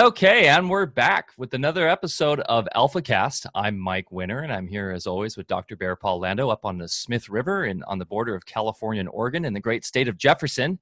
Okay, 0.00 0.46
and 0.46 0.70
we're 0.70 0.86
back 0.86 1.28
with 1.36 1.52
another 1.52 1.86
episode 1.86 2.40
of 2.40 2.66
AlphaCast. 2.74 3.44
I'm 3.54 3.78
Mike 3.78 4.10
Winner, 4.10 4.40
and 4.40 4.50
I'm 4.50 4.66
here 4.66 4.92
as 4.92 5.06
always 5.06 5.36
with 5.36 5.46
Dr. 5.46 5.76
Bear 5.76 5.94
Paul 5.94 6.20
Lando 6.20 6.48
up 6.48 6.64
on 6.64 6.78
the 6.78 6.88
Smith 6.88 7.28
River 7.28 7.64
and 7.64 7.84
on 7.84 7.98
the 7.98 8.06
border 8.06 8.34
of 8.34 8.46
California 8.46 9.00
and 9.00 9.10
Oregon 9.10 9.44
in 9.44 9.52
the 9.52 9.60
great 9.60 9.84
state 9.84 10.08
of 10.08 10.16
Jefferson. 10.16 10.78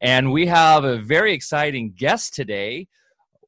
And 0.00 0.32
we 0.32 0.46
have 0.46 0.82
a 0.84 0.96
very 0.96 1.34
exciting 1.34 1.92
guest 1.92 2.32
today. 2.32 2.88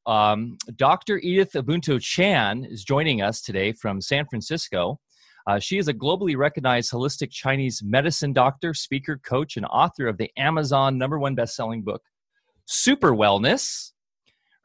Um, 0.04 0.58
Dr. 0.76 1.16
Edith 1.16 1.52
Ubuntu 1.54 1.98
Chan 1.98 2.66
is 2.66 2.84
joining 2.84 3.22
us 3.22 3.40
today 3.40 3.72
from 3.72 4.02
San 4.02 4.26
Francisco. 4.26 5.00
Uh, 5.46 5.58
she 5.58 5.78
is 5.78 5.88
a 5.88 5.94
globally 5.94 6.36
recognized 6.36 6.92
holistic 6.92 7.30
Chinese 7.30 7.82
medicine 7.82 8.34
doctor, 8.34 8.74
speaker, 8.74 9.16
coach, 9.16 9.56
and 9.56 9.64
author 9.64 10.08
of 10.08 10.18
the 10.18 10.30
Amazon 10.36 10.98
number 10.98 11.18
one 11.18 11.34
best-selling 11.34 11.80
book, 11.80 12.02
Super 12.66 13.12
Wellness 13.12 13.92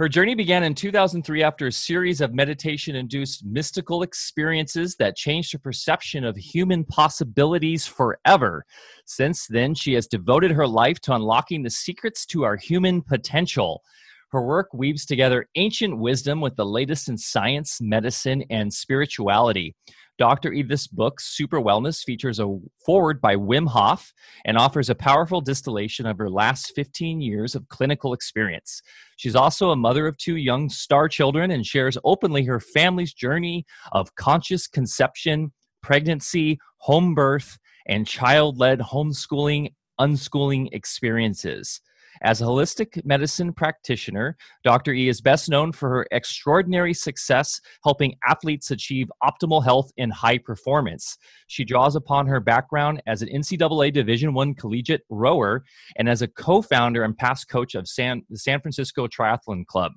her 0.02 0.10
journey 0.10 0.34
began 0.34 0.64
in 0.64 0.74
2003 0.74 1.44
after 1.44 1.68
a 1.68 1.72
series 1.72 2.22
of 2.22 2.34
meditation 2.34 2.96
induced 2.96 3.46
mystical 3.46 4.02
experiences 4.02 4.96
that 4.96 5.16
changed 5.16 5.52
her 5.52 5.60
perception 5.60 6.24
of 6.24 6.36
human 6.36 6.84
possibilities 6.84 7.86
forever. 7.86 8.66
Since 9.06 9.46
then, 9.46 9.76
she 9.76 9.94
has 9.94 10.08
devoted 10.08 10.50
her 10.50 10.66
life 10.66 11.00
to 11.02 11.14
unlocking 11.14 11.62
the 11.62 11.70
secrets 11.70 12.26
to 12.26 12.44
our 12.46 12.56
human 12.56 13.04
potential. 13.04 13.84
Her 14.32 14.42
work 14.42 14.74
weaves 14.74 15.06
together 15.06 15.48
ancient 15.54 15.96
wisdom 15.96 16.42
with 16.42 16.56
the 16.56 16.66
latest 16.66 17.08
in 17.08 17.16
science, 17.16 17.80
medicine, 17.80 18.44
and 18.50 18.74
spirituality. 18.74 19.76
Dr. 20.22 20.54
Edith's 20.54 20.86
book, 20.86 21.20
Super 21.20 21.60
Wellness, 21.60 22.04
features 22.04 22.40
a 22.40 22.60
foreword 22.86 23.20
by 23.20 23.36
Wim 23.36 23.68
Hof 23.68 24.14
and 24.46 24.56
offers 24.56 24.88
a 24.88 24.94
powerful 24.94 25.42
distillation 25.42 26.06
of 26.06 26.20
her 26.20 26.30
last 26.30 26.74
15 26.76 27.22
years 27.22 27.56
of 27.56 27.68
clinical 27.70 28.14
experience. 28.14 28.84
She's 29.18 29.36
also 29.36 29.72
a 29.72 29.76
mother 29.76 30.06
of 30.06 30.20
two 30.20 30.36
young 30.36 30.70
star 30.70 31.08
children 31.08 31.50
and 31.50 31.66
shares 31.66 31.98
openly 32.04 32.44
her 32.44 32.60
family's 32.60 33.16
journey 33.16 33.66
of 33.94 34.14
conscious 34.14 34.68
conception, 34.68 35.54
pregnancy, 35.82 36.60
home 36.78 37.16
birth, 37.16 37.58
and 37.88 38.06
child 38.06 38.60
led 38.60 38.78
homeschooling, 38.78 39.74
unschooling 40.00 40.70
experiences. 40.72 41.82
As 42.24 42.40
a 42.40 42.46
holistic 42.46 43.04
medicine 43.04 43.52
practitioner, 43.52 44.38
Dr. 44.64 44.94
E 44.94 45.10
is 45.10 45.22
best 45.22 45.50
known 45.50 45.72
for 45.72 45.90
her 45.90 46.08
extraordinary 46.12 46.94
success 46.94 47.60
helping 47.84 48.14
athletes 48.28 48.70
achieve 48.70 49.12
optimal 49.24 49.64
health 49.64 49.92
and 49.98 50.14
high 50.14 50.38
performance. 50.38 51.18
She 51.48 51.66
draws 51.66 51.96
upon 51.96 52.28
her 52.28 52.40
background 52.40 53.02
as 53.08 53.24
an 53.24 53.30
NCAA 53.30 53.92
Division 53.92 54.38
I 54.38 54.54
collegiate 54.56 55.02
rower 55.10 55.64
and 55.96 56.08
as 56.08 56.22
a 56.22 56.28
co-founder 56.28 57.04
and 57.04 57.18
past 57.18 57.50
coach 57.50 57.74
of 57.74 57.88
San, 57.88 58.22
the 58.30 58.38
San 58.38 58.62
Francisco 58.62 59.08
Triathlon 59.08 59.66
Club. 59.66 59.94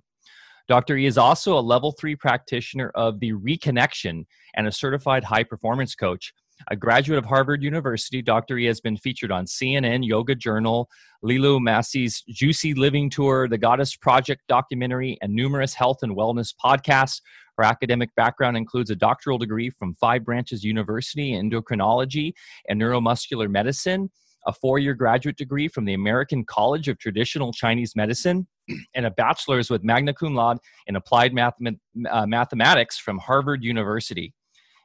Dr. 0.66 0.97
E 0.97 1.05
is 1.05 1.19
also 1.19 1.59
a 1.59 1.61
level 1.61 1.92
three 1.92 2.16
practitioner 2.16 2.91
of 2.94 3.20
the 3.20 3.33
Reconnection 3.33 4.25
and 4.56 4.66
a 4.66 4.72
certified 4.72 5.25
high 5.25 5.44
performance 5.44 5.94
coach. 5.94 6.33
A 6.69 6.77
graduate 6.77 7.19
of 7.19 7.27
Harvard 7.27 7.62
University, 7.62 8.22
Dr. 8.22 8.56
E 8.58 8.64
has 8.66 8.80
been 8.80 8.97
featured 8.97 9.30
on 9.30 9.44
CNN, 9.44 10.06
Yoga 10.06 10.34
Journal, 10.34 10.88
Lilou 11.24 11.60
Mace's 11.60 12.22
Juicy 12.28 12.74
Living 12.74 13.10
Tour, 13.10 13.48
the 13.48 13.58
Goddess 13.58 13.97
Project 13.97 14.42
documentary, 14.48 15.19
and 15.20 15.34
numerous 15.34 15.75
health 15.75 15.98
and 16.02 16.16
wellness 16.16 16.55
podcasts. 16.64 17.20
Her 17.58 17.64
academic 17.64 18.14
background 18.16 18.56
includes 18.56 18.91
a 18.91 18.97
doctoral 18.97 19.38
degree 19.38 19.70
from 19.70 19.94
Five 19.94 20.25
Branches 20.25 20.64
University 20.64 21.34
in 21.34 21.50
endocrinology 21.50 22.32
and 22.69 22.80
neuromuscular 22.80 23.48
medicine, 23.50 24.10
a 24.47 24.52
four 24.52 24.78
year 24.78 24.94
graduate 24.94 25.36
degree 25.36 25.69
from 25.69 25.84
the 25.84 25.94
American 25.94 26.44
College 26.44 26.88
of 26.88 26.98
Traditional 26.98 27.52
Chinese 27.52 27.94
Medicine, 27.94 28.47
and 28.94 29.06
a 29.06 29.10
bachelor's 29.10 29.70
with 29.70 29.84
magna 29.84 30.14
cum 30.14 30.34
laude 30.34 30.58
in 30.86 30.97
applied 30.97 31.36
uh, 31.38 32.27
mathematics 32.27 32.98
from 32.98 33.19
Harvard 33.19 33.62
University. 33.62 34.32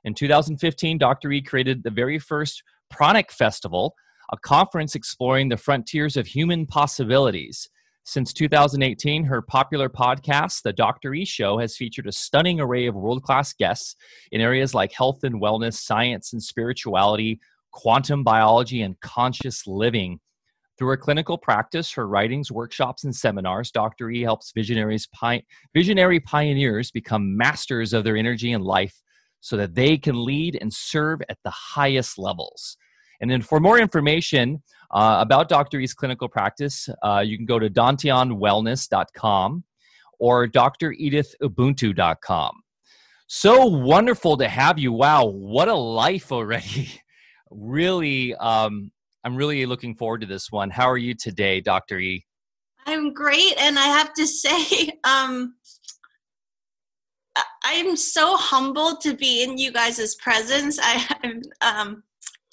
In 0.06 0.14
2015, 0.14 0.98
Dr. 0.98 1.32
E 1.32 1.42
created 1.42 1.84
the 1.84 1.90
very 1.90 2.20
first 2.20 2.64
Pranic 2.90 3.32
Festival, 3.32 3.96
a 4.32 4.38
conference 4.38 4.96
exploring 4.96 5.50
the 5.50 5.58
frontiers 5.58 6.16
of 6.16 6.28
human 6.28 6.66
possibilities. 6.66 7.70
Since 8.06 8.34
2018, 8.34 9.26
her 9.26 9.42
popular 9.42 9.90
podcast, 9.90 10.64
The 10.64 10.74
Dr. 10.74 11.14
E 11.14 11.26
Show, 11.26 11.60
has 11.60 11.76
featured 11.76 12.08
a 12.08 12.12
stunning 12.12 12.60
array 12.60 12.88
of 12.88 12.96
world 12.96 13.24
class 13.24 13.54
guests 13.54 13.96
in 14.32 14.42
areas 14.42 14.74
like 14.74 14.94
health 14.94 15.24
and 15.24 15.42
wellness, 15.42 15.76
science 15.76 16.34
and 16.34 16.42
spirituality, 16.42 17.40
quantum 17.72 18.24
biology, 18.24 18.82
and 18.82 19.00
conscious 19.02 19.68
living. 19.68 20.20
Through 20.78 20.88
her 20.88 20.98
clinical 20.98 21.38
practice, 21.38 21.92
her 21.92 22.08
writings, 22.08 22.52
workshops, 22.52 23.04
and 23.04 23.14
seminars, 23.14 23.70
Dr. 23.70 24.10
E 24.10 24.22
helps 24.22 24.54
visionaries, 24.54 25.08
pi- 25.08 25.44
visionary 25.74 26.22
pioneers 26.22 26.90
become 26.90 27.36
masters 27.36 27.92
of 27.92 28.06
their 28.06 28.16
energy 28.16 28.54
and 28.54 28.64
life 28.64 29.02
so 29.42 29.58
that 29.58 29.76
they 29.76 29.98
can 29.98 30.24
lead 30.24 30.58
and 30.60 30.74
serve 30.74 31.22
at 31.30 31.38
the 31.44 31.52
highest 31.52 32.18
levels. 32.18 32.78
And 33.22 33.30
then 33.30 33.42
for 33.42 33.60
more 33.60 33.78
information 33.80 34.64
uh, 34.92 35.18
about 35.20 35.50
Dr. 35.50 35.80
E's 35.80 35.94
clinical 35.94 36.30
practice, 36.30 36.90
uh, 37.04 37.22
you 37.26 37.38
can 37.38 37.46
go 37.46 37.60
to 37.60 37.70
dantianwellness.com 37.70 39.64
or 40.20 40.48
dredithubuntu.com. 40.48 42.52
So 43.28 43.66
wonderful 43.66 44.38
to 44.38 44.48
have 44.48 44.80
you. 44.80 44.92
Wow, 44.92 45.26
what 45.26 45.68
a 45.68 45.76
life 45.76 46.32
already. 46.32 46.90
really, 47.52 48.34
um, 48.36 48.92
I'm 49.24 49.36
really 49.36 49.66
looking 49.66 49.96
forward 49.96 50.22
to 50.22 50.28
this 50.28 50.52
one. 50.52 50.70
How 50.70 50.90
are 50.90 50.98
you 50.98 51.14
today, 51.14 51.62
Dr. 51.62 52.00
E? 52.00 52.26
I'm 52.88 53.14
great. 53.14 53.54
And 53.60 53.78
I 53.78 53.86
have 53.86 54.14
to 54.16 54.26
say, 54.28 54.92
um, 55.04 55.56
I'm 57.72 57.96
so 57.96 58.36
humbled 58.36 59.00
to 59.02 59.14
be 59.14 59.44
in 59.44 59.60
you 59.60 59.72
guys' 59.72 60.16
presence. 60.16 60.80
I, 60.82 61.06
am 61.24 61.42
um, 61.62 62.04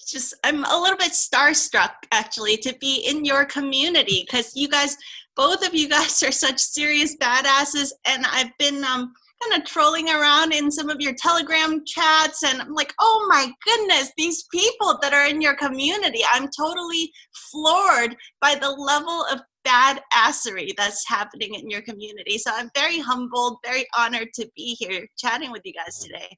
just, 0.07 0.35
I'm 0.45 0.63
a 0.63 0.79
little 0.79 0.99
bit 0.99 1.13
starstruck 1.13 1.93
actually 2.13 2.59
to 2.59 2.77
be 2.83 3.07
in 3.09 3.25
your 3.25 3.47
community 3.47 4.27
because 4.27 4.55
you 4.55 4.69
guys, 4.69 4.95
both 5.35 5.67
of 5.67 5.75
you 5.75 5.89
guys 5.89 6.23
are 6.23 6.33
such 6.33 6.61
serious 6.61 7.17
badasses. 7.17 7.93
And 8.05 8.27
I've 8.27 8.51
been 8.59 8.85
um, 8.85 9.15
kind 9.43 9.59
of 9.59 9.67
trolling 9.67 10.11
around 10.11 10.53
in 10.53 10.71
some 10.71 10.91
of 10.91 11.01
your 11.01 11.15
Telegram 11.15 11.83
chats, 11.87 12.43
and 12.43 12.61
I'm 12.61 12.75
like, 12.75 12.93
oh 13.01 13.27
my 13.31 13.51
goodness, 13.65 14.13
these 14.19 14.45
people 14.53 14.99
that 15.01 15.15
are 15.15 15.27
in 15.27 15.41
your 15.41 15.57
community. 15.57 16.21
I'm 16.31 16.51
totally 16.55 17.11
floored 17.51 18.17
by 18.43 18.55
the 18.55 18.71
level 18.71 19.25
of 19.33 19.41
badassery 19.67 20.71
that's 20.77 21.07
happening 21.09 21.55
in 21.55 21.69
your 21.69 21.83
community. 21.83 22.39
So 22.39 22.51
I'm 22.55 22.71
very 22.75 22.99
humbled, 22.99 23.59
very 23.65 23.87
honored 23.97 24.29
to 24.35 24.49
be 24.57 24.77
here 24.79 25.07
chatting 25.19 25.51
with 25.51 25.63
you 25.65 25.73
guys 25.73 25.99
today. 25.99 26.37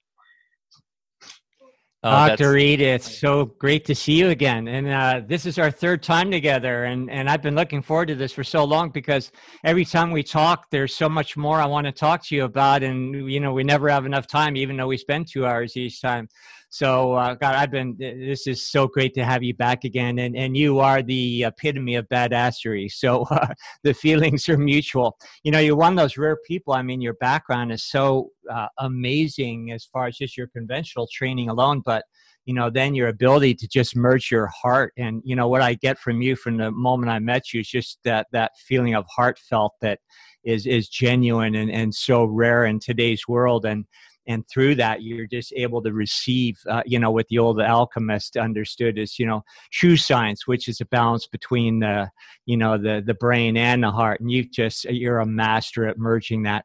Oh, 2.04 2.28
Dr. 2.28 2.56
Edith, 2.56 3.02
so 3.02 3.46
great 3.58 3.84
to 3.86 3.94
see 3.94 4.12
you 4.12 4.28
again. 4.28 4.68
And 4.68 4.86
uh, 4.86 5.20
this 5.26 5.46
is 5.46 5.58
our 5.58 5.68
third 5.68 6.00
time 6.00 6.30
together. 6.30 6.84
And, 6.84 7.10
and 7.10 7.28
I've 7.28 7.42
been 7.42 7.56
looking 7.56 7.82
forward 7.82 8.06
to 8.06 8.14
this 8.14 8.32
for 8.32 8.44
so 8.44 8.62
long 8.62 8.90
because 8.90 9.32
every 9.64 9.84
time 9.84 10.12
we 10.12 10.22
talk, 10.22 10.66
there's 10.70 10.94
so 10.94 11.08
much 11.08 11.36
more 11.36 11.60
I 11.60 11.66
want 11.66 11.86
to 11.86 11.92
talk 11.92 12.24
to 12.26 12.36
you 12.36 12.44
about. 12.44 12.84
And, 12.84 13.28
you 13.28 13.40
know, 13.40 13.52
we 13.52 13.64
never 13.64 13.88
have 13.88 14.06
enough 14.06 14.28
time, 14.28 14.56
even 14.56 14.76
though 14.76 14.86
we 14.86 14.96
spend 14.96 15.26
two 15.26 15.44
hours 15.44 15.76
each 15.76 16.00
time. 16.00 16.28
So, 16.70 17.14
uh, 17.14 17.34
God, 17.34 17.54
I've 17.54 17.70
been, 17.70 17.96
this 17.98 18.46
is 18.46 18.70
so 18.70 18.86
great 18.86 19.14
to 19.14 19.24
have 19.24 19.42
you 19.42 19.54
back 19.54 19.84
again. 19.84 20.18
And, 20.18 20.36
and 20.36 20.56
you 20.56 20.80
are 20.80 21.02
the 21.02 21.44
epitome 21.44 21.94
of 21.94 22.08
badassery. 22.08 22.88
So 22.98 23.22
uh, 23.30 23.54
the 23.84 23.94
feelings 23.94 24.48
are 24.48 24.58
mutual. 24.58 25.16
You 25.44 25.52
know, 25.52 25.60
you're 25.60 25.76
one 25.76 25.92
of 25.92 25.98
those 25.98 26.16
rare 26.16 26.36
people. 26.46 26.74
I 26.74 26.82
mean, 26.82 27.00
your 27.00 27.14
background 27.14 27.70
is 27.70 27.84
so 27.84 28.30
uh, 28.50 28.66
amazing 28.78 29.70
as 29.70 29.84
far 29.84 30.08
as 30.08 30.16
just 30.16 30.36
your 30.36 30.48
conventional 30.48 31.08
training 31.12 31.48
alone, 31.48 31.82
but 31.84 32.04
you 32.44 32.54
know 32.54 32.70
then 32.70 32.94
your 32.94 33.08
ability 33.08 33.54
to 33.54 33.68
just 33.68 33.94
merge 33.94 34.30
your 34.30 34.46
heart 34.46 34.94
and 34.96 35.20
you 35.22 35.36
know 35.36 35.48
what 35.48 35.60
i 35.60 35.74
get 35.74 35.98
from 35.98 36.22
you 36.22 36.34
from 36.34 36.56
the 36.56 36.70
moment 36.70 37.10
i 37.10 37.18
met 37.18 37.52
you 37.52 37.60
is 37.60 37.68
just 37.68 37.98
that 38.04 38.26
that 38.32 38.52
feeling 38.56 38.94
of 38.94 39.04
heartfelt 39.06 39.74
that 39.82 39.98
is 40.44 40.66
is 40.66 40.88
genuine 40.88 41.54
and, 41.54 41.70
and 41.70 41.94
so 41.94 42.24
rare 42.24 42.64
in 42.64 42.80
today's 42.80 43.28
world 43.28 43.66
and 43.66 43.84
and 44.28 44.46
through 44.48 44.74
that 44.74 45.02
you're 45.02 45.26
just 45.26 45.52
able 45.56 45.82
to 45.82 45.92
receive 45.92 46.56
uh, 46.68 46.82
you 46.86 46.98
know 46.98 47.10
what 47.10 47.26
the 47.28 47.38
old 47.38 47.60
alchemist 47.60 48.36
understood 48.36 48.98
as 48.98 49.18
you 49.18 49.26
know 49.26 49.42
true 49.72 49.96
science 49.96 50.46
which 50.46 50.68
is 50.68 50.80
a 50.80 50.84
balance 50.86 51.26
between 51.26 51.80
the 51.80 52.08
you 52.46 52.56
know 52.56 52.78
the 52.78 53.02
the 53.04 53.14
brain 53.14 53.56
and 53.56 53.82
the 53.82 53.90
heart 53.90 54.20
and 54.20 54.30
you 54.30 54.44
just 54.44 54.84
you're 54.84 55.18
a 55.18 55.26
master 55.26 55.88
at 55.88 55.98
merging 55.98 56.42
that 56.42 56.64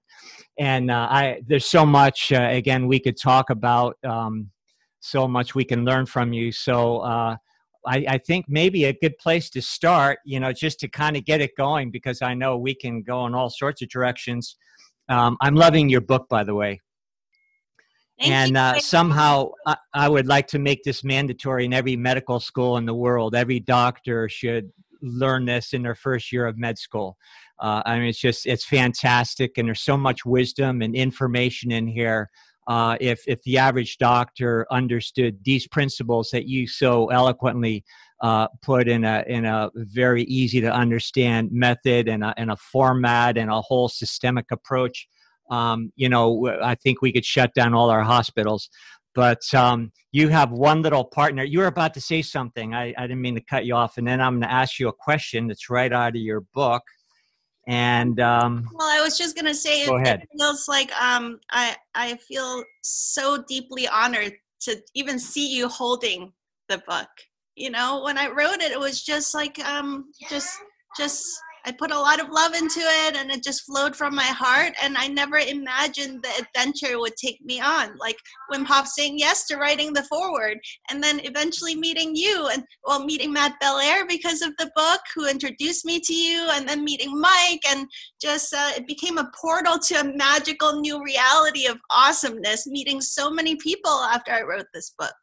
and 0.60 0.92
uh, 0.92 1.08
i 1.10 1.42
there's 1.48 1.66
so 1.66 1.86
much 1.86 2.32
uh, 2.32 2.50
again 2.52 2.86
we 2.86 3.00
could 3.00 3.18
talk 3.18 3.50
about 3.50 3.98
um, 4.04 4.52
so 5.00 5.28
much 5.28 5.56
we 5.56 5.66
can 5.66 5.84
learn 5.84 6.06
from 6.06 6.34
you 6.34 6.52
so 6.52 7.00
uh, 7.00 7.36
I, 7.86 8.06
I, 8.08 8.18
think 8.18 8.46
maybe 8.48 8.86
a 8.86 8.94
good 8.94 9.18
place 9.18 9.50
to 9.50 9.62
start, 9.62 10.20
you 10.24 10.40
know, 10.40 10.54
just 10.54 10.80
to 10.80 10.88
kind 10.88 11.18
of 11.18 11.26
get 11.26 11.42
it 11.42 11.52
going, 11.58 11.92
because 11.92 12.22
I 12.22 12.34
know 12.34 12.58
we 12.58 12.74
can 12.74 13.02
go 13.02 13.26
in 13.26 13.36
all 13.36 13.50
sorts 13.50 13.82
of 13.82 13.90
directions. 13.90 14.56
Um, 15.10 15.36
I'm 15.42 15.56
loving 15.56 15.90
your 15.90 16.00
book, 16.00 16.30
by 16.30 16.46
the 16.46 16.56
way. 16.56 16.80
Thank 18.20 18.32
and 18.32 18.58
uh, 18.58 18.80
somehow 18.80 19.52
I, 19.66 19.76
I, 19.94 20.08
would 20.08 20.28
like 20.28 20.48
to 20.50 20.60
make 20.60 20.84
this 20.84 21.04
mandatory 21.04 21.66
in 21.66 21.74
every 21.74 21.96
medical 21.96 22.40
school 22.40 22.78
in 22.78 22.86
the 22.86 22.94
world. 22.94 23.34
Every 23.34 23.60
doctor 23.60 24.30
should 24.30 24.72
learn 25.02 25.46
this 25.46 25.74
in 25.74 25.82
their 25.82 25.96
first 25.96 26.32
year 26.32 26.46
of 26.46 26.58
med 26.58 26.78
school. 26.78 27.18
Uh, 27.60 27.82
I 27.86 27.98
mean, 27.98 28.10
it's 28.10 28.20
just 28.20 28.46
it's 28.46 28.66
fantastic, 28.66 29.58
and 29.58 29.68
there's 29.68 29.82
so 29.82 29.98
much 29.98 30.26
wisdom 30.26 30.82
and 30.82 30.96
information 30.96 31.72
in 31.72 31.88
here. 31.88 32.30
Uh, 32.68 32.98
if 33.02 33.24
if 33.28 33.42
the 33.44 33.58
average 33.58 33.98
doctor 33.98 34.66
understood 34.72 35.38
these 35.44 35.68
principles 35.68 36.30
that 36.32 36.46
you 36.48 36.68
so 36.68 37.08
eloquently 37.08 37.84
uh, 38.22 38.48
put 38.62 38.88
in 38.88 39.04
a 39.04 39.24
in 39.28 39.46
a 39.46 39.70
very 39.76 40.24
easy 40.24 40.62
to 40.62 40.72
understand 40.72 41.52
method 41.52 42.08
and 42.08 42.24
a, 42.24 42.34
and 42.38 42.52
a 42.52 42.56
format 42.56 43.38
and 43.38 43.50
a 43.50 43.62
whole 43.62 43.90
systemic 43.90 44.52
approach, 44.52 45.08
um, 45.54 45.92
you 45.96 46.10
know, 46.10 46.48
I 46.64 46.76
think 46.76 47.02
we 47.02 47.14
could 47.14 47.26
shut 47.26 47.54
down 47.54 47.74
all 47.74 47.90
our 47.90 48.04
hospitals. 48.04 48.70
But 49.16 49.42
um, 49.54 49.92
you 50.12 50.30
have 50.30 50.52
one 50.52 50.82
little 50.82 51.06
partner. 51.06 51.44
You 51.44 51.60
were 51.60 51.68
about 51.68 51.94
to 51.94 52.02
say 52.02 52.24
something. 52.24 52.74
I, 52.74 52.96
I 52.98 53.02
didn't 53.04 53.22
mean 53.22 53.36
to 53.36 53.42
cut 53.42 53.66
you 53.66 53.76
off. 53.76 53.98
And 53.98 54.08
then 54.08 54.20
I'm 54.20 54.40
going 54.40 54.50
to 54.50 54.52
ask 54.52 54.80
you 54.80 54.88
a 54.88 54.94
question 54.94 55.48
that's 55.48 55.70
right 55.70 55.94
out 55.94 56.16
of 56.16 56.22
your 56.22 56.42
book. 56.56 56.82
And 57.68 58.20
um, 58.20 58.68
well, 58.74 58.90
I 58.90 59.02
was 59.02 59.18
just 59.18 59.36
going 59.36 59.46
to 59.46 59.54
say, 59.54 59.86
go 59.86 59.98
it, 59.98 60.08
ahead. 60.08 60.22
it 60.24 60.30
feels 60.38 60.68
like 60.68 60.92
um, 61.00 61.40
I 61.52 61.78
I 61.96 62.18
feel 62.18 62.64
so 62.82 63.42
deeply 63.48 63.88
honored 63.88 64.34
to 64.64 64.82
even 64.96 65.18
see 65.18 65.56
you 65.56 65.70
holding 65.70 66.34
the 66.68 66.80
book. 66.86 67.08
You 67.56 67.70
know, 67.70 68.02
when 68.04 68.18
I 68.18 68.28
wrote 68.28 68.62
it, 68.62 68.74
it 68.74 68.80
was 68.80 69.02
just 69.02 69.34
like 69.34 69.60
um, 69.60 70.12
just 70.30 70.50
just 70.98 71.24
I 71.66 71.72
put 71.72 71.92
a 71.92 72.00
lot 72.00 72.20
of 72.20 72.30
love 72.30 72.54
into 72.54 72.80
it 72.80 73.16
and 73.16 73.32
it 73.32 73.44
just 73.44 73.64
flowed 73.64 73.96
from 73.96 74.16
my 74.16 74.24
heart. 74.24 74.74
And 74.82 74.98
I 74.98 75.08
never 75.08 75.38
imagined 75.38 76.24
the 76.24 76.46
adventure 76.46 77.00
would 77.00 77.16
take 77.16 77.44
me 77.44 77.62
on. 77.62 77.98
Like 77.98 78.18
Wim 78.52 78.66
Hof 78.66 78.88
saying 78.88 79.18
yes 79.18 79.48
to 79.48 79.58
writing 79.58 79.94
the 79.94 80.04
foreword 80.04 80.60
and 80.90 81.02
then 81.02 81.22
eventually 81.24 81.76
meeting 81.76 82.16
you 82.16 82.48
and 82.52 82.64
well, 82.86 83.06
meeting 83.06 83.32
Matt 83.32 83.60
Belair 83.62 84.06
because 84.08 84.42
of 84.42 84.56
the 84.58 84.72
book 84.76 85.02
who 85.16 85.28
introduced 85.28 85.86
me 85.86 86.00
to 86.02 86.14
you 86.14 86.50
and 86.52 86.68
then 86.68 86.84
meeting 86.84 87.20
Mike 87.20 87.62
and 87.70 87.88
just 88.22 88.54
uh, 88.54 88.72
it 88.76 88.88
became 88.88 89.18
a 89.18 89.32
portal 89.40 89.80
to 89.80 89.96
a 89.96 90.18
magical 90.18 90.80
new 90.80 91.04
reality 91.04 91.68
of 91.68 91.78
awesomeness, 91.92 92.68
meeting 92.68 93.02
so 93.02 93.32
many 93.32 93.56
people 93.56 93.92
after 93.92 94.32
I 94.32 94.42
wrote 94.42 94.68
this 94.74 94.94
book. 94.98 95.14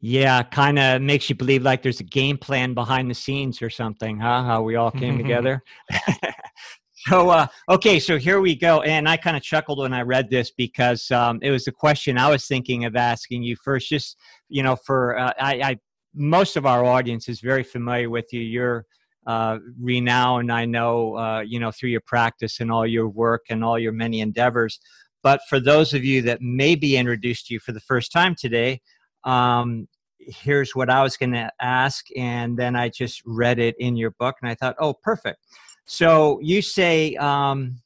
Yeah, 0.00 0.42
kind 0.42 0.78
of 0.78 1.00
makes 1.00 1.28
you 1.30 1.36
believe 1.36 1.62
like 1.62 1.82
there's 1.82 2.00
a 2.00 2.04
game 2.04 2.36
plan 2.36 2.74
behind 2.74 3.10
the 3.10 3.14
scenes 3.14 3.62
or 3.62 3.70
something, 3.70 4.18
huh? 4.20 4.44
How 4.44 4.62
we 4.62 4.76
all 4.76 4.90
came 4.90 5.16
together. 5.16 5.62
so, 7.08 7.30
uh, 7.30 7.46
okay, 7.68 7.98
so 7.98 8.18
here 8.18 8.40
we 8.40 8.54
go. 8.54 8.82
And 8.82 9.08
I 9.08 9.16
kind 9.16 9.36
of 9.36 9.42
chuckled 9.42 9.78
when 9.78 9.94
I 9.94 10.02
read 10.02 10.28
this 10.28 10.50
because 10.50 11.10
um, 11.10 11.38
it 11.42 11.50
was 11.50 11.66
a 11.66 11.72
question 11.72 12.18
I 12.18 12.28
was 12.28 12.46
thinking 12.46 12.84
of 12.84 12.94
asking 12.94 13.42
you 13.42 13.56
first. 13.56 13.88
Just, 13.88 14.16
you 14.48 14.62
know, 14.62 14.76
for 14.76 15.18
uh, 15.18 15.32
I, 15.40 15.54
I, 15.62 15.76
most 16.14 16.56
of 16.56 16.66
our 16.66 16.84
audience 16.84 17.28
is 17.28 17.40
very 17.40 17.62
familiar 17.62 18.10
with 18.10 18.32
you. 18.32 18.40
You're 18.40 18.84
uh, 19.26 19.58
renowned, 19.80 20.52
I 20.52 20.66
know, 20.66 21.16
uh, 21.16 21.40
you 21.40 21.58
know, 21.58 21.70
through 21.70 21.90
your 21.90 22.02
practice 22.02 22.60
and 22.60 22.70
all 22.70 22.86
your 22.86 23.08
work 23.08 23.46
and 23.50 23.64
all 23.64 23.78
your 23.78 23.92
many 23.92 24.20
endeavors. 24.20 24.78
But 25.22 25.40
for 25.48 25.58
those 25.58 25.92
of 25.94 26.04
you 26.04 26.22
that 26.22 26.40
may 26.40 26.76
be 26.76 26.96
introduced 26.96 27.46
to 27.46 27.54
you 27.54 27.60
for 27.60 27.72
the 27.72 27.80
first 27.80 28.12
time 28.12 28.34
today, 28.36 28.80
um, 29.26 29.86
here's 30.18 30.74
what 30.74 30.88
I 30.88 31.02
was 31.02 31.16
going 31.16 31.32
to 31.32 31.50
ask. 31.60 32.06
And 32.16 32.56
then 32.56 32.74
I 32.76 32.88
just 32.88 33.22
read 33.26 33.58
it 33.58 33.74
in 33.78 33.96
your 33.96 34.12
book 34.12 34.36
and 34.40 34.50
I 34.50 34.54
thought, 34.54 34.76
oh, 34.78 34.94
perfect. 34.94 35.38
So 35.84 36.40
you 36.40 36.62
say, 36.62 37.14
um, 37.16 37.76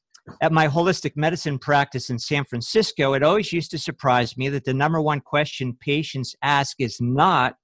at 0.41 0.51
my 0.51 0.67
holistic 0.67 1.15
medicine 1.15 1.59
practice 1.59 2.09
in 2.09 2.19
San 2.19 2.45
Francisco, 2.45 3.13
it 3.13 3.23
always 3.23 3.51
used 3.51 3.71
to 3.71 3.77
surprise 3.77 4.37
me 4.37 4.49
that 4.49 4.65
the 4.65 4.73
number 4.73 5.01
one 5.01 5.19
question 5.19 5.75
patients 5.79 6.35
ask 6.41 6.79
is 6.79 7.01
not, 7.01 7.55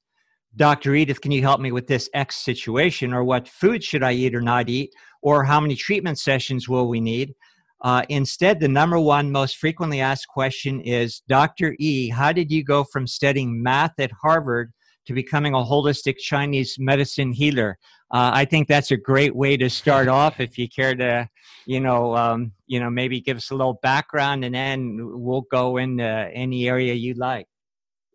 Dr. 0.56 0.96
Edith, 0.96 1.22
can 1.22 1.32
you 1.32 1.42
help 1.42 1.62
me 1.62 1.72
with 1.72 1.88
this 1.88 2.10
X 2.14 2.38
situation? 2.38 3.14
Or 3.14 3.24
what 3.24 3.48
food 3.48 3.84
should 3.84 4.04
I 4.04 4.14
eat 4.14 4.34
or 4.34 4.42
not 4.42 4.70
eat? 4.70 4.92
Or 5.22 5.44
how 5.44 5.60
many 5.60 5.76
treatment 5.76 6.18
sessions 6.18 6.68
will 6.68 6.88
we 6.88 7.00
need? 7.00 7.36
Uh, 7.82 8.04
instead, 8.10 8.60
the 8.60 8.68
number 8.68 9.00
one 9.00 9.32
most 9.32 9.58
frequently 9.58 10.02
asked 10.02 10.28
question 10.28 10.82
is 10.82 11.22
Dr. 11.28 11.76
E, 11.80 12.10
how 12.10 12.32
did 12.32 12.52
you 12.52 12.64
go 12.64 12.84
from 12.84 13.06
studying 13.06 13.62
math 13.62 13.94
at 14.00 14.12
Harvard 14.12 14.72
to 15.06 15.14
becoming 15.14 15.54
a 15.54 15.58
holistic 15.58 16.18
Chinese 16.18 16.78
medicine 16.80 17.32
healer? 17.32 17.78
Uh, 18.12 18.32
I 18.34 18.46
think 18.46 18.68
that's 18.68 18.92
a 18.92 18.98
great 18.98 19.36
way 19.36 19.58
to 19.58 19.70
start 19.70 20.08
off. 20.08 20.40
If 20.40 20.58
you 20.58 20.68
care 20.70 20.96
to, 20.96 21.30
you 21.66 21.80
know, 21.80 22.16
um, 22.16 22.54
you 22.66 22.80
know, 22.80 22.90
maybe 22.90 23.20
give 23.22 23.38
us 23.38 23.52
a 23.52 23.56
little 23.56 23.80
background, 23.84 24.44
and 24.46 24.56
then 24.56 24.98
we'll 25.02 25.46
go 25.52 25.78
into 25.78 26.04
any 26.04 26.68
area 26.70 26.94
you'd 26.94 27.18
like. 27.18 27.48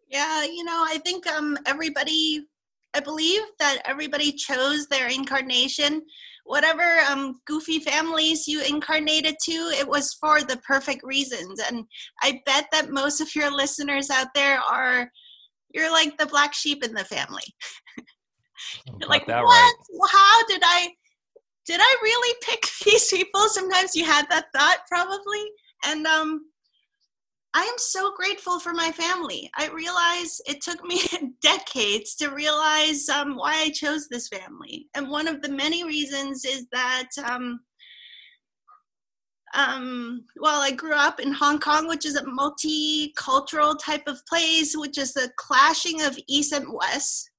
Yeah, 0.09 0.45
you 0.45 0.65
know, 0.65 0.85
I 0.87 0.99
think 0.99 1.27
um, 1.27 1.57
everybody, 1.67 2.45
I 2.95 3.01
believe 3.01 3.43
that 3.59 3.79
everybody 3.85 4.33
chose 4.33 4.87
their 4.87 5.09
incarnation 5.09 6.03
whatever 6.45 7.01
um, 7.11 7.41
goofy 7.47 7.79
families 7.79 8.47
you 8.49 8.63
incarnated 8.63 9.37
to, 9.45 9.53
it 9.53 9.87
was 9.87 10.15
for 10.15 10.43
the 10.43 10.57
perfect 10.59 11.03
reasons. 11.05 11.61
And 11.61 11.85
I 12.23 12.41
bet 12.47 12.67
that 12.73 12.91
most 12.91 13.21
of 13.21 13.35
your 13.35 13.55
listeners 13.55 14.11
out 14.11 14.29
there 14.35 14.59
are, 14.61 15.11
you're 15.73 15.93
like 15.93 16.17
the 16.19 16.27
black 16.27 16.53
sheep 16.55 16.85
in 16.85 16.95
the 16.95 17.05
family. 17.05 17.43
you're 19.01 19.09
like, 19.09 19.27
what? 19.27 19.45
Right. 19.45 19.73
How 20.11 20.47
did 20.47 20.63
I, 20.65 20.89
did 21.67 21.81
I 21.81 21.97
really 22.03 22.37
pick 22.43 22.67
these 22.85 23.09
people? 23.09 23.49
Sometimes 23.49 23.95
you 23.95 24.05
had 24.05 24.27
that 24.31 24.47
thought 24.55 24.79
probably. 24.89 25.45
And 25.85 26.07
um, 26.07 26.47
I 27.55 27.65
am 27.65 27.77
so 27.77 28.13
grateful 28.17 28.59
for 28.59 28.73
my 28.73 28.91
family. 28.93 29.51
I 29.57 29.69
realize 29.69 30.41
it 30.47 30.63
took 30.63 30.83
me 30.85 31.01
decades 31.43 32.15
to 32.17 32.31
realize 32.31 33.09
um, 33.11 33.37
why 33.37 33.55
I 33.55 33.71
chose 33.71 34.09
this 34.09 34.29
family. 34.29 34.89
And 34.95 35.11
one 35.11 35.29
of 35.29 35.43
the 35.43 35.51
many 35.51 35.85
reasons 35.85 36.47
is 36.47 36.67
that, 36.73 37.09
um, 37.29 37.61
um, 39.55 40.25
well, 40.37 40.63
I 40.63 40.71
grew 40.71 40.95
up 40.95 41.21
in 41.21 41.31
Hong 41.31 41.59
Kong, 41.59 41.89
which 41.89 42.07
is 42.07 42.17
a 42.17 42.25
multicultural 42.25 43.79
type 43.79 44.05
of 44.07 44.25
place, 44.27 44.75
which 44.75 44.97
is 44.97 45.13
the 45.13 45.31
clashing 45.37 46.01
of 46.01 46.19
East 46.27 46.55
and 46.55 46.73
West. 46.73 47.31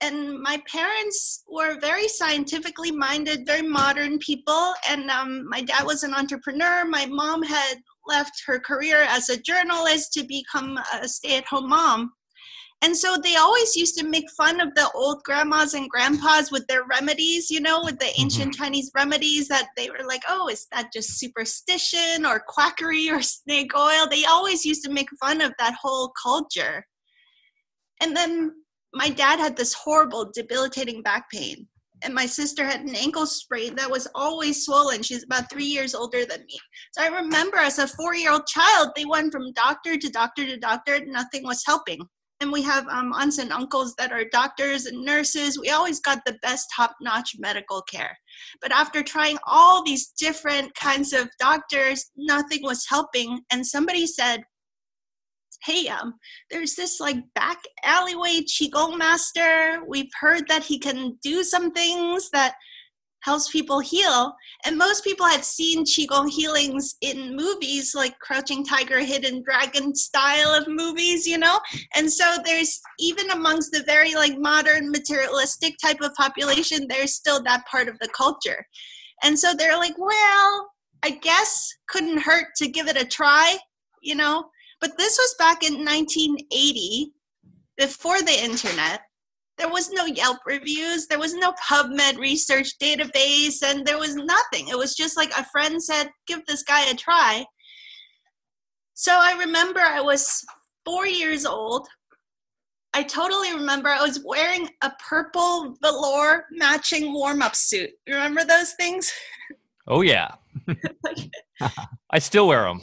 And 0.00 0.40
my 0.40 0.62
parents 0.66 1.42
were 1.46 1.78
very 1.80 2.08
scientifically 2.08 2.92
minded, 2.92 3.44
very 3.44 3.62
modern 3.62 4.18
people. 4.20 4.72
And 4.88 5.10
um, 5.10 5.46
my 5.46 5.60
dad 5.60 5.84
was 5.84 6.04
an 6.04 6.14
entrepreneur. 6.14 6.86
My 6.86 7.04
mom 7.04 7.42
had 7.42 7.78
left 8.08 8.42
her 8.46 8.58
career 8.58 9.02
as 9.02 9.28
a 9.28 9.40
journalist 9.40 10.12
to 10.14 10.24
become 10.24 10.78
a 11.00 11.08
stay 11.08 11.36
at 11.36 11.46
home 11.46 11.68
mom. 11.68 12.12
And 12.80 12.96
so 12.96 13.16
they 13.16 13.34
always 13.34 13.74
used 13.74 13.98
to 13.98 14.06
make 14.06 14.30
fun 14.36 14.60
of 14.60 14.72
the 14.76 14.88
old 14.94 15.24
grandmas 15.24 15.74
and 15.74 15.90
grandpas 15.90 16.52
with 16.52 16.64
their 16.68 16.84
remedies, 16.84 17.50
you 17.50 17.60
know, 17.60 17.82
with 17.82 17.98
the 17.98 18.04
mm-hmm. 18.06 18.22
ancient 18.22 18.52
mm-hmm. 18.52 18.62
Chinese 18.62 18.90
remedies 18.94 19.48
that 19.48 19.68
they 19.76 19.90
were 19.90 20.06
like, 20.06 20.22
oh, 20.28 20.48
is 20.48 20.66
that 20.72 20.92
just 20.92 21.18
superstition 21.18 22.24
or 22.24 22.44
quackery 22.46 23.10
or 23.10 23.20
snake 23.20 23.72
oil? 23.76 24.06
They 24.08 24.24
always 24.24 24.64
used 24.64 24.84
to 24.84 24.92
make 24.92 25.08
fun 25.20 25.40
of 25.40 25.52
that 25.58 25.74
whole 25.80 26.12
culture. 26.22 26.84
And 28.00 28.16
then 28.16 28.52
my 28.94 29.08
dad 29.08 29.40
had 29.40 29.56
this 29.56 29.74
horrible, 29.74 30.30
debilitating 30.32 31.02
back 31.02 31.28
pain 31.30 31.66
and 32.02 32.14
my 32.14 32.26
sister 32.26 32.64
had 32.64 32.80
an 32.80 32.94
ankle 32.94 33.26
sprain 33.26 33.74
that 33.76 33.90
was 33.90 34.08
always 34.14 34.64
swollen. 34.64 35.02
She's 35.02 35.24
about 35.24 35.50
three 35.50 35.64
years 35.64 35.94
older 35.94 36.24
than 36.24 36.40
me. 36.46 36.58
So 36.92 37.02
I 37.02 37.08
remember 37.08 37.56
as 37.56 37.78
a 37.78 37.86
four 37.86 38.14
year 38.14 38.32
old 38.32 38.46
child, 38.46 38.90
they 38.96 39.04
went 39.04 39.32
from 39.32 39.52
doctor 39.52 39.96
to 39.96 40.08
doctor 40.08 40.46
to 40.46 40.56
doctor, 40.56 41.04
nothing 41.06 41.44
was 41.44 41.62
helping. 41.64 42.00
And 42.40 42.52
we 42.52 42.62
have 42.62 42.86
um, 42.86 43.12
aunts 43.14 43.38
and 43.38 43.52
uncles 43.52 43.94
that 43.98 44.12
are 44.12 44.24
doctors 44.30 44.86
and 44.86 45.04
nurses. 45.04 45.58
We 45.58 45.70
always 45.70 45.98
got 45.98 46.24
the 46.24 46.38
best 46.40 46.68
top 46.74 46.94
notch 47.00 47.32
medical 47.38 47.82
care. 47.82 48.16
But 48.62 48.70
after 48.70 49.02
trying 49.02 49.38
all 49.46 49.84
these 49.84 50.12
different 50.16 50.72
kinds 50.76 51.12
of 51.12 51.28
doctors, 51.40 52.12
nothing 52.16 52.62
was 52.62 52.86
helping. 52.88 53.40
And 53.50 53.66
somebody 53.66 54.06
said, 54.06 54.42
hey 55.64 55.88
um 55.88 56.14
there's 56.50 56.74
this 56.74 57.00
like 57.00 57.16
back 57.34 57.58
alleyway 57.84 58.40
qigong 58.40 58.96
master. 58.96 59.80
We've 59.86 60.10
heard 60.20 60.48
that 60.48 60.62
he 60.62 60.78
can 60.78 61.18
do 61.22 61.42
some 61.42 61.72
things 61.72 62.30
that 62.30 62.54
helps 63.22 63.50
people 63.50 63.80
heal. 63.80 64.32
And 64.64 64.78
most 64.78 65.02
people 65.02 65.26
had 65.26 65.44
seen 65.44 65.84
qigong 65.84 66.30
healings 66.30 66.94
in 67.00 67.34
movies 67.34 67.94
like 67.94 68.18
crouching 68.20 68.64
tiger 68.64 69.00
hidden 69.00 69.42
dragon 69.42 69.94
style 69.94 70.54
of 70.54 70.68
movies 70.68 71.26
you 71.26 71.38
know? 71.38 71.58
And 71.94 72.10
so 72.10 72.36
there's 72.44 72.80
even 72.98 73.30
amongst 73.30 73.72
the 73.72 73.82
very 73.84 74.14
like 74.14 74.38
modern 74.38 74.90
materialistic 74.90 75.74
type 75.82 76.00
of 76.00 76.14
population 76.14 76.86
there's 76.88 77.14
still 77.14 77.42
that 77.42 77.66
part 77.66 77.88
of 77.88 77.98
the 77.98 78.08
culture. 78.08 78.64
And 79.22 79.38
so 79.38 79.52
they're 79.54 79.76
like 79.76 79.98
well 79.98 80.70
i 81.02 81.10
guess 81.10 81.68
couldn't 81.88 82.18
hurt 82.18 82.46
to 82.56 82.68
give 82.68 82.88
it 82.88 83.00
a 83.00 83.04
try 83.04 83.56
you 84.02 84.14
know 84.14 84.44
but 84.80 84.96
this 84.98 85.18
was 85.18 85.34
back 85.38 85.62
in 85.62 85.84
1980, 85.84 87.12
before 87.78 88.20
the 88.20 88.44
internet. 88.44 89.00
There 89.56 89.68
was 89.68 89.90
no 89.90 90.04
Yelp 90.04 90.38
reviews, 90.46 91.06
there 91.06 91.18
was 91.18 91.34
no 91.34 91.52
PubMed 91.52 92.18
research 92.18 92.78
database, 92.80 93.62
and 93.64 93.84
there 93.84 93.98
was 93.98 94.14
nothing. 94.14 94.68
It 94.68 94.78
was 94.78 94.94
just 94.94 95.16
like 95.16 95.30
a 95.36 95.44
friend 95.46 95.82
said, 95.82 96.10
give 96.26 96.44
this 96.46 96.62
guy 96.62 96.88
a 96.88 96.94
try. 96.94 97.44
So 98.94 99.12
I 99.12 99.36
remember 99.38 99.80
I 99.80 100.00
was 100.00 100.44
four 100.84 101.06
years 101.06 101.44
old. 101.44 101.88
I 102.94 103.02
totally 103.02 103.52
remember 103.52 103.88
I 103.88 104.00
was 104.00 104.22
wearing 104.24 104.68
a 104.82 104.92
purple 105.08 105.76
velour 105.82 106.46
matching 106.52 107.12
warm 107.12 107.42
up 107.42 107.54
suit. 107.54 107.90
Remember 108.08 108.44
those 108.44 108.72
things? 108.74 109.12
Oh, 109.86 110.02
yeah. 110.02 110.28
I 112.10 112.18
still 112.18 112.48
wear 112.48 112.64
them. 112.64 112.80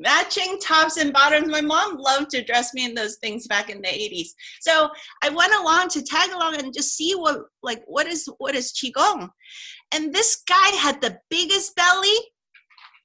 Matching 0.00 0.58
tops 0.60 0.96
and 0.96 1.12
bottoms. 1.12 1.48
My 1.48 1.60
mom 1.60 1.98
loved 1.98 2.30
to 2.30 2.42
dress 2.42 2.72
me 2.74 2.84
in 2.86 2.94
those 2.94 3.16
things 3.16 3.46
back 3.46 3.68
in 3.68 3.82
the 3.82 3.88
80s. 3.88 4.28
So 4.60 4.88
I 5.22 5.28
went 5.28 5.54
along 5.54 5.90
to 5.90 6.02
tag 6.02 6.30
along 6.32 6.56
and 6.56 6.74
just 6.74 6.96
see 6.96 7.12
what 7.12 7.42
like 7.62 7.82
what 7.86 8.06
is 8.06 8.28
what 8.38 8.54
is 8.54 8.72
Qigong. 8.72 9.28
And 9.92 10.12
this 10.12 10.42
guy 10.48 10.70
had 10.76 11.00
the 11.00 11.18
biggest 11.28 11.76
belly. 11.76 12.16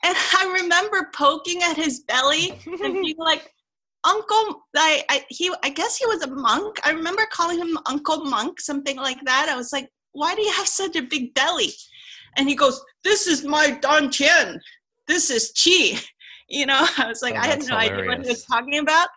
And 0.04 0.16
I 0.34 0.60
remember 0.62 1.12
poking 1.14 1.62
at 1.64 1.76
his 1.76 2.00
belly 2.08 2.60
and 2.66 2.94
being 3.02 3.18
like, 3.18 3.52
Uncle, 4.06 4.64
I, 4.76 5.04
I 5.10 5.26
he 5.30 5.52
I 5.64 5.70
guess 5.70 5.98
he 5.98 6.06
was 6.06 6.24
a 6.24 6.34
monk. 6.34 6.80
I 6.84 6.92
remember 6.92 7.28
calling 7.32 7.60
him 7.60 7.78
Uncle 7.86 8.24
Monk, 8.26 8.62
something 8.62 8.98
like 8.98 9.20
that. 9.26 9.50
I 9.50 9.58
was 9.58 9.74
like, 9.74 9.90
why 10.16 10.34
do 10.34 10.42
you 10.42 10.52
have 10.54 10.68
such 10.68 10.96
a 10.96 11.02
big 11.02 11.34
belly? 11.34 11.74
And 12.38 12.50
he 12.50 12.56
goes, 12.56 12.82
This 13.04 13.28
is 13.28 13.44
my 13.44 13.72
Dan 13.82 14.10
Tian. 14.10 14.60
This 15.08 15.30
is 15.30 15.52
Qi. 15.54 16.04
You 16.48 16.66
know, 16.66 16.86
I 16.98 17.08
was 17.08 17.22
like, 17.22 17.36
Oh, 17.36 17.40
I 17.40 17.48
had 17.48 17.68
no 17.68 17.76
idea 17.76 18.06
what 18.06 18.22
he 18.22 18.30
was 18.30 18.46
talking 18.46 18.80
about. 18.80 19.10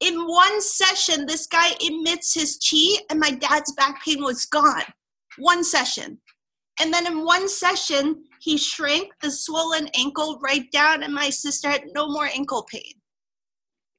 In 0.00 0.26
one 0.26 0.60
session, 0.60 1.26
this 1.26 1.46
guy 1.46 1.70
emits 1.80 2.34
his 2.34 2.58
chi, 2.58 3.02
and 3.08 3.20
my 3.20 3.30
dad's 3.30 3.72
back 3.72 4.04
pain 4.04 4.22
was 4.22 4.44
gone. 4.46 4.82
One 5.38 5.62
session. 5.62 6.18
And 6.80 6.92
then 6.92 7.06
in 7.06 7.24
one 7.24 7.48
session, 7.48 8.24
he 8.40 8.58
shrank 8.58 9.12
the 9.22 9.30
swollen 9.30 9.88
ankle 9.96 10.40
right 10.42 10.70
down, 10.72 11.04
and 11.04 11.14
my 11.14 11.30
sister 11.30 11.68
had 11.68 11.84
no 11.94 12.08
more 12.08 12.26
ankle 12.26 12.64
pain. 12.64 12.94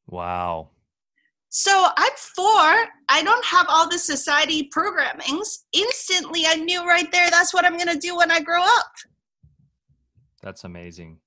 Wow. 0.08 0.72
So 1.50 1.88
I'm 1.96 2.12
four. 2.36 2.88
I 3.10 3.22
don't 3.24 3.46
have 3.46 3.68
all 3.70 3.88
the 3.88 4.00
society 4.00 4.70
programmings. 4.76 5.60
Instantly, 5.72 6.46
I 6.48 6.56
knew 6.56 6.86
right 6.86 7.10
there 7.12 7.30
that's 7.30 7.54
what 7.54 7.64
I'm 7.64 7.78
going 7.78 7.94
to 7.94 7.98
do 7.98 8.18
when 8.18 8.32
I 8.32 8.42
grow 8.42 8.64
up. 8.64 8.92
That's 10.42 10.64
amazing. 10.64 11.20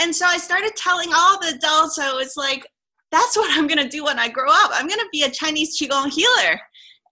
And 0.00 0.14
so 0.14 0.26
I 0.26 0.38
started 0.38 0.74
telling 0.76 1.10
all 1.14 1.40
the 1.40 1.54
adults, 1.56 1.98
I 1.98 2.12
was 2.12 2.36
like, 2.36 2.66
that's 3.10 3.36
what 3.36 3.56
I'm 3.56 3.68
to 3.68 3.88
do 3.88 4.04
when 4.04 4.18
I 4.18 4.28
grow 4.28 4.50
up. 4.50 4.70
I'm 4.72 4.88
to 4.88 5.08
be 5.12 5.22
a 5.22 5.30
Chinese 5.30 5.80
Qigong 5.80 6.10
healer. 6.10 6.60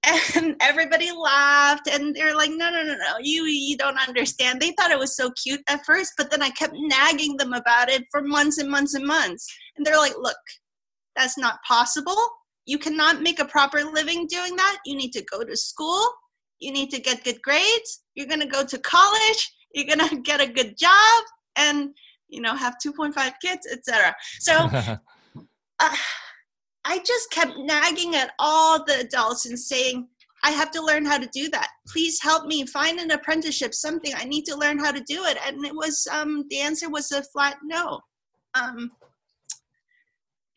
And 0.35 0.57
everybody 0.61 1.13
laughed 1.13 1.87
and 1.87 2.13
they're 2.13 2.35
like, 2.35 2.51
no, 2.51 2.71
no, 2.71 2.83
no, 2.83 2.95
no, 2.95 3.19
you, 3.21 3.45
you 3.45 3.77
don't 3.77 4.09
understand. 4.09 4.61
They 4.61 4.73
thought 4.73 4.91
it 4.91 4.99
was 4.99 5.15
so 5.15 5.31
cute 5.41 5.61
at 5.69 5.87
first, 5.87 6.15
but 6.19 6.29
then 6.29 6.43
I 6.43 6.51
kept 6.51 6.75
nagging 6.77 7.37
them 7.37 7.53
about 7.53 7.89
it 7.89 8.03
for 8.11 8.21
months 8.21 8.59
and 8.59 8.69
months 8.69 8.95
and 8.95 9.07
months. 9.07 9.47
And 9.77 9.87
they're 9.87 9.99
like, 9.99 10.15
look, 10.19 10.37
that's 11.15 11.39
not 11.39 11.63
possible. 11.63 12.17
You 12.67 12.79
cannot 12.79 13.23
make 13.23 13.39
a 13.39 13.45
proper 13.45 13.85
living 13.85 14.27
doing 14.27 14.57
that. 14.57 14.79
You 14.85 14.97
need 14.97 15.13
to 15.13 15.25
go 15.31 15.45
to 15.45 15.57
school. 15.57 16.05
You 16.59 16.73
need 16.73 16.91
to 16.91 17.01
get 17.01 17.23
good 17.23 17.41
grades. 17.43 18.03
You're 18.17 18.27
going 18.27 18.41
to 18.41 18.47
go 18.47 18.65
to 18.65 18.79
college. 18.79 19.53
You're 19.73 19.95
going 19.95 20.09
to 20.09 20.17
get 20.17 20.41
a 20.41 20.53
good 20.53 20.77
job 20.77 21.23
and, 21.57 21.91
you 22.33 22.41
know, 22.41 22.57
have 22.57 22.77
2.5 22.85 23.33
kids, 23.41 23.69
etc. 23.71 24.15
So 24.41 24.55
uh, 25.81 25.97
I 26.85 26.99
just 27.07 27.31
kept 27.31 27.53
nagging 27.59 28.17
at 28.17 28.33
all 28.39 28.85
the 28.85 29.01
adults 29.01 29.47
and 29.47 29.59
saying, 29.59 30.09
I 30.45 30.51
have 30.51 30.73
to 30.73 30.85
learn 30.85 31.05
how 31.05 31.19
to 31.19 31.29
do 31.33 31.49
that. 31.51 31.69
Please 31.87 32.21
help 32.21 32.47
me 32.47 32.67
find 32.67 32.99
an 32.99 33.13
apprenticeship, 33.13 33.75
something. 33.75 34.13
I 34.17 34.25
need 34.25 34.45
to 34.47 34.57
learn 34.57 34.79
how 34.79 34.91
to 34.91 35.01
do 35.07 35.25
it. 35.25 35.39
And 35.47 35.65
it 35.65 35.75
was, 35.75 36.09
um, 36.11 36.47
the 36.51 36.59
answer 36.59 36.91
was 36.91 37.13
a 37.13 37.23
flat 37.23 37.59
no. 37.63 38.01
Um, 38.55 38.91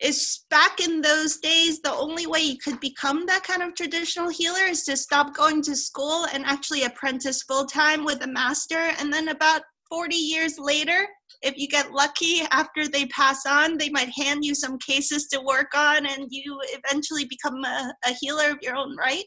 is 0.00 0.44
back 0.50 0.80
in 0.80 1.00
those 1.00 1.38
days 1.38 1.80
the 1.80 1.92
only 1.92 2.26
way 2.26 2.40
you 2.40 2.58
could 2.58 2.78
become 2.80 3.24
that 3.26 3.44
kind 3.44 3.62
of 3.62 3.74
traditional 3.74 4.28
healer 4.28 4.64
is 4.68 4.84
to 4.84 4.96
stop 4.96 5.34
going 5.34 5.62
to 5.62 5.74
school 5.74 6.26
and 6.34 6.44
actually 6.44 6.82
apprentice 6.82 7.42
full 7.42 7.64
time 7.64 8.04
with 8.04 8.22
a 8.22 8.26
master 8.26 8.90
and 8.98 9.10
then 9.10 9.28
about 9.28 9.62
40 9.88 10.14
years 10.14 10.58
later 10.58 11.06
if 11.46 11.56
you 11.56 11.68
get 11.68 11.92
lucky 11.92 12.40
after 12.50 12.88
they 12.88 13.06
pass 13.06 13.46
on 13.46 13.78
they 13.78 13.88
might 13.90 14.10
hand 14.10 14.44
you 14.44 14.54
some 14.54 14.78
cases 14.78 15.28
to 15.28 15.40
work 15.40 15.68
on 15.76 16.04
and 16.04 16.26
you 16.30 16.58
eventually 16.72 17.24
become 17.24 17.64
a, 17.64 17.94
a 18.06 18.12
healer 18.20 18.50
of 18.50 18.58
your 18.62 18.76
own 18.76 18.96
right. 18.96 19.24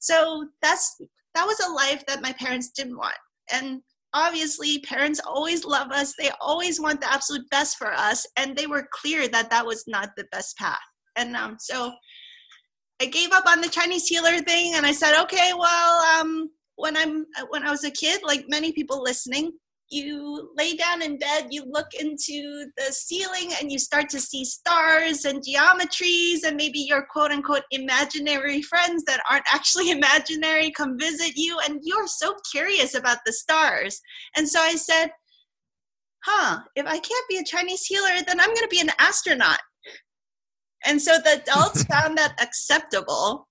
So 0.00 0.46
that's 0.62 0.96
that 1.34 1.44
was 1.44 1.60
a 1.60 1.72
life 1.72 2.04
that 2.06 2.22
my 2.22 2.32
parents 2.32 2.70
didn't 2.70 2.96
want. 2.96 3.16
And 3.52 3.82
obviously 4.14 4.80
parents 4.80 5.20
always 5.24 5.64
love 5.64 5.92
us. 5.92 6.14
They 6.18 6.30
always 6.40 6.80
want 6.80 7.00
the 7.00 7.12
absolute 7.12 7.48
best 7.50 7.76
for 7.76 7.92
us 7.92 8.26
and 8.36 8.56
they 8.56 8.66
were 8.66 8.88
clear 8.92 9.28
that 9.28 9.50
that 9.50 9.66
was 9.66 9.84
not 9.86 10.10
the 10.16 10.24
best 10.32 10.56
path. 10.56 10.78
And 11.16 11.36
um, 11.36 11.56
so 11.58 11.92
i 13.02 13.06
gave 13.06 13.32
up 13.32 13.46
on 13.46 13.60
the 13.62 13.68
chinese 13.68 14.06
healer 14.06 14.38
thing 14.40 14.74
and 14.74 14.84
i 14.84 14.92
said 14.92 15.20
okay 15.22 15.52
well 15.56 16.20
um, 16.20 16.50
when 16.76 16.96
i'm 16.96 17.24
when 17.48 17.62
i 17.66 17.70
was 17.70 17.84
a 17.84 17.90
kid 17.90 18.20
like 18.22 18.44
many 18.48 18.72
people 18.72 19.02
listening 19.02 19.50
you 19.90 20.50
lay 20.56 20.74
down 20.74 21.02
in 21.02 21.18
bed 21.18 21.48
you 21.50 21.64
look 21.68 21.88
into 21.98 22.66
the 22.76 22.92
ceiling 22.92 23.50
and 23.60 23.72
you 23.72 23.78
start 23.78 24.08
to 24.08 24.20
see 24.20 24.44
stars 24.44 25.24
and 25.24 25.42
geometries 25.42 26.44
and 26.46 26.56
maybe 26.56 26.78
your 26.78 27.06
quote 27.10 27.30
unquote 27.30 27.64
imaginary 27.70 28.62
friends 28.62 29.04
that 29.04 29.20
aren't 29.30 29.44
actually 29.52 29.90
imaginary 29.90 30.70
come 30.70 30.98
visit 30.98 31.32
you 31.36 31.58
and 31.66 31.80
you're 31.82 32.06
so 32.06 32.34
curious 32.50 32.94
about 32.94 33.18
the 33.26 33.32
stars 33.32 34.00
and 34.36 34.48
so 34.48 34.60
I 34.60 34.76
said, 34.76 35.10
huh, 36.24 36.60
if 36.76 36.86
I 36.86 36.98
can't 36.98 37.28
be 37.28 37.38
a 37.38 37.44
Chinese 37.44 37.84
healer, 37.84 38.22
then 38.26 38.40
I'm 38.40 38.48
going 38.48 38.56
to 38.62 38.68
be 38.68 38.80
an 38.80 38.90
astronaut. 38.98 39.60
And 40.84 41.00
so 41.00 41.18
the 41.18 41.42
adults 41.42 41.84
found 41.90 42.16
that 42.18 42.40
acceptable 42.42 43.48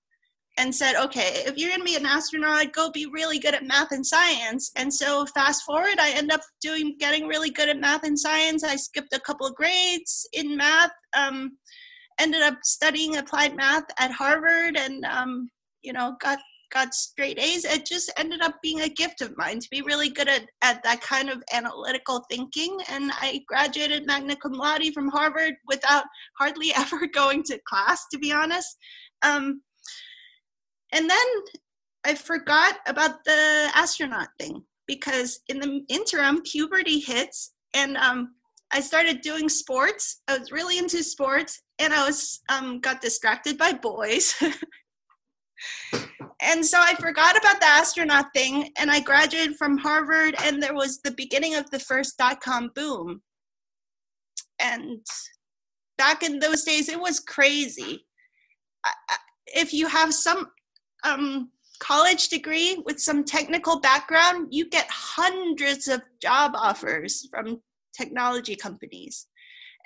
and 0.58 0.74
said, 0.74 0.96
okay, 0.96 1.42
if 1.46 1.56
you're 1.56 1.70
going 1.70 1.80
to 1.80 1.84
be 1.84 1.96
an 1.96 2.06
astronaut, 2.06 2.72
go 2.72 2.90
be 2.90 3.06
really 3.06 3.38
good 3.38 3.54
at 3.54 3.64
math 3.64 3.92
and 3.92 4.04
science. 4.04 4.70
And 4.76 4.92
so 4.92 5.24
fast 5.26 5.62
forward, 5.64 5.98
I 5.98 6.10
end 6.10 6.32
up 6.32 6.40
doing 6.60 6.96
getting 6.98 7.26
really 7.26 7.50
good 7.50 7.68
at 7.68 7.80
math 7.80 8.04
and 8.04 8.18
science. 8.18 8.64
I 8.64 8.76
skipped 8.76 9.14
a 9.14 9.20
couple 9.20 9.46
of 9.46 9.54
grades 9.54 10.28
in 10.32 10.56
math. 10.56 10.90
Um, 11.16 11.52
ended 12.20 12.42
up 12.42 12.58
studying 12.62 13.16
applied 13.16 13.56
math 13.56 13.84
at 13.98 14.10
Harvard, 14.10 14.76
and 14.76 15.04
um, 15.04 15.48
you 15.82 15.92
know 15.92 16.16
got 16.20 16.38
got 16.70 16.94
straight 16.94 17.38
A's. 17.38 17.64
It 17.64 17.86
just 17.86 18.12
ended 18.16 18.42
up 18.42 18.54
being 18.62 18.82
a 18.82 18.88
gift 18.88 19.22
of 19.22 19.36
mine 19.36 19.60
to 19.60 19.68
be 19.70 19.82
really 19.82 20.08
good 20.08 20.28
at, 20.28 20.46
at 20.62 20.82
that 20.84 21.00
kind 21.00 21.28
of 21.28 21.42
analytical 21.52 22.24
thinking. 22.30 22.78
And 22.88 23.10
I 23.12 23.42
graduated 23.48 24.06
magna 24.06 24.36
cum 24.36 24.52
laude 24.52 24.92
from 24.94 25.08
Harvard 25.08 25.54
without 25.66 26.04
hardly 26.38 26.72
ever 26.76 27.06
going 27.06 27.42
to 27.44 27.58
class, 27.68 28.06
to 28.12 28.18
be 28.18 28.32
honest. 28.32 28.76
Um, 29.22 29.62
and 30.92 31.08
then 31.08 31.26
I 32.04 32.14
forgot 32.14 32.76
about 32.86 33.24
the 33.24 33.70
astronaut 33.74 34.28
thing 34.38 34.62
because 34.86 35.40
in 35.48 35.60
the 35.60 35.82
interim, 35.88 36.42
puberty 36.42 36.98
hits 36.98 37.52
and 37.74 37.96
um, 37.96 38.34
I 38.72 38.80
started 38.80 39.20
doing 39.20 39.48
sports. 39.48 40.22
I 40.28 40.38
was 40.38 40.50
really 40.52 40.78
into 40.78 41.02
sports 41.02 41.62
and 41.78 41.92
I 41.92 42.06
was 42.06 42.40
um, 42.48 42.80
got 42.80 43.00
distracted 43.00 43.58
by 43.58 43.72
boys. 43.72 44.34
and 46.42 46.64
so 46.64 46.78
I 46.80 46.94
forgot 46.94 47.36
about 47.36 47.60
the 47.60 47.66
astronaut 47.66 48.26
thing, 48.34 48.70
and 48.78 48.90
I 48.90 49.00
graduated 49.00 49.56
from 49.56 49.78
Harvard, 49.78 50.34
and 50.42 50.62
there 50.62 50.74
was 50.74 51.00
the 51.02 51.10
beginning 51.12 51.54
of 51.54 51.70
the 51.70 51.78
first 51.78 52.16
dot 52.18 52.40
com 52.40 52.70
boom. 52.74 53.22
And 54.58 55.00
back 55.98 56.22
in 56.22 56.38
those 56.38 56.64
days, 56.64 56.88
it 56.88 57.00
was 57.00 57.20
crazy. 57.20 58.06
I- 58.84 58.94
I- 59.10 59.16
If 59.54 59.72
you 59.72 59.88
have 59.88 60.14
some 60.14 60.46
um, 61.04 61.50
college 61.80 62.28
degree 62.28 62.82
with 62.84 63.00
some 63.00 63.24
technical 63.24 63.80
background, 63.80 64.48
you 64.50 64.68
get 64.68 64.86
hundreds 64.90 65.88
of 65.88 66.02
job 66.20 66.52
offers 66.54 67.26
from 67.30 67.60
technology 67.96 68.54
companies. 68.54 69.26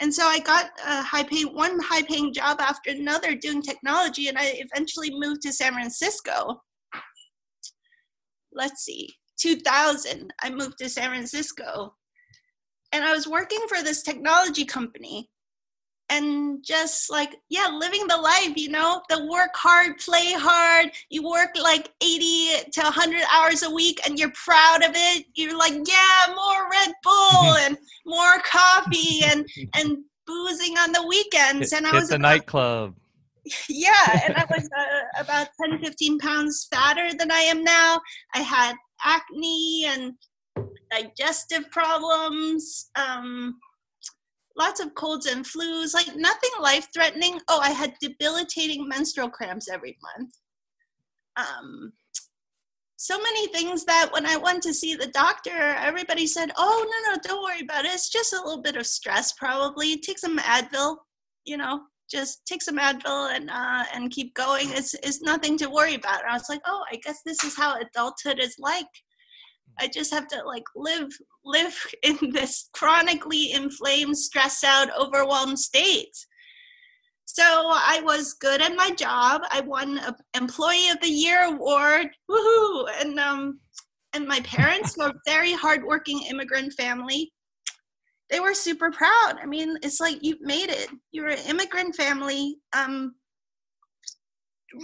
And 0.01 0.13
so 0.13 0.25
I 0.25 0.41
got 0.41 0.71
a 0.85 1.03
high 1.03 1.23
paying 1.23 1.55
one 1.55 1.79
high 1.81 2.03
paying 2.03 2.33
job 2.33 2.61
after 2.61 2.91
another 2.91 3.35
doing 3.35 3.63
technology 3.63 4.29
and 4.29 4.37
I 4.37 4.55
eventually 4.57 5.11
moved 5.15 5.43
to 5.43 5.53
San 5.53 5.73
Francisco. 5.73 6.61
Let's 8.53 8.85
see. 8.85 9.15
2000 9.39 10.33
I 10.43 10.51
moved 10.51 10.79
to 10.79 10.89
San 10.89 11.11
Francisco. 11.11 11.95
And 12.93 13.05
I 13.05 13.13
was 13.13 13.27
working 13.27 13.65
for 13.69 13.83
this 13.83 14.03
technology 14.03 14.65
company 14.65 15.31
and 16.11 16.63
just 16.63 17.11
like 17.11 17.37
yeah 17.49 17.69
living 17.69 18.07
the 18.07 18.17
life 18.17 18.53
you 18.57 18.69
know? 18.69 19.03
The 19.09 19.27
work 19.27 19.51
hard 19.55 19.99
play 19.99 20.33
hard. 20.33 20.91
You 21.11 21.23
work 21.29 21.51
like 21.61 21.91
80 22.03 22.71
to 22.73 22.81
100 22.83 23.23
hours 23.33 23.63
a 23.63 23.71
week 23.71 24.01
and 24.07 24.19
you're 24.19 24.33
proud 24.33 24.83
of 24.83 24.93
it. 24.95 25.27
You're 25.35 25.57
like 25.59 25.73
yeah 25.75 26.35
more 26.35 26.69
red 26.71 26.93
bull 27.03 27.55
and 27.65 27.79
more 28.07 28.39
coffee 28.45 29.25
and 29.25 29.47
and 29.75 29.99
boozing 30.27 30.77
on 30.79 30.93
the 30.93 31.07
weekends. 31.07 31.73
And 31.73 31.87
i 31.87 31.93
was 31.95 32.09
the 32.09 32.17
about- 32.17 32.23
nightclub. 32.29 32.95
yeah 33.69 34.21
and 34.25 34.35
i 34.39 34.47
was 34.51 34.67
uh, 34.75 35.21
about 35.23 35.49
10 35.61 35.79
15 35.83 36.19
pounds 36.19 36.67
fatter 36.73 37.13
than 37.19 37.31
i 37.31 37.41
am 37.41 37.63
now. 37.63 38.01
I 38.35 38.39
had 38.41 38.75
acne 39.05 39.85
and 39.87 40.15
digestive 40.91 41.71
problems 41.71 42.91
um 42.97 43.57
lots 44.57 44.81
of 44.81 44.95
colds 44.95 45.27
and 45.27 45.45
flus, 45.45 45.95
like 45.95 46.15
nothing 46.17 46.51
life 46.61 46.89
threatening. 46.95 47.41
Oh, 47.49 47.61
I 47.61 47.71
had 47.71 47.95
debilitating 48.01 48.89
menstrual 48.89 49.31
cramps 49.31 49.69
every 49.69 49.97
month. 50.17 50.33
Um, 51.37 51.93
so 52.97 53.19
many 53.19 53.49
things 53.49 53.85
that 53.85 54.11
when 54.13 54.25
I 54.25 54.37
went 54.37 54.63
to 54.63 54.73
see 54.73 54.95
the 54.95 55.09
doctor, 55.09 55.51
everybody 55.51 56.27
said, 56.27 56.53
"Oh 56.57 56.87
no, 56.91 57.13
no, 57.13 57.21
don't 57.23 57.43
worry 57.43 57.61
about 57.61 57.85
it. 57.85 57.93
It's 57.93 58.09
just 58.09 58.33
a 58.33 58.43
little 58.43 58.63
bit 58.63 58.77
of 58.77 58.87
stress, 58.87 59.33
probably. 59.33 59.99
Take 59.99 60.19
some 60.19 60.39
Advil, 60.39 60.97
you 61.45 61.57
know, 61.57 61.83
just 62.11 62.47
take 62.47 62.63
some 62.63 62.79
Advil 62.79 63.35
and 63.35 63.51
uh, 63.51 63.85
and 63.93 64.11
keep 64.11 64.35
going. 64.35 64.69
It's 64.71 64.95
it's 64.95 65.23
nothing 65.23 65.59
to 65.59 65.71
worry 65.71 65.95
about." 65.95 66.23
And 66.23 66.31
I 66.31 66.35
was 66.35 66.49
like, 66.49 66.63
"Oh, 66.67 66.85
I 66.91 66.97
guess 66.97 67.21
this 67.27 67.43
is 67.45 67.57
how 67.57 67.79
adulthood 67.79 68.39
is 68.39 68.57
like." 68.59 68.87
I 69.79 69.89
just 69.89 70.13
have 70.13 70.29
to 70.29 70.43
like 70.45 70.65
live 70.77 71.09
live 71.45 71.75
in 72.03 72.31
this 72.33 72.69
chronically 72.73 73.53
inflamed, 73.53 74.17
stressed 74.17 74.65
out, 74.65 74.89
overwhelmed 74.99 75.59
state. 75.59 76.17
So 77.27 77.43
I 77.45 78.01
was 78.05 78.35
good 78.35 78.61
at 78.61 78.77
my 78.77 78.91
job. 78.91 79.43
I 79.51 79.61
won 79.63 79.99
an 79.99 80.15
Employee 80.35 80.91
of 80.91 81.01
the 81.01 81.09
Year 81.09 81.43
award. 81.45 82.09
Woohoo! 82.31 82.87
And 83.01 83.19
um, 83.19 83.59
and 84.13 84.29
my 84.29 84.41
parents 84.41 84.97
were 84.97 85.09
a 85.09 85.15
very 85.27 85.53
hardworking 85.53 86.23
immigrant 86.31 86.73
family. 86.75 87.33
They 88.31 88.41
were 88.41 88.55
super 88.55 88.91
proud. 88.91 89.39
I 89.43 89.47
mean, 89.47 89.77
it's 89.83 90.01
like 90.01 90.19
you've 90.23 90.41
made 90.41 90.71
it. 90.71 90.89
You're 91.11 91.29
an 91.29 91.47
immigrant 91.49 91.97
family. 91.97 92.57
Um, 92.73 93.15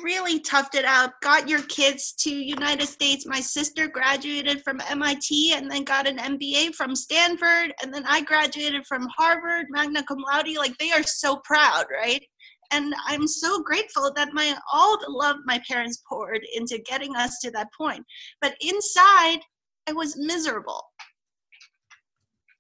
really 0.03 0.41
toughed 0.41 0.75
it 0.75 0.85
out 0.85 1.13
got 1.21 1.49
your 1.49 1.63
kids 1.63 2.13
to 2.13 2.31
united 2.31 2.87
states. 2.87 3.27
My 3.27 3.41
sister 3.41 3.89
graduated 3.89 4.63
from 4.63 4.79
mit 4.79 5.31
and 5.53 5.71
then 5.71 5.85
got 5.85 6.07
an 6.07 6.19
mba 6.19 6.75
from 6.75 6.95
stanford 6.95 7.73
and 7.83 7.93
then 7.93 8.05
i 8.09 8.23
graduated 8.23 8.87
from 8.87 9.09
harvard 9.17 9.67
magna 9.71 10.03
cum 10.03 10.19
laude. 10.19 10.57
Like 10.57 10.77
they 10.79 10.93
are 10.93 11.03
so 11.03 11.41
proud 11.45 11.87
right? 11.91 12.23
And 12.71 12.95
i'm 13.07 13.27
so 13.27 13.63
grateful 13.63 14.13
that 14.15 14.33
my 14.33 14.55
all 14.73 14.99
the 14.99 15.11
love 15.11 15.37
my 15.45 15.61
parents 15.69 16.03
poured 16.09 16.41
into 16.55 16.79
getting 16.79 17.17
us 17.17 17.39
to 17.41 17.51
that 17.53 17.69
point. 17.77 18.05
But 18.41 18.55
inside 18.61 19.41
i 19.89 19.93
was 19.93 20.17
miserable. 20.17 20.83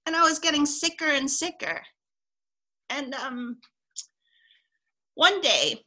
And 0.06 0.16
i 0.16 0.22
was 0.22 0.38
getting 0.38 0.66
sicker 0.66 1.06
and 1.06 1.30
sicker. 1.30 1.80
And 2.88 3.14
um 3.14 3.58
one 5.14 5.40
day 5.40 5.84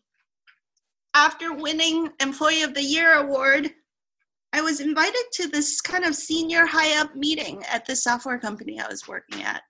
after 1.13 1.53
winning 1.53 2.09
Employee 2.19 2.63
of 2.63 2.73
the 2.73 2.83
Year 2.83 3.13
award, 3.15 3.71
I 4.53 4.61
was 4.61 4.79
invited 4.79 5.23
to 5.33 5.47
this 5.47 5.81
kind 5.81 6.05
of 6.05 6.15
senior 6.15 6.65
high 6.65 6.99
up 6.99 7.15
meeting 7.15 7.63
at 7.71 7.85
the 7.85 7.95
software 7.95 8.39
company 8.39 8.79
I 8.79 8.87
was 8.87 9.07
working 9.07 9.41
at. 9.43 9.61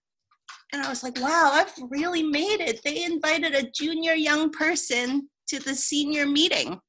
And 0.73 0.81
I 0.81 0.89
was 0.89 1.03
like, 1.03 1.19
wow, 1.21 1.51
I've 1.53 1.73
really 1.89 2.23
made 2.23 2.59
it. 2.59 2.81
They 2.83 3.03
invited 3.03 3.53
a 3.53 3.69
junior 3.71 4.13
young 4.13 4.49
person 4.51 5.29
to 5.47 5.59
the 5.59 5.75
senior 5.75 6.25
meeting. 6.25 6.79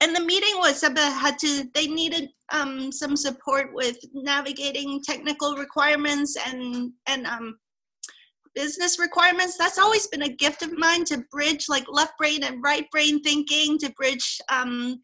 And 0.00 0.14
the 0.14 0.24
meeting 0.24 0.54
was 0.58 0.82
about 0.82 1.12
had 1.12 1.38
to 1.40 1.64
they 1.74 1.86
needed 1.86 2.28
um, 2.52 2.92
some 2.92 3.16
support 3.16 3.70
with 3.74 3.96
navigating 4.12 5.02
technical 5.02 5.56
requirements 5.56 6.36
and 6.46 6.92
and 7.06 7.26
um, 7.26 7.58
business 8.54 8.98
requirements 8.98 9.56
that's 9.56 9.78
always 9.78 10.06
been 10.06 10.22
a 10.22 10.28
gift 10.28 10.62
of 10.62 10.76
mine 10.78 11.04
to 11.04 11.24
bridge 11.30 11.68
like 11.68 11.84
left 11.88 12.16
brain 12.18 12.42
and 12.44 12.62
right 12.62 12.90
brain 12.90 13.20
thinking 13.22 13.78
to 13.78 13.90
bridge 13.92 14.40
um, 14.50 15.00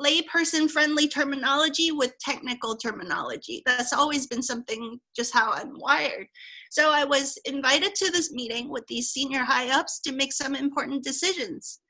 layperson 0.00 0.70
friendly 0.70 1.06
terminology 1.06 1.92
with 1.92 2.18
technical 2.18 2.76
terminology. 2.76 3.62
That's 3.66 3.92
always 3.92 4.26
been 4.26 4.42
something 4.42 4.98
just 5.14 5.34
how 5.34 5.52
i'm 5.52 5.78
wired. 5.78 6.26
So 6.70 6.90
i 6.90 7.04
was 7.04 7.38
invited 7.44 7.94
to 7.96 8.10
this 8.10 8.32
meeting 8.32 8.70
with 8.70 8.86
these 8.86 9.10
senior 9.10 9.44
high 9.44 9.70
ups 9.70 10.00
to 10.00 10.12
make 10.12 10.32
some 10.32 10.54
important 10.54 11.04
decisions. 11.04 11.80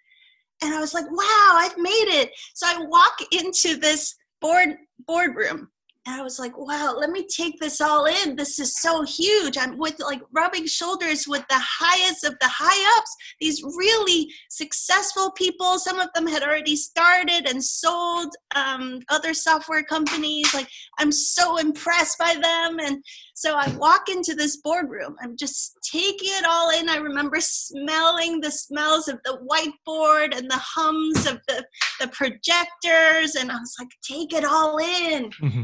And 0.62 0.74
i 0.74 0.80
was 0.80 0.94
like 0.94 1.10
wow 1.10 1.52
i've 1.54 1.78
made 1.78 2.08
it. 2.22 2.30
So 2.54 2.66
i 2.66 2.84
walk 2.84 3.18
into 3.32 3.76
this 3.76 4.14
board 4.40 4.76
boardroom 5.06 5.68
and 6.04 6.20
I 6.20 6.22
was 6.22 6.40
like, 6.40 6.58
wow, 6.58 6.96
let 6.98 7.10
me 7.10 7.24
take 7.28 7.60
this 7.60 7.80
all 7.80 8.06
in. 8.06 8.34
This 8.34 8.58
is 8.58 8.80
so 8.80 9.02
huge. 9.02 9.56
I'm 9.56 9.78
with 9.78 10.00
like 10.00 10.20
rubbing 10.32 10.66
shoulders 10.66 11.28
with 11.28 11.44
the 11.48 11.60
highest 11.60 12.24
of 12.24 12.34
the 12.40 12.48
high 12.48 12.98
ups, 12.98 13.16
these 13.40 13.62
really 13.62 14.28
successful 14.50 15.30
people. 15.32 15.78
Some 15.78 16.00
of 16.00 16.08
them 16.12 16.26
had 16.26 16.42
already 16.42 16.74
started 16.74 17.48
and 17.48 17.62
sold 17.62 18.34
um, 18.56 19.00
other 19.10 19.32
software 19.32 19.84
companies. 19.84 20.52
Like, 20.52 20.66
I'm 20.98 21.12
so 21.12 21.58
impressed 21.58 22.18
by 22.18 22.34
them. 22.34 22.80
And 22.80 23.04
so 23.34 23.54
I 23.54 23.72
walk 23.76 24.08
into 24.08 24.34
this 24.34 24.56
boardroom. 24.56 25.14
I'm 25.22 25.36
just 25.36 25.78
taking 25.88 26.32
it 26.32 26.44
all 26.48 26.70
in. 26.70 26.88
I 26.88 26.96
remember 26.96 27.36
smelling 27.38 28.40
the 28.40 28.50
smells 28.50 29.06
of 29.06 29.20
the 29.24 29.38
whiteboard 29.48 30.36
and 30.36 30.50
the 30.50 30.60
hums 30.60 31.26
of 31.26 31.38
the, 31.46 31.64
the 32.00 32.08
projectors. 32.08 33.36
And 33.36 33.52
I 33.52 33.56
was 33.56 33.76
like, 33.78 33.90
take 34.02 34.32
it 34.32 34.44
all 34.44 34.78
in. 34.78 35.30
Mm-hmm 35.40 35.62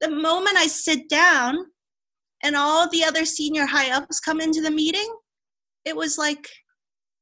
the 0.00 0.10
moment 0.10 0.56
I 0.56 0.66
sit 0.66 1.08
down 1.08 1.56
and 2.42 2.56
all 2.56 2.88
the 2.88 3.04
other 3.04 3.24
senior 3.24 3.66
high 3.66 3.90
ups 3.96 4.20
come 4.20 4.40
into 4.40 4.60
the 4.60 4.70
meeting, 4.70 5.08
it 5.84 5.96
was 5.96 6.18
like 6.18 6.48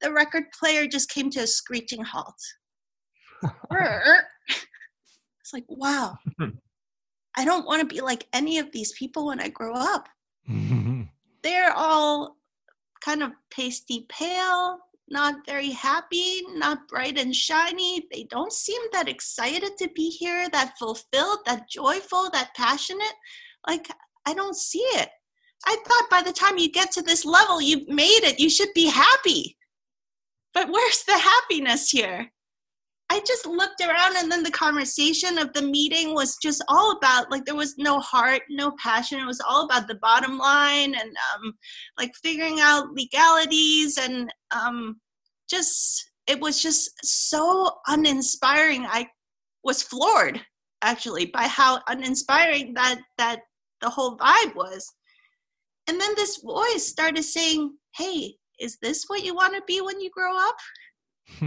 the 0.00 0.12
record 0.12 0.44
player 0.58 0.86
just 0.86 1.10
came 1.10 1.30
to 1.30 1.40
a 1.40 1.46
screeching 1.46 2.02
halt. 2.02 2.34
it's 5.40 5.52
like, 5.52 5.64
wow, 5.68 6.16
I 7.36 7.44
don't 7.44 7.66
want 7.66 7.80
to 7.80 7.94
be 7.94 8.00
like 8.00 8.26
any 8.32 8.58
of 8.58 8.72
these 8.72 8.92
people 8.92 9.26
when 9.26 9.40
I 9.40 9.48
grow 9.48 9.74
up. 9.74 10.08
They're 11.42 11.72
all 11.74 12.36
kind 13.04 13.22
of 13.22 13.32
pasty 13.50 14.06
pale, 14.08 14.78
not 15.08 15.46
very 15.46 15.70
happy, 15.70 16.42
not 16.54 16.88
bright 16.88 17.18
and 17.18 17.34
shiny. 17.34 18.06
They 18.10 18.24
don't 18.24 18.52
seem 18.52 18.80
that 18.92 19.08
excited 19.08 19.76
to 19.78 19.88
be 19.94 20.08
here, 20.08 20.48
that 20.50 20.78
fulfilled, 20.78 21.40
that 21.46 21.68
joyful, 21.68 22.30
that 22.32 22.54
passionate. 22.56 23.14
Like, 23.66 23.88
I 24.26 24.34
don't 24.34 24.56
see 24.56 24.78
it. 24.94 25.10
I 25.66 25.76
thought 25.86 26.10
by 26.10 26.22
the 26.22 26.32
time 26.32 26.58
you 26.58 26.70
get 26.70 26.92
to 26.92 27.02
this 27.02 27.24
level, 27.24 27.60
you've 27.60 27.88
made 27.88 28.24
it. 28.24 28.40
You 28.40 28.50
should 28.50 28.72
be 28.74 28.88
happy. 28.88 29.56
But 30.52 30.70
where's 30.70 31.04
the 31.04 31.18
happiness 31.18 31.90
here? 31.90 32.30
I 33.14 33.20
just 33.20 33.46
looked 33.46 33.80
around 33.80 34.16
and 34.16 34.30
then 34.30 34.42
the 34.42 34.50
conversation 34.50 35.38
of 35.38 35.52
the 35.52 35.62
meeting 35.62 36.14
was 36.14 36.36
just 36.36 36.64
all 36.66 36.96
about 36.96 37.30
like 37.30 37.44
there 37.44 37.54
was 37.54 37.76
no 37.78 38.00
heart, 38.00 38.42
no 38.50 38.72
passion. 38.82 39.20
It 39.20 39.24
was 39.24 39.40
all 39.40 39.66
about 39.66 39.86
the 39.86 39.94
bottom 39.94 40.36
line 40.36 40.96
and 40.96 41.10
um, 41.32 41.52
like 41.96 42.10
figuring 42.24 42.58
out 42.58 42.92
legalities 42.92 43.98
and 43.98 44.34
um, 44.50 45.00
just 45.48 46.10
it 46.26 46.40
was 46.40 46.60
just 46.60 46.90
so 47.04 47.70
uninspiring. 47.86 48.84
I 48.84 49.06
was 49.62 49.80
floored 49.80 50.40
actually 50.82 51.26
by 51.26 51.44
how 51.44 51.82
uninspiring 51.86 52.74
that 52.74 53.00
that 53.18 53.42
the 53.80 53.90
whole 53.90 54.18
vibe 54.18 54.56
was. 54.56 54.92
And 55.86 56.00
then 56.00 56.14
this 56.16 56.38
voice 56.38 56.84
started 56.88 57.22
saying, 57.22 57.76
"Hey, 57.96 58.34
is 58.58 58.76
this 58.82 59.04
what 59.06 59.22
you 59.22 59.36
want 59.36 59.54
to 59.54 59.62
be 59.68 59.80
when 59.82 60.00
you 60.00 60.10
grow 60.10 60.36
up?" 60.36 60.56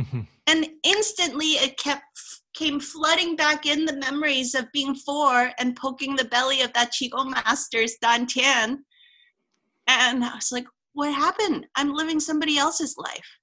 and 0.47 0.67
instantly 0.83 1.51
it 1.53 1.77
kept 1.77 2.03
came 2.53 2.79
flooding 2.79 3.35
back 3.35 3.67
in 3.67 3.85
the 3.85 3.95
memories 3.97 4.55
of 4.55 4.71
being 4.71 4.95
four 4.95 5.51
and 5.59 5.75
poking 5.75 6.15
the 6.15 6.25
belly 6.25 6.61
of 6.61 6.73
that 6.73 6.91
Qigong 6.91 7.29
master's 7.29 7.95
Dan 8.01 8.25
Tian. 8.25 8.83
And 9.87 10.25
I 10.25 10.33
was 10.33 10.51
like, 10.51 10.65
what 10.93 11.13
happened? 11.13 11.67
I'm 11.75 11.93
living 11.93 12.19
somebody 12.19 12.57
else's 12.57 12.95
life 12.97 13.37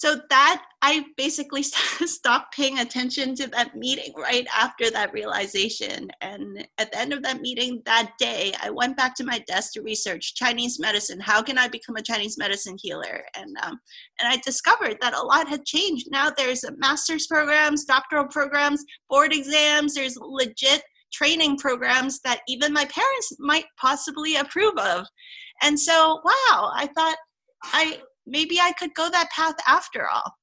so 0.00 0.16
that 0.30 0.62
i 0.80 1.04
basically 1.18 1.62
stopped 1.62 2.56
paying 2.56 2.78
attention 2.78 3.34
to 3.34 3.46
that 3.48 3.76
meeting 3.76 4.14
right 4.16 4.46
after 4.58 4.90
that 4.90 5.12
realization. 5.12 6.08
And 6.22 6.66
at 6.78 6.90
the 6.90 6.98
end 6.98 7.12
of 7.12 7.22
that 7.22 7.42
meeting 7.42 7.82
that 7.84 8.12
day 8.18 8.52
i 8.62 8.70
went 8.70 8.96
back 8.96 9.14
to 9.16 9.24
my 9.24 9.40
desk 9.46 9.74
to 9.74 9.82
research 9.82 10.34
chinese 10.34 10.80
medicine. 10.80 11.20
How 11.20 11.42
can 11.42 11.58
i 11.58 11.68
become 11.68 11.96
a 11.96 12.02
chinese 12.02 12.38
medicine 12.38 12.76
healer? 12.80 13.22
And 13.36 13.54
um, 13.62 13.78
and 14.18 14.32
i 14.32 14.38
discovered 14.38 14.96
that 15.02 15.14
a 15.14 15.22
lot 15.22 15.48
had 15.48 15.66
changed. 15.66 16.08
Now 16.10 16.30
there's 16.30 16.64
master's 16.78 17.26
programs 17.26 17.84
doctoral 17.84 18.26
programs 18.26 18.82
board 19.10 19.34
exams. 19.34 19.94
There's 19.94 20.16
legit 20.18 20.82
training 21.12 21.58
programs 21.58 22.20
that 22.20 22.40
even 22.48 22.72
my 22.72 22.86
parents 22.86 23.34
might 23.38 23.66
possibly 23.78 24.36
approve 24.36 24.78
of. 24.78 25.06
And 25.62 25.78
so 25.78 26.22
wow 26.24 26.70
i 26.74 26.88
thought 26.94 27.16
i 27.62 28.00
maybe 28.30 28.60
I 28.60 28.72
could 28.78 28.94
go 28.94 29.10
that 29.10 29.30
path 29.30 29.56
after 29.66 30.08
all. 30.08 30.34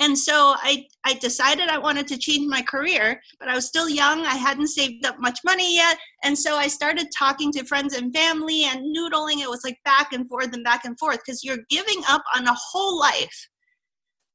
And 0.00 0.18
so 0.18 0.54
I, 0.58 0.86
I 1.04 1.14
decided 1.14 1.68
I 1.68 1.78
wanted 1.78 2.08
to 2.08 2.18
change 2.18 2.48
my 2.48 2.62
career, 2.62 3.20
but 3.38 3.48
I 3.48 3.54
was 3.54 3.66
still 3.66 3.88
young. 3.88 4.26
I 4.26 4.34
hadn't 4.34 4.66
saved 4.66 5.06
up 5.06 5.20
much 5.20 5.38
money 5.44 5.76
yet. 5.76 5.98
And 6.24 6.36
so 6.36 6.56
I 6.56 6.66
started 6.66 7.06
talking 7.16 7.52
to 7.52 7.64
friends 7.64 7.94
and 7.94 8.12
family 8.12 8.64
and 8.64 8.94
noodling. 8.94 9.40
It 9.40 9.48
was 9.48 9.62
like 9.62 9.78
back 9.84 10.12
and 10.12 10.28
forth 10.28 10.52
and 10.52 10.64
back 10.64 10.84
and 10.84 10.98
forth 10.98 11.20
because 11.24 11.44
you're 11.44 11.64
giving 11.70 12.02
up 12.08 12.22
on 12.36 12.48
a 12.48 12.54
whole 12.54 12.98
life 12.98 13.48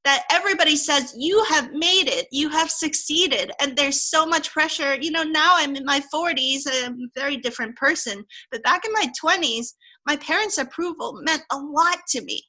that 0.05 0.23
everybody 0.31 0.77
says 0.77 1.13
you 1.17 1.43
have 1.49 1.71
made 1.73 2.07
it 2.07 2.25
you 2.31 2.49
have 2.49 2.69
succeeded 2.69 3.51
and 3.61 3.75
there's 3.75 4.01
so 4.01 4.25
much 4.25 4.51
pressure 4.51 4.95
you 4.95 5.11
know 5.11 5.23
now 5.23 5.51
i'm 5.55 5.75
in 5.75 5.83
my 5.83 6.01
40s 6.13 6.61
i'm 6.71 6.93
a 6.93 7.19
very 7.19 7.37
different 7.37 7.75
person 7.75 8.23
but 8.49 8.63
back 8.63 8.85
in 8.85 8.93
my 8.93 9.07
20s 9.21 9.73
my 10.07 10.15
parents 10.15 10.57
approval 10.57 11.19
meant 11.23 11.43
a 11.51 11.57
lot 11.57 11.97
to 12.07 12.21
me 12.23 12.41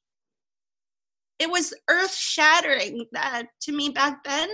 it 1.41 1.51
was 1.51 1.75
earth 1.89 2.15
shattering 2.15 3.05
that 3.13 3.45
to 3.61 3.73
me 3.73 3.89
back 3.89 4.23
then 4.25 4.49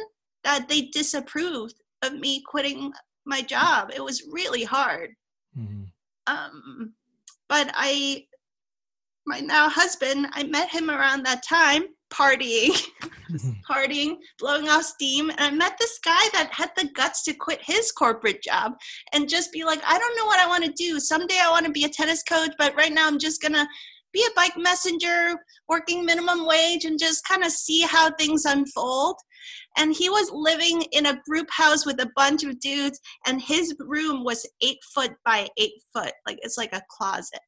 that 0.44 0.68
they 0.68 0.82
disapproved 0.92 1.74
of 2.02 2.14
me 2.14 2.42
quitting 2.46 2.92
my 3.26 3.42
job 3.42 3.90
it 3.94 4.02
was 4.02 4.24
really 4.30 4.64
hard 4.64 5.10
mm-hmm. 5.58 5.82
um, 6.26 6.94
but 7.48 7.70
i 7.74 8.24
my 9.26 9.40
now 9.40 9.68
husband 9.68 10.26
i 10.32 10.44
met 10.44 10.70
him 10.70 10.88
around 10.88 11.24
that 11.24 11.42
time 11.42 11.82
partying, 12.12 12.80
partying, 13.70 14.16
blowing 14.38 14.68
off 14.68 14.84
steam. 14.84 15.30
And 15.30 15.40
I 15.40 15.50
met 15.50 15.76
this 15.78 15.98
guy 16.04 16.28
that 16.32 16.50
had 16.52 16.70
the 16.76 16.88
guts 16.94 17.22
to 17.24 17.34
quit 17.34 17.60
his 17.62 17.92
corporate 17.92 18.42
job 18.42 18.72
and 19.12 19.28
just 19.28 19.52
be 19.52 19.64
like, 19.64 19.80
I 19.84 19.98
don't 19.98 20.16
know 20.16 20.26
what 20.26 20.40
I 20.40 20.46
want 20.46 20.64
to 20.64 20.72
do. 20.72 21.00
Someday 21.00 21.38
I 21.42 21.50
want 21.50 21.66
to 21.66 21.72
be 21.72 21.84
a 21.84 21.88
tennis 21.88 22.22
coach, 22.22 22.52
but 22.58 22.76
right 22.76 22.92
now 22.92 23.06
I'm 23.06 23.18
just 23.18 23.42
going 23.42 23.54
to 23.54 23.66
be 24.16 24.26
a 24.26 24.34
bike 24.34 24.56
messenger, 24.56 25.36
working 25.68 26.04
minimum 26.04 26.46
wage, 26.46 26.86
and 26.86 26.98
just 26.98 27.26
kind 27.26 27.44
of 27.44 27.52
see 27.52 27.82
how 27.82 28.10
things 28.12 28.46
unfold. 28.46 29.16
And 29.76 29.94
he 29.94 30.08
was 30.08 30.30
living 30.32 30.82
in 30.92 31.06
a 31.06 31.20
group 31.28 31.48
house 31.50 31.84
with 31.84 32.00
a 32.00 32.10
bunch 32.16 32.42
of 32.42 32.58
dudes, 32.60 32.98
and 33.26 33.40
his 33.40 33.74
room 33.78 34.24
was 34.24 34.48
eight 34.62 34.78
foot 34.94 35.12
by 35.24 35.48
eight 35.58 35.74
foot. 35.92 36.12
Like 36.26 36.38
it's 36.42 36.56
like 36.56 36.72
a 36.72 36.82
closet. 36.90 37.40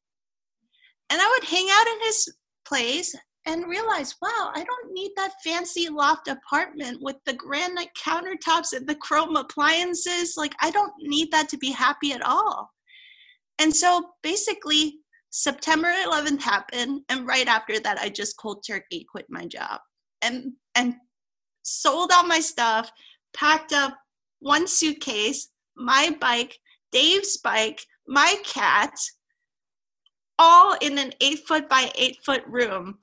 And 1.09 1.19
I 1.19 1.27
would 1.27 1.49
hang 1.49 1.67
out 1.71 1.87
in 1.87 2.05
his 2.05 2.29
place 2.65 3.15
and 3.47 3.67
realize, 3.67 4.15
wow, 4.21 4.51
I 4.53 4.63
don't 4.63 4.93
need 4.93 5.11
that 5.15 5.33
fancy 5.43 5.89
loft 5.89 6.27
apartment 6.27 6.99
with 7.01 7.15
the 7.25 7.33
granite 7.33 7.89
countertops 7.97 8.73
and 8.73 8.87
the 8.87 8.95
chrome 8.95 9.35
appliances. 9.35 10.35
Like, 10.37 10.53
I 10.61 10.69
don't 10.69 10.93
need 11.01 11.31
that 11.31 11.49
to 11.49 11.57
be 11.57 11.71
happy 11.71 12.11
at 12.11 12.21
all. 12.21 12.69
And 13.57 13.75
so 13.75 14.11
basically, 14.21 14.99
September 15.31 15.91
11th 16.05 16.41
happened, 16.41 17.01
and 17.09 17.27
right 17.27 17.47
after 17.47 17.79
that, 17.79 17.99
I 17.99 18.09
just 18.09 18.37
cold 18.37 18.63
turkey 18.65 19.05
quit 19.09 19.25
my 19.29 19.45
job. 19.45 19.79
And 20.21 20.53
and 20.75 20.95
sold 21.63 22.11
all 22.11 22.25
my 22.25 22.39
stuff, 22.39 22.91
packed 23.33 23.73
up 23.73 23.95
one 24.39 24.67
suitcase, 24.67 25.49
my 25.75 26.15
bike, 26.19 26.57
Dave's 26.91 27.37
bike, 27.37 27.85
my 28.07 28.35
cat, 28.43 28.93
all 30.39 30.75
in 30.81 30.97
an 30.97 31.13
eight 31.21 31.45
foot 31.47 31.69
by 31.69 31.91
eight 31.95 32.17
foot 32.23 32.43
room 32.47 32.97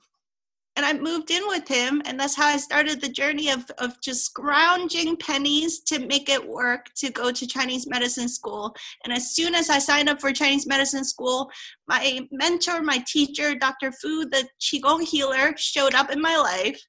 and 0.77 0.85
I 0.85 0.93
moved 0.93 1.31
in 1.31 1.41
with 1.47 1.67
him, 1.67 2.03
and 2.05 2.19
that's 2.19 2.35
how 2.35 2.45
I 2.45 2.57
started 2.57 3.01
the 3.01 3.09
journey 3.09 3.49
of 3.49 3.65
of 3.79 3.99
just 3.99 4.25
scrounging 4.25 5.17
pennies 5.17 5.79
to 5.81 6.05
make 6.05 6.29
it 6.29 6.47
work 6.47 6.93
to 6.97 7.11
go 7.11 7.31
to 7.31 7.47
Chinese 7.47 7.87
medicine 7.87 8.29
school. 8.29 8.75
And 9.03 9.11
as 9.11 9.31
soon 9.31 9.55
as 9.55 9.71
I 9.71 9.79
signed 9.79 10.07
up 10.07 10.21
for 10.21 10.31
Chinese 10.31 10.67
medicine 10.67 11.03
school, 11.03 11.49
my 11.87 12.21
mentor, 12.31 12.83
my 12.83 13.03
teacher, 13.07 13.55
Dr. 13.55 13.91
Fu, 13.91 14.25
the 14.25 14.47
qigong 14.61 15.03
healer, 15.03 15.53
showed 15.57 15.95
up 15.95 16.11
in 16.11 16.21
my 16.21 16.37
life 16.37 16.79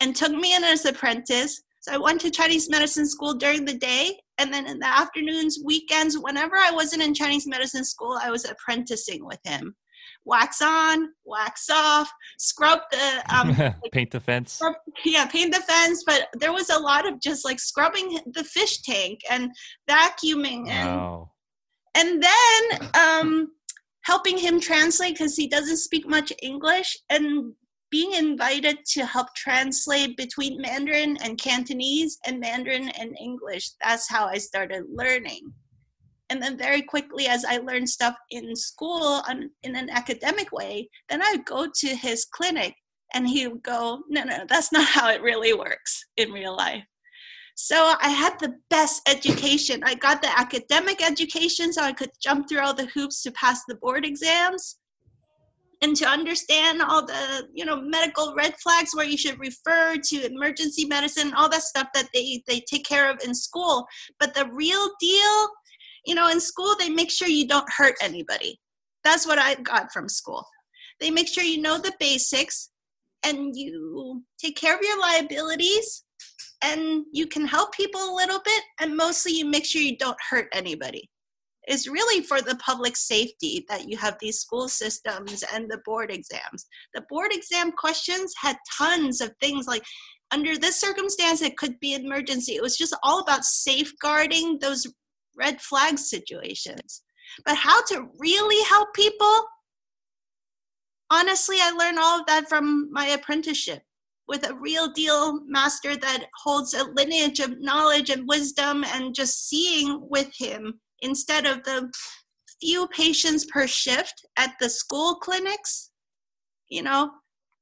and 0.00 0.16
took 0.16 0.32
me 0.32 0.56
in 0.56 0.64
as 0.64 0.86
an 0.86 0.94
apprentice. 0.94 1.62
So 1.82 1.92
I 1.92 1.98
went 1.98 2.22
to 2.22 2.30
Chinese 2.30 2.70
medicine 2.70 3.06
school 3.06 3.34
during 3.34 3.66
the 3.66 3.76
day, 3.76 4.18
and 4.38 4.52
then 4.52 4.66
in 4.66 4.78
the 4.78 4.86
afternoons, 4.86 5.60
weekends, 5.62 6.16
whenever 6.18 6.56
I 6.56 6.70
wasn't 6.70 7.02
in 7.02 7.12
Chinese 7.12 7.46
medicine 7.46 7.84
school, 7.84 8.18
I 8.22 8.30
was 8.30 8.46
apprenticing 8.46 9.26
with 9.26 9.40
him 9.44 9.76
wax 10.24 10.60
on, 10.62 11.08
wax 11.24 11.68
off, 11.70 12.10
scrub 12.38 12.80
the 12.90 13.34
um, 13.34 13.74
paint 13.92 14.10
the 14.10 14.20
fence. 14.20 14.52
Scrub, 14.54 14.74
yeah, 15.04 15.26
paint 15.26 15.54
the 15.54 15.60
fence. 15.60 16.04
But 16.06 16.28
there 16.34 16.52
was 16.52 16.70
a 16.70 16.78
lot 16.78 17.06
of 17.06 17.20
just 17.20 17.44
like 17.44 17.58
scrubbing 17.58 18.20
the 18.32 18.44
fish 18.44 18.82
tank 18.82 19.20
and 19.30 19.50
vacuuming 19.88 20.68
and 20.68 20.88
wow. 20.88 21.30
and 21.94 22.22
then 22.22 22.90
um, 22.94 23.52
helping 24.02 24.38
him 24.38 24.60
translate 24.60 25.14
because 25.14 25.36
he 25.36 25.48
doesn't 25.48 25.78
speak 25.78 26.08
much 26.08 26.32
English 26.42 26.96
and 27.10 27.52
being 27.90 28.12
invited 28.12 28.78
to 28.86 29.04
help 29.04 29.34
translate 29.34 30.16
between 30.16 30.60
Mandarin 30.60 31.16
and 31.24 31.38
Cantonese 31.38 32.18
and 32.24 32.38
Mandarin 32.38 32.88
and 32.90 33.16
English. 33.20 33.70
That's 33.82 34.08
how 34.08 34.26
I 34.26 34.38
started 34.38 34.84
learning 34.88 35.52
and 36.30 36.40
then 36.42 36.56
very 36.56 36.82
quickly 36.82 37.26
as 37.26 37.44
i 37.44 37.58
learned 37.58 37.88
stuff 37.88 38.14
in 38.30 38.54
school 38.56 39.22
on, 39.28 39.50
in 39.62 39.76
an 39.76 39.90
academic 39.90 40.50
way 40.52 40.88
then 41.08 41.22
i 41.22 41.32
would 41.32 41.44
go 41.44 41.66
to 41.74 41.88
his 41.88 42.24
clinic 42.24 42.74
and 43.14 43.28
he 43.28 43.46
would 43.46 43.62
go 43.62 44.00
no 44.08 44.22
no 44.22 44.44
that's 44.48 44.72
not 44.72 44.86
how 44.86 45.10
it 45.10 45.22
really 45.22 45.52
works 45.52 46.04
in 46.16 46.32
real 46.32 46.56
life. 46.56 46.84
So 47.56 47.94
i 48.00 48.08
had 48.08 48.38
the 48.38 48.54
best 48.70 49.02
education. 49.08 49.82
I 49.84 49.94
got 49.94 50.22
the 50.22 50.38
academic 50.38 51.02
education 51.06 51.72
so 51.72 51.82
i 51.82 51.92
could 51.92 52.10
jump 52.22 52.48
through 52.48 52.60
all 52.60 52.74
the 52.74 52.86
hoops 52.86 53.22
to 53.22 53.32
pass 53.32 53.62
the 53.68 53.74
board 53.76 54.04
exams 54.04 54.76
and 55.82 55.96
to 55.96 56.06
understand 56.06 56.82
all 56.82 57.04
the 57.04 57.48
you 57.52 57.64
know 57.64 57.80
medical 57.80 58.34
red 58.34 58.54
flags 58.62 58.94
where 58.94 59.06
you 59.06 59.16
should 59.16 59.38
refer 59.38 59.96
to 59.96 60.26
emergency 60.26 60.84
medicine 60.84 61.32
all 61.34 61.48
that 61.48 61.62
stuff 61.62 61.88
that 61.94 62.08
they 62.14 62.42
they 62.46 62.60
take 62.60 62.84
care 62.84 63.10
of 63.10 63.18
in 63.24 63.34
school. 63.34 63.86
But 64.18 64.34
the 64.34 64.48
real 64.52 64.90
deal 65.00 65.48
you 66.06 66.14
know, 66.14 66.28
in 66.28 66.40
school, 66.40 66.74
they 66.78 66.88
make 66.88 67.10
sure 67.10 67.28
you 67.28 67.46
don't 67.46 67.70
hurt 67.76 67.94
anybody. 68.00 68.58
That's 69.04 69.26
what 69.26 69.38
I 69.38 69.54
got 69.54 69.92
from 69.92 70.08
school. 70.08 70.44
They 71.00 71.10
make 71.10 71.28
sure 71.28 71.44
you 71.44 71.62
know 71.62 71.78
the 71.78 71.92
basics 71.98 72.70
and 73.24 73.54
you 73.56 74.22
take 74.38 74.56
care 74.56 74.74
of 74.74 74.82
your 74.82 75.00
liabilities 75.00 76.04
and 76.62 77.04
you 77.12 77.26
can 77.26 77.46
help 77.46 77.72
people 77.72 78.00
a 78.00 78.16
little 78.16 78.40
bit 78.44 78.62
and 78.80 78.96
mostly 78.96 79.32
you 79.32 79.46
make 79.46 79.64
sure 79.64 79.80
you 79.80 79.96
don't 79.96 80.16
hurt 80.28 80.48
anybody 80.52 81.08
it's 81.64 81.86
really 81.86 82.22
for 82.22 82.40
the 82.40 82.56
public 82.56 82.96
safety 82.96 83.64
that 83.68 83.88
you 83.88 83.96
have 83.96 84.16
these 84.20 84.38
school 84.38 84.68
systems 84.68 85.44
and 85.54 85.70
the 85.70 85.80
board 85.84 86.10
exams 86.10 86.66
the 86.94 87.02
board 87.08 87.30
exam 87.32 87.72
questions 87.72 88.32
had 88.40 88.56
tons 88.78 89.20
of 89.20 89.32
things 89.40 89.66
like 89.66 89.82
under 90.32 90.56
this 90.56 90.80
circumstance 90.80 91.42
it 91.42 91.56
could 91.56 91.78
be 91.80 91.94
emergency 91.94 92.54
it 92.54 92.62
was 92.62 92.76
just 92.76 92.96
all 93.02 93.20
about 93.20 93.44
safeguarding 93.44 94.58
those 94.60 94.86
red 95.40 95.60
flag 95.60 95.98
situations. 95.98 97.02
But 97.44 97.56
how 97.56 97.82
to 97.84 98.08
really 98.18 98.62
help 98.68 98.92
people? 98.94 99.44
Honestly, 101.10 101.56
I 101.60 101.70
learned 101.70 101.98
all 101.98 102.20
of 102.20 102.26
that 102.26 102.48
from 102.48 102.88
my 102.92 103.06
apprenticeship 103.06 103.82
with 104.28 104.48
a 104.48 104.54
real 104.54 104.92
deal 104.92 105.40
master 105.46 105.96
that 105.96 106.26
holds 106.44 106.72
a 106.72 106.84
lineage 106.84 107.40
of 107.40 107.60
knowledge 107.60 108.10
and 108.10 108.28
wisdom 108.28 108.84
and 108.84 109.14
just 109.14 109.48
seeing 109.48 109.98
with 110.08 110.30
him 110.38 110.80
instead 111.02 111.46
of 111.46 111.64
the 111.64 111.90
few 112.60 112.86
patients 112.88 113.44
per 113.46 113.66
shift 113.66 114.24
at 114.36 114.54
the 114.60 114.68
school 114.68 115.16
clinics. 115.16 115.90
You 116.68 116.82
know, 116.82 117.10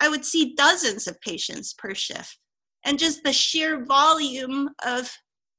I 0.01 0.09
would 0.09 0.25
see 0.25 0.55
dozens 0.55 1.07
of 1.07 1.21
patients 1.23 1.73
per 1.73 1.95
shift. 1.95 2.39
And 2.85 2.99
just 2.99 3.23
the 3.25 3.33
sheer 3.33 3.85
volume 3.85 4.69
of 4.85 5.11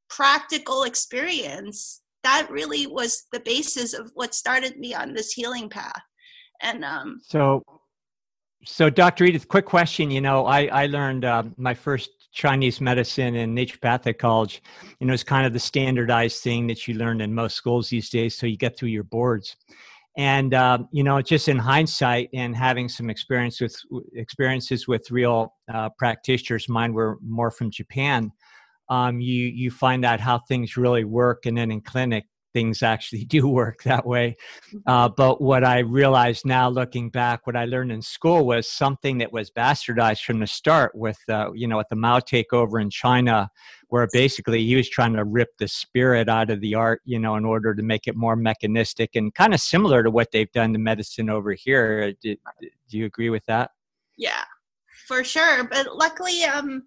practical 0.10 0.84
experience 0.84 2.01
that 2.23 2.47
really 2.49 2.88
was 2.88 3.25
the 3.32 3.39
basis 3.39 3.93
of 3.93 4.12
what 4.13 4.34
started 4.34 4.77
me 4.77 4.93
on 4.93 5.13
this 5.13 5.32
healing 5.32 5.69
path. 5.69 6.01
And 6.62 6.84
um 6.84 7.21
so 7.23 7.63
so 8.65 8.89
dr 8.89 9.23
edith 9.23 9.47
quick 9.47 9.65
question 9.65 10.12
you 10.12 10.19
know 10.19 10.45
i 10.45 10.65
i 10.67 10.86
learned 10.86 11.23
uh, 11.23 11.43
my 11.58 11.73
first 11.73 12.10
chinese 12.34 12.82
medicine 12.82 13.36
in 13.36 13.55
naturopathic 13.55 14.17
college 14.17 14.62
you 14.99 15.08
know 15.08 15.13
it's 15.13 15.23
kind 15.23 15.45
of 15.45 15.53
the 15.53 15.60
standardized 15.60 16.43
thing 16.43 16.67
that 16.67 16.88
you 16.88 16.95
learn 16.95 17.21
in 17.21 17.34
most 17.34 17.55
schools 17.55 17.89
these 17.89 18.10
days 18.10 18.38
so 18.38 18.45
you 18.45 18.58
get 18.58 18.77
through 18.77 18.89
your 18.89 19.03
boards. 19.03 19.55
And 20.17 20.53
uh, 20.53 20.79
you 20.91 21.03
know 21.03 21.21
just 21.21 21.47
in 21.47 21.58
hindsight 21.58 22.29
and 22.34 22.55
having 22.55 22.89
some 22.89 23.10
experience 23.10 23.62
with 23.62 23.75
experiences 24.13 24.88
with 24.88 25.10
real 25.10 25.53
uh, 25.73 25.89
practitioners 25.97 26.67
mine 26.67 26.91
were 26.91 27.17
more 27.21 27.51
from 27.51 27.71
japan 27.71 28.32
um, 28.89 29.19
you 29.19 29.45
you 29.45 29.71
find 29.71 30.06
out 30.06 30.19
how 30.19 30.39
things 30.39 30.78
really 30.78 31.04
work, 31.04 31.45
and 31.45 31.58
then 31.58 31.71
in 31.71 31.82
clinic 31.82 32.25
things 32.54 32.82
actually 32.82 33.25
do 33.25 33.47
work 33.47 33.84
that 33.84 34.06
way. 34.06 34.36
Uh, 34.88 35.08
mm-hmm. 35.08 35.13
but 35.15 35.41
what 35.41 35.63
I 35.63 35.80
realized 35.80 36.45
now, 36.45 36.69
looking 36.69 37.10
back, 37.10 37.45
what 37.45 37.56
I 37.56 37.65
learned 37.65 37.91
in 37.91 38.02
school 38.02 38.45
was 38.45 38.69
something 38.69 39.19
that 39.19 39.32
was 39.32 39.52
bastardized 39.52 40.23
from 40.23 40.39
the 40.39 40.47
start. 40.47 40.93
With 40.95 41.19
uh, 41.30 41.52
you 41.54 41.67
know, 41.67 41.80
at 41.80 41.89
the 41.89 41.95
Mao 41.95 42.19
takeover 42.19 42.82
in 42.82 42.89
China, 42.89 43.49
where 43.89 44.08
basically 44.12 44.65
he 44.65 44.75
was 44.75 44.89
trying 44.89 45.13
to 45.13 45.23
rip 45.23 45.49
the 45.58 45.67
spirit 45.67 46.30
out 46.30 46.49
of 46.49 46.62
the 46.62 46.75
art, 46.75 47.02
you 47.06 47.19
know, 47.19 47.36
in 47.36 47.45
order 47.45 47.73
to 47.73 47.84
make 47.84 48.08
it 48.08 48.15
more 48.15 48.36
mechanistic 48.36 49.12
and 49.15 49.34
kind 49.34 49.54
of 49.54 49.60
similar 49.60 50.04
to 50.04 50.12
what 50.12 50.32
they've 50.32 50.52
done 50.52 50.73
to 50.73 50.80
medicine 50.80 51.30
over 51.30 51.54
here. 51.54 52.13
Do, 52.21 52.36
do 52.89 52.97
you 52.97 53.06
agree 53.06 53.30
with 53.30 53.45
that? 53.47 53.71
Yeah, 54.17 54.43
for 55.08 55.23
sure. 55.23 55.63
But 55.63 55.95
luckily, 55.95 56.43
um, 56.43 56.84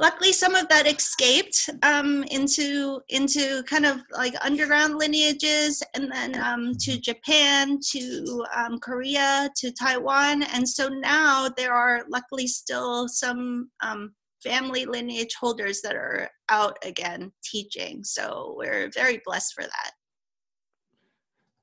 luckily 0.00 0.32
some 0.32 0.54
of 0.54 0.66
that 0.68 0.86
escaped 0.86 1.68
um, 1.82 2.24
into 2.24 3.00
into 3.10 3.62
kind 3.64 3.84
of 3.84 4.00
like 4.12 4.34
underground 4.42 4.96
lineages 4.96 5.82
and 5.94 6.10
then 6.10 6.40
um, 6.42 6.72
to 6.80 6.98
japan 6.98 7.78
to 7.80 8.44
um, 8.56 8.78
korea 8.80 9.50
to 9.56 9.70
taiwan. 9.70 10.42
And 10.42 10.68
so 10.68 10.88
now 10.88 11.48
there 11.56 11.74
are 11.74 12.04
luckily 12.08 12.46
still 12.46 13.08
some 13.08 13.70
um, 13.82 14.14
family 14.42 14.86
lineage 14.86 15.34
holders 15.38 15.82
that 15.82 15.94
are 15.94 16.30
out 16.48 16.78
again 16.82 17.30
teaching. 17.44 18.02
So 18.02 18.54
we're 18.56 18.90
very 18.94 19.20
blessed 19.24 19.52
for 19.54 19.64
that. 19.64 19.90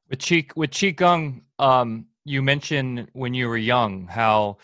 With 0.09 0.19
Qi, 0.19 0.49
with 0.55 0.71
qigong 0.71 1.41
um, 1.59 2.05
you 2.23 2.41
mentioned 2.41 3.09
when 3.13 3.33
you 3.33 3.47
were 3.47 3.57
young 3.57 4.07
how 4.07 4.57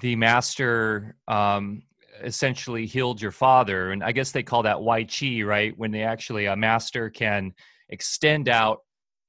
the 0.00 0.14
master 0.16 1.16
um, 1.26 1.82
essentially 2.22 2.86
healed 2.86 3.20
your 3.20 3.32
father. 3.32 3.90
And 3.90 4.02
i 4.02 4.12
guess 4.12 4.32
they 4.32 4.42
call 4.42 4.62
that 4.62 4.80
wai 4.80 5.04
chi 5.04 5.42
right? 5.42 5.76
When 5.76 5.90
they 5.90 6.02
actually 6.02 6.46
a 6.46 6.56
master 6.56 7.10
can 7.10 7.52
extend 7.88 8.48
out 8.48 8.78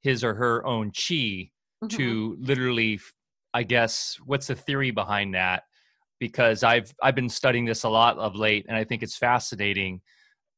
his 0.02 0.24
or 0.24 0.34
her 0.34 0.64
own 0.66 0.90
chi 0.90 1.14
mm-hmm. 1.14 1.88
to 1.88 2.36
literally 2.40 3.00
i 3.54 3.62
guess 3.62 4.16
what's 4.24 4.46
the 4.46 4.54
theory 4.54 4.90
behind 4.90 5.34
that? 5.34 5.64
Because 6.20 6.62
i've 6.62 6.94
i've 7.02 7.14
been 7.14 7.28
studying 7.28 7.64
this 7.64 7.84
a 7.84 7.88
lot 7.88 8.18
of 8.18 8.34
late 8.34 8.66
and 8.68 8.76
i 8.76 8.84
think 8.84 9.02
it's 9.02 9.16
fascinating 9.16 10.00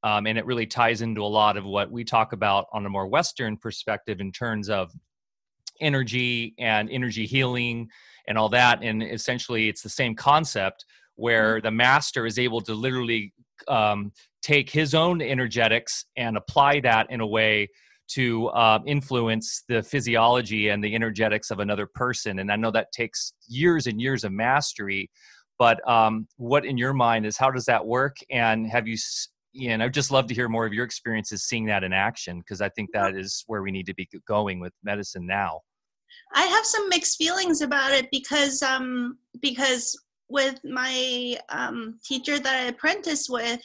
um, 0.05 0.27
and 0.27 0.39
it 0.39 0.47
really 0.47 0.67
ties 0.67 1.03
into 1.03 1.23
a 1.23 1.27
lot 1.27 1.57
of 1.57 1.65
what 1.65 1.91
we 1.91 2.05
talk 2.05 2.33
about 2.33 2.67
on 2.73 2.87
a 2.87 2.89
more 2.89 3.09
western 3.09 3.57
perspective 3.57 4.21
in 4.21 4.31
terms 4.31 4.69
of 4.69 4.93
energy 5.81 6.55
and 6.59 6.91
energy 6.91 7.27
healing 7.27 7.89
and 8.27 8.39
all 8.39 8.49
that. 8.51 8.83
And 8.83 9.03
essentially 9.03 9.69
it's 9.69 9.83
the 9.83 9.89
same 9.89 10.15
concept 10.15 10.85
where 11.19 11.57
mm-hmm. 11.57 11.67
the 11.67 11.71
master 11.71 12.25
is 12.25 12.39
able 12.39 12.61
to 12.63 12.75
literally 12.75 13.35
um, 13.67 14.13
take 14.41 14.71
his 14.71 14.95
own 14.95 15.21
energetics 15.21 16.07
and 16.17 16.37
apply 16.37 16.81
that 16.81 17.11
in 17.11 17.21
a 17.21 17.27
way 17.27 17.69
to 18.13 18.47
uh, 18.49 18.79
influence 18.87 19.65
the 19.69 19.83
physiology 19.83 20.69
and 20.69 20.83
the 20.83 20.95
energetics 20.95 21.51
of 21.51 21.59
another 21.59 21.87
person. 21.87 22.39
And 22.39 22.51
I 22.51 22.57
know 22.57 22.71
that 22.71 22.93
takes 22.93 23.35
years 23.49 23.87
and 23.87 24.01
years 24.01 24.25
of 24.25 24.33
mastery. 24.33 25.11
But 25.59 25.87
um, 25.87 26.29
what 26.37 26.65
in 26.65 26.79
your 26.79 26.95
mind 26.95 27.27
is 27.27 27.37
how 27.37 27.51
does 27.51 27.67
that 27.67 27.85
work? 27.85 28.17
And 28.31 28.67
have 28.69 28.87
you, 28.87 28.97
you 29.53 29.77
know, 29.77 29.85
I'd 29.85 29.93
just 29.93 30.13
love 30.13 30.29
to 30.29 30.35
hear 30.35 30.49
more 30.49 30.65
of 30.65 30.73
your 30.73 30.85
experiences 30.85 31.45
seeing 31.45 31.67
that 31.67 31.83
in 31.83 31.93
action 31.93 32.39
because 32.39 32.61
I 32.61 32.69
think 32.71 32.91
that 32.93 33.17
is 33.17 33.45
where 33.49 33.61
we 33.61 33.73
need 33.73 33.87
to 33.87 33.95
be 33.95 34.09
going 34.27 34.61
with 34.61 34.73
medicine 34.85 35.27
now. 35.27 35.61
I 36.33 36.43
have 36.43 36.65
some 36.65 36.89
mixed 36.89 37.19
feelings 37.19 37.61
about 37.61 37.93
it 37.93 38.09
because 38.11 38.63
um, 38.63 39.19
because 39.41 39.97
with 40.29 40.59
my 40.65 41.37
um, 41.49 41.99
teacher 42.05 42.39
that 42.39 42.55
I 42.55 42.69
apprenticed 42.69 43.31
with, 43.31 43.61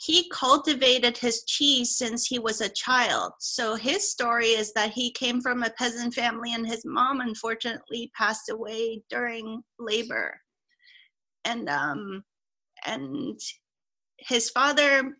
he 0.00 0.30
cultivated 0.32 1.16
his 1.16 1.44
chi 1.44 1.82
since 1.82 2.26
he 2.26 2.38
was 2.38 2.60
a 2.60 2.68
child. 2.68 3.32
So 3.40 3.74
his 3.74 4.10
story 4.10 4.48
is 4.48 4.72
that 4.74 4.92
he 4.92 5.10
came 5.10 5.40
from 5.40 5.62
a 5.62 5.70
peasant 5.70 6.14
family 6.14 6.54
and 6.54 6.66
his 6.66 6.84
mom 6.84 7.20
unfortunately 7.20 8.10
passed 8.16 8.48
away 8.48 9.02
during 9.10 9.62
labor. 9.78 10.40
And 11.44 11.68
um 11.68 12.22
and 12.86 13.38
his 14.18 14.50
father 14.50 15.16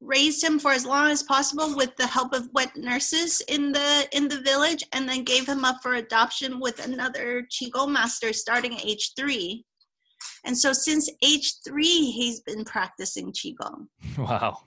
raised 0.00 0.44
him 0.44 0.58
for 0.58 0.72
as 0.72 0.86
long 0.86 1.10
as 1.10 1.22
possible 1.22 1.74
with 1.74 1.96
the 1.96 2.06
help 2.06 2.32
of 2.32 2.48
wet 2.52 2.76
nurses 2.76 3.40
in 3.48 3.72
the 3.72 4.08
in 4.12 4.28
the 4.28 4.40
village 4.42 4.84
and 4.92 5.08
then 5.08 5.24
gave 5.24 5.48
him 5.48 5.64
up 5.64 5.78
for 5.82 5.94
adoption 5.94 6.60
with 6.60 6.84
another 6.84 7.44
qigong 7.50 7.90
master 7.90 8.32
starting 8.32 8.74
at 8.74 8.84
age 8.84 9.12
3 9.16 9.64
and 10.44 10.56
so 10.56 10.72
since 10.72 11.10
age 11.22 11.54
three, 11.66 12.10
he's 12.10 12.40
been 12.40 12.64
practicing 12.64 13.32
Qigong. 13.32 13.86
Wow. 14.18 14.58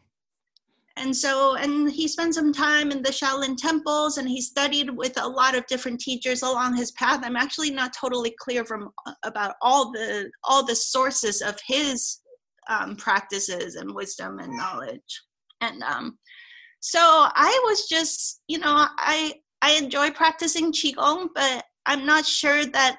And 0.97 1.15
so, 1.15 1.55
and 1.55 1.89
he 1.89 2.07
spent 2.07 2.35
some 2.35 2.51
time 2.51 2.91
in 2.91 3.01
the 3.01 3.09
Shaolin 3.09 3.55
temples 3.55 4.17
and 4.17 4.27
he 4.27 4.41
studied 4.41 4.89
with 4.89 5.19
a 5.19 5.27
lot 5.27 5.55
of 5.55 5.65
different 5.67 6.01
teachers 6.01 6.41
along 6.41 6.75
his 6.75 6.91
path. 6.91 7.21
I'm 7.23 7.37
actually 7.37 7.71
not 7.71 7.93
totally 7.93 8.35
clear 8.37 8.65
from 8.65 8.89
about 9.23 9.55
all 9.61 9.91
the 9.91 10.29
all 10.43 10.65
the 10.65 10.75
sources 10.75 11.41
of 11.41 11.57
his 11.65 12.19
um, 12.69 12.97
practices 12.97 13.75
and 13.75 13.95
wisdom 13.95 14.39
and 14.39 14.55
knowledge. 14.55 15.21
And 15.61 15.81
um, 15.81 16.17
so 16.81 16.99
I 16.99 17.61
was 17.65 17.87
just, 17.87 18.41
you 18.47 18.59
know, 18.59 18.87
I 18.97 19.35
I 19.61 19.73
enjoy 19.73 20.11
practicing 20.11 20.73
qigong, 20.73 21.29
but 21.33 21.63
I'm 21.85 22.05
not 22.05 22.25
sure 22.25 22.65
that 22.65 22.97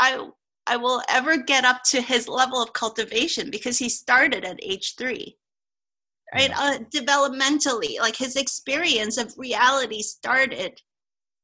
I 0.00 0.28
I 0.66 0.76
will 0.76 1.02
ever 1.08 1.36
get 1.36 1.64
up 1.64 1.82
to 1.90 2.00
his 2.00 2.28
level 2.28 2.62
of 2.62 2.72
cultivation 2.72 3.50
because 3.50 3.78
he 3.78 3.88
started 3.88 4.44
at 4.44 4.60
age 4.62 4.94
three, 4.96 5.36
right? 6.34 6.50
Uh, 6.56 6.78
developmentally, 6.94 7.98
like 7.98 8.16
his 8.16 8.36
experience 8.36 9.16
of 9.18 9.34
reality 9.36 10.02
started 10.02 10.80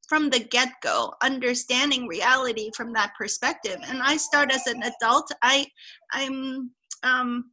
from 0.09 0.31
the 0.31 0.41
get 0.41 0.73
go, 0.83 1.13
understanding 1.23 2.07
reality 2.07 2.71
from 2.77 2.93
that 2.95 3.13
perspective. 3.19 3.77
And 3.89 4.03
I 4.03 4.17
start 4.17 4.53
as 4.53 4.67
an 4.67 4.83
adult. 4.83 5.31
I, 5.43 5.67
I'm, 6.13 6.71
um, 7.03 7.51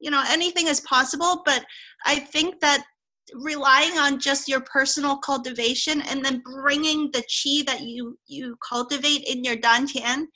you 0.00 0.10
know, 0.10 0.24
anything 0.28 0.66
is 0.66 0.80
possible, 0.80 1.42
but 1.46 1.64
I 2.04 2.18
think 2.18 2.60
that 2.60 2.84
relying 3.32 3.96
on 3.98 4.18
just 4.20 4.48
your 4.48 4.60
personal 4.60 5.16
cultivation 5.18 6.02
and 6.02 6.24
then 6.24 6.42
bringing 6.44 7.10
the 7.12 7.22
chi 7.22 7.62
that 7.66 7.80
you 7.80 8.18
you 8.26 8.56
cultivate 8.66 9.24
in 9.24 9.42
your 9.42 9.56
dantian 9.56 10.26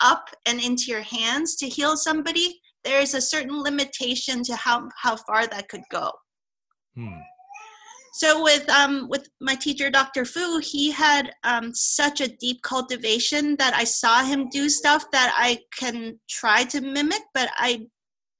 up 0.00 0.30
and 0.46 0.60
into 0.60 0.84
your 0.86 1.02
hands 1.02 1.56
to 1.56 1.68
heal 1.68 1.96
somebody, 1.96 2.60
there 2.84 3.00
is 3.00 3.14
a 3.14 3.20
certain 3.20 3.62
limitation 3.62 4.42
to 4.44 4.56
how, 4.56 4.88
how 4.96 5.16
far 5.16 5.46
that 5.46 5.68
could 5.68 5.82
go. 5.90 6.12
Hmm. 6.94 7.20
So 8.14 8.42
with 8.42 8.68
um, 8.68 9.08
with 9.08 9.28
my 9.40 9.54
teacher, 9.54 9.90
Dr. 9.90 10.24
Fu, 10.24 10.58
he 10.58 10.90
had 10.90 11.30
um, 11.44 11.72
such 11.72 12.20
a 12.20 12.26
deep 12.26 12.62
cultivation 12.62 13.54
that 13.58 13.74
I 13.74 13.84
saw 13.84 14.24
him 14.24 14.48
do 14.48 14.68
stuff 14.68 15.04
that 15.12 15.32
I 15.36 15.58
can 15.78 16.18
try 16.28 16.64
to 16.64 16.80
mimic, 16.80 17.22
but 17.32 17.48
I 17.56 17.86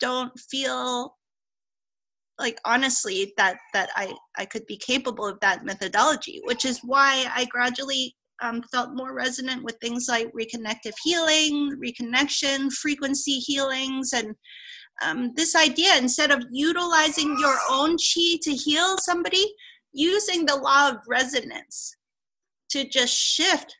don't 0.00 0.32
feel 0.50 1.14
like 2.40 2.58
honestly 2.64 3.32
that 3.36 3.58
that 3.72 3.90
I 3.94 4.14
I 4.36 4.46
could 4.46 4.66
be 4.66 4.76
capable 4.76 5.26
of 5.26 5.38
that 5.40 5.64
methodology, 5.64 6.40
which 6.44 6.64
is 6.64 6.80
why 6.82 7.30
I 7.32 7.44
gradually 7.44 8.16
um, 8.40 8.62
felt 8.70 8.94
more 8.94 9.14
resonant 9.14 9.64
with 9.64 9.76
things 9.80 10.06
like 10.08 10.32
reconnective 10.32 10.94
healing, 11.02 11.78
reconnection, 11.82 12.72
frequency 12.72 13.38
healings, 13.38 14.12
and 14.12 14.34
um, 15.02 15.32
this 15.34 15.54
idea 15.54 15.96
instead 15.96 16.30
of 16.30 16.44
utilizing 16.50 17.36
your 17.40 17.56
own 17.70 17.96
chi 17.96 18.38
to 18.42 18.52
heal 18.52 18.96
somebody, 18.98 19.44
using 19.92 20.44
the 20.44 20.56
law 20.56 20.90
of 20.90 20.96
resonance 21.08 21.96
to 22.70 22.88
just 22.88 23.14
shift 23.14 23.74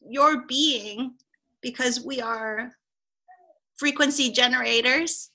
your 0.00 0.46
being 0.46 1.14
because 1.60 2.04
we 2.04 2.20
are 2.20 2.70
frequency 3.76 4.30
generators, 4.30 5.30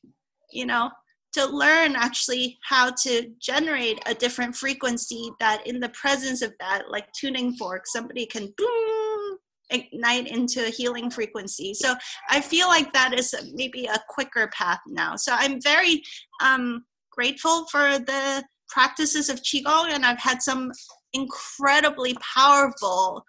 you 0.52 0.66
know, 0.66 0.90
to 1.34 1.46
learn 1.46 1.96
actually 1.96 2.58
how 2.64 2.92
to 3.04 3.30
generate 3.40 4.00
a 4.06 4.14
different 4.14 4.56
frequency 4.56 5.32
that 5.40 5.66
in 5.68 5.80
the 5.80 5.90
presence 5.90 6.42
of 6.42 6.54
that 6.60 6.90
like 6.90 7.12
tuning 7.14 7.54
fork 7.54 7.84
somebody 7.86 8.26
can 8.26 8.54
boom 8.58 9.38
ignite 9.72 10.28
into 10.28 10.66
a 10.66 10.70
healing 10.70 11.12
frequency. 11.12 11.74
So 11.74 11.96
i 12.30 12.42
feel 12.42 12.68
like 12.68 12.92
that 12.94 13.18
is 13.18 13.36
maybe 13.54 13.86
a 13.86 14.00
quicker 14.10 14.50
path 14.54 14.80
now. 14.88 15.16
So 15.16 15.34
i'm 15.36 15.62
very 15.62 16.02
um, 16.42 16.86
grateful 17.12 17.68
for 17.72 18.00
the 18.00 18.44
practices 18.70 19.30
of 19.30 19.42
qigong 19.42 19.92
and 19.92 20.06
i've 20.06 20.20
had 20.20 20.42
some 20.42 20.72
incredibly 21.14 22.16
powerful 22.36 23.26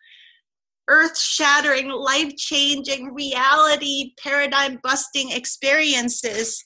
earth 0.88 1.18
shattering 1.18 1.88
life 1.88 2.36
changing 2.36 3.14
reality 3.14 4.12
paradigm 4.22 4.78
busting 4.82 5.30
experiences 5.30 6.62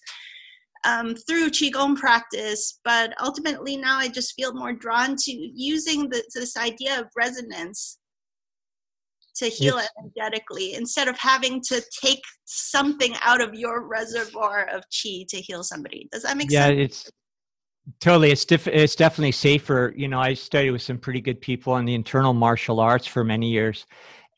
um, 0.85 1.15
through 1.15 1.51
qigong 1.51 1.97
practice 1.97 2.81
but 2.85 3.13
ultimately 3.23 3.77
now 3.77 3.99
i 3.99 4.09
just 4.09 4.35
feel 4.35 4.53
more 4.55 4.73
drawn 4.73 5.17
to 5.17 5.33
using 5.33 6.09
the, 6.11 6.23
this 6.35 6.57
idea 6.57 7.01
of 7.01 7.07
resonance 7.17 7.99
to 9.37 9.47
heal 9.47 9.77
yes. 9.77 9.89
energetically 9.99 10.75
instead 10.75 11.09
of 11.09 11.19
having 11.19 11.61
to 11.61 11.83
take 12.03 12.23
something 12.45 13.15
out 13.23 13.41
of 13.41 13.55
your 13.55 13.87
reservoir 13.87 14.69
of 14.73 14.83
qi 14.91 15.27
to 15.29 15.37
heal 15.39 15.63
somebody. 15.63 16.09
Does 16.13 16.23
that 16.23 16.37
make 16.37 16.51
yeah, 16.51 16.67
sense? 16.67 16.77
yeah 16.77 16.85
it's 16.85 17.11
totally 18.01 18.31
it's, 18.31 18.45
diff- 18.45 18.69
it's 18.69 18.95
definitely 18.95 19.33
safer. 19.33 19.93
You 19.97 20.09
know 20.09 20.21
i 20.21 20.35
studied 20.35 20.71
with 20.71 20.83
some 20.83 20.99
pretty 20.99 21.21
good 21.21 21.41
people 21.41 21.77
in 21.77 21.85
the 21.85 21.95
internal 21.95 22.33
martial 22.33 22.81
arts 22.81 23.07
for 23.07 23.25
many 23.25 23.51
years 23.51 23.87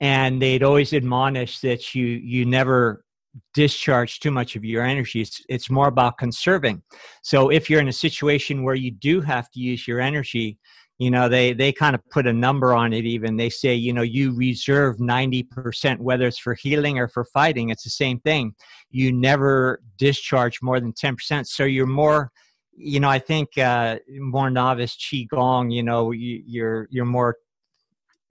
and 0.01 0.41
they'd 0.41 0.63
always 0.63 0.93
admonish 0.93 1.61
that 1.61 1.95
you 1.95 2.05
you 2.07 2.45
never 2.45 3.05
discharge 3.55 4.21
too 4.21 4.31
much 4.31 4.57
of 4.57 4.65
your 4.65 4.85
energy. 4.85 5.21
It's, 5.21 5.41
it's 5.49 5.71
more 5.71 5.89
about 5.89 6.19
conserving. 6.19 6.83
So 7.23 7.51
if 7.51 7.69
you're 7.69 7.81
in 7.81 7.89
a 7.89 7.93
situation 7.93 8.63
where 8.63 8.75
you 8.75 8.91
do 8.91 9.21
have 9.21 9.51
to 9.51 9.61
use 9.61 9.87
your 9.87 10.01
energy, 10.01 10.59
you 10.99 11.11
know 11.11 11.29
they 11.29 11.53
they 11.53 11.73
kind 11.73 11.95
of 11.95 12.01
put 12.11 12.27
a 12.27 12.33
number 12.33 12.73
on 12.73 12.93
it 12.93 13.05
even 13.05 13.37
they 13.37 13.51
say 13.51 13.75
you 13.75 13.93
know 13.93 14.03
you 14.03 14.35
reserve 14.35 14.97
90% 14.97 15.99
whether 15.99 16.27
it's 16.27 16.39
for 16.39 16.55
healing 16.55 16.99
or 16.99 17.09
for 17.09 17.25
fighting 17.25 17.71
it's 17.71 17.85
the 17.85 17.91
same 17.91 18.19
thing 18.21 18.55
you 18.91 19.13
never 19.13 19.83
discharge 19.99 20.63
more 20.63 20.81
than 20.81 20.93
10% 20.93 21.47
so 21.47 21.65
you're 21.65 21.87
more 21.87 22.31
you 22.73 23.01
know 23.01 23.09
i 23.09 23.19
think 23.19 23.57
uh 23.59 23.97
more 24.19 24.51
novice 24.51 24.97
qi 24.97 25.29
gong 25.29 25.71
you 25.71 25.83
know 25.83 26.13
you, 26.13 26.43
you're 26.47 26.89
you're 26.91 27.05
more 27.05 27.37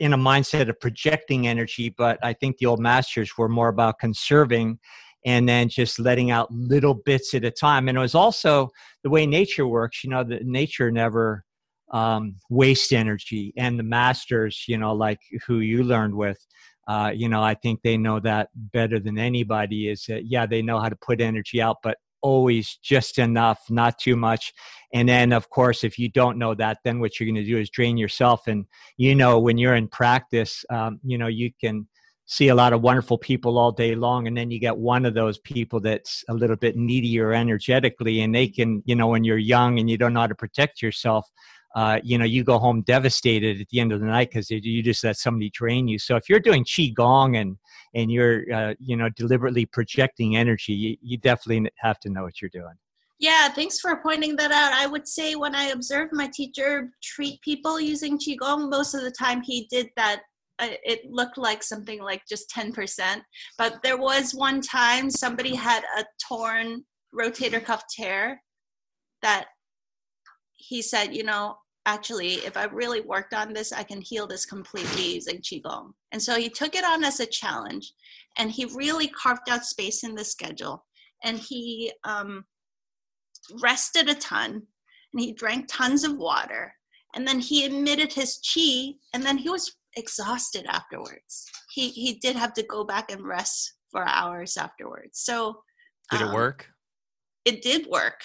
in 0.06 0.14
a 0.14 0.18
mindset 0.18 0.70
of 0.70 0.80
projecting 0.80 1.48
energy 1.48 1.94
but 1.98 2.18
i 2.24 2.32
think 2.32 2.58
the 2.58 2.66
old 2.66 2.80
masters 2.80 3.38
were 3.38 3.50
more 3.50 3.70
about 3.70 4.00
conserving 4.00 4.80
and 5.26 5.50
then 5.50 5.68
just 5.68 6.00
letting 6.00 6.30
out 6.30 6.52
little 6.52 6.94
bits 6.94 7.34
at 7.34 7.44
a 7.44 7.50
time. 7.50 7.90
And 7.90 7.98
it 7.98 8.02
was 8.02 8.16
also 8.16 8.70
the 9.04 9.10
way 9.10 9.26
nature 9.26 9.68
works 9.68 10.04
you 10.04 10.10
know 10.10 10.24
that 10.24 10.46
nature 10.46 10.92
never 10.92 11.44
um, 11.92 12.36
waste 12.50 12.94
energy. 12.94 13.54
And 13.58 13.78
the 13.78 13.84
masters 13.84 14.64
you 14.68 14.78
know 14.78 14.94
like 14.94 15.20
who 15.46 15.60
you 15.60 15.84
learned 15.84 16.16
with 16.16 16.38
uh, 16.88 17.12
you 17.14 17.28
know 17.28 17.42
i 17.42 17.56
think 17.56 17.82
they 17.82 17.98
know 17.98 18.20
that 18.20 18.50
better 18.56 19.00
than 19.00 19.18
anybody 19.18 19.90
is 19.90 20.06
that 20.08 20.26
yeah 20.28 20.46
they 20.46 20.62
know 20.62 20.80
how 20.80 20.88
to 20.88 20.96
put 20.98 21.20
energy 21.20 21.60
out 21.60 21.78
but 21.82 21.98
always 22.26 22.80
just 22.82 23.20
enough 23.20 23.60
not 23.70 24.00
too 24.00 24.16
much. 24.16 24.54
And 24.94 25.08
then 25.08 25.32
of 25.32 25.50
course 25.50 25.84
if 25.84 26.00
you 26.00 26.10
don't 26.10 26.38
know 26.38 26.54
that 26.56 26.80
then 26.84 27.00
what 27.00 27.20
you're 27.20 27.32
going 27.32 27.44
to 27.46 27.52
do 27.54 27.60
is 27.60 27.70
drain 27.70 27.98
yourself. 27.98 28.48
And 28.48 28.66
you 28.98 29.14
know 29.14 29.40
when 29.40 29.58
you're 29.58 29.76
in 29.76 29.88
practice 29.88 30.66
um, 30.70 31.00
you 31.04 31.18
know 31.18 31.28
you 31.28 31.52
can 31.62 31.88
see 32.28 32.48
a 32.48 32.56
lot 32.56 32.74
of 32.74 32.82
wonderful 32.82 33.20
people 33.20 33.60
all 33.60 33.72
day 33.72 33.94
long 33.94 34.28
and 34.28 34.36
then 34.36 34.50
you 34.50 34.60
get 34.60 34.76
one 34.76 35.06
of 35.06 35.14
those 35.14 35.38
people 35.40 35.80
that's 35.80 36.24
a 36.28 36.34
little 36.34 36.56
bit 36.56 36.76
needier 36.76 37.34
energetically 37.34 38.22
and 38.22 38.34
they 38.34 38.48
can 38.48 38.82
you 38.86 38.96
know 38.96 39.08
when 39.08 39.24
you're 39.24 39.38
young 39.38 39.78
and 39.80 39.90
you 39.92 39.98
don't 39.98 40.14
know 40.14 40.22
how 40.22 40.28
to 40.28 40.34
protect 40.34 40.82
yourself 40.82 41.30
uh, 41.76 42.00
you 42.04 42.18
know, 42.18 42.24
you 42.24 42.44
go 42.44 42.58
home 42.58 42.82
devastated 42.84 43.60
at 43.60 43.68
the 43.68 43.82
end 43.82 43.92
of 43.92 44.00
the 44.00 44.06
night 44.06 44.30
because 44.30 44.50
you 44.50 44.82
just 44.82 45.04
let 45.04 45.18
somebody 45.18 45.50
drain 45.50 45.90
you. 45.90 46.00
So 46.00 46.16
if 46.16 46.30
you're 46.30 46.40
doing 46.40 46.64
qigong 46.64 47.40
and 47.40 47.58
and 47.94 48.10
you're 48.10 48.44
uh, 48.54 48.74
you 48.80 48.96
know 48.96 49.10
deliberately 49.10 49.66
projecting 49.66 50.38
energy, 50.38 50.72
you, 50.74 50.98
you 51.02 51.18
definitely 51.18 51.70
have 51.78 52.00
to 52.00 52.10
know 52.10 52.24
what 52.24 52.42
you're 52.42 52.50
doing. 52.50 52.74
Yeah, 53.20 53.50
thanks 53.50 53.80
for 53.80 54.02
pointing 54.02 54.38
that 54.38 54.52
out. 54.52 54.72
I 54.74 54.88
would 54.88 55.08
say 55.08 55.36
when 55.36 55.54
I 55.54 55.66
observed 55.66 56.14
my 56.14 56.30
teacher 56.34 56.92
treat 57.04 57.42
people 57.42 57.80
using 57.80 58.18
qigong, 58.18 58.70
most 58.70 58.94
of 58.94 59.02
the 59.02 59.12
time 59.12 59.42
he 59.42 59.68
did 59.70 59.90
that. 59.98 60.22
Uh, 60.58 60.70
it 60.86 61.02
looked 61.12 61.38
like 61.38 61.62
something 61.62 62.02
like 62.02 62.22
just 62.30 62.50
10%. 62.50 63.20
But 63.58 63.84
there 63.84 63.98
was 63.98 64.34
one 64.34 64.62
time 64.62 65.10
somebody 65.10 65.54
had 65.54 65.84
a 65.98 66.06
torn 66.30 66.86
rotator 67.14 67.62
cuff 67.62 67.84
tear 67.94 68.42
that 69.22 69.48
he 70.54 70.82
said, 70.82 71.14
you 71.14 71.24
know, 71.24 71.58
actually, 71.86 72.36
if 72.36 72.58
I 72.58 72.66
really 72.66 73.02
worked 73.02 73.34
on 73.34 73.54
this, 73.54 73.72
I 73.72 73.84
can 73.84 74.02
heal 74.02 74.28
this 74.28 74.46
completely 74.46 75.16
using 75.16 75.38
Qigong. 75.38 75.94
And 76.12 76.22
so 76.22 76.36
he 76.36 76.50
took 76.50 76.76
it 76.76 76.84
on 76.84 77.04
as 77.04 77.20
a 77.20 77.26
challenge 77.26 77.94
and 78.38 78.52
he 78.52 78.66
really 78.66 79.08
carved 79.08 79.50
out 79.50 79.66
space 79.66 80.04
in 80.04 80.16
the 80.16 80.24
schedule. 80.24 80.86
And 81.24 81.38
he 81.38 81.92
um, 82.04 82.46
rested 83.62 84.10
a 84.10 84.16
ton 84.16 84.52
and 84.52 85.22
he 85.22 85.34
drank 85.34 85.68
tons 85.70 86.04
of 86.04 86.18
water. 86.18 86.74
And 87.16 87.28
then 87.28 87.40
he 87.40 87.66
emitted 87.66 88.12
his 88.12 88.40
chi 88.54 88.94
and 89.14 89.24
then 89.24 89.38
he 89.38 89.50
was 89.50 89.76
exhausted 89.96 90.66
afterwards. 90.68 91.50
He, 91.74 91.90
he 91.90 92.16
did 92.16 92.36
have 92.36 92.54
to 92.54 92.64
go 92.64 92.84
back 92.84 93.12
and 93.12 93.26
rest 93.26 93.74
for 93.92 94.06
hours 94.08 94.58
afterwards. 94.58 95.20
So, 95.20 95.62
did 96.12 96.22
it 96.22 96.28
um, 96.28 96.34
work? 96.34 96.68
It 97.46 97.62
did 97.62 97.88
work. 97.88 98.22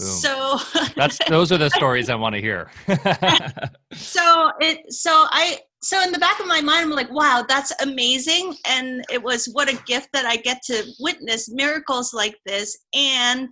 Boom. 0.00 0.08
So 0.08 0.58
that's 0.96 1.18
those 1.28 1.52
are 1.52 1.58
the 1.58 1.68
stories 1.70 2.08
I 2.08 2.14
want 2.14 2.34
to 2.34 2.40
hear. 2.40 2.70
so 3.92 4.50
it 4.60 4.90
so 4.90 5.26
I 5.30 5.58
so 5.82 6.02
in 6.02 6.10
the 6.10 6.18
back 6.18 6.40
of 6.40 6.46
my 6.46 6.62
mind 6.62 6.84
I'm 6.84 6.90
like, 6.90 7.10
wow, 7.12 7.44
that's 7.46 7.72
amazing. 7.82 8.56
And 8.66 9.04
it 9.10 9.22
was 9.22 9.46
what 9.52 9.70
a 9.70 9.76
gift 9.84 10.08
that 10.14 10.24
I 10.24 10.36
get 10.36 10.62
to 10.64 10.84
witness 11.00 11.50
miracles 11.50 12.14
like 12.14 12.36
this. 12.46 12.78
And 12.94 13.48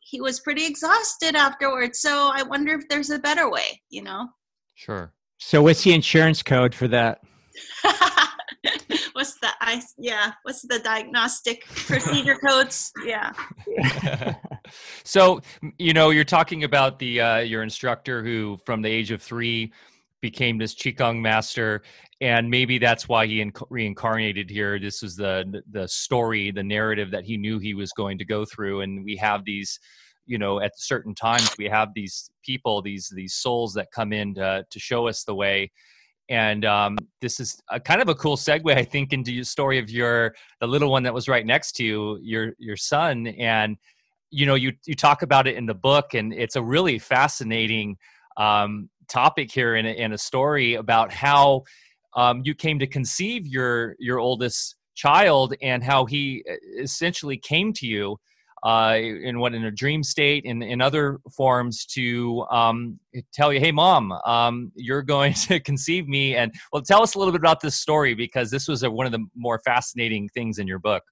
he 0.00 0.20
was 0.20 0.38
pretty 0.38 0.64
exhausted 0.64 1.34
afterwards. 1.34 1.98
So 1.98 2.30
I 2.32 2.44
wonder 2.44 2.74
if 2.74 2.88
there's 2.88 3.10
a 3.10 3.18
better 3.18 3.50
way, 3.50 3.82
you 3.90 4.02
know? 4.02 4.28
Sure. 4.76 5.12
So 5.38 5.62
what's 5.62 5.82
the 5.82 5.92
insurance 5.92 6.42
code 6.42 6.74
for 6.74 6.86
that? 6.88 7.20
what's 9.12 9.38
the 9.40 9.48
I 9.60 9.82
yeah, 9.98 10.32
what's 10.42 10.62
the 10.62 10.78
diagnostic 10.78 11.66
procedure 11.66 12.36
codes? 12.36 12.92
Yeah. 13.04 13.32
so, 15.04 15.40
you 15.78 15.92
know, 15.92 16.10
you're 16.10 16.24
talking 16.24 16.64
about 16.64 16.98
the 16.98 17.20
uh, 17.20 17.38
your 17.38 17.62
instructor 17.62 18.22
who 18.22 18.58
from 18.64 18.82
the 18.82 18.88
age 18.88 19.10
of 19.10 19.22
3 19.22 19.72
became 20.20 20.56
this 20.56 20.74
qigong 20.74 21.20
master 21.20 21.82
and 22.22 22.48
maybe 22.48 22.78
that's 22.78 23.06
why 23.10 23.26
he 23.26 23.44
inc- 23.44 23.66
reincarnated 23.68 24.48
here 24.48 24.78
this 24.78 25.02
was 25.02 25.16
the 25.16 25.62
the 25.70 25.86
story 25.86 26.50
the 26.50 26.62
narrative 26.62 27.10
that 27.10 27.24
he 27.24 27.36
knew 27.36 27.58
he 27.58 27.74
was 27.74 27.92
going 27.92 28.16
to 28.16 28.24
go 28.24 28.42
through 28.42 28.80
and 28.80 29.04
we 29.04 29.16
have 29.16 29.44
these 29.44 29.78
you 30.24 30.38
know 30.38 30.62
at 30.62 30.72
certain 30.76 31.14
times 31.14 31.54
we 31.58 31.66
have 31.66 31.90
these 31.94 32.30
people 32.42 32.80
these 32.80 33.12
these 33.14 33.34
souls 33.34 33.74
that 33.74 33.88
come 33.94 34.14
in 34.14 34.34
to, 34.34 34.64
to 34.70 34.78
show 34.80 35.06
us 35.06 35.24
the 35.24 35.34
way 35.34 35.70
and 36.28 36.64
um, 36.64 36.96
this 37.20 37.38
is 37.38 37.60
a 37.70 37.78
kind 37.78 38.00
of 38.00 38.08
a 38.08 38.14
cool 38.14 38.36
segue 38.36 38.74
i 38.74 38.82
think 38.82 39.12
into 39.12 39.32
your 39.32 39.44
story 39.44 39.78
of 39.78 39.90
your 39.90 40.34
the 40.60 40.66
little 40.66 40.90
one 40.90 41.02
that 41.02 41.12
was 41.12 41.28
right 41.28 41.46
next 41.46 41.72
to 41.72 41.84
you 41.84 42.18
your 42.22 42.54
your 42.58 42.76
son 42.76 43.26
and 43.26 43.76
you 44.30 44.46
know 44.46 44.54
you 44.54 44.72
you 44.86 44.94
talk 44.94 45.22
about 45.22 45.46
it 45.46 45.56
in 45.56 45.66
the 45.66 45.74
book 45.74 46.14
and 46.14 46.32
it's 46.32 46.56
a 46.56 46.62
really 46.62 46.98
fascinating 46.98 47.96
um, 48.36 48.88
topic 49.08 49.50
here 49.52 49.76
in 49.76 49.86
a, 49.86 49.90
in 49.90 50.12
a 50.12 50.18
story 50.18 50.74
about 50.74 51.12
how 51.12 51.62
um, 52.16 52.42
you 52.44 52.54
came 52.54 52.78
to 52.78 52.86
conceive 52.86 53.46
your 53.46 53.94
your 53.98 54.18
oldest 54.18 54.76
child 54.94 55.54
and 55.62 55.82
how 55.82 56.04
he 56.04 56.44
essentially 56.78 57.36
came 57.36 57.72
to 57.72 57.86
you 57.86 58.16
uh, 58.64 58.96
in 58.98 59.38
what 59.38 59.54
in 59.54 59.64
a 59.64 59.70
dream 59.70 60.02
state 60.02 60.44
in 60.44 60.62
in 60.62 60.80
other 60.80 61.20
forms 61.36 61.84
to 61.84 62.44
um, 62.50 62.98
tell 63.32 63.52
you, 63.52 63.60
hey, 63.60 63.70
mom, 63.70 64.12
um, 64.26 64.72
you're 64.74 65.02
going 65.02 65.34
to 65.48 65.60
conceive 65.60 66.08
me. 66.08 66.34
And 66.34 66.52
well, 66.72 66.82
tell 66.82 67.02
us 67.02 67.14
a 67.14 67.18
little 67.18 67.32
bit 67.32 67.40
about 67.40 67.60
this 67.60 67.76
story 67.76 68.14
because 68.14 68.50
this 68.50 68.66
was 68.66 68.82
a, 68.82 68.90
one 68.90 69.06
of 69.06 69.12
the 69.12 69.24
more 69.36 69.60
fascinating 69.64 70.28
things 70.30 70.58
in 70.58 70.66
your 70.66 70.78
book. 70.78 71.02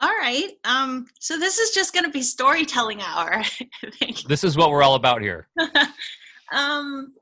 All 0.00 0.10
right. 0.10 0.50
Um, 0.62 1.06
so 1.18 1.36
this 1.36 1.58
is 1.58 1.70
just 1.70 1.92
going 1.92 2.04
to 2.04 2.10
be 2.10 2.22
storytelling 2.22 3.02
hour. 3.02 3.42
this 4.28 4.44
is 4.44 4.56
what 4.56 4.70
we're 4.70 4.84
all 4.84 4.94
about 4.94 5.22
here. 5.22 5.48
um, 6.52 7.14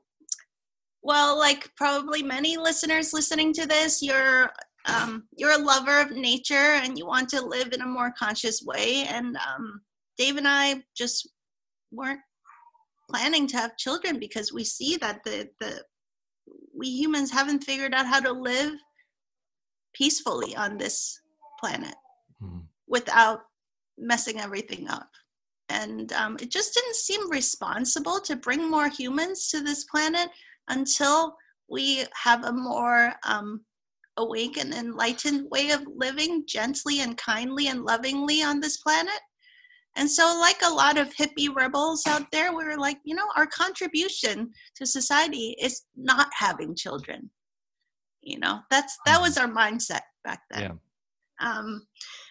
well, 1.01 1.39
like 1.39 1.71
probably 1.75 2.21
many 2.21 2.55
listeners 2.55 3.13
listening 3.13 3.51
to 3.53 3.65
this, 3.65 4.03
you're 4.03 4.51
um, 4.87 5.27
you're 5.35 5.51
a 5.51 5.63
lover 5.63 5.99
of 5.99 6.11
nature 6.11 6.53
and 6.55 6.97
you 6.97 7.05
want 7.05 7.29
to 7.29 7.41
live 7.41 7.73
in 7.73 7.81
a 7.81 7.87
more 7.87 8.13
conscious 8.17 8.63
way. 8.63 9.05
And 9.09 9.35
um, 9.37 9.81
Dave 10.17 10.37
and 10.37 10.47
I 10.47 10.83
just 10.95 11.29
weren't 11.91 12.21
planning 13.09 13.47
to 13.47 13.57
have 13.57 13.77
children 13.77 14.19
because 14.19 14.53
we 14.53 14.63
see 14.63 14.97
that 14.97 15.23
the, 15.23 15.49
the 15.59 15.83
we 16.75 16.87
humans 16.87 17.31
haven't 17.31 17.63
figured 17.63 17.93
out 17.93 18.05
how 18.05 18.19
to 18.19 18.31
live 18.31 18.73
peacefully 19.93 20.55
on 20.55 20.77
this 20.77 21.19
planet 21.59 21.95
mm-hmm. 22.41 22.59
without 22.87 23.41
messing 23.97 24.39
everything 24.39 24.87
up. 24.89 25.09
And 25.69 26.13
um, 26.13 26.37
it 26.39 26.49
just 26.49 26.73
didn't 26.73 26.95
seem 26.95 27.29
responsible 27.29 28.19
to 28.21 28.35
bring 28.35 28.69
more 28.69 28.87
humans 28.87 29.49
to 29.49 29.61
this 29.61 29.83
planet 29.85 30.29
until 30.69 31.35
we 31.69 32.05
have 32.13 32.45
a 32.45 32.53
more 32.53 33.13
um, 33.25 33.61
awake 34.17 34.57
and 34.57 34.73
enlightened 34.73 35.49
way 35.49 35.71
of 35.71 35.85
living 35.95 36.43
gently 36.47 37.01
and 37.01 37.17
kindly 37.17 37.67
and 37.67 37.83
lovingly 37.83 38.43
on 38.43 38.59
this 38.59 38.77
planet. 38.77 39.19
And 39.95 40.09
so, 40.09 40.37
like 40.39 40.61
a 40.63 40.73
lot 40.73 40.97
of 40.97 41.13
hippie 41.15 41.53
rebels 41.53 42.05
out 42.05 42.31
there, 42.31 42.55
we 42.55 42.63
were 42.63 42.77
like, 42.77 42.99
you 43.03 43.15
know, 43.15 43.27
our 43.35 43.47
contribution 43.47 44.51
to 44.75 44.85
society 44.85 45.55
is 45.59 45.83
not 45.95 46.27
having 46.33 46.75
children. 46.75 47.31
You 48.21 48.39
know, 48.39 48.59
that's 48.69 48.97
that 49.05 49.21
was 49.21 49.37
our 49.37 49.47
mindset 49.47 50.01
back 50.23 50.41
then. 50.51 50.61
Yeah. 50.61 50.71
Um, 51.39 51.87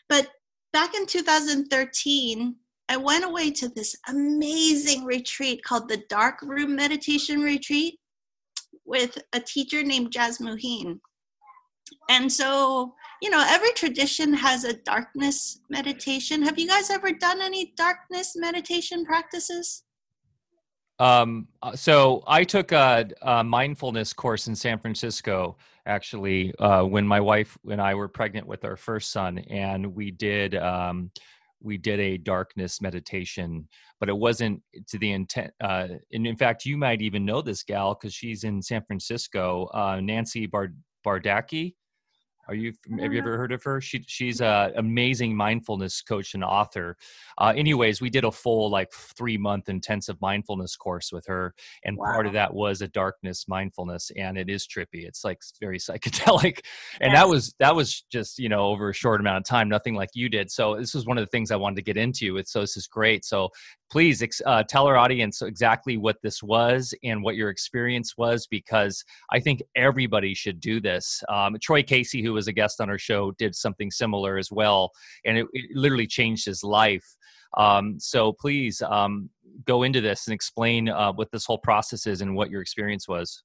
but 0.08 0.28
back 0.72 0.94
in 0.94 1.06
2013, 1.06 2.54
I 2.88 2.96
went 2.96 3.24
away 3.24 3.50
to 3.52 3.68
this 3.68 3.96
amazing 4.08 5.04
retreat 5.04 5.64
called 5.64 5.88
the 5.88 6.04
Dark 6.08 6.42
Room 6.42 6.76
Meditation 6.76 7.40
Retreat 7.40 7.98
with 8.84 9.18
a 9.32 9.40
teacher 9.40 9.82
named 9.82 10.12
Jasmuheen 10.12 11.00
and 12.08 12.30
so 12.30 12.94
you 13.22 13.30
know 13.30 13.44
every 13.48 13.72
tradition 13.72 14.32
has 14.32 14.64
a 14.64 14.72
darkness 14.72 15.60
meditation 15.70 16.42
have 16.42 16.58
you 16.58 16.68
guys 16.68 16.90
ever 16.90 17.12
done 17.12 17.40
any 17.40 17.72
darkness 17.76 18.34
meditation 18.36 19.04
practices 19.04 19.84
um, 20.98 21.48
uh, 21.62 21.76
so 21.76 22.24
I 22.26 22.44
took 22.44 22.72
a, 22.72 23.06
a, 23.20 23.44
mindfulness 23.44 24.14
course 24.14 24.48
in 24.48 24.56
San 24.56 24.78
Francisco 24.78 25.58
actually 25.84 26.54
uh, 26.58 26.84
when 26.84 27.06
my 27.06 27.20
wife 27.20 27.56
and 27.70 27.80
I 27.80 27.94
were 27.94 28.08
pregnant 28.08 28.46
with 28.46 28.64
our 28.64 28.76
first 28.76 29.12
son, 29.12 29.38
and 29.38 29.94
we 29.94 30.10
did 30.10 30.54
um, 30.54 31.10
we 31.62 31.78
did 31.78 32.00
a 32.00 32.18
darkness 32.18 32.80
meditation, 32.80 33.68
but 33.98 34.08
it 34.08 34.16
wasn't 34.16 34.62
to 34.88 34.98
the 34.98 35.12
intent. 35.12 35.52
Uh, 35.60 35.88
and 36.12 36.26
in 36.26 36.36
fact, 36.36 36.64
you 36.64 36.76
might 36.76 37.00
even 37.02 37.24
know 37.24 37.40
this 37.40 37.62
gal 37.62 37.94
because 37.94 38.14
she's 38.14 38.44
in 38.44 38.62
San 38.62 38.84
Francisco, 38.84 39.68
uh, 39.72 40.00
Nancy 40.00 40.46
Bard- 40.46 40.76
Bardacke. 41.06 41.74
Are 42.48 42.54
you 42.54 42.72
have 43.00 43.12
you 43.12 43.18
ever 43.18 43.36
heard 43.36 43.50
of 43.50 43.62
her? 43.64 43.80
She 43.80 44.04
she's 44.06 44.40
a 44.40 44.72
amazing 44.76 45.36
mindfulness 45.36 46.00
coach 46.00 46.34
and 46.34 46.44
author. 46.44 46.96
Uh, 47.38 47.52
anyways, 47.56 48.00
we 48.00 48.08
did 48.08 48.24
a 48.24 48.30
full 48.30 48.70
like 48.70 48.92
three 48.92 49.36
month 49.36 49.68
intensive 49.68 50.16
mindfulness 50.20 50.76
course 50.76 51.10
with 51.10 51.26
her, 51.26 51.54
and 51.84 51.96
wow. 51.96 52.12
part 52.12 52.26
of 52.26 52.34
that 52.34 52.54
was 52.54 52.82
a 52.82 52.88
darkness 52.88 53.46
mindfulness, 53.48 54.12
and 54.16 54.38
it 54.38 54.48
is 54.48 54.66
trippy. 54.66 55.04
It's 55.06 55.24
like 55.24 55.40
very 55.60 55.78
psychedelic, 55.80 56.60
and 57.00 57.12
yes. 57.12 57.20
that 57.20 57.28
was 57.28 57.54
that 57.58 57.74
was 57.74 58.04
just 58.12 58.38
you 58.38 58.48
know 58.48 58.66
over 58.66 58.90
a 58.90 58.94
short 58.94 59.20
amount 59.20 59.38
of 59.38 59.44
time, 59.44 59.68
nothing 59.68 59.94
like 59.94 60.10
you 60.14 60.28
did. 60.28 60.50
So 60.50 60.76
this 60.76 60.94
was 60.94 61.04
one 61.04 61.18
of 61.18 61.22
the 61.22 61.30
things 61.30 61.50
I 61.50 61.56
wanted 61.56 61.76
to 61.76 61.82
get 61.82 61.96
into. 61.96 62.36
It's 62.36 62.52
so 62.52 62.60
this 62.60 62.76
is 62.76 62.86
great. 62.86 63.24
So 63.24 63.50
please 63.90 64.22
uh, 64.44 64.62
tell 64.64 64.86
our 64.86 64.96
audience 64.96 65.42
exactly 65.42 65.96
what 65.96 66.16
this 66.22 66.42
was 66.42 66.94
and 67.04 67.22
what 67.22 67.36
your 67.36 67.50
experience 67.50 68.14
was 68.16 68.46
because 68.46 69.04
i 69.30 69.38
think 69.40 69.62
everybody 69.74 70.34
should 70.34 70.60
do 70.60 70.80
this. 70.80 71.22
Um, 71.28 71.56
troy 71.60 71.82
casey 71.82 72.22
who 72.22 72.32
was 72.32 72.48
a 72.48 72.52
guest 72.52 72.80
on 72.80 72.90
our 72.90 72.98
show 72.98 73.32
did 73.32 73.54
something 73.54 73.90
similar 73.90 74.38
as 74.38 74.50
well 74.50 74.90
and 75.24 75.38
it, 75.38 75.46
it 75.52 75.64
literally 75.74 76.06
changed 76.06 76.46
his 76.46 76.62
life. 76.62 77.04
Um, 77.56 77.98
so 77.98 78.32
please 78.32 78.82
um, 78.82 79.30
go 79.64 79.82
into 79.82 80.00
this 80.00 80.26
and 80.26 80.34
explain 80.34 80.88
uh, 80.88 81.12
what 81.12 81.30
this 81.30 81.46
whole 81.46 81.58
process 81.58 82.06
is 82.06 82.20
and 82.20 82.34
what 82.34 82.50
your 82.50 82.60
experience 82.60 83.08
was. 83.08 83.42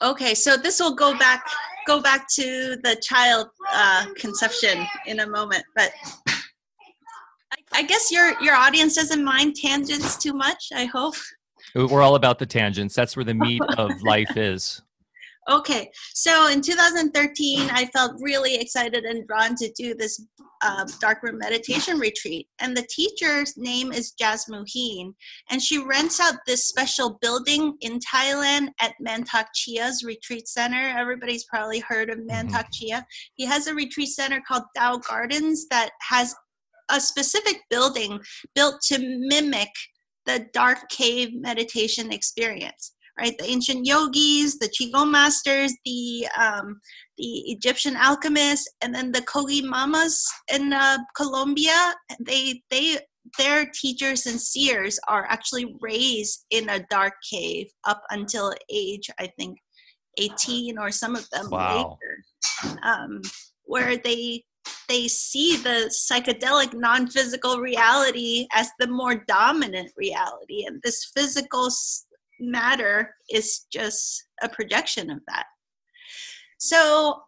Okay 0.00 0.34
so 0.34 0.56
this 0.56 0.80
will 0.80 0.94
go 0.94 1.16
back 1.18 1.44
go 1.86 2.00
back 2.00 2.26
to 2.34 2.76
the 2.84 2.96
child 3.02 3.48
uh, 3.72 4.06
conception 4.16 4.86
in 5.06 5.20
a 5.20 5.26
moment 5.26 5.64
but 5.76 5.92
I 7.74 7.82
guess 7.82 8.10
your 8.10 8.40
your 8.42 8.54
audience 8.54 8.94
doesn't 8.94 9.24
mind 9.24 9.56
tangents 9.56 10.16
too 10.16 10.32
much. 10.32 10.68
I 10.74 10.86
hope. 10.86 11.14
We're 11.74 12.02
all 12.02 12.16
about 12.16 12.38
the 12.38 12.46
tangents. 12.46 12.94
That's 12.94 13.16
where 13.16 13.24
the 13.24 13.34
meat 13.34 13.62
of 13.78 13.90
life 14.02 14.36
is. 14.36 14.82
Okay, 15.50 15.90
so 16.14 16.48
in 16.48 16.60
2013, 16.60 17.68
I 17.70 17.86
felt 17.86 18.12
really 18.20 18.54
excited 18.54 19.04
and 19.04 19.26
drawn 19.26 19.56
to 19.56 19.72
do 19.72 19.92
this 19.92 20.24
uh, 20.62 20.86
dark 21.00 21.22
room 21.24 21.38
meditation 21.38 21.98
retreat. 21.98 22.46
And 22.60 22.76
the 22.76 22.86
teacher's 22.88 23.56
name 23.56 23.92
is 23.92 24.12
Jasmuheen, 24.20 25.14
and 25.50 25.60
she 25.60 25.78
rents 25.78 26.20
out 26.20 26.34
this 26.46 26.66
special 26.66 27.18
building 27.20 27.76
in 27.80 27.98
Thailand 27.98 28.68
at 28.80 28.94
Mantak 29.04 29.46
Chia's 29.52 30.04
retreat 30.04 30.46
center. 30.46 30.94
Everybody's 30.96 31.44
probably 31.44 31.80
heard 31.80 32.08
of 32.08 32.18
Mantak 32.18 32.50
mm-hmm. 32.50 32.72
Chia. 32.72 33.06
He 33.34 33.44
has 33.44 33.66
a 33.66 33.74
retreat 33.74 34.10
center 34.10 34.40
called 34.46 34.62
Tao 34.76 34.98
Gardens 34.98 35.66
that 35.70 35.90
has 36.08 36.36
a 36.92 37.00
specific 37.00 37.60
building 37.70 38.20
built 38.54 38.80
to 38.82 38.98
mimic 38.98 39.70
the 40.26 40.46
dark 40.52 40.88
cave 40.88 41.30
meditation 41.34 42.12
experience 42.12 42.94
right? 43.18 43.36
The 43.38 43.44
ancient 43.44 43.84
yogis 43.84 44.58
the 44.58 44.68
qigong 44.68 45.10
masters 45.10 45.74
the 45.84 46.26
um, 46.40 46.80
the 47.18 47.52
egyptian 47.52 47.94
alchemists 47.94 48.72
and 48.80 48.94
then 48.94 49.12
the 49.12 49.20
kogi 49.22 49.62
mamas 49.62 50.26
in 50.52 50.72
uh, 50.72 50.98
colombia. 51.14 51.94
They 52.20 52.62
they 52.70 53.00
their 53.38 53.66
teachers 53.66 54.26
and 54.26 54.40
seers 54.40 54.98
are 55.08 55.26
actually 55.28 55.76
raised 55.80 56.46
in 56.50 56.70
a 56.70 56.84
dark 56.90 57.12
cave 57.30 57.66
up 57.84 58.02
until 58.10 58.52
age 58.68 59.08
i 59.20 59.28
think 59.38 59.56
18 60.18 60.78
or 60.78 60.90
some 60.90 61.16
of 61.16 61.28
them 61.30 61.48
wow. 61.50 61.98
later. 62.00 62.78
Um, 62.82 63.20
where 63.64 63.96
they 63.96 64.44
they 64.88 65.08
see 65.08 65.56
the 65.56 65.90
psychedelic 65.90 66.74
non-physical 66.74 67.58
reality 67.58 68.46
as 68.52 68.70
the 68.78 68.86
more 68.86 69.24
dominant 69.26 69.90
reality. 69.96 70.64
And 70.66 70.80
this 70.82 71.10
physical 71.16 71.68
matter 72.40 73.14
is 73.30 73.66
just 73.72 74.26
a 74.42 74.48
projection 74.48 75.10
of 75.10 75.20
that. 75.28 75.46
So 76.58 77.22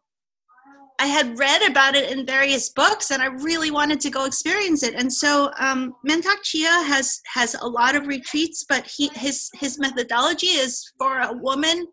i 1.01 1.07
had 1.07 1.37
read 1.37 1.69
about 1.69 1.97
it 1.97 2.13
in 2.13 2.25
various 2.25 2.69
books 2.69 3.11
and 3.11 3.21
i 3.21 3.27
really 3.27 3.73
wanted 3.73 4.01
to 4.01 4.11
go 4.11 4.27
experience 4.27 4.85
it. 4.85 4.95
And 4.95 5.13
so 5.13 5.51
um, 5.59 5.95
mantak 6.09 6.43
chia 6.43 6.71
has 6.71 7.21
has 7.27 7.57
a 7.61 7.67
lot 7.67 7.97
of 7.97 8.07
retreats 8.07 8.65
but 8.69 8.87
he 8.87 9.09
his 9.15 9.51
his 9.55 9.79
methodology 9.79 10.55
is 10.65 10.93
for 10.99 11.19
a 11.19 11.33
woman 11.33 11.89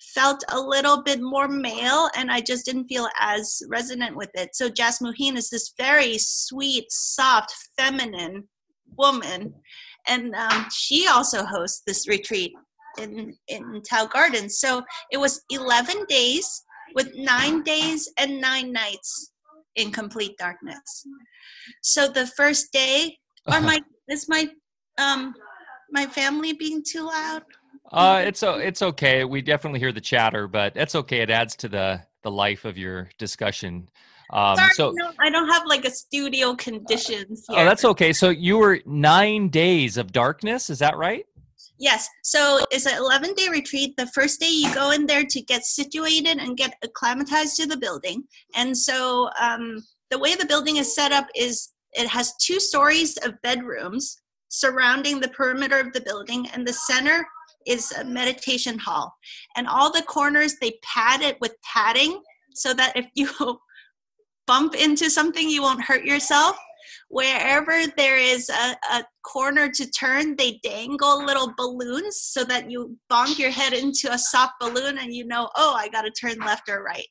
felt 0.00 0.44
a 0.50 0.60
little 0.60 1.02
bit 1.02 1.20
more 1.20 1.48
male 1.48 2.08
and 2.16 2.30
I 2.30 2.40
just 2.40 2.64
didn't 2.64 2.88
feel 2.88 3.08
as 3.18 3.62
resonant 3.68 4.16
with 4.16 4.30
it. 4.34 4.54
So 4.54 4.68
Jasmine 4.68 5.36
is 5.36 5.50
this 5.50 5.72
very 5.78 6.18
sweet, 6.18 6.86
soft, 6.90 7.52
feminine 7.78 8.44
woman. 8.96 9.54
And 10.08 10.34
um, 10.34 10.66
she 10.72 11.08
also 11.08 11.44
hosts 11.44 11.82
this 11.86 12.08
retreat 12.08 12.52
in, 12.98 13.34
in 13.48 13.82
Tao 13.82 14.06
Gardens. 14.06 14.58
So 14.58 14.82
it 15.10 15.16
was 15.16 15.42
11 15.50 16.04
days 16.08 16.62
with 16.94 17.10
nine 17.16 17.62
days 17.62 18.10
and 18.18 18.40
nine 18.40 18.72
nights 18.72 19.32
in 19.76 19.90
complete 19.90 20.36
darkness. 20.38 21.06
So 21.82 22.08
the 22.08 22.26
first 22.26 22.72
day, 22.72 23.18
or 23.46 23.60
my, 23.62 23.80
is 24.08 24.28
my, 24.28 24.48
um, 24.98 25.34
my 25.90 26.06
family 26.06 26.52
being 26.52 26.82
too 26.86 27.06
loud? 27.06 27.42
Uh, 27.92 28.22
it's 28.26 28.42
it's 28.42 28.82
okay. 28.82 29.24
We 29.24 29.42
definitely 29.42 29.80
hear 29.80 29.92
the 29.92 30.00
chatter, 30.00 30.48
but 30.48 30.76
it's 30.76 30.94
okay. 30.94 31.20
It 31.20 31.30
adds 31.30 31.56
to 31.56 31.68
the 31.68 32.02
the 32.22 32.30
life 32.30 32.64
of 32.64 32.76
your 32.76 33.08
discussion. 33.18 33.88
Um, 34.30 34.56
Sorry, 34.56 34.70
so 34.74 34.92
no, 34.92 35.12
I 35.20 35.30
don't 35.30 35.48
have 35.48 35.62
like 35.66 35.84
a 35.84 35.90
studio 35.90 36.54
conditions. 36.54 37.44
Uh, 37.48 37.54
oh, 37.58 37.64
that's 37.64 37.84
okay. 37.84 38.12
So 38.12 38.30
you 38.30 38.58
were 38.58 38.80
nine 38.84 39.48
days 39.48 39.96
of 39.96 40.10
darkness. 40.12 40.68
Is 40.68 40.80
that 40.80 40.96
right? 40.96 41.24
Yes. 41.78 42.08
So 42.22 42.64
it's 42.70 42.86
an 42.86 42.96
11 42.96 43.34
day 43.34 43.48
retreat. 43.50 43.96
The 43.96 44.06
first 44.08 44.40
day 44.40 44.48
you 44.48 44.74
go 44.74 44.90
in 44.90 45.06
there 45.06 45.24
to 45.24 45.40
get 45.42 45.64
situated 45.64 46.38
and 46.38 46.56
get 46.56 46.74
acclimatized 46.82 47.56
to 47.56 47.66
the 47.66 47.76
building. 47.76 48.24
And 48.54 48.76
so 48.76 49.30
um, 49.40 49.84
the 50.10 50.18
way 50.18 50.34
the 50.34 50.46
building 50.46 50.78
is 50.78 50.94
set 50.94 51.12
up 51.12 51.26
is 51.34 51.68
it 51.92 52.08
has 52.08 52.34
two 52.40 52.60
stories 52.60 53.16
of 53.18 53.40
bedrooms 53.42 54.20
surrounding 54.48 55.20
the 55.20 55.28
perimeter 55.28 55.78
of 55.78 55.92
the 55.92 56.00
building, 56.00 56.48
and 56.54 56.66
the 56.66 56.72
center 56.72 57.26
is 57.66 57.92
a 57.92 58.04
meditation 58.04 58.78
hall. 58.78 59.14
And 59.56 59.66
all 59.66 59.92
the 59.92 60.02
corners, 60.02 60.56
they 60.60 60.78
pad 60.82 61.22
it 61.22 61.38
with 61.40 61.54
padding 61.62 62.20
so 62.54 62.72
that 62.74 62.96
if 62.96 63.06
you 63.14 63.28
bump 64.46 64.74
into 64.74 65.10
something, 65.10 65.48
you 65.48 65.62
won't 65.62 65.84
hurt 65.84 66.04
yourself. 66.04 66.56
Wherever 67.08 67.82
there 67.96 68.16
is 68.16 68.48
a, 68.48 68.76
a 68.92 69.04
corner 69.24 69.68
to 69.70 69.90
turn, 69.90 70.36
they 70.36 70.60
dangle 70.62 71.24
little 71.24 71.52
balloons 71.56 72.20
so 72.20 72.44
that 72.44 72.70
you 72.70 72.96
bonk 73.10 73.38
your 73.38 73.50
head 73.50 73.72
into 73.72 74.12
a 74.12 74.18
soft 74.18 74.54
balloon 74.60 74.98
and 74.98 75.14
you 75.14 75.26
know, 75.26 75.48
oh, 75.56 75.74
I 75.76 75.88
got 75.88 76.02
to 76.02 76.10
turn 76.10 76.38
left 76.38 76.68
or 76.68 76.82
right. 76.82 77.06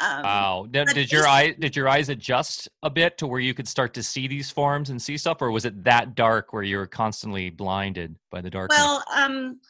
Um, 0.00 0.22
wow! 0.22 0.66
Did, 0.70 0.88
did 0.88 1.12
your 1.12 1.26
eye 1.26 1.54
did 1.58 1.74
your 1.74 1.88
eyes 1.88 2.08
adjust 2.08 2.68
a 2.82 2.90
bit 2.90 3.18
to 3.18 3.26
where 3.26 3.40
you 3.40 3.54
could 3.54 3.66
start 3.66 3.92
to 3.94 4.02
see 4.02 4.28
these 4.28 4.50
forms 4.50 4.90
and 4.90 5.00
see 5.00 5.16
stuff, 5.16 5.42
or 5.42 5.50
was 5.50 5.64
it 5.64 5.82
that 5.84 6.14
dark 6.14 6.52
where 6.52 6.62
you 6.62 6.76
were 6.76 6.86
constantly 6.86 7.50
blinded 7.50 8.14
by 8.30 8.40
the 8.40 8.50
darkness? 8.50 8.78
Well, 8.78 9.04
um, 9.14 9.60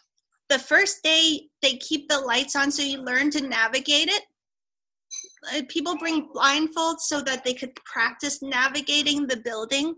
the 0.49 0.59
first 0.59 1.03
day 1.03 1.49
they 1.63 1.77
keep 1.77 2.09
the 2.09 2.21
lights 2.21 2.55
on, 2.55 2.71
so 2.71 2.83
you 2.83 3.03
learn 3.03 3.31
to 3.31 3.41
navigate 3.41 4.09
it. 4.09 4.23
Uh, 5.53 5.63
people 5.69 5.97
bring 5.97 6.29
blindfolds 6.29 7.01
so 7.01 7.21
that 7.23 7.45
they 7.45 7.55
could 7.55 7.75
practice 7.85 8.43
navigating 8.43 9.27
the 9.27 9.39
building, 9.39 9.95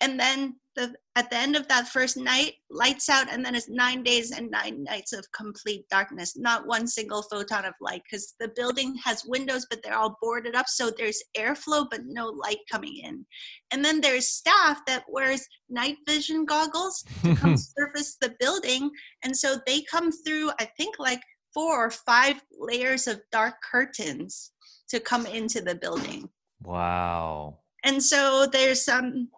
and 0.00 0.18
then 0.20 0.54
the 0.78 0.94
at 1.16 1.28
the 1.30 1.36
end 1.36 1.56
of 1.56 1.66
that 1.66 1.88
first 1.88 2.16
night, 2.16 2.54
lights 2.70 3.08
out, 3.08 3.26
and 3.30 3.44
then 3.44 3.56
it's 3.56 3.68
nine 3.68 4.04
days 4.04 4.30
and 4.30 4.48
nine 4.50 4.84
nights 4.84 5.12
of 5.12 5.26
complete 5.32 5.84
darkness, 5.90 6.36
not 6.36 6.68
one 6.68 6.86
single 6.86 7.22
photon 7.22 7.64
of 7.64 7.74
light, 7.80 8.02
because 8.04 8.34
the 8.38 8.52
building 8.54 8.94
has 9.04 9.24
windows, 9.26 9.66
but 9.68 9.82
they're 9.82 9.96
all 9.96 10.16
boarded 10.22 10.54
up, 10.54 10.68
so 10.68 10.90
there's 10.96 11.20
airflow, 11.36 11.86
but 11.90 12.02
no 12.06 12.28
light 12.28 12.58
coming 12.70 12.96
in. 13.02 13.26
And 13.72 13.84
then 13.84 14.00
there's 14.00 14.28
staff 14.28 14.78
that 14.86 15.04
wears 15.08 15.44
night 15.68 15.96
vision 16.06 16.44
goggles 16.44 17.04
to 17.24 17.34
come 17.34 17.56
surface 17.78 18.16
the 18.20 18.36
building, 18.38 18.88
and 19.24 19.36
so 19.36 19.56
they 19.66 19.82
come 19.82 20.12
through, 20.12 20.52
I 20.60 20.66
think, 20.76 21.00
like 21.00 21.22
four 21.52 21.86
or 21.86 21.90
five 21.90 22.40
layers 22.56 23.08
of 23.08 23.20
dark 23.32 23.54
curtains 23.68 24.52
to 24.90 25.00
come 25.00 25.26
into 25.26 25.60
the 25.60 25.74
building. 25.74 26.28
Wow. 26.62 27.58
And 27.84 28.02
so 28.02 28.46
there's 28.46 28.84
some 28.84 29.30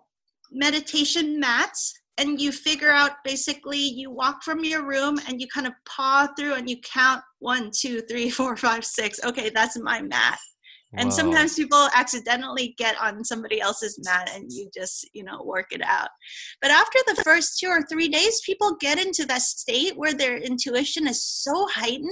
meditation 0.52 1.38
mats 1.38 1.94
and 2.18 2.40
you 2.40 2.52
figure 2.52 2.90
out 2.90 3.12
basically 3.24 3.78
you 3.78 4.10
walk 4.10 4.42
from 4.42 4.62
your 4.62 4.86
room 4.86 5.18
and 5.26 5.40
you 5.40 5.46
kind 5.48 5.66
of 5.66 5.72
paw 5.86 6.28
through 6.38 6.54
and 6.54 6.68
you 6.68 6.76
count 6.80 7.22
one 7.38 7.70
two 7.74 8.00
three 8.02 8.30
four 8.38 8.56
five 8.56 8.84
six. 8.84 9.20
Okay 9.24 9.50
that's 9.50 9.78
my 9.78 10.02
mat. 10.02 10.38
And 10.94 11.08
wow. 11.08 11.14
sometimes 11.14 11.54
people 11.54 11.88
accidentally 11.94 12.74
get 12.76 13.00
on 13.00 13.24
somebody 13.24 13.60
else's 13.60 14.00
mat 14.04 14.28
and 14.34 14.50
you 14.50 14.68
just 14.76 15.08
you 15.14 15.24
know 15.24 15.42
work 15.44 15.66
it 15.70 15.82
out. 15.82 16.08
But 16.60 16.70
after 16.72 16.98
the 17.06 17.22
first 17.22 17.58
two 17.58 17.68
or 17.68 17.82
three 17.82 18.08
days 18.08 18.40
people 18.44 18.76
get 18.80 19.04
into 19.04 19.24
that 19.26 19.42
state 19.42 19.96
where 19.96 20.12
their 20.12 20.36
intuition 20.36 21.06
is 21.06 21.24
so 21.24 21.68
heightened 21.72 22.10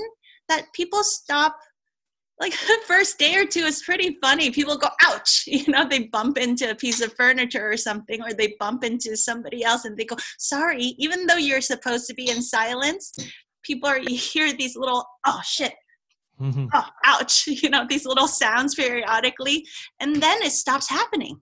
that 0.48 0.72
people 0.72 1.02
stop 1.02 1.56
like 2.40 2.52
the 2.66 2.78
first 2.86 3.18
day 3.18 3.36
or 3.36 3.46
two 3.46 3.64
is 3.64 3.82
pretty 3.82 4.16
funny. 4.22 4.50
People 4.50 4.76
go, 4.76 4.88
ouch, 5.04 5.44
you 5.46 5.64
know, 5.68 5.86
they 5.88 6.04
bump 6.04 6.38
into 6.38 6.70
a 6.70 6.74
piece 6.74 7.00
of 7.00 7.12
furniture 7.14 7.70
or 7.70 7.76
something, 7.76 8.22
or 8.22 8.32
they 8.32 8.54
bump 8.58 8.84
into 8.84 9.16
somebody 9.16 9.64
else 9.64 9.84
and 9.84 9.96
they 9.96 10.04
go, 10.04 10.16
sorry, 10.38 10.94
even 10.98 11.26
though 11.26 11.36
you're 11.36 11.60
supposed 11.60 12.06
to 12.06 12.14
be 12.14 12.30
in 12.30 12.42
silence, 12.42 13.12
people 13.62 13.88
are, 13.88 13.98
you 14.06 14.16
hear 14.16 14.52
these 14.52 14.76
little, 14.76 15.04
oh 15.26 15.40
shit, 15.44 15.74
mm-hmm. 16.40 16.66
oh, 16.72 16.86
ouch, 17.04 17.46
you 17.46 17.70
know, 17.70 17.86
these 17.88 18.06
little 18.06 18.28
sounds 18.28 18.74
periodically, 18.74 19.64
and 20.00 20.16
then 20.16 20.42
it 20.42 20.52
stops 20.52 20.88
happening. 20.88 21.40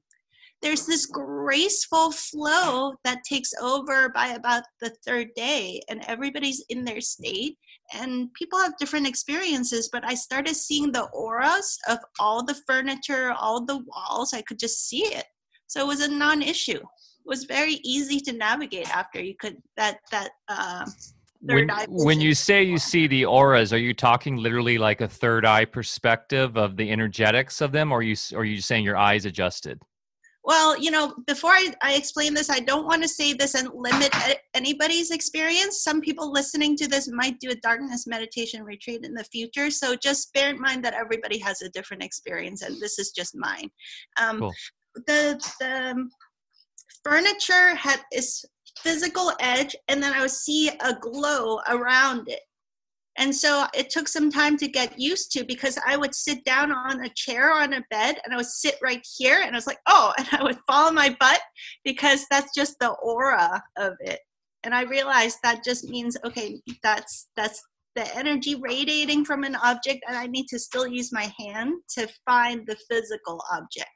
There's 0.63 0.87
this 0.87 1.05
graceful 1.05 2.11
flow 2.13 2.95
that 3.05 3.23
takes 3.29 3.53
over 3.61 4.09
by 4.09 4.29
about 4.29 4.63
the 4.81 4.91
third 5.07 5.29
day, 5.37 5.83
and 5.91 6.03
everybody's 6.07 6.65
in 6.71 6.83
their 6.83 7.03
state 7.03 7.59
and 7.95 8.32
people 8.34 8.59
have 8.59 8.76
different 8.78 9.07
experiences 9.07 9.89
but 9.93 10.05
i 10.05 10.14
started 10.14 10.55
seeing 10.55 10.91
the 10.93 11.05
auras 11.12 11.78
of 11.89 11.99
all 12.18 12.43
the 12.43 12.57
furniture 12.66 13.32
all 13.39 13.64
the 13.64 13.78
walls 13.87 14.32
i 14.34 14.43
could 14.43 14.59
just 14.59 14.89
see 14.89 15.05
it. 15.05 15.24
So 15.66 15.80
it 15.80 15.87
was 15.87 16.01
a 16.01 16.09
non-issue. 16.09 16.78
It 16.78 17.28
was 17.28 17.45
very 17.45 17.80
easy 17.84 18.20
to 18.20 18.32
navigate 18.32 18.95
after 18.95 19.20
you 19.20 19.34
could 19.39 19.57
that 19.76 19.99
that 20.12 20.30
uh, 20.49 20.87
when, 21.41 21.68
when 21.89 22.20
you 22.20 22.34
say 22.34 22.62
you 22.62 22.78
see 22.78 23.07
the 23.07 23.24
auras 23.24 23.72
are 23.72 23.78
you 23.78 23.93
talking 23.93 24.37
literally 24.37 24.78
like 24.78 25.01
a 25.01 25.09
third 25.09 25.45
eye 25.45 25.64
perspective 25.64 26.57
of 26.57 26.76
the 26.76 26.91
energetics 26.91 27.61
of 27.61 27.72
them 27.72 27.93
or 27.93 27.99
are 27.99 28.03
you 28.03 28.16
or 28.32 28.41
are 28.41 28.45
you 28.45 28.61
saying 28.61 28.84
your 28.84 28.97
eyes 28.97 29.26
adjusted 29.26 29.80
well, 30.47 30.79
you 30.79 30.93
know, 30.93 31.13
before 31.27 31.51
I, 31.51 31.75
I 31.83 31.95
explain 31.95 32.33
this, 32.33 32.49
I 32.49 32.61
don't 32.61 32.87
want 32.87 33.03
to 33.03 33.09
say 33.09 33.33
this 33.33 33.57
and 33.57 33.69
limit 33.75 34.15
anybody's 34.55 35.11
experience. 35.11 35.83
Some 35.83 36.01
people 36.01 36.33
listening 36.33 36.77
to 36.77 36.87
this 36.87 37.11
might 37.11 37.41
do 37.41 37.51
a 37.51 37.57
darkness 37.57 38.07
meditation 38.07 38.63
retreat 38.63 39.05
in 39.05 39.13
the 39.13 39.25
future. 39.25 39.73
So 39.73 39.97
just 39.97 40.33
bear 40.35 40.51
in 40.51 40.61
mind 40.61 40.85
that 40.85 40.95
everybody 40.95 41.39
has 41.41 41.63
a 41.63 41.71
different 41.71 42.05
experience, 42.05 42.63
and 42.63 42.81
this 42.81 43.01
is 43.01 43.11
just 43.11 43.35
mine. 43.35 43.69
Um, 44.21 44.39
cool. 44.39 44.55
The 45.09 45.39
the 45.59 46.09
furniture 47.05 47.75
had 47.75 48.01
its 48.13 48.45
physical 48.79 49.33
edge, 49.41 49.75
and 49.89 50.01
then 50.01 50.13
I 50.13 50.21
would 50.21 50.31
see 50.31 50.69
a 50.69 50.95
glow 50.95 51.59
around 51.69 52.29
it. 52.29 52.41
And 53.19 53.35
so 53.35 53.67
it 53.75 53.91
took 53.91 54.09
some 54.09 54.31
time 54.31 54.57
to 54.59 54.69
get 54.69 54.99
used 54.99 55.33
to 55.33 55.45
because 55.45 55.79
I 55.87 55.97
would 55.97 56.14
sit 56.14 56.45
down 56.45 56.71
on 56.73 57.05
a 57.05 57.09
chair 57.11 57.53
on 57.53 57.73
a 57.73 57.85
bed 57.91 58.19
and 58.25 58.33
I 58.33 58.37
would 58.37 58.47
sit 58.47 58.77
right 58.83 59.05
here 59.17 59.41
and 59.43 59.55
I 59.55 59.59
was 59.59 59.67
like, 59.67 59.81
oh, 59.87 60.12
and 60.19 60.29
I 60.33 60.43
would 60.43 60.59
fall 60.67 60.89
on 60.89 60.95
my 60.95 61.17
butt 61.19 61.41
because 61.85 62.27
that's 62.31 62.55
just 62.55 62.77
the 62.81 62.91
aura 63.03 63.62
of 63.77 63.95
it. 64.01 64.21
And 64.64 64.75
I 64.75 64.83
realized 64.83 65.39
that 65.43 65.64
just 65.64 65.89
means, 65.89 66.17
okay, 66.25 66.61
that's 66.83 67.29
that's 67.37 67.62
the 67.95 68.14
energy 68.14 68.57
radiating 68.57 69.25
from 69.25 69.43
an 69.43 69.57
object 69.57 70.05
and 70.07 70.17
I 70.17 70.27
need 70.27 70.49
to 70.49 70.59
still 70.59 70.87
use 70.87 71.12
my 71.12 71.33
hand 71.39 71.73
to 71.97 72.07
find 72.27 72.67
the 72.67 72.77
physical 72.91 73.43
object. 73.53 73.89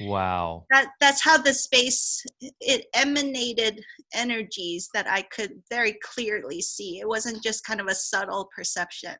Wow. 0.00 0.64
That 0.70 0.88
that's 1.00 1.22
how 1.22 1.38
the 1.38 1.54
space 1.54 2.22
it 2.60 2.86
emanated 2.94 3.82
energies 4.14 4.88
that 4.94 5.08
I 5.08 5.22
could 5.22 5.52
very 5.70 5.96
clearly 6.02 6.60
see. 6.60 6.98
It 6.98 7.08
wasn't 7.08 7.42
just 7.42 7.64
kind 7.64 7.80
of 7.80 7.86
a 7.86 7.94
subtle 7.94 8.48
perception. 8.54 9.14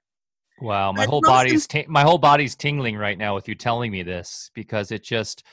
Wow, 0.60 0.92
my 0.92 1.04
but 1.04 1.10
whole 1.10 1.20
body's 1.20 1.66
t- 1.66 1.86
my 1.88 2.02
whole 2.02 2.18
body's 2.18 2.54
tingling 2.54 2.96
right 2.96 3.18
now 3.18 3.34
with 3.34 3.46
you 3.48 3.54
telling 3.54 3.92
me 3.92 4.02
this 4.02 4.50
because 4.54 4.90
it 4.90 5.02
just 5.02 5.44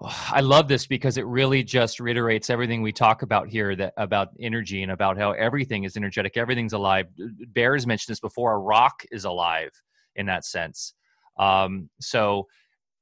I 0.30 0.40
love 0.40 0.68
this 0.68 0.86
because 0.86 1.18
it 1.18 1.26
really 1.26 1.62
just 1.62 2.00
reiterates 2.00 2.50
everything 2.50 2.82
we 2.82 2.92
talk 2.92 3.22
about 3.22 3.48
here 3.48 3.74
that 3.76 3.94
about 3.96 4.28
energy 4.40 4.82
and 4.82 4.92
about 4.92 5.18
how 5.18 5.32
everything 5.32 5.84
is 5.84 5.96
energetic, 5.96 6.36
everything's 6.36 6.72
alive. 6.72 7.06
Bears 7.48 7.86
mentioned 7.86 8.12
this 8.12 8.20
before. 8.20 8.54
A 8.54 8.58
rock 8.58 9.02
is 9.10 9.24
alive 9.24 9.70
in 10.16 10.26
that 10.26 10.44
sense. 10.44 10.94
Um, 11.38 11.88
so 12.00 12.46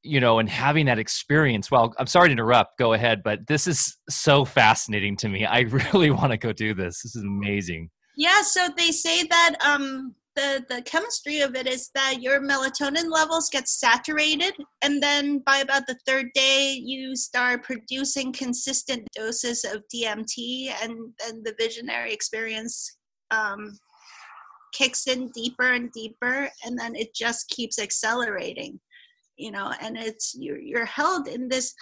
you 0.07 0.20
know, 0.20 0.38
and 0.38 0.48
having 0.48 0.86
that 0.86 0.98
experience. 0.98 1.70
Well, 1.70 1.92
I'm 1.98 2.07
sorry 2.07 2.28
to 2.28 2.32
interrupt. 2.32 2.78
Go 2.78 2.92
ahead, 2.92 3.22
but 3.22 3.46
this 3.46 3.66
is 3.66 3.96
so 4.09 4.44
fascinating 4.44 5.16
to 5.18 5.28
me. 5.28 5.44
I 5.44 5.61
really 5.92 6.11
want 6.11 6.32
to 6.32 6.38
go 6.38 6.52
do 6.52 6.74
this. 6.74 7.02
This 7.02 7.16
is 7.16 7.24
amazing. 7.24 7.90
Yeah. 8.16 8.42
So 8.42 8.68
they 8.76 8.92
say 8.92 9.24
that 9.24 9.57
um, 9.64 10.14
the 10.36 10.64
the 10.68 10.82
chemistry 10.82 11.40
of 11.40 11.57
it 11.57 11.66
is 11.66 11.90
that 11.94 12.22
your 12.22 12.40
melatonin 12.40 13.11
levels 13.11 13.50
get 13.50 13.68
saturated, 13.68 14.54
and 14.82 15.02
then 15.02 15.40
by 15.40 15.59
about 15.59 15.86
the 15.86 15.98
third 16.07 16.26
day, 16.34 16.80
you 16.82 17.16
start 17.16 17.64
producing 17.64 18.32
consistent 18.32 19.07
doses 19.14 19.64
of 19.64 19.82
DMT, 19.94 20.72
and 20.82 21.12
then 21.18 21.42
the 21.42 21.54
visionary 21.59 22.12
experience 22.12 22.96
um, 23.30 23.76
kicks 24.72 25.07
in 25.07 25.30
deeper 25.34 25.72
and 25.72 25.90
deeper, 25.92 26.48
and 26.64 26.78
then 26.78 26.94
it 26.94 27.14
just 27.14 27.48
keeps 27.48 27.78
accelerating 27.78 28.78
you 29.37 29.51
know 29.51 29.72
and 29.80 29.97
it's 29.97 30.34
you're, 30.39 30.59
you're 30.59 30.84
held 30.84 31.28
in 31.28 31.49
this 31.49 31.74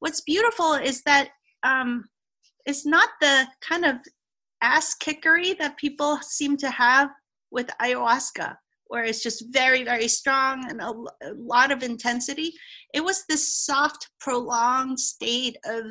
what's 0.00 0.20
beautiful 0.22 0.74
is 0.74 1.02
that 1.02 1.28
um 1.62 2.04
it's 2.66 2.86
not 2.86 3.08
the 3.20 3.46
kind 3.60 3.84
of 3.84 3.96
ass 4.62 4.94
kickery 4.94 5.54
that 5.54 5.76
people 5.76 6.18
seem 6.22 6.56
to 6.56 6.70
have 6.70 7.10
with 7.50 7.68
ayahuasca 7.80 8.54
where 8.90 9.04
it's 9.04 9.22
just 9.22 9.44
very 9.50 9.84
very 9.84 10.08
strong 10.08 10.68
and 10.68 10.80
a, 10.80 10.90
a 10.90 11.32
lot 11.36 11.70
of 11.70 11.84
intensity. 11.84 12.52
It 12.92 13.04
was 13.04 13.24
this 13.28 13.54
soft 13.54 14.10
prolonged 14.18 14.98
state 14.98 15.56
of 15.64 15.84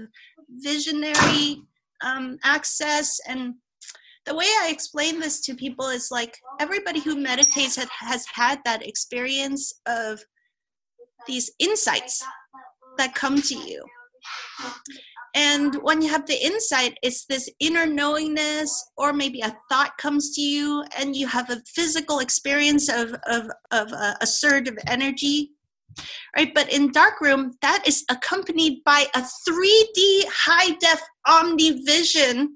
visionary 0.49 1.61
um, 2.03 2.37
access. 2.43 3.19
And 3.25 3.55
the 4.25 4.35
way 4.35 4.45
I 4.45 4.69
explain 4.69 5.17
this 5.17 5.39
to 5.45 5.55
people 5.55 5.87
is 5.87 6.11
like 6.11 6.37
everybody 6.59 6.99
who 6.99 7.15
meditates 7.15 7.77
has, 7.77 7.87
has 7.99 8.25
had 8.33 8.59
that 8.65 8.85
experience 8.85 9.73
of 9.87 10.21
these 11.27 11.51
insights 11.59 12.23
that 12.97 13.15
come 13.15 13.41
to 13.41 13.55
you. 13.55 13.83
And 15.35 15.75
when 15.83 16.01
you 16.01 16.09
have 16.09 16.25
the 16.25 16.43
insight, 16.43 16.97
it's 17.03 17.25
this 17.25 17.49
inner 17.59 17.85
knowingness, 17.85 18.91
or 18.97 19.13
maybe 19.13 19.41
a 19.41 19.55
thought 19.69 19.97
comes 19.97 20.35
to 20.35 20.41
you, 20.41 20.83
and 20.97 21.15
you 21.15 21.27
have 21.27 21.49
a 21.49 21.61
physical 21.67 22.19
experience 22.19 22.89
of, 22.89 23.13
of, 23.27 23.49
of 23.71 23.93
uh, 23.93 24.15
of 24.21 24.77
energy. 24.87 25.51
Right, 26.35 26.53
but 26.53 26.71
in 26.71 26.91
dark 26.91 27.19
room, 27.19 27.53
that 27.61 27.83
is 27.85 28.05
accompanied 28.09 28.83
by 28.85 29.05
a 29.15 29.19
3D 29.21 30.23
high 30.27 30.71
def 30.79 31.01
omnivision 31.27 32.47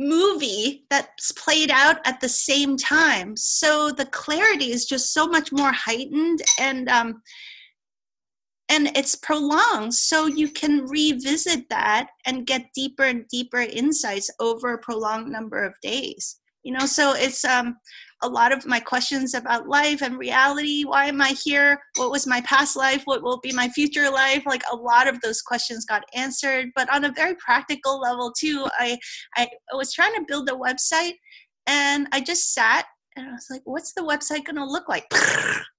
movie 0.00 0.86
that's 0.88 1.30
played 1.32 1.70
out 1.70 1.98
at 2.06 2.20
the 2.20 2.28
same 2.28 2.76
time. 2.76 3.36
So 3.36 3.90
the 3.90 4.06
clarity 4.06 4.72
is 4.72 4.86
just 4.86 5.12
so 5.12 5.26
much 5.26 5.52
more 5.52 5.72
heightened 5.72 6.40
and 6.58 6.88
um 6.88 7.22
and 8.72 8.96
it's 8.96 9.16
prolonged. 9.16 9.92
So 9.94 10.26
you 10.26 10.48
can 10.48 10.86
revisit 10.86 11.68
that 11.70 12.10
and 12.24 12.46
get 12.46 12.72
deeper 12.72 13.02
and 13.02 13.26
deeper 13.28 13.60
insights 13.60 14.30
over 14.38 14.72
a 14.72 14.78
prolonged 14.78 15.30
number 15.30 15.62
of 15.64 15.74
days. 15.82 16.40
You 16.62 16.72
know 16.72 16.86
so 16.86 17.12
it's 17.14 17.44
um 17.44 17.76
a 18.22 18.28
lot 18.28 18.52
of 18.52 18.66
my 18.66 18.80
questions 18.80 19.34
about 19.34 19.68
life 19.68 20.02
and 20.02 20.18
reality. 20.18 20.84
Why 20.84 21.06
am 21.06 21.20
i 21.20 21.30
here? 21.30 21.80
What 21.96 22.10
was 22.10 22.26
my 22.26 22.40
past 22.42 22.76
life? 22.76 23.02
What 23.04 23.22
will 23.22 23.40
be 23.40 23.52
my 23.52 23.68
future 23.68 24.10
life? 24.10 24.42
Like 24.46 24.62
a 24.70 24.76
lot 24.76 25.08
of 25.08 25.20
those 25.20 25.42
questions 25.42 25.84
got 25.84 26.04
answered 26.14 26.70
but 26.74 26.92
on 26.92 27.04
a 27.04 27.12
very 27.12 27.34
practical 27.36 28.00
level 28.00 28.32
too 28.32 28.66
i 28.78 28.98
i 29.36 29.48
was 29.74 29.92
trying 29.92 30.14
to 30.14 30.24
build 30.26 30.48
a 30.48 30.52
website 30.52 31.14
and 31.66 32.06
i 32.12 32.20
just 32.20 32.54
sat 32.54 32.86
and 33.16 33.28
i 33.28 33.32
was 33.32 33.46
like 33.50 33.62
what's 33.64 33.92
the 33.92 34.02
website 34.02 34.44
going 34.44 34.56
to 34.56 34.64
look 34.64 34.88
like? 34.88 35.06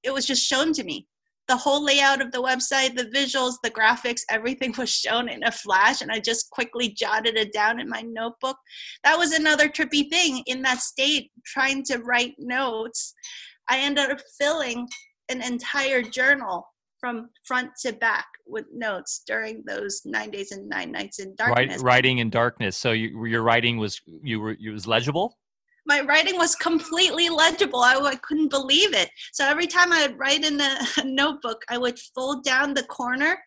It 0.04 0.12
was 0.12 0.26
just 0.26 0.44
shown 0.44 0.74
to 0.74 0.84
me 0.84 1.08
the 1.52 1.58
whole 1.58 1.84
layout 1.84 2.22
of 2.22 2.32
the 2.32 2.41
website, 2.41 2.95
the 2.95 3.12
visuals, 3.14 3.56
the 3.62 3.70
graphics, 3.70 4.22
everything 4.30 4.74
was 4.78 4.89
shown 4.89 5.28
in 5.28 5.43
a 5.43 5.52
flash, 5.52 6.02
and 6.02 6.10
I 6.10 6.22
just 6.22 6.49
quickly 6.49 6.89
jotted 6.89 7.36
it 7.36 7.52
down 7.52 7.82
in 7.82 7.89
my 7.89 8.02
notebook. 8.02 8.56
That 9.04 9.18
was 9.18 9.34
another 9.34 9.68
trippy 9.68 10.10
thing 10.10 10.43
in 10.45 10.62
that 10.62 10.80
state, 10.80 11.30
trying 11.45 11.84
to 11.86 11.97
write 11.97 12.36
notes. 12.39 13.14
I 13.70 13.80
ended 13.80 14.12
up 14.12 14.20
filling 14.39 14.88
an 15.28 15.41
entire 15.41 16.02
journal 16.02 16.66
from 17.02 17.30
front 17.45 17.72
to 17.82 17.91
back 17.91 18.28
with 18.47 18.66
notes 18.74 19.24
during 19.28 19.64
those 19.68 20.02
nine 20.06 20.32
days 20.32 20.54
and 20.54 20.70
nine 20.70 20.93
nights 20.93 21.20
in 21.20 21.36
darkness. 21.36 21.82
writing 21.82 22.20
in 22.20 22.30
darkness. 22.30 22.78
So 22.78 22.91
you, 22.91 23.26
your 23.26 23.41
writing 23.41 23.78
was 23.78 23.99
you 24.24 24.39
were 24.39 24.52
it 24.52 24.72
was 24.72 24.88
legible 24.88 25.38
my 25.86 26.02
writing 26.02 26.38
was 26.38 26.56
completely 26.56 27.30
legible. 27.30 27.80
I, 27.80 27.96
I, 27.96 28.16
couldn't 28.16 28.50
believe 28.50 28.94
it. 28.94 29.10
So 29.34 29.46
every 29.46 29.68
time 29.68 29.92
I 29.92 30.08
would 30.08 30.20
write 30.20 30.44
in 30.46 30.60
a, 30.62 30.78
a 30.98 31.04
notebook, 31.04 31.62
I 31.70 31.78
would 31.78 31.98
fold 32.16 32.44
down 32.44 32.74
the 32.74 32.84
corner 32.84 33.38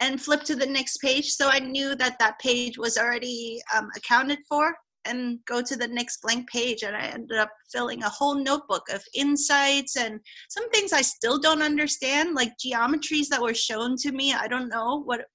and 0.00 0.20
flip 0.20 0.42
to 0.44 0.56
the 0.56 0.66
next 0.66 0.98
page. 0.98 1.30
So 1.30 1.48
I 1.48 1.58
knew 1.58 1.94
that 1.96 2.18
that 2.18 2.38
page 2.38 2.78
was 2.78 2.98
already 2.98 3.60
um, 3.76 3.88
accounted 3.96 4.38
for 4.48 4.74
and 5.04 5.38
go 5.46 5.62
to 5.62 5.76
the 5.76 5.86
next 5.86 6.20
blank 6.22 6.48
page. 6.50 6.82
And 6.82 6.96
I 6.96 7.06
ended 7.06 7.38
up 7.38 7.50
filling 7.72 8.02
a 8.02 8.08
whole 8.08 8.34
notebook 8.34 8.82
of 8.92 9.02
insights 9.14 9.96
and 9.96 10.20
some 10.48 10.68
things 10.70 10.92
I 10.92 11.02
still 11.02 11.38
don't 11.38 11.62
understand, 11.62 12.34
like 12.34 12.52
geometries 12.58 13.28
that 13.28 13.40
were 13.40 13.54
shown 13.54 13.96
to 13.98 14.12
me. 14.12 14.34
I 14.34 14.48
don't 14.48 14.68
know 14.68 15.02
what 15.04 15.26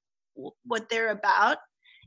what 0.63 0.89
they're 0.89 1.11
about 1.11 1.57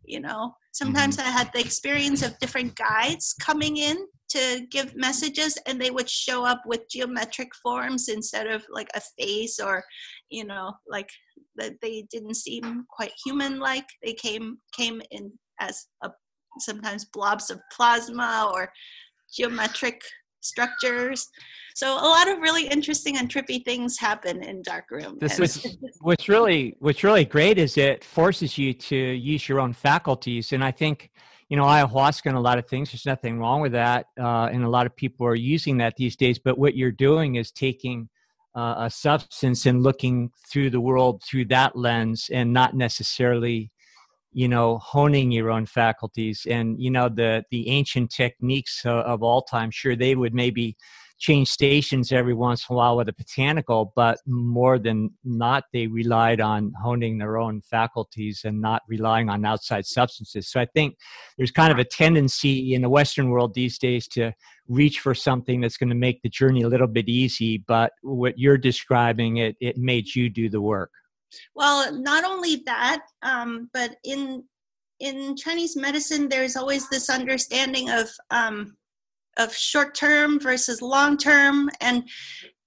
you 0.06 0.20
know 0.20 0.54
sometimes 0.72 1.16
mm-hmm. 1.16 1.28
i 1.28 1.30
had 1.30 1.50
the 1.52 1.60
experience 1.60 2.22
of 2.22 2.38
different 2.38 2.74
guides 2.76 3.34
coming 3.40 3.76
in 3.76 3.96
to 4.34 4.66
give 4.70 4.96
messages 4.96 5.56
and 5.66 5.80
they 5.80 5.90
would 5.90 6.08
show 6.08 6.44
up 6.44 6.62
with 6.66 6.88
geometric 6.90 7.54
forms 7.62 8.08
instead 8.08 8.46
of 8.46 8.64
like 8.70 8.88
a 8.94 9.00
face 9.18 9.58
or 9.60 9.84
you 10.30 10.44
know 10.44 10.72
like 10.88 11.08
that 11.56 11.74
they 11.80 12.06
didn't 12.10 12.34
seem 12.34 12.84
quite 12.90 13.12
human 13.24 13.58
like 13.58 13.86
they 14.02 14.12
came 14.12 14.58
came 14.76 15.00
in 15.10 15.30
as 15.60 15.86
a 16.02 16.10
sometimes 16.58 17.04
blobs 17.06 17.50
of 17.50 17.60
plasma 17.72 18.50
or 18.52 18.70
geometric 19.32 20.00
structures. 20.40 21.28
So 21.74 21.94
a 21.94 22.06
lot 22.06 22.28
of 22.28 22.38
really 22.38 22.68
interesting 22.68 23.18
and 23.18 23.28
trippy 23.28 23.64
things 23.64 23.98
happen 23.98 24.42
in 24.44 24.62
dark 24.62 24.90
room. 24.90 25.18
This 25.20 25.40
is 25.40 25.66
what's 26.00 26.28
really 26.28 26.76
what's 26.78 27.02
really 27.02 27.24
great 27.24 27.58
is 27.58 27.76
it 27.76 28.04
forces 28.04 28.56
you 28.56 28.72
to 28.74 28.96
use 28.96 29.48
your 29.48 29.58
own 29.58 29.72
faculties, 29.72 30.52
and 30.52 30.62
I 30.62 30.70
think 30.70 31.10
you 31.54 31.60
know 31.60 31.66
ayahuasca 31.66 32.26
and 32.26 32.36
a 32.36 32.40
lot 32.40 32.58
of 32.58 32.66
things. 32.66 32.90
There's 32.90 33.06
nothing 33.06 33.38
wrong 33.38 33.60
with 33.60 33.70
that, 33.70 34.06
uh, 34.18 34.46
and 34.46 34.64
a 34.64 34.68
lot 34.68 34.86
of 34.86 34.96
people 34.96 35.24
are 35.24 35.36
using 35.36 35.76
that 35.76 35.94
these 35.94 36.16
days. 36.16 36.36
But 36.36 36.58
what 36.58 36.76
you're 36.76 36.90
doing 36.90 37.36
is 37.36 37.52
taking 37.52 38.08
uh, 38.56 38.74
a 38.78 38.90
substance 38.90 39.64
and 39.64 39.80
looking 39.80 40.32
through 40.50 40.70
the 40.70 40.80
world 40.80 41.22
through 41.22 41.44
that 41.44 41.76
lens, 41.76 42.28
and 42.32 42.52
not 42.52 42.74
necessarily 42.74 43.70
you 44.32 44.48
know 44.48 44.78
honing 44.78 45.30
your 45.30 45.48
own 45.48 45.64
faculties 45.64 46.44
and 46.50 46.82
you 46.82 46.90
know 46.90 47.08
the 47.08 47.44
the 47.52 47.68
ancient 47.68 48.10
techniques 48.10 48.84
of, 48.84 49.06
of 49.06 49.22
all 49.22 49.42
time 49.42 49.70
sure 49.70 49.94
they 49.94 50.16
would 50.16 50.34
maybe 50.34 50.76
change 51.18 51.48
stations 51.48 52.12
every 52.12 52.34
once 52.34 52.66
in 52.68 52.74
a 52.74 52.76
while 52.76 52.96
with 52.96 53.08
a 53.08 53.12
botanical 53.12 53.92
but 53.94 54.18
more 54.26 54.78
than 54.78 55.10
not 55.24 55.64
they 55.72 55.86
relied 55.86 56.40
on 56.40 56.72
honing 56.82 57.18
their 57.18 57.38
own 57.38 57.60
faculties 57.62 58.42
and 58.44 58.60
not 58.60 58.82
relying 58.88 59.28
on 59.28 59.44
outside 59.44 59.86
substances. 59.86 60.48
So 60.48 60.60
i 60.60 60.66
think 60.66 60.96
there's 61.36 61.50
kind 61.50 61.72
of 61.72 61.78
a 61.78 61.84
tendency 61.84 62.74
in 62.74 62.82
the 62.82 62.88
western 62.88 63.30
world 63.30 63.54
these 63.54 63.78
days 63.78 64.08
to 64.08 64.32
reach 64.68 65.00
for 65.00 65.14
something 65.14 65.60
that's 65.60 65.76
going 65.76 65.90
to 65.90 65.94
make 65.94 66.22
the 66.22 66.28
journey 66.28 66.62
a 66.62 66.68
little 66.68 66.86
bit 66.86 67.08
easy 67.08 67.58
but 67.58 67.92
what 68.02 68.38
you're 68.38 68.58
describing 68.58 69.38
it 69.38 69.56
it 69.60 69.76
made 69.76 70.14
you 70.14 70.28
do 70.28 70.48
the 70.48 70.60
work. 70.60 70.90
Well, 71.54 71.92
not 71.92 72.24
only 72.24 72.62
that, 72.66 73.02
um, 73.22 73.70
but 73.72 73.96
in 74.04 74.44
in 75.00 75.36
Chinese 75.36 75.76
medicine, 75.76 76.28
there's 76.28 76.56
always 76.56 76.88
this 76.88 77.10
understanding 77.10 77.90
of 77.90 78.08
um, 78.30 78.76
of 79.38 79.54
short 79.54 79.94
term 79.94 80.38
versus 80.40 80.82
long 80.82 81.16
term, 81.16 81.70
and 81.80 82.08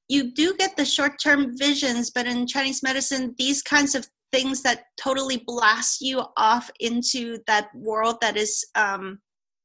you 0.07 0.33
do 0.33 0.55
get 0.57 0.75
the 0.77 0.85
short 0.85 1.13
term 1.21 1.57
visions. 1.57 2.11
But 2.11 2.27
in 2.27 2.47
Chinese 2.47 2.83
medicine, 2.83 3.35
these 3.37 3.61
kinds 3.61 3.95
of 3.95 4.07
things 4.31 4.61
that 4.63 4.83
totally 5.01 5.43
blast 5.45 6.01
you 6.01 6.23
off 6.35 6.69
into 6.79 7.39
that 7.47 7.69
world 7.73 8.17
that 8.21 8.35
is 8.37 8.65
um, 8.75 9.19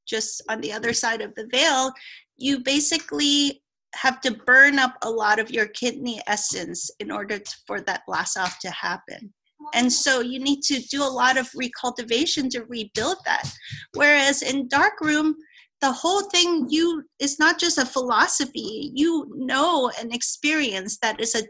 just 0.07 0.42
on 0.48 0.61
the 0.61 0.72
other 0.72 0.92
side 0.92 1.20
of 1.20 1.34
the 1.34 1.48
veil, 1.50 1.92
you 2.36 2.61
basically 2.61 3.62
have 3.94 4.20
to 4.20 4.34
burn 4.46 4.78
up 4.78 4.94
a 5.03 5.11
lot 5.11 5.38
of 5.38 5.50
your 5.50 5.66
kidney 5.66 6.20
essence 6.26 6.90
in 6.98 7.11
order 7.11 7.38
to, 7.38 7.57
for 7.66 7.80
that 7.80 8.03
blast 8.07 8.38
off 8.38 8.59
to 8.61 8.70
happen. 8.70 9.32
And 9.74 9.92
so 9.92 10.20
you 10.20 10.40
need 10.40 10.62
to 10.62 10.80
do 10.90 11.03
a 11.03 11.07
lot 11.07 11.36
of 11.36 11.48
recultivation 11.50 12.50
to 12.50 12.64
rebuild 12.64 13.18
that. 13.24 13.53
Whereas 13.94 14.42
in 14.42 14.68
dark 14.68 15.00
room, 15.00 15.36
the 15.82 15.92
whole 15.92 16.22
thing 16.22 16.66
you 16.70 17.04
is 17.18 17.38
not 17.38 17.58
just 17.58 17.76
a 17.76 17.84
philosophy. 17.84 18.92
You 18.94 19.26
know 19.36 19.90
an 20.00 20.12
experience 20.12 20.98
that 21.02 21.20
is 21.20 21.34
a 21.34 21.42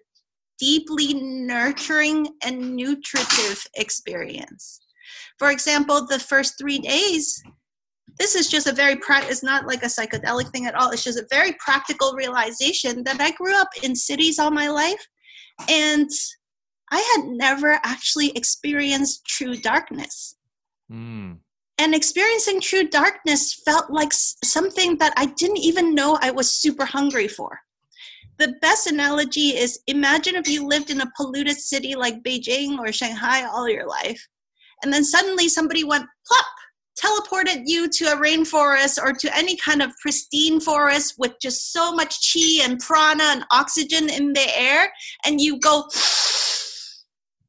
deeply 0.59 1.15
nurturing 1.15 2.29
and 2.43 2.75
nutritive 2.75 3.67
experience. 3.77 4.81
For 5.39 5.51
example, 5.51 6.07
the 6.07 6.19
first 6.19 6.59
three 6.59 6.79
days, 6.79 7.43
this 8.19 8.35
is 8.35 8.49
just 8.49 8.67
a 8.67 8.73
very 8.73 8.99
it's 9.09 9.43
not 9.43 9.67
like 9.67 9.83
a 9.83 9.87
psychedelic 9.87 10.51
thing 10.51 10.67
at 10.67 10.75
all 10.75 10.91
it's 10.91 11.05
just 11.05 11.19
a 11.19 11.27
very 11.31 11.53
practical 11.59 12.13
realization 12.13 13.03
that 13.05 13.21
i 13.21 13.31
grew 13.33 13.59
up 13.59 13.69
in 13.83 13.97
cities 13.97 14.39
all 14.39 14.51
my 14.51 14.69
life 14.69 15.07
and 15.71 16.11
i 16.91 17.15
had 17.17 17.27
never 17.27 17.81
actually 17.85 18.31
experienced 18.37 19.25
true 19.27 19.57
darkness 19.57 20.37
mm. 20.91 21.39
And 21.83 21.97
experiencing 21.97 22.61
true 22.61 22.89
darkness 22.89 23.61
felt 23.65 23.91
like 23.91 24.13
something 24.13 24.97
that 24.99 25.13
i 25.17 25.27
didn't 25.27 25.59
even 25.59 25.95
know 25.95 26.17
i 26.23 26.31
was 26.31 26.51
super 26.51 26.85
hungry 26.85 27.29
for. 27.29 27.59
The 28.39 28.55
best 28.61 28.87
analogy 28.87 29.49
is 29.65 29.81
imagine 29.87 30.37
if 30.37 30.49
you 30.49 30.67
lived 30.67 30.91
in 30.91 31.01
a 31.01 31.13
polluted 31.17 31.59
city 31.59 31.95
like 31.95 32.23
beijing 32.23 32.79
or 32.79 32.93
shanghai 32.93 33.45
all 33.45 33.69
your 33.69 33.87
life 33.87 34.21
and 34.83 34.93
then 34.93 35.05
suddenly 35.05 35.49
somebody 35.49 35.85
went 35.85 36.07
plop 36.27 36.47
teleported 37.03 37.63
you 37.65 37.89
to 37.89 38.05
a 38.13 38.17
rainforest 38.17 38.99
or 39.03 39.13
to 39.13 39.37
any 39.37 39.57
kind 39.57 39.83
of 39.83 39.93
pristine 40.01 40.61
forest 40.61 41.15
with 41.19 41.33
just 41.41 41.73
so 41.73 41.93
much 41.93 42.33
chi 42.33 42.63
and 42.63 42.79
prana 42.81 43.25
and 43.25 43.45
oxygen 43.51 44.11
in 44.11 44.33
the 44.33 44.59
air, 44.59 44.93
and 45.25 45.41
you 45.41 45.59
go, 45.59 45.85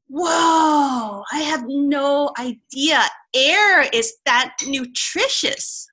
Whoa, 0.08 1.22
I 1.32 1.40
have 1.40 1.64
no 1.66 2.32
idea. 2.38 3.02
Air 3.34 3.88
is 3.92 4.16
that 4.26 4.54
nutritious. 4.66 5.88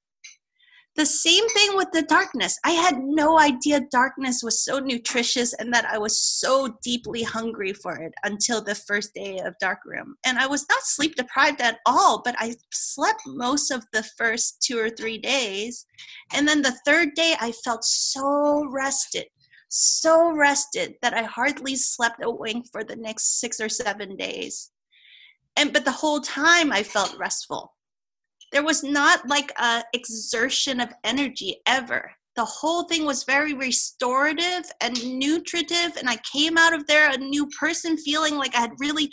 The 0.98 1.06
same 1.06 1.48
thing 1.50 1.78
with 1.78 1.88
the 1.94 2.02
darkness. 2.02 2.60
I 2.66 2.72
had 2.72 3.00
no 3.00 3.40
idea 3.40 3.80
darkness 3.92 4.44
was 4.44 4.62
so 4.62 4.80
nutritious 4.80 5.54
and 5.54 5.74
that 5.74 5.86
I 5.86 5.98
was 5.98 6.20
so 6.20 6.78
deeply 6.84 7.24
hungry 7.24 7.72
for 7.72 7.96
it 7.96 8.14
until 8.26 8.62
the 8.62 8.76
first 8.76 9.14
day 9.14 9.40
of 9.40 9.56
dark 9.62 9.80
room. 9.86 10.16
And 10.26 10.38
I 10.38 10.48
was 10.48 10.66
not 10.70 10.84
sleep 10.84 11.16
deprived 11.16 11.62
at 11.62 11.80
all, 11.86 12.22
but 12.24 12.36
I 12.38 12.56
slept 12.74 13.22
most 13.26 13.72
of 13.72 13.86
the 13.94 14.04
first 14.18 14.62
two 14.62 14.78
or 14.78 14.90
three 14.90 15.18
days. 15.18 15.86
And 16.34 16.46
then 16.46 16.62
the 16.62 16.78
third 16.86 17.14
day, 17.16 17.36
I 17.40 17.54
felt 17.54 17.86
so 17.86 18.68
rested, 18.70 19.28
so 19.72 20.34
rested 20.34 20.96
that 21.02 21.14
I 21.14 21.24
hardly 21.24 21.78
slept 21.78 22.24
a 22.24 22.30
wink 22.30 22.68
for 22.72 22.84
the 22.84 22.98
next 22.98 23.40
six 23.40 23.60
or 23.62 23.70
seven 23.70 24.18
days. 24.18 24.70
And 25.56 25.72
but 25.72 25.86
the 25.86 25.92
whole 25.92 26.20
time 26.20 26.72
I 26.74 26.84
felt 26.84 27.18
restful. 27.18 27.74
There 28.52 28.64
was 28.64 28.84
not 28.84 29.28
like 29.30 29.52
a 29.58 29.84
exertion 29.94 30.82
of 30.82 30.94
energy 31.06 31.62
ever. 31.66 32.12
The 32.36 32.44
whole 32.44 32.84
thing 32.84 33.06
was 33.06 33.24
very 33.24 33.54
restorative 33.54 34.70
and 34.80 35.20
nutritive 35.20 35.98
and 35.98 36.10
i 36.10 36.18
came 36.32 36.58
out 36.58 36.74
of 36.74 36.88
there 36.88 37.10
a 37.10 37.18
new 37.18 37.46
person 37.48 37.98
feeling 37.98 38.36
like 38.36 38.56
i 38.56 38.62
had 38.62 38.72
really 38.80 39.12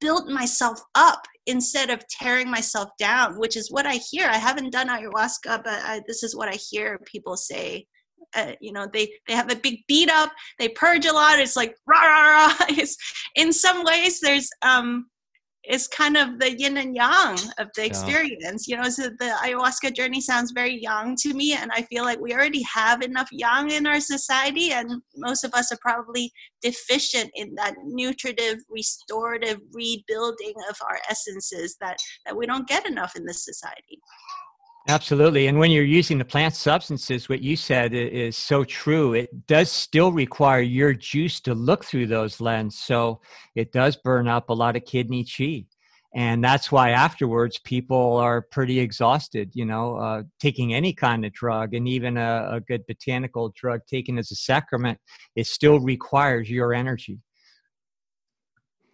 built 0.00 0.28
myself 0.28 0.80
up 0.94 1.26
instead 1.46 1.90
of 1.90 2.06
tearing 2.08 2.48
myself 2.48 2.88
down 2.96 3.38
which 3.38 3.56
is 3.56 3.72
what 3.72 3.86
i 3.86 3.94
hear. 3.94 4.28
I 4.28 4.38
haven't 4.38 4.70
done 4.70 4.88
ayahuasca 4.88 5.64
but 5.64 5.80
I, 5.84 6.00
this 6.06 6.22
is 6.22 6.36
what 6.36 6.48
i 6.48 6.54
hear 6.54 7.00
people 7.06 7.36
say 7.36 7.86
uh, 8.34 8.52
you 8.60 8.72
know 8.72 8.86
they 8.92 9.10
they 9.26 9.34
have 9.34 9.50
a 9.50 9.56
big 9.56 9.80
beat 9.88 10.10
up 10.10 10.30
they 10.58 10.68
purge 10.68 11.06
a 11.06 11.12
lot 11.12 11.38
it's 11.38 11.56
like 11.56 11.74
rah 11.86 12.00
rah 12.00 12.46
rah 12.46 12.54
it's, 12.70 12.96
in 13.36 13.52
some 13.52 13.84
ways 13.84 14.20
there's 14.20 14.48
um 14.62 15.06
it's 15.64 15.86
kind 15.86 16.16
of 16.16 16.38
the 16.38 16.58
yin 16.58 16.78
and 16.78 16.94
yang 16.94 17.38
of 17.58 17.68
the 17.76 17.84
experience. 17.84 18.66
Yeah. 18.66 18.76
You 18.76 18.82
know, 18.82 18.88
so 18.88 19.02
the 19.18 19.36
ayahuasca 19.44 19.94
journey 19.94 20.20
sounds 20.20 20.52
very 20.52 20.80
yang 20.80 21.16
to 21.20 21.34
me, 21.34 21.54
and 21.54 21.70
I 21.72 21.82
feel 21.82 22.04
like 22.04 22.18
we 22.18 22.32
already 22.32 22.62
have 22.62 23.02
enough 23.02 23.28
yang 23.30 23.70
in 23.70 23.86
our 23.86 24.00
society, 24.00 24.72
and 24.72 25.02
most 25.16 25.44
of 25.44 25.52
us 25.52 25.70
are 25.70 25.78
probably 25.80 26.32
deficient 26.62 27.30
in 27.34 27.54
that 27.56 27.74
nutritive, 27.84 28.58
restorative 28.70 29.60
rebuilding 29.72 30.54
of 30.68 30.76
our 30.88 30.98
essences 31.10 31.76
that 31.80 31.98
that 32.24 32.36
we 32.36 32.46
don't 32.46 32.66
get 32.66 32.86
enough 32.86 33.14
in 33.14 33.26
this 33.26 33.44
society. 33.44 34.00
Absolutely. 34.88 35.46
And 35.46 35.58
when 35.58 35.70
you're 35.70 35.84
using 35.84 36.18
the 36.18 36.24
plant 36.24 36.54
substances, 36.54 37.28
what 37.28 37.42
you 37.42 37.54
said 37.54 37.92
is 37.92 38.36
so 38.36 38.64
true. 38.64 39.12
It 39.12 39.46
does 39.46 39.70
still 39.70 40.10
require 40.10 40.62
your 40.62 40.94
juice 40.94 41.38
to 41.40 41.54
look 41.54 41.84
through 41.84 42.06
those 42.06 42.40
lens. 42.40 42.78
So 42.78 43.20
it 43.54 43.72
does 43.72 43.96
burn 43.96 44.26
up 44.26 44.48
a 44.48 44.54
lot 44.54 44.76
of 44.76 44.84
kidney 44.84 45.24
chi. 45.24 45.66
And 46.12 46.42
that's 46.42 46.72
why 46.72 46.90
afterwards 46.90 47.60
people 47.60 48.16
are 48.16 48.42
pretty 48.42 48.80
exhausted, 48.80 49.50
you 49.54 49.64
know, 49.64 49.96
uh, 49.96 50.22
taking 50.40 50.74
any 50.74 50.92
kind 50.92 51.24
of 51.24 51.32
drug 51.32 51.72
and 51.74 51.86
even 51.86 52.16
a, 52.16 52.48
a 52.54 52.60
good 52.60 52.84
botanical 52.86 53.52
drug 53.54 53.82
taken 53.86 54.18
as 54.18 54.32
a 54.32 54.34
sacrament, 54.34 54.98
it 55.36 55.46
still 55.46 55.78
requires 55.78 56.50
your 56.50 56.74
energy 56.74 57.20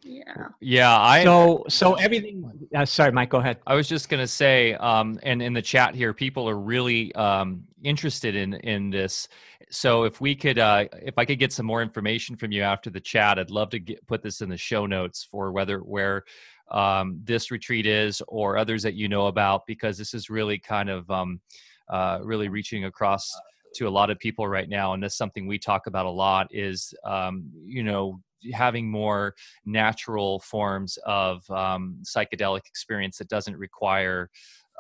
yeah. 0.07 0.49
Yeah 0.61 0.99
i 0.99 1.25
so 1.25 1.65
so 1.69 1.95
everything 1.95 2.69
uh, 2.75 2.85
sorry 2.85 3.13
mike 3.13 3.31
go 3.31 3.39
ahead. 3.39 3.59
I 3.67 3.75
was 3.75 3.89
just 3.89 4.09
going 4.09 4.21
to 4.21 4.27
say 4.27 4.75
um 4.75 5.19
and 5.23 5.43
in 5.43 5.53
the 5.53 5.63
chat 5.63 5.95
here 5.95 6.15
people 6.15 6.49
are 6.49 6.59
really 6.59 7.15
um 7.15 7.65
interested 7.83 8.35
in 8.37 8.55
in 8.55 8.91
this. 8.91 9.29
So 9.71 10.05
if 10.05 10.21
we 10.21 10.35
could 10.35 10.59
uh 10.59 10.85
if 11.03 11.19
i 11.19 11.25
could 11.25 11.39
get 11.39 11.53
some 11.53 11.67
more 11.67 11.83
information 11.83 12.37
from 12.37 12.53
you 12.53 12.63
after 12.63 12.89
the 12.89 13.01
chat 13.01 13.39
i'd 13.39 13.51
love 13.51 13.71
to 13.71 13.81
get, 13.81 14.07
put 14.07 14.23
this 14.23 14.41
in 14.41 14.49
the 14.49 14.57
show 14.57 14.87
notes 14.87 15.27
for 15.29 15.51
whether 15.51 15.81
where 15.81 16.25
um 16.71 17.21
this 17.25 17.51
retreat 17.51 17.87
is 17.87 18.23
or 18.29 18.57
others 18.57 18.83
that 18.83 18.95
you 18.95 19.09
know 19.09 19.27
about 19.27 19.67
because 19.67 19.99
this 19.99 20.15
is 20.15 20.31
really 20.31 20.59
kind 20.59 20.89
of 20.89 21.11
um 21.11 21.41
uh 21.89 22.19
really 22.23 22.49
reaching 22.49 22.85
across 22.85 23.35
to 23.75 23.87
a 23.87 23.91
lot 23.91 24.11
of 24.11 24.19
people 24.19 24.49
right 24.49 24.69
now 24.69 24.95
and 24.95 25.03
that's 25.03 25.17
something 25.17 25.47
we 25.47 25.59
talk 25.59 25.87
about 25.87 26.07
a 26.07 26.11
lot 26.11 26.49
is 26.51 26.95
um, 27.05 27.45
you 27.65 27.83
know 27.83 28.21
having 28.53 28.91
more 28.91 29.34
natural 29.64 30.41
forms 30.41 30.99
of 31.07 31.49
um, 31.51 31.99
psychedelic 32.03 32.66
experience 32.66 33.18
that 33.18 33.28
doesn't 33.28 33.57
require 33.57 34.30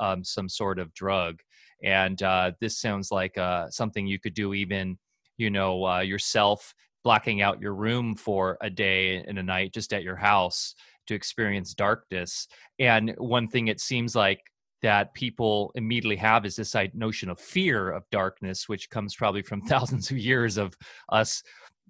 um, 0.00 0.22
some 0.24 0.48
sort 0.48 0.78
of 0.78 0.92
drug. 0.94 1.40
And 1.82 2.22
uh, 2.22 2.52
this 2.60 2.78
sounds 2.80 3.10
like 3.10 3.36
uh, 3.38 3.70
something 3.70 4.06
you 4.06 4.18
could 4.18 4.34
do 4.34 4.54
even 4.54 4.98
you 5.36 5.50
know 5.50 5.86
uh, 5.86 6.00
yourself 6.00 6.74
blocking 7.04 7.40
out 7.40 7.60
your 7.60 7.74
room 7.74 8.16
for 8.16 8.58
a 8.60 8.70
day 8.70 9.22
and 9.28 9.38
a 9.38 9.42
night 9.42 9.72
just 9.72 9.92
at 9.92 10.02
your 10.02 10.16
house 10.16 10.74
to 11.06 11.14
experience 11.14 11.72
darkness. 11.72 12.48
And 12.80 13.14
one 13.18 13.46
thing 13.46 13.68
it 13.68 13.80
seems 13.80 14.16
like 14.16 14.40
that 14.82 15.14
people 15.14 15.70
immediately 15.74 16.16
have 16.16 16.44
is 16.44 16.56
this 16.56 16.74
notion 16.94 17.30
of 17.30 17.40
fear 17.40 17.90
of 17.90 18.04
darkness 18.10 18.68
which 18.68 18.90
comes 18.90 19.14
probably 19.14 19.42
from 19.42 19.60
thousands 19.68 20.10
of 20.10 20.18
years 20.18 20.56
of 20.56 20.74
us 21.10 21.42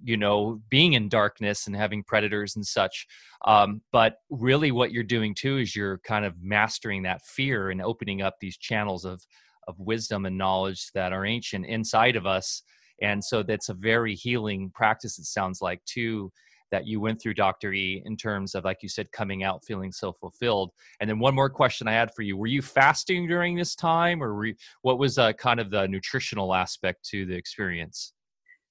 you 0.02 0.16
know 0.16 0.60
being 0.68 0.92
in 0.92 1.08
darkness 1.08 1.66
and 1.66 1.74
having 1.74 2.02
predators 2.02 2.56
and 2.56 2.66
such 2.66 3.06
um, 3.46 3.80
but 3.92 4.18
really 4.30 4.70
what 4.70 4.92
you're 4.92 5.02
doing 5.02 5.34
too 5.34 5.58
is 5.58 5.74
you're 5.74 5.98
kind 5.98 6.24
of 6.24 6.34
mastering 6.40 7.02
that 7.02 7.22
fear 7.24 7.70
and 7.70 7.80
opening 7.80 8.22
up 8.22 8.34
these 8.40 8.56
channels 8.56 9.04
of 9.04 9.22
of 9.66 9.78
wisdom 9.78 10.26
and 10.26 10.38
knowledge 10.38 10.90
that 10.94 11.12
are 11.12 11.26
ancient 11.26 11.66
inside 11.66 12.16
of 12.16 12.26
us. 12.26 12.62
And 13.02 13.22
so 13.22 13.42
that's 13.42 13.68
a 13.68 13.74
very 13.74 14.14
healing 14.14 14.70
practice 14.74 15.18
it 15.18 15.24
sounds 15.24 15.60
like 15.60 15.84
too 15.84 16.32
that 16.72 16.84
you 16.84 16.98
went 16.98 17.22
through 17.22 17.34
dr 17.34 17.72
e 17.72 18.02
in 18.06 18.16
terms 18.16 18.56
of 18.56 18.64
like 18.64 18.78
you 18.82 18.88
said 18.88 19.10
coming 19.12 19.44
out 19.44 19.64
feeling 19.64 19.92
so 19.92 20.12
fulfilled. 20.12 20.70
And 20.98 21.08
then 21.08 21.18
one 21.18 21.34
more 21.34 21.50
question 21.50 21.86
i 21.86 21.92
had 21.92 22.12
for 22.14 22.22
you. 22.22 22.36
Were 22.36 22.46
you 22.46 22.62
fasting 22.62 23.28
during 23.28 23.54
this 23.54 23.74
time 23.74 24.22
or 24.22 24.46
you, 24.46 24.54
what 24.82 24.98
was 24.98 25.18
uh, 25.18 25.32
kind 25.34 25.60
of 25.60 25.70
the 25.70 25.86
nutritional 25.86 26.54
aspect 26.54 27.04
to 27.10 27.26
the 27.26 27.34
experience 27.34 28.12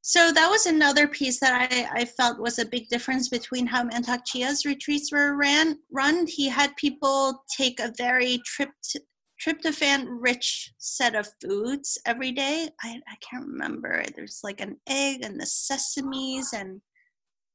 so 0.08 0.32
that 0.32 0.52
was 0.52 0.68
another 0.68 1.08
piece 1.08 1.40
that 1.40 1.68
I, 1.72 2.02
I 2.02 2.06
felt 2.06 2.40
was 2.40 2.60
a 2.60 2.66
big 2.68 2.90
difference 2.90 3.28
between 3.28 3.66
how 3.66 3.84
Mantak 3.86 4.20
Chia's 4.24 4.64
retreats 4.64 5.12
were 5.12 5.36
ran 5.36 5.80
run. 5.92 6.28
He 6.28 6.48
had 6.48 6.76
people 6.76 7.44
take 7.58 7.80
a 7.80 7.92
very 7.98 8.40
trypt, 8.46 8.98
tryptophan 9.44 10.06
rich 10.20 10.72
set 10.78 11.16
of 11.16 11.28
foods 11.42 11.98
every 12.06 12.32
day. 12.32 12.70
I, 12.84 13.02
I 13.08 13.16
can't 13.20 13.48
remember. 13.48 14.04
There's 14.16 14.42
like 14.44 14.62
an 14.62 14.78
egg 14.86 15.24
and 15.24 15.40
the 15.40 15.46
sesames 15.46 16.54
and 16.54 16.82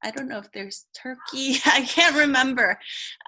I 0.03 0.11
don't 0.11 0.27
know 0.27 0.39
if 0.39 0.51
there's 0.51 0.87
turkey. 0.93 1.59
I 1.67 1.83
can't 1.83 2.17
remember. 2.17 2.77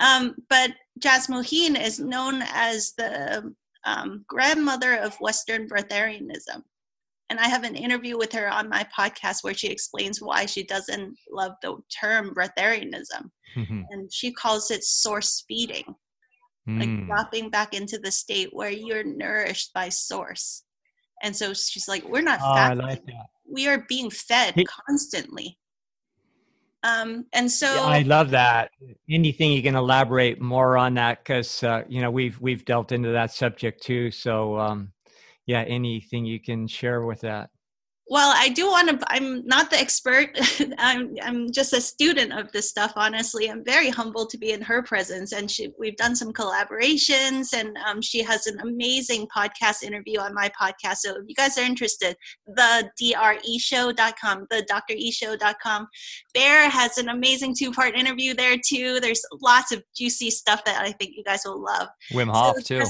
Um, 0.01 0.35
but 0.51 0.73
Jasmuheen 0.99 1.81
is 1.81 2.01
known 2.01 2.43
as 2.53 2.93
the 2.99 3.55
um, 3.85 4.25
grandmother 4.27 4.97
of 4.97 5.15
Western 5.21 5.69
breatharianism 5.69 6.65
and 7.33 7.41
I 7.41 7.49
have 7.49 7.65
an 7.65 7.77
interview 7.77 8.19
with 8.19 8.31
her 8.33 8.47
on 8.53 8.69
my 8.69 8.87
podcast 8.95 9.43
where 9.43 9.55
she 9.55 9.69
explains 9.69 10.21
why 10.21 10.45
she 10.45 10.65
doesn't 10.65 11.17
love 11.31 11.53
the 11.63 11.79
term 11.99 12.35
breatharianism. 12.35 13.31
Mm-hmm. 13.57 13.81
And 13.89 14.13
she 14.13 14.35
calls 14.35 14.71
it 14.71 14.85
source 14.85 15.43
feeding, 15.49 15.95
mm. 16.69 16.79
like 16.79 17.07
dropping 17.07 17.49
back 17.49 17.73
into 17.73 17.99
the 17.99 18.11
state 18.11 18.51
where 18.53 18.69
you're 18.69 19.03
nourished 19.03 19.73
by 19.73 19.89
source. 19.89 20.65
And 21.23 21.35
so 21.35 21.55
she's 21.55 21.89
like, 21.89 22.07
we're 22.07 22.21
not 22.21 22.39
oh, 22.43 22.55
fasting. 22.55 22.87
Like 22.87 23.03
we 23.51 23.67
are 23.67 23.87
being 23.89 24.11
fed 24.11 24.53
he- 24.55 24.67
constantly. 24.67 25.59
Um, 26.83 27.25
and 27.33 27.51
so 27.51 27.73
yeah, 27.75 27.83
I 27.83 28.03
love 28.03 28.29
that. 28.33 28.73
Anything 29.09 29.53
you 29.53 29.63
can 29.63 29.75
elaborate 29.75 30.39
more 30.39 30.77
on 30.77 30.93
that 30.95 31.25
because 31.25 31.63
uh, 31.63 31.85
you 31.89 32.03
know 32.03 32.11
we've 32.11 32.39
we've 32.41 32.65
delved 32.65 32.91
into 32.91 33.13
that 33.13 33.31
subject 33.31 33.83
too. 33.85 34.11
So 34.11 34.59
um, 34.59 34.93
yeah, 35.47 35.63
anything 35.63 36.25
you 36.25 36.41
can 36.41 36.67
share 36.67 37.05
with 37.05 37.21
that? 37.21 37.51
Well, 38.09 38.35
I 38.37 38.49
do 38.51 38.67
want 38.67 38.91
to. 38.91 39.07
I'm 39.09 39.47
not 39.47 39.71
the 39.71 39.79
expert. 39.79 40.39
I'm 40.79 41.17
I'm 41.23 41.51
just 41.51 41.73
a 41.73 41.81
student 41.81 42.33
of 42.33 42.51
this 42.53 42.69
stuff. 42.69 42.93
Honestly, 42.97 43.49
I'm 43.49 43.65
very 43.65 43.91
humbled 43.91 44.29
to 44.31 44.39
be 44.39 44.51
in 44.51 44.61
her 44.61 44.83
presence, 44.83 45.33
and 45.33 45.51
she, 45.51 45.73
we've 45.79 45.97
done 45.97 46.15
some 46.15 46.33
collaborations, 46.33 47.55
and 47.55 47.75
um, 47.87 48.03
she 48.03 48.23
has 48.23 48.49
an 48.49 48.61
amazing 48.61 49.29
podcast 49.35 49.83
interview 49.83 50.19
on 50.19 50.35
my 50.35 50.51
podcast. 50.61 50.97
So 50.97 51.13
if 51.13 51.23
you 51.27 51.35
guys 51.35 51.57
are 51.57 51.65
interested, 51.65 52.17
the 52.47 52.91
dreshow.com, 53.01 54.47
the 54.51 54.67
dreshow.com. 54.71 55.89
Bear 56.35 56.69
has 56.69 56.99
an 56.99 57.09
amazing 57.09 57.55
two-part 57.57 57.97
interview 57.97 58.35
there 58.35 58.57
too. 58.59 59.01
There's 59.01 59.23
lots 59.41 59.73
of 59.73 59.83
juicy 59.97 60.31
stuff 60.31 60.65
that 60.65 60.83
I 60.83 60.93
think 60.93 61.13
you 61.17 61.25
guys 61.25 61.43
will 61.47 61.63
love. 61.63 61.89
Wim 62.13 62.31
Hof 62.31 62.57
so, 62.57 62.81
too. 62.81 62.85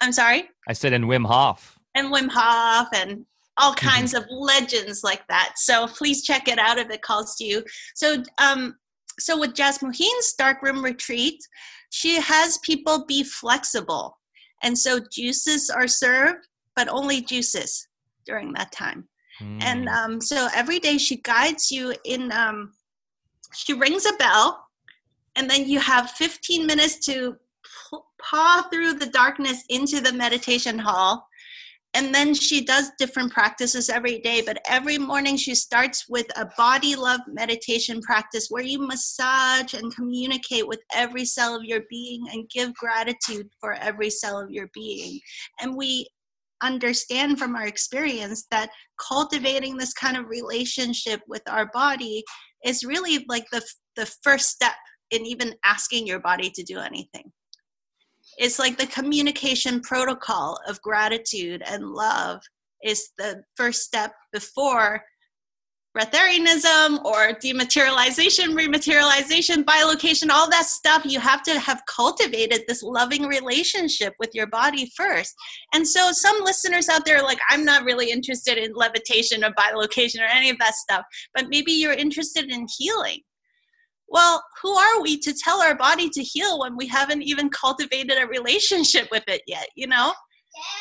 I'm 0.00 0.12
sorry? 0.12 0.48
I 0.68 0.72
said 0.72 0.92
in 0.92 1.04
Wim 1.04 1.26
Hof. 1.26 1.78
And 1.94 2.12
Wim 2.12 2.28
Hof 2.30 2.88
and 2.94 3.24
all 3.56 3.74
mm-hmm. 3.74 3.88
kinds 3.88 4.14
of 4.14 4.24
legends 4.30 5.02
like 5.04 5.26
that. 5.28 5.52
So 5.56 5.86
please 5.86 6.22
check 6.22 6.48
it 6.48 6.58
out 6.58 6.78
if 6.78 6.90
it 6.90 7.02
calls 7.02 7.36
to 7.36 7.44
you. 7.44 7.64
So 7.94 8.22
um 8.38 8.76
so 9.18 9.38
with 9.38 9.54
Jasmuheen's 9.54 10.32
darkroom 10.38 10.82
retreat, 10.82 11.40
she 11.90 12.20
has 12.20 12.58
people 12.58 13.04
be 13.06 13.22
flexible. 13.22 14.16
And 14.62 14.78
so 14.78 15.00
juices 15.12 15.70
are 15.70 15.88
served, 15.88 16.46
but 16.76 16.88
only 16.88 17.20
juices 17.20 17.88
during 18.26 18.52
that 18.54 18.72
time. 18.72 19.08
Mm. 19.40 19.62
And 19.62 19.88
um, 19.88 20.20
so 20.20 20.48
every 20.54 20.78
day 20.78 20.98
she 20.98 21.16
guides 21.16 21.70
you 21.70 21.94
in, 22.04 22.30
um, 22.32 22.72
she 23.54 23.72
rings 23.72 24.06
a 24.06 24.12
bell, 24.14 24.64
and 25.36 25.48
then 25.48 25.68
you 25.68 25.80
have 25.80 26.10
15 26.10 26.66
minutes 26.66 26.98
to 27.06 27.36
paw 28.22 28.66
through 28.72 28.94
the 28.94 29.06
darkness 29.06 29.64
into 29.68 30.00
the 30.00 30.12
meditation 30.12 30.78
hall. 30.78 31.26
And 31.94 32.14
then 32.14 32.34
she 32.34 32.64
does 32.64 32.92
different 32.98 33.32
practices 33.32 33.88
every 33.88 34.20
day 34.20 34.42
but 34.46 34.62
every 34.68 34.96
morning 34.96 35.36
she 35.36 35.56
starts 35.56 36.08
with 36.08 36.26
a 36.38 36.46
body 36.56 36.94
love 36.94 37.20
meditation 37.26 38.00
practice 38.00 38.46
where 38.48 38.62
you 38.62 38.78
massage 38.78 39.74
and 39.74 39.92
communicate 39.94 40.68
with 40.68 40.78
every 40.94 41.24
cell 41.24 41.56
of 41.56 41.64
your 41.64 41.80
being 41.90 42.26
and 42.32 42.48
give 42.48 42.72
gratitude 42.74 43.48
for 43.60 43.72
every 43.74 44.08
cell 44.08 44.38
of 44.40 44.52
your 44.52 44.68
being. 44.72 45.18
And 45.60 45.76
we 45.76 46.06
understand 46.62 47.38
from 47.38 47.56
our 47.56 47.66
experience 47.66 48.46
that 48.50 48.70
cultivating 49.08 49.76
this 49.76 49.92
kind 49.92 50.16
of 50.16 50.28
relationship 50.28 51.20
with 51.26 51.42
our 51.48 51.66
body 51.72 52.22
is 52.64 52.84
really 52.84 53.24
like 53.28 53.46
the 53.50 53.62
the 53.96 54.06
first 54.22 54.50
step 54.50 54.74
in 55.10 55.26
even 55.26 55.54
asking 55.64 56.06
your 56.06 56.20
body 56.20 56.50
to 56.50 56.62
do 56.62 56.78
anything 56.78 57.32
it's 58.40 58.58
like 58.58 58.78
the 58.78 58.86
communication 58.86 59.80
protocol 59.80 60.58
of 60.66 60.80
gratitude 60.80 61.62
and 61.66 61.84
love 61.84 62.40
is 62.82 63.10
the 63.18 63.44
first 63.54 63.82
step 63.82 64.12
before 64.32 65.02
breatharianism 65.94 67.04
or 67.04 67.34
dematerialization, 67.34 68.54
rematerialization, 68.54 69.62
bilocation, 69.64 70.30
all 70.30 70.48
that 70.48 70.64
stuff. 70.64 71.04
You 71.04 71.20
have 71.20 71.42
to 71.42 71.58
have 71.58 71.82
cultivated 71.86 72.62
this 72.66 72.82
loving 72.82 73.26
relationship 73.26 74.14
with 74.18 74.30
your 74.32 74.46
body 74.46 74.90
first. 74.96 75.34
And 75.74 75.86
so, 75.86 76.10
some 76.12 76.42
listeners 76.42 76.88
out 76.88 77.04
there 77.04 77.22
like, 77.22 77.40
I'm 77.50 77.64
not 77.64 77.84
really 77.84 78.10
interested 78.10 78.56
in 78.56 78.72
levitation 78.72 79.44
or 79.44 79.50
bilocation 79.50 80.20
or 80.20 80.30
any 80.30 80.48
of 80.48 80.58
that 80.60 80.76
stuff, 80.76 81.04
but 81.34 81.48
maybe 81.50 81.72
you're 81.72 81.92
interested 81.92 82.50
in 82.50 82.66
healing 82.78 83.20
well, 84.10 84.42
who 84.60 84.72
are 84.72 85.00
we 85.00 85.18
to 85.20 85.32
tell 85.32 85.62
our 85.62 85.76
body 85.76 86.10
to 86.10 86.22
heal 86.22 86.58
when 86.58 86.76
we 86.76 86.86
haven't 86.86 87.22
even 87.22 87.48
cultivated 87.48 88.18
a 88.18 88.26
relationship 88.26 89.08
with 89.10 89.24
it 89.28 89.42
yet, 89.46 89.68
you 89.76 89.86
know? 89.86 90.12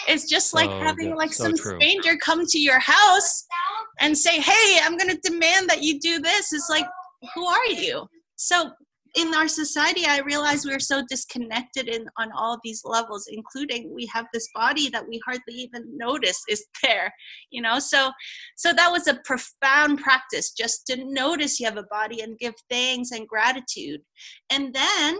It's 0.08 0.28
just 0.28 0.56
like 0.56 0.70
oh, 0.70 0.80
having 0.80 1.16
like 1.16 1.32
so 1.32 1.46
some 1.46 1.58
true. 1.58 1.80
stranger 1.80 2.18
come 2.18 2.46
to 2.46 2.60
your 2.60 2.80
house 2.80 3.46
and 4.00 4.18
say, 4.18 4.40
"Hey, 4.40 4.80
I'm 4.82 4.98
going 4.98 5.12
to 5.12 5.30
demand 5.30 5.70
that 5.70 5.84
you 5.84 6.00
do 6.00 6.20
this." 6.20 6.52
It's 6.54 6.72
like, 6.72 6.88
who 7.36 7.46
are 7.46 7.66
you? 7.68 8.08
So 8.36 8.72
in 9.16 9.34
our 9.34 9.48
society 9.48 10.06
i 10.06 10.20
realize 10.20 10.66
we're 10.66 10.80
so 10.80 11.04
disconnected 11.10 11.88
in 11.88 12.06
on 12.18 12.30
all 12.38 12.60
these 12.64 12.82
levels 12.86 13.28
including 13.32 13.94
we 13.94 14.06
have 14.06 14.26
this 14.34 14.48
body 14.54 14.90
that 14.90 15.08
we 15.08 15.20
hardly 15.26 15.54
even 15.54 15.84
notice 15.98 16.42
is 16.50 16.66
there 16.84 17.12
you 17.52 17.62
know? 17.62 17.80
So 17.80 18.12
so 18.56 18.74
that 18.74 18.92
was 18.92 19.08
a 19.08 19.20
profound 19.26 20.00
practice 20.00 20.52
just 20.52 20.86
to 20.88 21.04
notice 21.06 21.60
you 21.60 21.66
have 21.66 21.78
a 21.78 21.84
body 21.84 22.22
and 22.22 22.38
give 22.38 22.56
thanks 22.70 23.12
and 23.12 23.28
gratitude. 23.28 24.02
And 24.50 24.74
then 24.74 25.20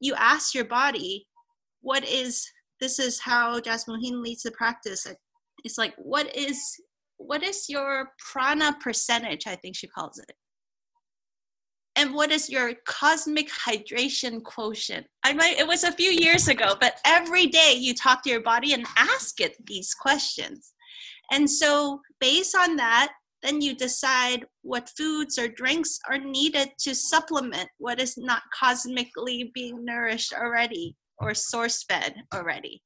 you 0.00 0.14
ask 0.16 0.54
your 0.54 0.64
body 0.64 1.26
what 1.80 2.06
is 2.08 2.46
this 2.80 2.98
is 2.98 3.20
how 3.20 3.60
jasmuheen 3.60 4.22
leads 4.22 4.42
the 4.42 4.50
practice. 4.52 5.06
It's 5.64 5.78
like 5.78 5.94
what 5.96 6.34
is 6.36 6.60
what 7.18 7.42
is 7.42 7.66
your 7.70 8.10
prana 8.30 8.76
percentage 8.78 9.46
i 9.46 9.56
think 9.56 9.74
she 9.74 9.86
calls 9.86 10.18
it 10.18 10.36
and 11.96 12.14
what 12.14 12.30
is 12.30 12.50
your 12.50 12.74
cosmic 12.86 13.48
hydration 13.50 14.42
quotient? 14.42 15.06
I 15.24 15.32
might 15.32 15.58
it 15.58 15.66
was 15.66 15.84
a 15.84 15.92
few 15.92 16.10
years 16.10 16.48
ago 16.48 16.74
but 16.80 16.98
every 17.04 17.46
day 17.46 17.74
you 17.76 17.94
talk 17.94 18.22
to 18.22 18.30
your 18.30 18.42
body 18.42 18.74
and 18.74 18.86
ask 18.96 19.40
it 19.40 19.56
these 19.66 19.94
questions. 19.94 20.72
And 21.30 21.50
so 21.50 22.00
based 22.20 22.56
on 22.56 22.76
that 22.76 23.12
then 23.42 23.60
you 23.60 23.74
decide 23.74 24.44
what 24.62 24.90
foods 24.96 25.38
or 25.38 25.48
drinks 25.48 25.98
are 26.08 26.18
needed 26.18 26.70
to 26.80 26.94
supplement 26.94 27.68
what 27.78 28.00
is 28.00 28.16
not 28.16 28.42
cosmically 28.52 29.50
being 29.54 29.84
nourished 29.84 30.32
already 30.32 30.96
or 31.18 31.34
source 31.34 31.84
fed 31.84 32.14
already 32.34 32.82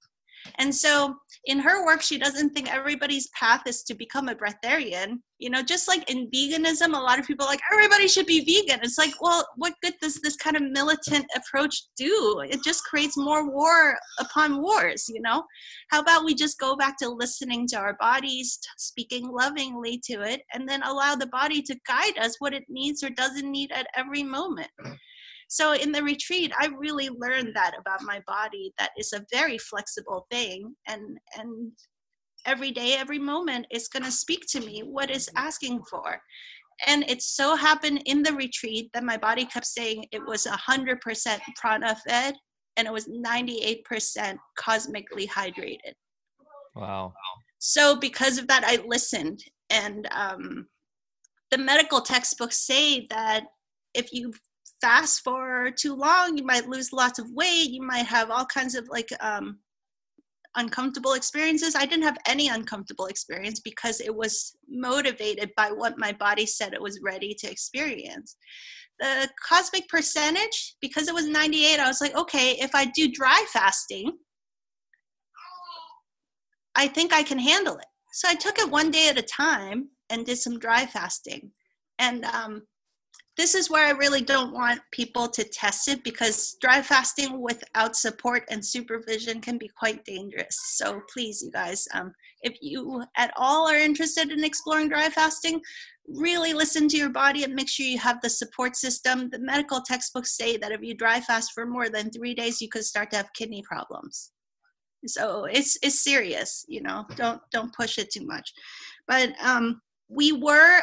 And 0.59 0.74
so 0.74 1.16
in 1.44 1.59
her 1.59 1.84
work, 1.84 2.03
she 2.03 2.18
doesn't 2.18 2.51
think 2.51 2.72
everybody's 2.72 3.28
path 3.28 3.62
is 3.66 3.82
to 3.84 3.94
become 3.94 4.28
a 4.28 4.34
breatharian. 4.34 5.20
You 5.38 5.48
know, 5.48 5.62
just 5.62 5.88
like 5.88 6.09
in 6.11 6.30
veganism, 6.30 6.94
a 6.94 7.01
lot 7.01 7.18
of 7.18 7.26
people 7.26 7.46
like, 7.46 7.62
everybody 7.72 8.09
should 8.09 8.26
be 8.26 8.44
vegan. 8.44 8.80
It's 8.82 8.98
like, 8.98 9.14
well, 9.22 9.46
what 9.57 9.72
good 9.82 9.94
does 10.03 10.16
this 10.16 10.36
kind 10.36 10.55
of 10.55 10.62
militant 10.62 11.24
approach 11.34 11.84
do? 11.96 12.42
It 12.46 12.62
just 12.62 12.84
creates 12.84 13.16
more 13.16 13.51
war 13.51 13.96
upon 14.18 14.61
wars, 14.61 15.07
you 15.09 15.22
know? 15.22 15.44
How 15.90 16.01
about 16.01 16.26
we 16.26 16.34
just 16.34 16.59
go 16.59 16.76
back 16.76 16.98
to 16.98 17.09
listening 17.09 17.66
to 17.68 17.78
our 17.78 17.96
bodies, 17.98 18.59
speaking 18.76 19.30
lovingly 19.30 19.98
to 20.05 20.20
it, 20.20 20.42
and 20.53 20.68
then 20.68 20.82
allow 20.82 21.14
the 21.14 21.28
body 21.28 21.62
to 21.62 21.76
guide 21.86 22.18
us 22.18 22.36
what 22.38 22.53
it 22.53 22.64
needs 22.68 23.03
or 23.03 23.09
doesn't 23.11 23.51
need 23.51 23.72
at 23.72 23.86
every 23.96 24.22
moment? 24.22 24.68
So 25.51 25.74
in 25.74 25.90
the 25.90 26.03
retreat, 26.03 26.53
I 26.57 26.66
really 26.78 27.09
learned 27.09 27.57
that 27.57 27.74
about 27.76 28.03
my 28.03 28.22
body. 28.24 28.72
That 28.78 28.92
is 28.96 29.12
a 29.12 29.26
very 29.32 29.59
flexible 29.59 30.24
thing, 30.30 30.76
and 30.86 31.18
and 31.36 31.72
every 32.46 32.70
day, 32.70 32.94
every 32.94 33.18
moment 33.18 33.66
is 33.72 33.88
going 33.88 34.05
to 34.05 34.12
speak 34.12 34.44
to 34.51 34.61
me 34.61 34.82
what 34.84 35.11
is 35.11 35.28
asking 35.34 35.82
for. 35.90 36.20
And 36.86 37.03
it 37.11 37.20
so 37.20 37.57
happened 37.57 38.03
in 38.07 38.22
the 38.22 38.32
retreat 38.32 38.90
that 38.94 39.03
my 39.03 39.16
body 39.16 39.44
kept 39.44 39.66
saying 39.66 40.07
it 40.12 40.24
was 40.24 40.46
100% 40.46 41.38
prana 41.57 41.96
fed 42.09 42.34
and 42.76 42.86
it 42.86 42.92
was 42.92 43.09
98% 43.09 44.38
cosmically 44.57 45.26
hydrated. 45.26 45.94
Wow. 46.76 47.12
So, 47.59 47.96
because 47.96 48.38
of 48.38 48.46
that, 48.46 48.62
I 48.64 48.78
listened. 48.86 49.42
And 49.68 50.09
um, 50.12 50.68
the 51.51 51.59
medical 51.59 52.01
textbooks 52.01 52.64
say 52.64 53.09
that 53.11 53.46
if 53.94 54.12
you 54.12 54.32
fast 54.81 55.22
for 55.22 55.70
too 55.70 55.95
long 55.95 56.37
you 56.37 56.45
might 56.45 56.68
lose 56.68 56.93
lots 56.93 57.18
of 57.18 57.26
weight 57.33 57.70
you 57.70 57.83
might 57.83 58.07
have 58.07 58.31
all 58.31 58.47
kinds 58.47 58.74
of 58.74 58.89
like 58.89 59.09
um, 59.20 59.59
uncomfortable 60.57 61.12
experiences. 61.14 61.74
I 61.74 61.87
didn't 61.87 62.05
have 62.05 62.18
any 62.26 62.49
uncomfortable 62.49 63.07
experience 63.07 63.61
because 63.61 64.01
it 64.01 64.14
was 64.14 64.57
motivated 64.68 65.51
by 65.57 65.70
what 65.70 65.99
my 65.99 66.12
body 66.12 66.47
said 66.47 66.72
it 66.72 66.83
was 66.83 67.01
ready 67.03 67.35
to 67.39 67.51
experience. 67.51 68.37
The 68.99 69.28
cosmic 69.49 69.89
percentage 69.89 70.76
because 70.81 71.09
it 71.09 71.14
was 71.14 71.26
98 71.26 71.81
i 71.81 71.87
was 71.87 72.03
like 72.03 72.14
okay 72.14 72.51
if 72.61 72.74
i 72.74 72.85
do 72.85 73.11
dry 73.11 73.47
fasting 73.51 74.12
i 76.76 76.87
think 76.87 77.11
i 77.14 77.22
can 77.22 77.39
handle 77.39 77.78
it. 77.78 77.87
So 78.12 78.28
i 78.28 78.35
took 78.35 78.59
it 78.59 78.70
one 78.70 78.91
day 78.91 79.09
at 79.09 79.18
a 79.18 79.22
time 79.22 79.89
and 80.11 80.26
did 80.26 80.37
some 80.37 80.59
dry 80.59 80.85
fasting. 80.85 81.51
And 81.99 82.24
um, 82.26 82.62
this 83.41 83.55
is 83.55 83.70
where 83.70 83.86
I 83.86 83.93
really 83.93 84.20
don't 84.20 84.53
want 84.53 84.82
people 84.91 85.26
to 85.26 85.43
test 85.45 85.88
it 85.88 86.05
because 86.05 86.59
dry 86.61 86.82
fasting 86.82 87.41
without 87.41 87.97
support 87.97 88.45
and 88.51 88.62
supervision 88.62 89.41
can 89.41 89.57
be 89.57 89.68
quite 89.68 90.05
dangerous. 90.05 90.59
So 90.74 91.01
please, 91.11 91.43
you 91.43 91.51
guys, 91.51 91.88
um, 91.95 92.12
if 92.43 92.59
you 92.61 93.03
at 93.16 93.32
all 93.36 93.66
are 93.66 93.78
interested 93.78 94.30
in 94.30 94.45
exploring 94.45 94.91
dry 94.91 95.09
fasting, 95.09 95.59
really 96.07 96.53
listen 96.53 96.86
to 96.88 96.99
your 96.99 97.09
body 97.09 97.43
and 97.43 97.55
make 97.55 97.70
sure 97.70 97.86
you 97.86 97.99
have 97.99 98.20
the 98.20 98.28
support 98.28 98.76
system. 98.76 99.30
The 99.30 99.38
medical 99.38 99.80
textbooks 99.80 100.36
say 100.36 100.59
that 100.59 100.72
if 100.72 100.82
you 100.82 100.95
dry 100.95 101.18
fast 101.22 101.53
for 101.55 101.64
more 101.64 101.88
than 101.88 102.11
three 102.11 102.34
days, 102.34 102.61
you 102.61 102.68
could 102.68 102.84
start 102.84 103.11
to 103.12 103.16
have 103.16 103.32
kidney 103.32 103.62
problems. 103.62 104.32
So 105.07 105.47
it's 105.47 105.78
it's 105.82 106.05
serious, 106.05 106.66
you 106.68 106.82
know. 106.82 107.07
Don't 107.16 107.41
don't 107.51 107.74
push 107.74 107.97
it 107.97 108.11
too 108.11 108.26
much. 108.26 108.53
But 109.09 109.32
um, 109.43 109.80
we 110.11 110.32
were 110.32 110.82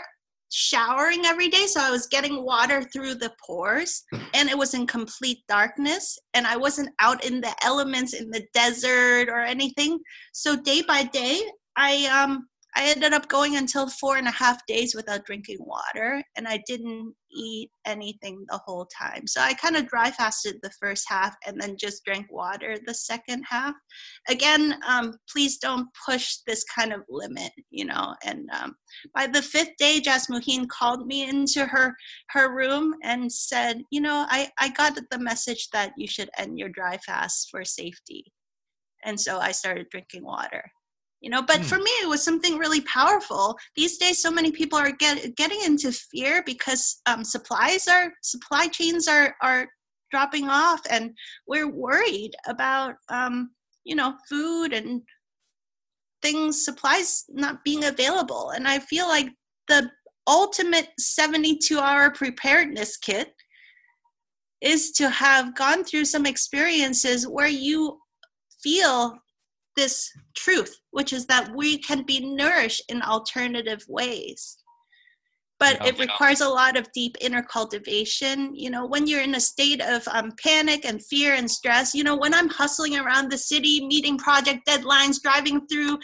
showering 0.50 1.26
every 1.26 1.50
day 1.50 1.66
so 1.66 1.82
i 1.82 1.92
was 1.92 2.08
getting 2.08 2.44
water 2.44 2.82
through 2.82 3.14
the 3.14 3.32
pores 3.46 4.04
and 4.34 4.50
it 4.50 4.58
was 4.58 4.74
in 4.74 4.88
complete 4.88 5.40
darkness 5.50 6.18
and 6.34 6.48
i 6.48 6.56
wasn't 6.56 6.90
out 7.00 7.24
in 7.26 7.42
the 7.42 7.54
elements 7.64 8.14
in 8.14 8.30
the 8.30 8.46
desert 8.54 9.30
or 9.30 9.40
anything. 9.40 10.00
So 10.34 10.56
day 10.56 10.82
by 10.82 11.04
day 11.04 11.42
i 11.76 12.06
um 12.06 12.48
I 12.78 12.92
ended 12.92 13.12
up 13.12 13.28
going 13.28 13.58
until 13.58 13.90
four 13.90 14.18
and 14.18 14.28
a 14.28 14.32
half 14.32 14.64
days 14.68 14.94
without 14.94 15.26
drinking 15.26 15.58
water, 15.62 16.22
and 16.36 16.48
I 16.48 16.62
didn't 16.68 17.16
eat 17.32 17.72
anything 17.88 18.46
the 18.48 18.60
whole 18.64 18.86
time. 18.86 19.26
So 19.26 19.42
I 19.42 19.56
kind 19.56 19.76
of 19.76 19.88
dry 19.88 20.12
fasted 20.12 20.60
the 20.62 20.70
first 20.80 21.06
half 21.10 21.36
and 21.48 21.60
then 21.60 21.76
just 21.76 22.06
drank 22.06 22.32
water 22.32 22.78
the 22.86 22.94
second 22.94 23.44
half. 23.50 23.74
Again, 24.30 24.80
um, 24.88 25.16
please 25.28 25.58
don't 25.58 25.88
push 26.06 26.38
this 26.46 26.64
kind 26.66 26.94
of 26.94 27.02
limit, 27.10 27.52
you 27.72 27.86
know. 27.86 28.14
And 28.24 28.48
um, 28.62 28.76
by 29.16 29.26
the 29.26 29.42
fifth 29.42 29.76
day, 29.80 30.00
Jasmuheen 30.00 30.68
called 30.68 31.08
me 31.08 31.28
into 31.28 31.66
her 31.66 31.96
her 32.30 32.56
room 32.56 32.94
and 33.04 33.32
said, 33.32 33.82
you 33.90 34.02
know, 34.02 34.28
I 34.30 34.52
I 34.60 34.70
got 34.70 35.00
the 35.10 35.20
message 35.20 35.70
that 35.74 35.94
you 35.98 36.08
should 36.08 36.30
end 36.38 36.60
your 36.60 36.70
dry 36.70 36.98
fast 36.98 37.48
for 37.50 37.66
safety, 37.66 38.32
and 39.04 39.20
so 39.20 39.40
I 39.40 39.52
started 39.52 39.90
drinking 39.90 40.26
water 40.26 40.72
you 41.22 41.30
know 41.30 41.42
but 41.42 41.62
mm. 41.62 41.66
for 41.66 41.78
me 41.78 41.92
it 42.02 42.10
was 42.10 42.24
something 42.24 42.58
really 42.58 42.82
powerful 42.82 43.58
these 43.76 43.98
days 43.98 44.22
so 44.22 44.32
many 44.32 44.52
people 44.52 44.78
are 44.78 44.92
get, 44.92 45.36
getting 45.36 45.60
into 45.66 45.92
fear 45.92 46.44
because 46.46 47.02
um, 47.06 47.24
supplies 47.24 47.88
are 47.88 48.12
supply 48.22 48.68
chains 48.68 49.08
are 49.08 49.36
are 49.42 49.68
dropping 50.12 50.48
off 50.48 50.80
and 50.90 51.12
we're 51.48 51.70
worried 51.70 52.32
about 52.48 52.96
um, 53.10 53.52
you 53.84 53.96
know 53.96 54.16
food 54.30 54.74
and 54.74 55.02
things 56.22 56.64
supplies 56.64 57.26
not 57.30 57.64
being 57.64 57.86
available 57.86 58.52
and 58.52 58.68
i 58.68 58.80
feel 58.80 59.08
like 59.08 59.30
the 59.68 59.90
ultimate 60.28 60.90
72 61.00 61.80
hour 61.80 62.12
preparedness 62.12 62.98
kit 62.98 63.34
is 64.62 64.92
to 64.92 65.10
have 65.10 65.56
gone 65.56 65.84
through 65.84 66.06
some 66.06 66.26
experiences 66.26 67.28
where 67.28 67.48
you 67.48 68.00
feel 68.62 69.18
this 69.78 70.12
truth, 70.36 70.76
which 70.92 71.14
is 71.14 71.26
that 71.28 71.56
we 71.56 71.78
can 71.78 72.04
be 72.04 72.20
nourished 72.20 72.84
in 72.90 73.02
alternative 73.02 73.86
ways. 73.88 74.58
But 75.60 75.78
yeah, 75.82 75.88
it 75.88 76.00
requires 76.00 76.42
a 76.42 76.50
lot 76.50 76.78
of 76.78 76.92
deep 76.94 77.16
inner 77.22 77.42
cultivation. 77.42 78.54
You 78.54 78.70
know, 78.70 78.86
when 78.86 79.08
you're 79.08 79.22
in 79.22 79.36
a 79.36 79.40
state 79.40 79.82
of 79.82 80.08
um, 80.10 80.34
panic 80.44 80.86
and 80.86 81.04
fear 81.04 81.34
and 81.34 81.50
stress, 81.50 81.96
you 81.96 82.04
know, 82.04 82.16
when 82.16 82.34
I'm 82.34 82.50
hustling 82.50 82.98
around 82.98 83.32
the 83.32 83.38
city, 83.38 83.86
meeting 83.88 84.18
project 84.18 84.68
deadlines, 84.68 85.22
driving 85.22 85.66
through 85.68 85.98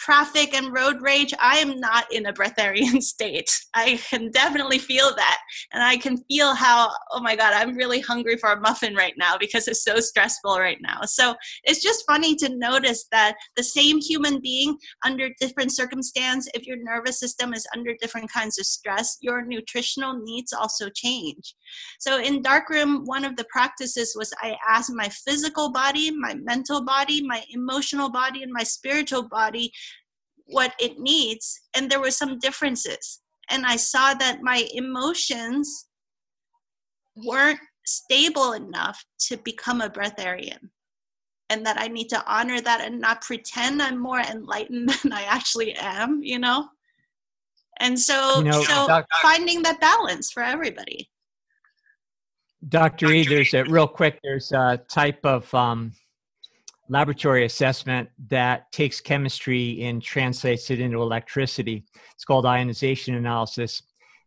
traffic 0.00 0.54
and 0.54 0.72
road 0.72 0.96
rage, 1.02 1.34
I 1.38 1.58
am 1.58 1.78
not 1.78 2.10
in 2.10 2.26
a 2.26 2.32
breatharian 2.32 3.02
state. 3.14 3.50
I 3.74 4.00
can 4.08 4.30
definitely 4.30 4.78
feel 4.78 5.14
that. 5.14 5.38
And 5.72 5.82
I 5.82 5.98
can 5.98 6.16
feel 6.24 6.54
how, 6.54 6.90
oh 7.12 7.20
my 7.20 7.36
God, 7.36 7.52
I'm 7.52 7.76
really 7.76 8.00
hungry 8.00 8.36
for 8.38 8.52
a 8.52 8.60
muffin 8.60 8.94
right 8.94 9.12
now 9.18 9.36
because 9.38 9.68
it's 9.68 9.84
so 9.84 10.00
stressful 10.00 10.58
right 10.58 10.78
now. 10.80 11.00
So 11.04 11.34
it's 11.64 11.82
just 11.82 12.06
funny 12.06 12.34
to 12.36 12.48
notice 12.56 13.06
that 13.12 13.36
the 13.56 13.62
same 13.62 14.00
human 14.00 14.40
being 14.40 14.78
under 15.04 15.28
different 15.38 15.72
circumstance, 15.72 16.48
if 16.54 16.66
your 16.66 16.78
nervous 16.82 17.20
system 17.20 17.52
is 17.52 17.66
under 17.76 17.94
different 18.00 18.32
kinds 18.32 18.58
of 18.58 18.64
stress, 18.64 19.18
your 19.20 19.44
nutritional 19.44 20.18
needs 20.18 20.54
also 20.54 20.88
change. 20.88 21.54
So 21.98 22.20
in 22.20 22.40
Darkroom, 22.40 23.04
one 23.04 23.24
of 23.24 23.36
the 23.36 23.46
practices 23.50 24.14
was 24.16 24.32
I 24.40 24.56
asked 24.66 24.92
my 24.94 25.10
physical 25.10 25.70
body, 25.70 26.10
my 26.10 26.34
mental 26.34 26.82
body, 26.82 27.22
my 27.22 27.44
emotional 27.50 28.10
body, 28.10 28.42
and 28.42 28.52
my 28.52 28.62
spiritual 28.62 29.28
body 29.28 29.72
what 30.50 30.72
it 30.78 30.98
needs 30.98 31.60
and 31.74 31.90
there 31.90 32.00
were 32.00 32.10
some 32.10 32.38
differences. 32.38 33.20
And 33.48 33.66
i 33.66 33.76
saw 33.76 34.14
that 34.14 34.42
my 34.42 34.66
emotions 34.72 35.88
weren't 37.16 37.60
stable 37.84 38.52
enough 38.52 39.04
to 39.26 39.36
become 39.38 39.80
a 39.80 39.90
breatharian 39.90 40.70
and 41.48 41.66
that 41.66 41.80
i 41.80 41.88
need 41.88 42.08
to 42.08 42.24
honor 42.32 42.60
that 42.60 42.80
and 42.80 43.00
not 43.00 43.20
pretend 43.22 43.82
i'm 43.82 43.98
more 43.98 44.20
enlightened 44.20 44.88
than 45.02 45.12
i 45.12 45.22
actually 45.22 45.74
am 45.74 46.22
you 46.22 46.38
know? 46.38 46.68
And 47.80 47.98
so 47.98 48.38
you 48.38 48.44
know, 48.44 48.62
so 48.62 48.86
Dr. 48.86 49.06
finding 49.22 49.62
that 49.62 49.80
balance 49.80 50.30
for 50.30 50.42
everybody. 50.42 51.10
Dr 52.68 53.10
e 53.10 53.24
there's 53.24 53.54
a 53.54 53.64
real 53.64 53.88
quick 53.88 54.20
there's 54.22 54.52
a 54.52 54.78
type 54.88 55.24
of 55.24 55.52
um, 55.54 55.92
laboratory 56.90 57.44
assessment 57.44 58.08
that 58.28 58.70
takes 58.72 59.00
chemistry 59.00 59.80
and 59.84 60.02
translates 60.02 60.70
it 60.70 60.80
into 60.80 61.00
electricity. 61.00 61.84
It's 62.14 62.24
called 62.24 62.44
ionization 62.44 63.14
analysis. 63.14 63.82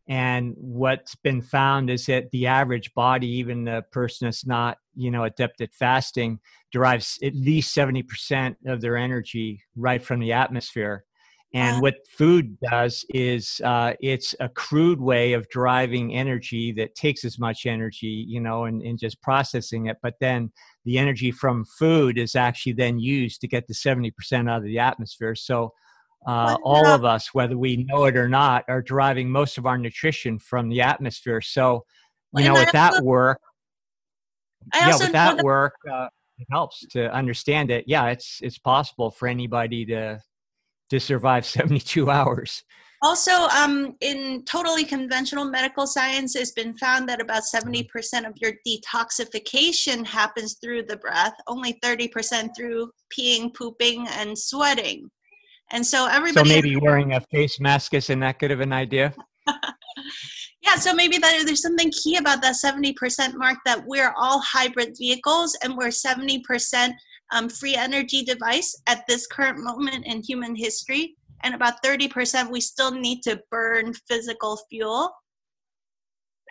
And 0.07 0.53
what's 0.57 1.15
been 1.15 1.41
found 1.41 1.89
is 1.89 2.05
that 2.05 2.31
the 2.31 2.47
average 2.47 2.93
body, 2.93 3.27
even 3.27 3.65
the 3.65 3.83
person 3.91 4.27
that's 4.27 4.45
not, 4.45 4.77
you 4.95 5.11
know, 5.11 5.25
adept 5.25 5.59
at 5.59 5.73
fasting, 5.73 6.39
derives 6.71 7.19
at 7.21 7.35
least 7.35 7.75
70% 7.75 8.55
of 8.65 8.79
their 8.79 8.95
energy 8.95 9.61
right 9.75 10.03
from 10.03 10.21
the 10.21 10.31
atmosphere. 10.31 11.03
And 11.55 11.81
what 11.83 12.07
food 12.07 12.57
does 12.59 13.05
is 13.09 13.61
uh, 13.63 13.93
it's 13.99 14.33
a 14.39 14.49
crude 14.49 14.99
way 14.99 15.33
of 15.33 15.47
driving 15.49 16.15
energy 16.15 16.71
that 16.73 16.95
takes 16.95 17.23
as 17.23 17.37
much 17.37 17.67
energy, 17.67 18.25
you 18.27 18.41
know, 18.41 18.65
and, 18.65 18.81
and 18.81 18.97
just 18.97 19.21
processing 19.21 19.85
it. 19.85 19.97
But 20.01 20.15
then 20.19 20.51
the 20.83 20.97
energy 20.97 21.29
from 21.29 21.65
food 21.65 22.17
is 22.17 22.35
actually 22.35 22.73
then 22.73 22.97
used 22.97 23.39
to 23.41 23.47
get 23.47 23.67
the 23.67 23.75
70% 23.75 24.49
out 24.49 24.57
of 24.57 24.63
the 24.63 24.79
atmosphere. 24.79 25.35
So 25.35 25.73
uh, 26.25 26.57
all 26.63 26.87
of 26.87 27.05
us, 27.05 27.35
whether 27.35 27.57
we 27.57 27.77
know 27.83 28.05
it 28.05 28.17
or 28.17 28.27
not, 28.27 28.65
are 28.67 28.81
deriving 28.81 29.29
most 29.29 29.59
of 29.59 29.67
our 29.67 29.77
nutrition 29.77 30.39
from 30.39 30.69
the 30.69 30.81
atmosphere. 30.81 31.41
So, 31.41 31.85
you 32.35 32.45
know, 32.45 32.53
with 32.53 32.71
that 32.71 33.03
work, 33.03 33.39
yeah, 34.73 34.97
with 34.97 35.11
that 35.11 35.43
work, 35.43 35.75
uh, 35.91 36.07
it 36.39 36.47
helps 36.49 36.83
to 36.91 37.13
understand 37.13 37.69
it. 37.69 37.85
yeah, 37.87 38.07
it's 38.07 38.39
it's 38.41 38.57
possible 38.57 39.11
for 39.11 39.27
anybody 39.27 39.85
to 39.85 40.19
to 40.93 40.99
survive 40.99 41.45
72 41.57 42.09
hours. 42.09 42.63
Also, 43.01 43.33
um, 43.49 43.97
in 43.99 44.45
totally 44.45 44.85
conventional 44.85 45.43
medical 45.43 45.85
science, 45.85 46.37
it's 46.37 46.51
been 46.51 46.73
found 46.77 47.09
that 47.09 47.19
about 47.19 47.43
70% 47.43 47.85
of 48.25 48.33
your 48.37 48.53
detoxification 48.65 50.05
happens 50.05 50.55
through 50.63 50.83
the 50.83 50.95
breath, 50.95 51.33
only 51.47 51.77
30% 51.83 52.51
through 52.55 52.89
peeing, 53.11 53.53
pooping, 53.53 54.07
and 54.07 54.37
sweating. 54.37 55.11
And 55.71 55.85
so 55.85 56.07
everybody. 56.07 56.49
So 56.49 56.55
maybe 56.55 56.77
wearing 56.77 57.13
a 57.13 57.19
face 57.19 57.59
mask 57.59 57.93
isn't 57.93 58.21
that 58.21 58.39
good 58.39 58.51
of 58.51 58.61
an 58.61 58.71
idea? 58.71 59.13
yeah, 60.61 60.75
so 60.75 60.93
maybe 60.93 61.17
that 61.17 61.43
there's 61.45 61.61
something 61.61 61.91
key 61.91 62.15
about 62.15 62.41
that 62.41 62.55
70% 62.55 63.33
mark 63.35 63.57
that 63.65 63.83
we're 63.85 64.13
all 64.17 64.39
hybrid 64.39 64.95
vehicles 64.97 65.57
and 65.61 65.75
we're 65.75 65.87
70% 65.89 66.93
um, 67.33 67.49
free 67.49 67.75
energy 67.75 68.23
device 68.23 68.75
at 68.87 69.05
this 69.07 69.27
current 69.27 69.59
moment 69.59 70.05
in 70.05 70.21
human 70.21 70.55
history 70.55 71.15
and 71.43 71.53
about 71.53 71.83
30% 71.83 72.49
we 72.49 72.61
still 72.61 72.91
need 72.91 73.21
to 73.23 73.41
burn 73.51 73.93
physical 74.07 74.59
fuel 74.69 75.11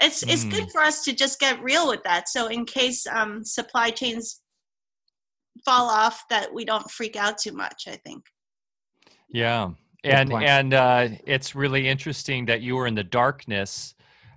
it's 0.00 0.24
mm. 0.24 0.32
it's 0.32 0.44
good 0.44 0.64
mm. 0.64 0.72
for 0.72 0.82
us 0.82 1.04
to 1.04 1.12
just 1.12 1.40
get 1.40 1.62
real 1.62 1.88
with 1.88 2.02
that 2.04 2.28
so 2.28 2.48
in 2.48 2.64
case 2.64 3.06
um, 3.06 3.44
supply 3.44 3.90
chains 3.90 4.42
fall 5.64 5.88
off 5.88 6.24
that 6.30 6.52
we 6.52 6.64
don't 6.64 6.90
freak 6.90 7.16
out 7.16 7.38
too 7.38 7.52
much 7.52 7.84
i 7.86 7.96
think 8.04 8.24
yeah 9.28 9.70
and 10.04 10.32
and 10.32 10.74
uh, 10.74 11.08
it's 11.26 11.54
really 11.54 11.86
interesting 11.86 12.46
that 12.46 12.60
you 12.60 12.74
were 12.74 12.86
in 12.86 12.94
the 12.94 13.04
darkness 13.04 13.94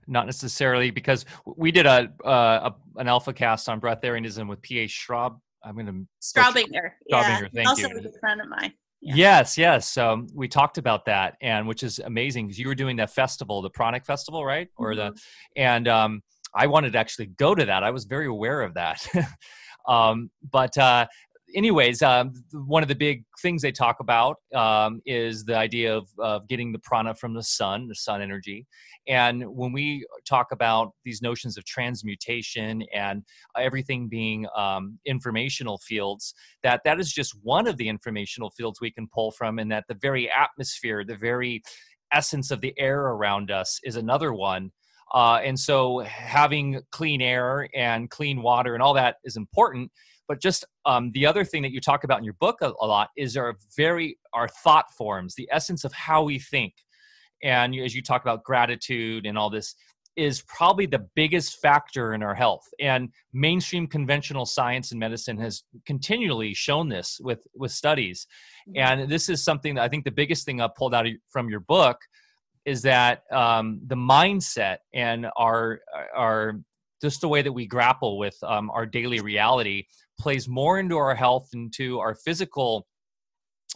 not 0.08 0.26
necessarily 0.26 0.92
because 0.92 1.26
we 1.46 1.72
did 1.72 1.86
a, 1.86 2.12
uh, 2.24 2.70
a 2.70 3.00
an 3.00 3.08
alpha 3.08 3.34
cast 3.34 3.68
on 3.70 3.82
breatharianism 3.82 4.48
with 4.48 4.62
P.A. 4.62 4.88
Schraub. 4.88 5.40
I'm 5.66 5.74
going 5.74 5.88
to 5.88 6.08
Straubinger. 6.22 6.92
Yeah, 7.08 7.40
thank 7.54 7.68
also 7.68 7.90
you. 7.90 7.96
Also 7.96 8.10
a 8.10 8.20
friend 8.20 8.42
of 8.42 8.48
mine. 8.50 8.74
Yeah. 9.02 9.16
Yes, 9.16 9.58
yes. 9.58 9.98
Um, 9.98 10.28
we 10.34 10.48
talked 10.48 10.78
about 10.78 11.06
that, 11.06 11.36
and 11.42 11.68
which 11.68 11.84
is 11.84 12.00
amazing 12.00 12.48
because 12.48 12.60
you 12.60 12.68
were 12.68 12.76
doing 12.76 12.96
that 12.98 13.14
festival, 13.14 13.62
the 13.62 13.70
Pranic 13.70 14.06
Festival, 14.06 14.46
right? 14.46 14.68
Or 14.78 14.94
mm-hmm. 14.94 15.14
the, 15.14 15.22
and 15.56 15.88
um, 15.88 16.22
I 16.54 16.68
wanted 16.68 16.94
to 16.94 17.00
actually 17.00 17.28
go 17.28 17.54
to 17.54 17.66
that. 17.66 17.84
I 17.84 17.92
was 17.92 18.06
very 18.06 18.28
aware 18.28 18.62
of 18.62 18.76
that. 18.76 19.06
um, 19.88 20.32
but 20.52 20.78
uh, 20.78 21.08
anyways, 21.56 22.02
um, 22.02 22.34
one 22.52 22.84
of 22.84 22.90
the 22.90 22.96
big 22.96 23.24
things 23.42 23.62
they 23.62 23.72
talk 23.72 24.00
about 24.00 24.38
um, 24.54 25.02
is 25.06 25.46
the 25.46 25.56
idea 25.56 25.96
of, 25.96 26.08
of 26.20 26.48
getting 26.48 26.72
the 26.72 26.80
prana 26.80 27.16
from 27.16 27.34
the 27.34 27.42
sun, 27.42 27.88
the 27.88 27.96
sun 27.96 28.22
energy. 28.22 28.68
And 29.08 29.44
when 29.46 29.72
we 29.72 30.06
talk 30.28 30.52
about 30.52 30.92
these 31.04 31.22
notions 31.22 31.58
of 31.58 31.66
transmutation 31.66 32.84
and 32.94 33.24
everything 33.58 34.10
being 34.10 34.48
um, 34.56 35.00
informational 35.06 35.80
fields, 35.80 36.34
that 36.64 36.82
that 36.86 37.00
is 37.00 37.12
just 37.12 37.34
one 37.42 37.68
of 37.68 37.78
the 37.78 37.88
informational 37.88 38.52
fields 38.52 38.82
we 38.82 38.92
can 38.92 39.08
pull 39.08 39.32
from, 39.32 39.60
and 39.60 39.72
that 39.72 39.86
the 39.88 39.98
very 40.02 40.30
atmosphere, 40.30 41.04
the 41.06 41.16
very 41.16 41.64
essence 42.12 42.52
of 42.52 42.62
the 42.62 42.74
air 42.78 43.00
around 43.00 43.50
us 43.50 43.80
is 43.84 43.96
another 43.96 44.34
one. 44.34 44.72
Uh, 45.14 45.40
and 45.44 45.58
so 45.58 46.00
having 46.00 46.82
clean 46.92 47.22
air 47.22 47.70
and 47.76 48.10
clean 48.10 48.42
water 48.42 48.74
and 48.74 48.82
all 48.82 48.94
that 48.94 49.18
is 49.24 49.38
important 49.38 49.92
but 50.28 50.42
just 50.42 50.66
um, 50.86 51.12
the 51.14 51.26
other 51.26 51.44
thing 51.44 51.62
that 51.64 51.72
you 51.72 51.82
talk 51.82 52.04
about 52.04 52.18
in 52.18 52.24
your 52.24 52.36
book 52.40 52.58
a, 52.62 52.74
a 52.82 52.86
lot 52.86 53.10
is 53.18 53.38
our 53.38 53.56
very 53.76 54.18
our 54.34 54.48
thought 54.48 54.92
forms, 54.98 55.36
the 55.36 55.50
essence 55.52 55.84
of 55.84 55.94
how 55.94 56.24
we 56.24 56.40
think. 56.40 56.74
And 57.44 57.76
as 57.76 57.96
you 57.96 58.02
talk 58.02 58.22
about 58.22 58.44
gratitude 58.44 59.26
and 59.26 59.38
all 59.38 59.50
this, 59.50 59.76
is 60.16 60.44
probably 60.48 60.86
the 60.86 61.06
biggest 61.16 61.60
factor 61.60 62.14
in 62.14 62.24
our 62.24 62.34
health. 62.34 62.66
And 62.80 63.10
mainstream 63.34 63.86
conventional 63.86 64.46
science 64.46 64.92
and 64.92 65.00
medicine 65.00 65.38
has 65.40 65.64
continually 65.86 66.54
shown 66.54 66.90
this 66.90 67.20
with, 67.22 67.40
with 67.54 67.72
studies. 67.72 68.26
Mm-hmm. 68.70 69.02
And 69.02 69.12
this 69.12 69.28
is 69.30 69.44
something 69.44 69.76
that 69.76 69.84
I 69.84 69.90
think 69.90 70.06
the 70.06 70.12
biggest 70.12 70.46
thing 70.46 70.62
I 70.62 70.70
pulled 70.76 70.96
out 70.96 71.06
from 71.30 71.50
your 71.50 71.60
book 71.60 71.98
is 72.64 72.82
that 72.84 73.24
um, 73.32 73.82
the 73.86 73.96
mindset 73.96 74.78
and 74.94 75.28
our, 75.36 75.82
our 76.16 76.62
just 77.02 77.22
the 77.22 77.28
way 77.28 77.42
that 77.42 77.52
we 77.52 77.68
grapple 77.68 78.18
with 78.18 78.38
um, 78.44 78.72
our 78.72 78.86
daily 78.86 79.20
reality 79.20 79.84
plays 80.20 80.48
more 80.48 80.80
into 80.80 80.98
our 80.98 81.16
health 81.16 81.50
and 81.54 81.74
to 81.74 82.00
our 82.00 82.16
physical 82.16 82.88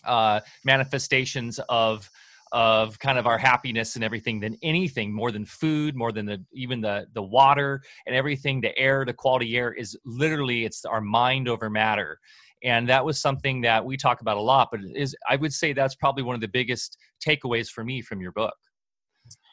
uh, 0.05 0.39
manifestations 0.63 1.59
of 1.69 2.09
of 2.51 2.97
kind 2.97 3.19
of 3.19 3.27
our 3.27 3.37
happiness 3.37 3.93
and 3.95 4.03
everything 4.03 4.39
than 4.39 4.57
anything 4.63 5.13
more 5.13 5.31
than 5.31 5.45
food 5.45 5.95
more 5.95 6.11
than 6.11 6.25
the 6.25 6.43
even 6.51 6.81
the 6.81 7.05
the 7.13 7.21
water 7.21 7.81
and 8.07 8.15
everything 8.15 8.59
the 8.59 8.75
air 8.77 9.05
the 9.05 9.13
quality 9.13 9.55
air 9.55 9.71
is 9.71 9.95
literally 10.03 10.65
it's 10.65 10.83
our 10.83 11.01
mind 11.01 11.47
over 11.47 11.69
matter 11.69 12.19
and 12.63 12.89
that 12.89 13.05
was 13.05 13.19
something 13.19 13.61
that 13.61 13.85
we 13.85 13.95
talk 13.95 14.21
about 14.21 14.35
a 14.35 14.41
lot 14.41 14.69
but 14.71 14.79
is 14.95 15.15
i 15.29 15.35
would 15.35 15.53
say 15.53 15.73
that's 15.73 15.93
probably 15.93 16.23
one 16.23 16.33
of 16.33 16.41
the 16.41 16.47
biggest 16.47 16.97
takeaways 17.23 17.69
for 17.69 17.83
me 17.83 18.01
from 18.01 18.19
your 18.19 18.31
book 18.31 18.55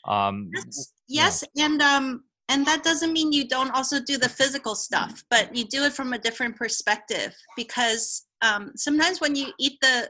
um 0.09 0.49
yes, 0.55 0.93
yes 1.07 1.45
yeah. 1.55 1.66
and 1.66 1.82
um 1.82 2.24
and 2.49 2.65
that 2.67 2.83
doesn't 2.83 3.13
mean 3.13 3.33
you 3.33 3.47
don't 3.49 3.71
also 3.71 4.01
do 4.01 4.17
the 4.17 4.29
physical 4.29 4.75
stuff 4.75 5.25
but 5.31 5.55
you 5.55 5.65
do 5.65 5.85
it 5.85 5.93
from 5.93 6.13
a 6.13 6.19
different 6.19 6.57
perspective 6.57 7.35
because 7.57 8.27
um, 8.43 8.73
sometimes 8.77 9.21
when 9.21 9.35
you 9.35 9.53
eat 9.59 9.79
the 9.81 10.09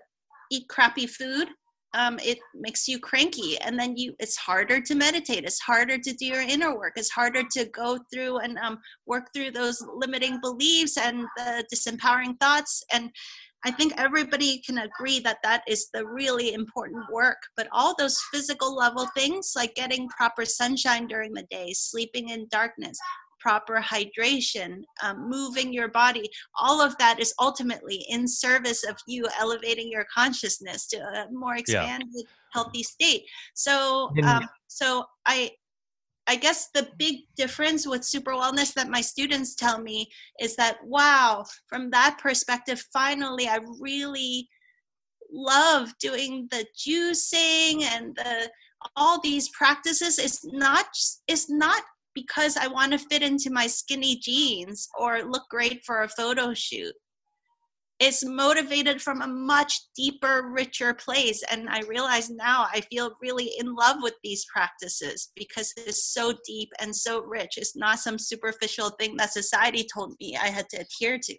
eat 0.51 0.69
crappy 0.69 1.07
food 1.07 1.49
um, 1.95 2.19
it 2.23 2.39
makes 2.55 2.87
you 2.87 2.99
cranky 2.99 3.59
and 3.61 3.79
then 3.79 3.97
you 3.97 4.15
it's 4.19 4.37
harder 4.37 4.81
to 4.81 4.95
meditate 4.95 5.45
it's 5.45 5.61
harder 5.61 5.97
to 5.99 6.13
do 6.13 6.27
your 6.27 6.43
inner 6.43 6.77
work 6.77 6.93
it's 6.97 7.11
harder 7.11 7.43
to 7.51 7.65
go 7.67 7.99
through 8.13 8.39
and 8.39 8.59
um, 8.59 8.79
work 9.07 9.29
through 9.35 9.51
those 9.51 9.83
limiting 9.95 10.39
beliefs 10.43 10.99
and 10.99 11.25
the 11.37 11.65
disempowering 11.73 12.39
thoughts 12.39 12.85
and 12.93 13.11
I 13.67 13.73
think 13.73 13.95
everybody 13.97 14.63
can 14.65 14.79
agree 14.79 15.19
that 15.21 15.39
that 15.43 15.65
is 15.67 15.89
the 15.93 16.07
really 16.07 16.55
important 16.55 17.05
work. 17.13 17.39
But 17.57 17.67
all 17.73 17.97
those 17.99 18.17
physical 18.33 18.77
level 18.77 19.09
things, 19.17 19.55
like 19.57 19.75
getting 19.75 20.09
proper 20.09 20.45
sunshine 20.45 21.09
during 21.09 21.35
the 21.35 21.43
day, 21.51 21.73
sleeping 21.73 22.29
in 22.29 22.47
darkness, 22.53 22.97
proper 23.41 23.81
hydration, 23.81 24.83
um, 25.03 25.29
moving 25.29 25.73
your 25.73 25.89
body, 25.89 26.31
all 26.61 26.81
of 26.81 26.97
that 26.99 27.19
is 27.19 27.35
ultimately 27.41 28.07
in 28.09 28.29
service 28.29 28.85
of 28.85 28.97
you 29.09 29.27
elevating 29.41 29.91
your 29.91 30.07
consciousness 30.15 30.87
to 30.87 30.99
a 30.99 31.27
more 31.33 31.57
expanded, 31.57 32.07
yeah. 32.15 32.23
healthy 32.53 32.85
state. 32.85 33.25
So, 33.55 34.13
um, 34.23 34.47
so 34.69 35.05
I 35.27 35.51
I 36.29 36.37
guess 36.37 36.69
the 36.75 36.89
big 36.99 37.21
difference 37.37 37.87
with 37.87 38.05
super 38.05 38.33
wellness 38.33 38.75
that 38.75 38.89
my 38.89 39.01
students 39.01 39.55
tell 39.55 39.81
me 39.81 40.09
is 40.41 40.57
that, 40.57 40.79
wow, 40.85 41.45
from 41.69 41.91
that 41.91 42.19
perspective, 42.21 42.85
finally, 42.93 43.49
I 43.49 43.61
really 43.81 44.49
love 45.33 45.93
doing 46.01 46.49
the 46.51 46.67
juicing 46.77 47.83
and 47.83 48.15
the 48.17 48.51
all 48.95 49.21
these 49.21 49.49
practices. 49.51 50.19
It's 50.19 50.45
not 50.45 50.87
it's 51.29 51.51
not 51.51 51.83
because 52.15 52.57
I 52.57 52.67
want 52.67 52.93
to 52.93 52.99
fit 52.99 53.23
into 53.23 53.51
my 53.51 53.67
skinny 53.67 54.17
jeans 54.17 54.89
or 54.99 55.23
look 55.23 55.45
great 55.51 55.85
for 55.85 56.03
a 56.03 56.09
photo 56.09 56.55
shoot 56.55 56.95
is 57.99 58.25
motivated 58.25 59.01
from 59.01 59.23
a 59.23 59.27
much 59.27 59.81
deeper, 59.97 60.51
richer 60.53 60.93
place. 60.93 61.43
And 61.51 61.69
I 61.69 61.81
realize 61.89 62.29
now 62.29 62.67
I 62.73 62.83
feel 62.83 63.13
really 63.23 63.53
in 63.59 63.75
love 63.75 63.97
with 64.01 64.15
these 64.23 64.45
practices 64.53 65.31
because 65.35 65.73
it's 65.77 66.13
so 66.13 66.35
deep 66.47 66.69
and 66.81 66.95
so 66.95 67.23
rich. 67.23 67.57
It's 67.57 67.77
not 67.77 67.99
some 67.99 68.19
superficial 68.19 68.91
thing 68.91 69.17
that 69.17 69.33
society 69.33 69.87
told 69.93 70.15
me 70.21 70.37
I 70.37 70.49
had 70.49 70.69
to 70.71 70.83
adhere 70.83 71.19
to, 71.23 71.37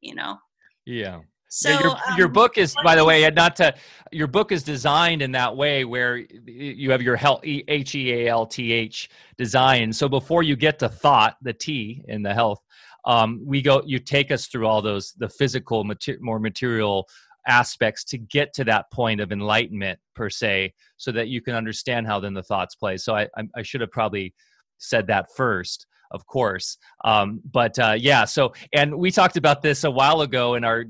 you 0.00 0.14
know? 0.14 0.38
Yeah. 0.86 1.20
So 1.50 1.70
yeah, 1.70 1.80
your, 1.80 1.90
um, 1.90 2.18
your 2.18 2.28
book 2.28 2.58
is, 2.58 2.74
by 2.84 2.94
the 2.94 3.04
way, 3.04 3.28
not 3.30 3.56
to 3.56 3.74
your 4.12 4.26
book 4.26 4.52
is 4.52 4.62
designed 4.62 5.22
in 5.22 5.32
that 5.32 5.56
way 5.56 5.86
where 5.86 6.18
you 6.46 6.90
have 6.90 7.00
your 7.00 7.16
health 7.16 7.40
H 7.42 7.94
E 7.94 8.12
A 8.12 8.28
L 8.28 8.46
T 8.46 8.70
H 8.70 9.08
design. 9.38 9.92
So 9.92 10.10
before 10.10 10.42
you 10.42 10.56
get 10.56 10.78
to 10.80 10.90
thought, 10.90 11.36
the 11.40 11.54
T 11.54 12.04
in 12.06 12.22
the 12.22 12.34
health, 12.34 12.60
um, 13.08 13.40
we 13.44 13.60
go 13.62 13.82
you 13.84 13.98
take 13.98 14.30
us 14.30 14.46
through 14.46 14.66
all 14.66 14.82
those 14.82 15.14
the 15.18 15.28
physical 15.28 15.82
mater- 15.82 16.18
more 16.20 16.38
material 16.38 17.08
aspects 17.48 18.04
to 18.04 18.18
get 18.18 18.52
to 18.52 18.62
that 18.64 18.90
point 18.92 19.20
of 19.20 19.32
enlightenment 19.32 19.98
per 20.14 20.28
se 20.28 20.74
so 20.98 21.10
that 21.10 21.28
you 21.28 21.40
can 21.40 21.54
understand 21.54 22.06
how 22.06 22.20
then 22.20 22.34
the 22.34 22.42
thoughts 22.42 22.76
play. 22.76 22.96
So 22.98 23.16
i, 23.16 23.26
I 23.56 23.62
should 23.62 23.80
have 23.80 23.90
probably 23.90 24.34
said 24.76 25.08
that 25.08 25.26
first 25.34 25.86
of 26.10 26.26
course. 26.26 26.78
Um, 27.04 27.40
but 27.50 27.78
uh, 27.78 27.96
yeah 27.98 28.24
so 28.24 28.52
and 28.72 28.94
we 28.94 29.10
talked 29.10 29.36
about 29.36 29.62
this 29.62 29.84
a 29.84 29.90
while 29.90 30.20
ago 30.20 30.54
in 30.54 30.64
our 30.64 30.84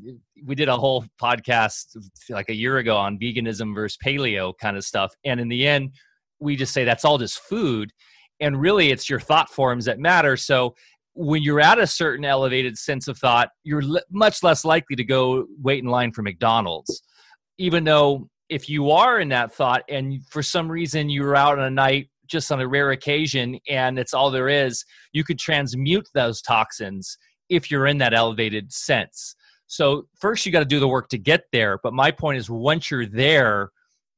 we 0.45 0.55
did 0.55 0.69
a 0.69 0.77
whole 0.77 1.05
podcast 1.21 1.97
like 2.31 2.49
a 2.49 2.55
year 2.55 2.79
ago 2.79 2.97
on 2.97 3.19
veganism 3.19 3.75
versus 3.75 3.97
paleo 4.05 4.53
kind 4.61 4.77
of 4.77 4.85
stuff. 4.85 5.15
And 5.25 5.39
in 5.39 5.49
the 5.49 5.67
end 5.67 5.93
we 6.41 6.57
just 6.57 6.73
say 6.73 6.85
that's 6.85 7.05
all 7.05 7.19
just 7.19 7.39
food. 7.39 7.93
And 8.41 8.61
really 8.61 8.91
it's 8.91 9.09
your 9.09 9.21
thought 9.21 9.51
forms 9.51 9.85
that 9.85 9.99
matter. 9.99 10.37
So 10.37 10.75
when 11.19 11.43
you're 11.43 11.61
at 11.61 11.81
a 11.81 11.87
certain 11.87 12.25
elevated 12.25 12.79
sense 12.79 13.09
of 13.09 13.19
thought, 13.19 13.49
you're 13.65 13.83
much 14.09 14.45
less 14.45 14.65
likely 14.65 14.95
to 14.95 15.03
go 15.03 15.47
wait 15.61 15.83
in 15.83 15.91
line 15.91 16.13
for 16.13 16.23
McDonald's. 16.23 17.03
Even 17.59 17.83
though 17.83 18.29
if 18.49 18.69
you 18.69 18.93
are 18.93 19.19
in 19.19 19.29
that 19.31 19.53
thought 19.53 19.83
and 19.89 20.25
for 20.31 20.45
some 20.45 20.71
reason 20.71 21.11
you're 21.11 21.35
out 21.35 21.59
on 21.59 21.65
a 21.65 21.71
night 21.71 22.09
just 22.29 22.53
on 22.53 22.61
a 22.61 22.69
rare 22.69 22.93
occasion 22.93 23.59
and 23.69 23.99
it's 23.99 24.15
all 24.15 24.31
there 24.31 24.49
is, 24.49 24.85
you 25.13 25.25
could 25.25 25.41
transmute 25.41 26.09
those 26.15 26.41
toxins 26.41 27.19
if 27.49 27.69
you're 27.69 27.89
in 27.89 27.99
that 27.99 28.15
elevated 28.15 28.73
sense. 28.73 29.35
So 29.67 30.07
first 30.21 30.47
you 30.47 30.53
got 30.53 30.61
to 30.61 30.65
do 30.67 30.79
the 30.79 30.87
work 30.87 31.09
to 31.09 31.19
get 31.19 31.43
there. 31.51 31.81
But 31.83 31.95
my 31.95 32.13
point 32.13 32.39
is 32.39 32.49
once 32.49 32.93
you're 32.93 33.07
there, 33.07 33.71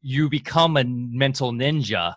you 0.03 0.29
become 0.29 0.77
a 0.77 0.85
mental 0.85 1.51
ninja. 1.51 2.15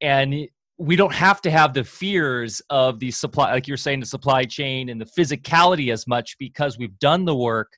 And 0.00 0.48
we 0.78 0.96
don't 0.96 1.14
have 1.14 1.40
to 1.42 1.50
have 1.50 1.72
the 1.72 1.84
fears 1.84 2.60
of 2.70 2.98
the 2.98 3.10
supply, 3.10 3.52
like 3.52 3.68
you're 3.68 3.76
saying, 3.76 4.00
the 4.00 4.06
supply 4.06 4.44
chain 4.44 4.88
and 4.88 5.00
the 5.00 5.06
physicality 5.06 5.92
as 5.92 6.06
much 6.06 6.36
because 6.38 6.78
we've 6.78 6.98
done 6.98 7.24
the 7.24 7.34
work 7.34 7.72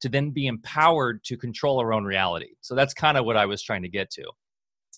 to 0.00 0.08
then 0.08 0.30
be 0.30 0.46
empowered 0.46 1.22
to 1.24 1.36
control 1.36 1.78
our 1.78 1.92
own 1.92 2.04
reality. 2.04 2.50
So 2.60 2.74
that's 2.74 2.94
kind 2.94 3.18
of 3.18 3.24
what 3.24 3.36
I 3.36 3.46
was 3.46 3.62
trying 3.62 3.82
to 3.82 3.88
get 3.88 4.10
to. 4.12 4.24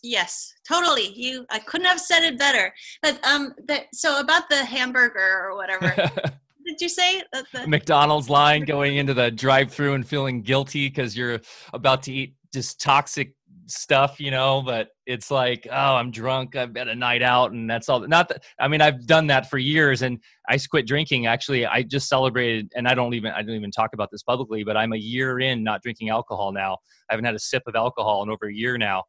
Yes, 0.03 0.55
totally. 0.67 1.13
You, 1.15 1.45
I 1.51 1.59
couldn't 1.59 1.87
have 1.87 2.01
said 2.01 2.23
it 2.23 2.39
better. 2.39 2.73
But 3.03 3.25
um, 3.27 3.55
that 3.67 3.87
so 3.93 4.21
about 4.21 4.49
the 4.49 4.65
hamburger 4.65 5.43
or 5.45 5.57
whatever. 5.57 5.95
did 6.67 6.81
you 6.81 6.89
say? 6.89 7.23
The- 7.33 7.67
McDonald's 7.67 8.31
line 8.31 8.65
going 8.65 8.97
into 8.97 9.15
the 9.15 9.31
drive-through 9.31 9.95
and 9.95 10.07
feeling 10.07 10.43
guilty 10.43 10.89
because 10.89 11.17
you're 11.17 11.41
about 11.73 12.03
to 12.05 12.13
eat 12.13 12.35
just 12.53 12.81
toxic 12.81 13.35
stuff, 13.71 14.21
you 14.21 14.31
know, 14.31 14.63
but 14.63 14.89
it's 15.07 15.31
like, 15.31 15.67
oh, 15.71 15.95
I'm 15.95 16.11
drunk. 16.11 16.57
I've 16.57 16.75
had 16.77 16.89
a 16.89 16.95
night 16.95 17.23
out, 17.23 17.53
and 17.53 17.69
that's 17.69 17.89
all. 17.89 18.07
Not 18.07 18.29
that 18.29 18.43
I 18.59 18.69
mean, 18.69 18.81
I've 18.81 19.07
done 19.07 19.27
that 19.29 19.49
for 19.49 19.59
years, 19.59 20.03
and 20.03 20.19
I 20.49 20.59
quit 20.59 20.87
drinking. 20.87 21.27
Actually, 21.27 21.67
I 21.67 21.83
just 21.83 22.09
celebrated, 22.09 22.73
and 22.75 22.89
I 22.89 22.95
don't 22.95 23.15
even 23.15 23.33
I 23.33 23.43
don't 23.43 23.57
even 23.57 23.71
talk 23.71 23.91
about 23.93 24.11
this 24.11 24.23
publicly, 24.23 24.65
but 24.65 24.77
I'm 24.77 24.93
a 24.93 24.99
year 24.99 25.41
in 25.41 25.63
not 25.63 25.83
drinking 25.83 26.11
alcohol 26.11 26.53
now. 26.53 26.79
I 27.09 27.15
haven't 27.15 27.25
had 27.25 27.35
a 27.35 27.41
sip 27.41 27.63
of 27.67 27.75
alcohol 27.75 28.23
in 28.23 28.31
over 28.31 28.47
a 28.47 28.55
year 28.55 28.79
now. 28.79 29.05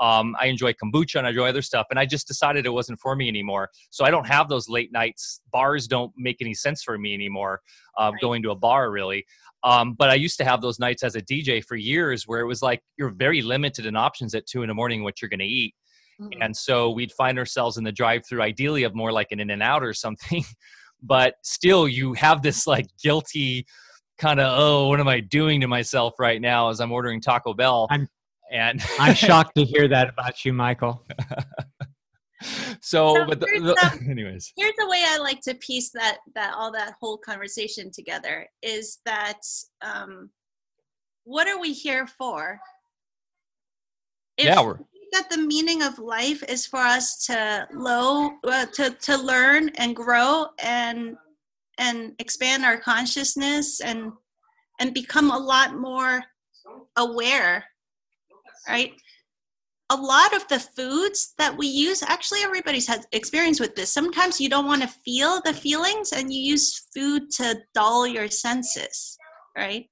Um, 0.00 0.34
I 0.40 0.46
enjoy 0.46 0.72
kombucha 0.72 1.16
and 1.16 1.26
I 1.26 1.30
enjoy 1.30 1.48
other 1.48 1.62
stuff, 1.62 1.86
and 1.90 1.98
I 1.98 2.06
just 2.06 2.26
decided 2.26 2.66
it 2.66 2.70
wasn't 2.70 3.00
for 3.00 3.14
me 3.14 3.28
anymore. 3.28 3.70
So 3.90 4.04
I 4.04 4.10
don't 4.10 4.26
have 4.26 4.48
those 4.48 4.68
late 4.68 4.92
nights. 4.92 5.40
Bars 5.52 5.86
don't 5.86 6.12
make 6.16 6.38
any 6.40 6.54
sense 6.54 6.82
for 6.82 6.98
me 6.98 7.14
anymore. 7.14 7.60
Uh, 7.98 8.10
right. 8.12 8.20
Going 8.20 8.42
to 8.42 8.50
a 8.50 8.56
bar, 8.56 8.90
really. 8.90 9.24
Um, 9.64 9.94
but 9.94 10.10
I 10.10 10.14
used 10.14 10.36
to 10.38 10.44
have 10.44 10.60
those 10.60 10.78
nights 10.78 11.02
as 11.02 11.16
a 11.16 11.22
DJ 11.22 11.64
for 11.64 11.74
years 11.74 12.24
where 12.26 12.40
it 12.40 12.46
was 12.46 12.60
like 12.60 12.82
you're 12.98 13.10
very 13.10 13.40
limited 13.40 13.86
in 13.86 13.96
options 13.96 14.34
at 14.34 14.46
two 14.46 14.62
in 14.62 14.68
the 14.68 14.74
morning 14.74 15.02
what 15.02 15.22
you're 15.22 15.30
going 15.30 15.38
to 15.40 15.46
eat. 15.46 15.74
Mm-hmm. 16.20 16.42
And 16.42 16.56
so 16.56 16.90
we'd 16.90 17.12
find 17.12 17.38
ourselves 17.38 17.78
in 17.78 17.84
the 17.84 17.92
drive 17.92 18.26
through, 18.26 18.42
ideally 18.42 18.84
of 18.84 18.94
more 18.94 19.10
like 19.10 19.32
an 19.32 19.40
in 19.40 19.50
and 19.50 19.62
out 19.62 19.82
or 19.82 19.94
something. 19.94 20.44
but 21.02 21.34
still, 21.42 21.88
you 21.88 22.12
have 22.12 22.42
this 22.42 22.66
like 22.66 22.86
guilty 23.02 23.66
kind 24.18 24.38
of, 24.38 24.52
oh, 24.56 24.88
what 24.88 25.00
am 25.00 25.08
I 25.08 25.20
doing 25.20 25.60
to 25.62 25.66
myself 25.66 26.14
right 26.18 26.40
now 26.40 26.68
as 26.68 26.80
I'm 26.80 26.92
ordering 26.92 27.20
Taco 27.20 27.54
Bell? 27.54 27.88
I'm, 27.90 28.06
and 28.52 28.82
I'm 28.98 29.14
shocked 29.14 29.56
to 29.56 29.64
hear 29.64 29.88
that 29.88 30.08
about 30.12 30.44
you, 30.44 30.52
Michael. 30.52 31.04
so, 32.80 33.14
so 33.14 33.26
but 33.26 33.40
the, 33.40 33.46
the, 33.46 34.00
anyways 34.10 34.52
here's 34.54 34.74
the 34.76 34.86
way 34.86 35.02
i 35.06 35.16
like 35.16 35.40
to 35.40 35.54
piece 35.54 35.90
that 35.90 36.18
that 36.34 36.52
all 36.54 36.70
that 36.70 36.92
whole 37.00 37.16
conversation 37.16 37.90
together 37.90 38.46
is 38.60 38.98
that 39.06 39.40
um 39.80 40.28
what 41.22 41.48
are 41.48 41.58
we 41.58 41.72
here 41.72 42.06
for 42.06 42.58
if 44.36 44.44
yeah 44.44 44.60
we're 44.62 44.78
that 45.14 45.30
the 45.30 45.38
meaning 45.38 45.80
of 45.80 45.98
life 45.98 46.42
is 46.48 46.66
for 46.66 46.80
us 46.80 47.24
to 47.24 47.66
low 47.72 48.30
uh, 48.48 48.66
to 48.74 48.90
to 48.90 49.16
learn 49.16 49.70
and 49.76 49.94
grow 49.94 50.46
and 50.62 51.16
and 51.78 52.12
expand 52.18 52.64
our 52.64 52.76
consciousness 52.76 53.80
and 53.80 54.12
and 54.80 54.92
become 54.92 55.30
a 55.30 55.38
lot 55.38 55.76
more 55.76 56.22
aware 56.96 57.64
right? 58.68 58.92
A 59.90 59.96
lot 59.96 60.34
of 60.34 60.48
the 60.48 60.58
foods 60.58 61.34
that 61.38 61.56
we 61.56 61.66
use 61.66 62.02
actually 62.02 62.40
everybody's 62.42 62.86
had 62.86 63.04
experience 63.12 63.60
with 63.60 63.74
this. 63.74 63.92
Sometimes 63.92 64.40
you 64.40 64.48
don't 64.48 64.66
want 64.66 64.82
to 64.82 64.88
feel 64.88 65.40
the 65.44 65.52
feelings 65.52 66.12
and 66.12 66.32
you 66.32 66.40
use 66.40 66.86
food 66.94 67.30
to 67.32 67.60
dull 67.74 68.06
your 68.06 68.28
senses 68.28 69.16
right? 69.56 69.86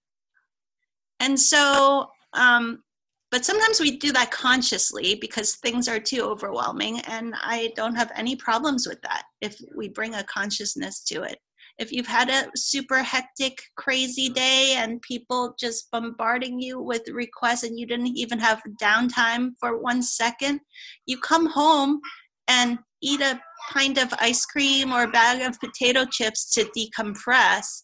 And 1.20 1.38
so 1.38 2.08
um 2.34 2.82
but 3.30 3.44
sometimes 3.46 3.80
we 3.80 3.96
do 3.96 4.12
that 4.12 4.30
consciously 4.30 5.14
because 5.14 5.56
things 5.56 5.88
are 5.88 6.00
too 6.00 6.22
overwhelming 6.22 7.00
and 7.00 7.34
i 7.42 7.70
don't 7.76 7.94
have 7.94 8.10
any 8.14 8.34
problems 8.36 8.86
with 8.88 9.00
that 9.02 9.24
if 9.42 9.60
we 9.76 9.88
bring 9.88 10.14
a 10.14 10.24
consciousness 10.24 11.02
to 11.04 11.22
it 11.22 11.38
if 11.82 11.92
you've 11.92 12.06
had 12.06 12.30
a 12.30 12.48
super 12.56 13.02
hectic, 13.02 13.60
crazy 13.76 14.28
day 14.28 14.76
and 14.78 15.02
people 15.02 15.54
just 15.58 15.90
bombarding 15.90 16.60
you 16.60 16.80
with 16.80 17.02
requests 17.08 17.64
and 17.64 17.78
you 17.78 17.86
didn't 17.86 18.16
even 18.16 18.38
have 18.38 18.62
downtime 18.80 19.50
for 19.58 19.82
one 19.82 20.02
second, 20.02 20.60
you 21.06 21.18
come 21.18 21.46
home 21.46 22.00
and 22.48 22.78
eat 23.02 23.20
a 23.20 23.40
pint 23.70 23.98
of 23.98 24.14
ice 24.18 24.46
cream 24.46 24.92
or 24.92 25.02
a 25.02 25.10
bag 25.10 25.42
of 25.42 25.58
potato 25.58 26.04
chips 26.04 26.52
to 26.54 26.64
decompress. 26.76 27.82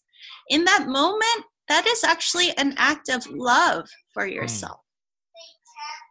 In 0.49 0.63
that 0.63 0.85
moment, 0.87 1.45
that 1.67 1.85
is 1.85 2.03
actually 2.03 2.57
an 2.57 2.73
act 2.77 3.09
of 3.09 3.27
love 3.27 3.85
for 4.13 4.25
hmm. 4.25 4.33
yourself. 4.33 4.79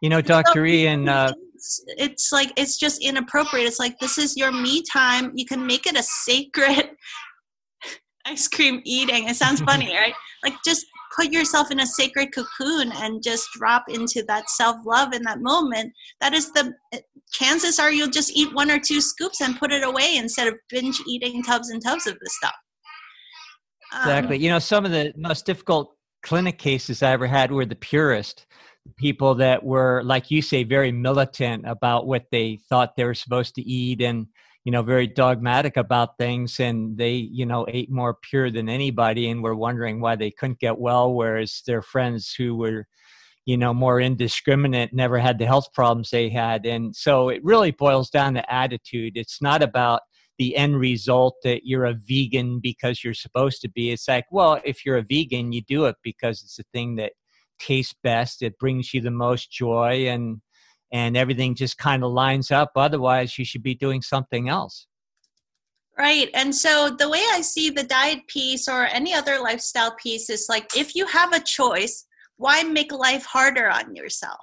You 0.01 0.09
know, 0.09 0.21
Dr. 0.21 0.65
E, 0.65 0.87
and 0.87 1.09
uh, 1.09 1.33
it's, 1.55 1.83
it's 1.87 2.31
like 2.31 2.53
it's 2.55 2.77
just 2.77 3.03
inappropriate. 3.03 3.67
It's 3.67 3.79
like 3.79 3.99
this 3.99 4.17
is 4.17 4.37
your 4.37 4.51
me 4.51 4.81
time. 4.93 5.33
You 5.35 5.45
can 5.45 5.67
make 5.67 5.85
it 5.87 5.97
a 5.97 6.03
sacred 6.03 6.91
ice 8.29 8.47
cream 8.47 8.81
eating. 8.85 9.27
It 9.27 9.35
sounds 9.35 9.61
funny, 9.61 9.93
right? 9.95 10.13
Like 10.43 10.55
just 10.63 10.85
put 11.15 11.31
yourself 11.31 11.71
in 11.71 11.79
a 11.79 11.85
sacred 11.85 12.33
cocoon 12.33 12.91
and 12.95 13.23
just 13.23 13.47
drop 13.57 13.85
into 13.89 14.23
that 14.27 14.49
self 14.49 14.77
love 14.85 15.13
in 15.13 15.23
that 15.23 15.41
moment. 15.41 15.93
That 16.21 16.33
is 16.33 16.51
the 16.51 16.73
chances 17.31 17.79
are 17.79 17.91
you'll 17.91 18.09
just 18.09 18.31
eat 18.35 18.53
one 18.53 18.71
or 18.71 18.79
two 18.79 19.01
scoops 19.01 19.41
and 19.41 19.57
put 19.57 19.71
it 19.71 19.83
away 19.83 20.15
instead 20.15 20.47
of 20.47 20.55
binge 20.69 21.01
eating 21.07 21.43
tubs 21.43 21.69
and 21.69 21.83
tubs 21.83 22.07
of 22.07 22.17
this 22.19 22.35
stuff. 22.37 22.55
Exactly. 23.93 24.37
Um, 24.37 24.41
you 24.41 24.49
know, 24.49 24.59
some 24.59 24.85
of 24.85 24.91
the 24.91 25.13
most 25.17 25.45
difficult 25.45 25.95
clinic 26.21 26.57
cases 26.57 27.01
I 27.01 27.11
ever 27.11 27.27
had 27.27 27.51
were 27.51 27.65
the 27.65 27.75
purest 27.75 28.45
people 28.97 29.35
that 29.35 29.63
were, 29.63 30.01
like 30.03 30.31
you 30.31 30.41
say, 30.41 30.63
very 30.63 30.91
militant 30.91 31.67
about 31.67 32.07
what 32.07 32.25
they 32.31 32.59
thought 32.69 32.95
they 32.95 33.03
were 33.03 33.13
supposed 33.13 33.55
to 33.55 33.61
eat 33.61 34.01
and 34.01 34.27
you 34.65 34.71
know 34.71 34.81
very 34.81 35.07
dogmatic 35.07 35.77
about 35.77 36.17
things 36.17 36.59
and 36.59 36.97
they 36.97 37.13
you 37.13 37.45
know 37.45 37.65
ate 37.69 37.89
more 37.89 38.15
pure 38.29 38.51
than 38.51 38.69
anybody 38.69 39.29
and 39.29 39.41
were 39.41 39.55
wondering 39.55 40.01
why 40.01 40.15
they 40.15 40.31
couldn't 40.31 40.59
get 40.59 40.77
well 40.77 41.13
whereas 41.13 41.61
their 41.65 41.81
friends 41.81 42.33
who 42.37 42.55
were 42.55 42.85
you 43.49 43.57
know 43.57 43.73
more 43.73 43.99
indiscriminate 43.99 44.93
never 44.93 45.17
had 45.17 45.39
the 45.39 45.45
health 45.45 45.73
problems 45.73 46.11
they 46.11 46.29
had. 46.29 46.67
And 46.67 46.95
so 46.95 47.29
it 47.29 47.43
really 47.43 47.71
boils 47.71 48.11
down 48.11 48.35
to 48.35 48.53
attitude. 48.53 49.13
It's 49.15 49.41
not 49.41 49.63
about 49.63 50.01
the 50.37 50.55
end 50.55 50.79
result 50.79 51.33
that 51.43 51.61
you're 51.65 51.85
a 51.85 51.97
vegan 52.07 52.59
because 52.59 53.03
you're 53.03 53.15
supposed 53.15 53.61
to 53.61 53.69
be. 53.69 53.89
It's 53.89 54.07
like 54.07 54.25
well 54.31 54.61
if 54.63 54.85
you're 54.85 54.97
a 54.97 55.05
vegan 55.09 55.51
you 55.51 55.63
do 55.63 55.85
it 55.85 55.95
because 56.03 56.43
it's 56.43 56.57
the 56.57 56.65
thing 56.73 56.95
that 56.97 57.13
tastes 57.59 57.95
best. 58.03 58.43
It 58.43 58.59
brings 58.59 58.93
you 58.93 59.01
the 59.01 59.09
most 59.09 59.51
joy 59.51 60.07
and 60.07 60.41
and 60.91 61.15
everything 61.15 61.55
just 61.55 61.77
kind 61.77 62.03
of 62.03 62.11
lines 62.11 62.51
up. 62.51 62.71
Otherwise, 62.75 63.37
you 63.37 63.45
should 63.45 63.63
be 63.63 63.75
doing 63.75 64.01
something 64.01 64.49
else. 64.49 64.87
Right. 65.97 66.29
And 66.33 66.55
so 66.55 66.95
the 66.97 67.09
way 67.09 67.21
I 67.31 67.41
see 67.41 67.69
the 67.69 67.83
diet 67.83 68.25
piece 68.27 68.69
or 68.69 68.85
any 68.85 69.13
other 69.13 69.39
lifestyle 69.39 69.95
piece 70.01 70.29
is 70.29 70.47
like 70.47 70.75
if 70.75 70.95
you 70.95 71.05
have 71.05 71.33
a 71.33 71.41
choice, 71.41 72.05
why 72.37 72.63
make 72.63 72.93
life 72.93 73.25
harder 73.25 73.69
on 73.69 73.95
yourself? 73.95 74.39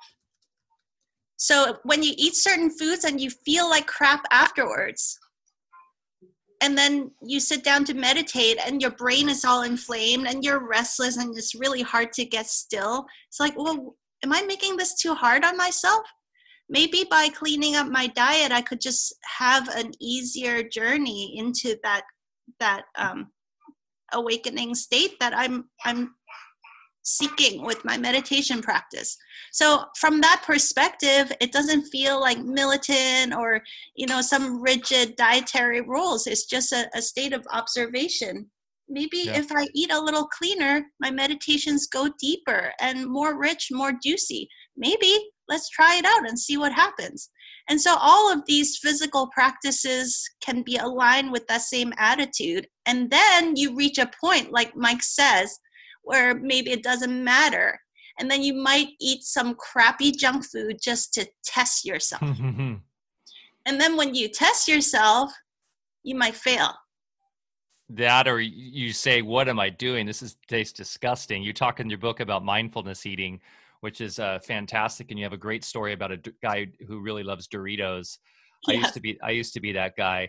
So 1.38 1.78
when 1.84 2.02
you 2.02 2.12
eat 2.16 2.34
certain 2.34 2.70
foods 2.70 3.04
and 3.04 3.20
you 3.20 3.30
feel 3.30 3.68
like 3.70 3.86
crap 3.86 4.24
afterwards, 4.30 5.18
and 6.62 6.76
then 6.76 7.10
you 7.22 7.40
sit 7.40 7.64
down 7.64 7.84
to 7.84 7.94
meditate 7.94 8.58
and 8.66 8.80
your 8.80 8.90
brain 8.92 9.28
is 9.28 9.44
all 9.44 9.62
inflamed 9.62 10.26
and 10.26 10.44
you're 10.44 10.66
restless 10.66 11.16
and 11.16 11.36
it's 11.36 11.54
really 11.54 11.82
hard 11.82 12.12
to 12.14 12.24
get 12.24 12.46
still, 12.46 13.06
it's 13.28 13.40
like, 13.40 13.56
well, 13.56 13.94
am 14.24 14.32
I 14.32 14.42
making 14.42 14.76
this 14.76 14.94
too 14.94 15.14
hard 15.14 15.44
on 15.44 15.56
myself? 15.56 16.06
Maybe 16.68 17.04
by 17.10 17.28
cleaning 17.28 17.76
up 17.76 17.88
my 17.88 18.06
diet 18.08 18.52
i 18.52 18.60
could 18.60 18.80
just 18.80 19.14
have 19.38 19.68
an 19.76 19.92
easier 20.00 20.62
journey 20.62 21.34
into 21.36 21.76
that 21.82 22.02
that 22.60 22.82
um, 22.96 23.28
awakening 24.12 24.74
state 24.74 25.18
that 25.20 25.36
i'm 25.36 25.64
i'm 25.84 26.14
seeking 27.06 27.62
with 27.64 27.84
my 27.84 27.96
meditation 27.96 28.60
practice. 28.60 29.16
So 29.52 29.84
from 29.96 30.20
that 30.20 30.42
perspective 30.44 31.32
it 31.40 31.52
doesn't 31.52 31.86
feel 31.86 32.20
like 32.20 32.38
militant 32.38 33.32
or 33.32 33.62
you 33.94 34.06
know 34.06 34.20
some 34.20 34.60
rigid 34.60 35.16
dietary 35.16 35.80
rules. 35.80 36.26
It's 36.26 36.46
just 36.46 36.72
a, 36.72 36.90
a 36.94 37.00
state 37.00 37.32
of 37.32 37.46
observation. 37.52 38.50
Maybe 38.88 39.22
yeah. 39.24 39.38
if 39.38 39.46
i 39.52 39.66
eat 39.72 39.92
a 39.92 40.00
little 40.00 40.26
cleaner 40.26 40.86
my 41.00 41.10
meditations 41.10 41.86
go 41.86 42.08
deeper 42.20 42.72
and 42.80 43.06
more 43.06 43.38
rich 43.38 43.68
more 43.72 43.92
juicy. 44.02 44.48
Maybe 44.76 45.30
let's 45.48 45.68
try 45.70 45.96
it 45.96 46.04
out 46.04 46.28
and 46.28 46.38
see 46.38 46.56
what 46.56 46.72
happens. 46.72 47.30
And 47.68 47.80
so 47.80 47.96
all 47.98 48.32
of 48.32 48.42
these 48.46 48.78
physical 48.78 49.28
practices 49.34 50.28
can 50.40 50.62
be 50.62 50.76
aligned 50.76 51.32
with 51.32 51.46
that 51.48 51.62
same 51.62 51.92
attitude. 51.98 52.68
And 52.86 53.10
then 53.10 53.56
you 53.56 53.74
reach 53.74 53.98
a 53.98 54.10
point, 54.22 54.52
like 54.52 54.76
Mike 54.76 55.02
says, 55.02 55.58
where 56.02 56.34
maybe 56.34 56.70
it 56.70 56.82
doesn't 56.82 57.24
matter. 57.24 57.78
And 58.18 58.30
then 58.30 58.42
you 58.42 58.54
might 58.54 58.88
eat 59.00 59.22
some 59.24 59.54
crappy 59.56 60.10
junk 60.12 60.44
food 60.44 60.76
just 60.82 61.12
to 61.14 61.26
test 61.44 61.84
yourself. 61.84 62.22
and 62.22 62.80
then 63.66 63.96
when 63.96 64.14
you 64.14 64.28
test 64.28 64.68
yourself, 64.68 65.32
you 66.02 66.14
might 66.14 66.36
fail. 66.36 66.72
that 67.88 68.26
or 68.26 68.40
you 68.40 68.92
say 68.92 69.22
what 69.22 69.48
am 69.48 69.60
i 69.60 69.68
doing 69.70 70.06
this 70.06 70.20
is 70.22 70.36
tastes 70.48 70.72
disgusting 70.72 71.40
you 71.42 71.52
talk 71.52 71.78
in 71.78 71.88
your 71.88 71.98
book 71.98 72.18
about 72.18 72.44
mindfulness 72.44 73.06
eating 73.06 73.40
which 73.86 74.00
is 74.00 74.18
uh, 74.18 74.40
fantastic 74.40 75.12
and 75.12 75.16
you 75.18 75.24
have 75.24 75.32
a 75.32 75.36
great 75.36 75.62
story 75.62 75.92
about 75.92 76.10
a 76.10 76.16
d- 76.16 76.32
guy 76.42 76.66
who 76.88 76.98
really 76.98 77.22
loves 77.22 77.46
doritos. 77.46 78.18
I 78.68 78.72
used 78.72 78.94
to 78.94 79.00
be 79.00 79.16
i 79.22 79.30
used 79.30 79.54
to 79.54 79.60
be 79.60 79.70
that 79.74 79.94
guy 79.96 80.28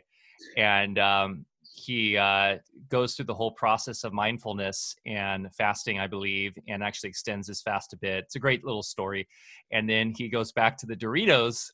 and 0.57 0.99
um, 0.99 1.43
he 1.63 2.15
uh, 2.17 2.57
goes 2.87 3.15
through 3.15 3.25
the 3.25 3.33
whole 3.33 3.53
process 3.53 4.03
of 4.03 4.13
mindfulness 4.13 4.95
and 5.07 5.47
fasting 5.55 5.99
i 5.99 6.05
believe 6.05 6.53
and 6.67 6.83
actually 6.83 7.09
extends 7.09 7.47
his 7.47 7.63
fast 7.63 7.93
a 7.93 7.97
bit. 7.97 8.25
It's 8.25 8.35
a 8.35 8.39
great 8.39 8.63
little 8.63 8.83
story. 8.83 9.27
And 9.71 9.89
then 9.89 10.13
he 10.15 10.29
goes 10.29 10.51
back 10.51 10.77
to 10.77 10.85
the 10.85 10.95
doritos 10.95 11.71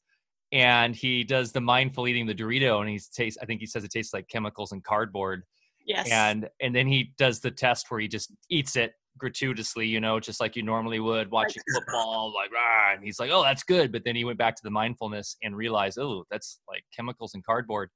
and 0.54 0.96
he 0.96 1.26
does 1.26 1.52
the 1.52 1.60
mindful 1.60 2.08
eating 2.08 2.26
the 2.26 2.40
dorito 2.42 2.80
and 2.80 2.90
he 2.90 3.02
tastes 3.14 3.38
i 3.42 3.46
think 3.46 3.60
he 3.60 3.68
says 3.68 3.84
it 3.84 3.92
tastes 3.92 4.14
like 4.14 4.30
chemicals 4.30 4.72
and 4.72 4.86
cardboard. 4.86 5.44
Yes. 5.86 6.08
and 6.10 6.48
and 6.62 6.74
then 6.74 6.88
he 6.88 7.14
does 7.18 7.42
the 7.42 7.52
test 7.52 7.92
where 7.92 8.00
he 8.00 8.08
just 8.08 8.32
eats 8.50 8.78
it 8.78 8.94
gratuitously 9.18 9.86
you 9.86 10.00
know 10.00 10.20
just 10.20 10.40
like 10.40 10.56
you 10.56 10.64
normally 10.64 11.00
would 11.00 11.30
watching 11.30 11.62
football 11.74 12.34
like 12.36 12.50
and 12.94 13.04
he's 13.04 13.20
like 13.20 13.30
oh 13.32 13.44
that's 13.44 13.64
good 13.64 13.92
but 13.92 14.04
then 14.04 14.16
he 14.16 14.24
went 14.24 14.38
back 14.38 14.56
to 14.56 14.64
the 14.64 14.72
mindfulness 14.72 15.38
and 15.44 15.56
realized 15.56 16.00
oh 16.00 16.24
that's 16.32 16.60
like 16.68 16.84
chemicals 16.96 17.34
and 17.34 17.46
cardboard 17.46 17.90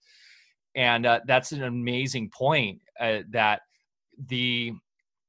and 0.75 1.05
uh, 1.05 1.19
that's 1.25 1.51
an 1.51 1.63
amazing 1.63 2.29
point 2.29 2.79
uh, 2.99 3.19
that 3.31 3.61
the 4.27 4.71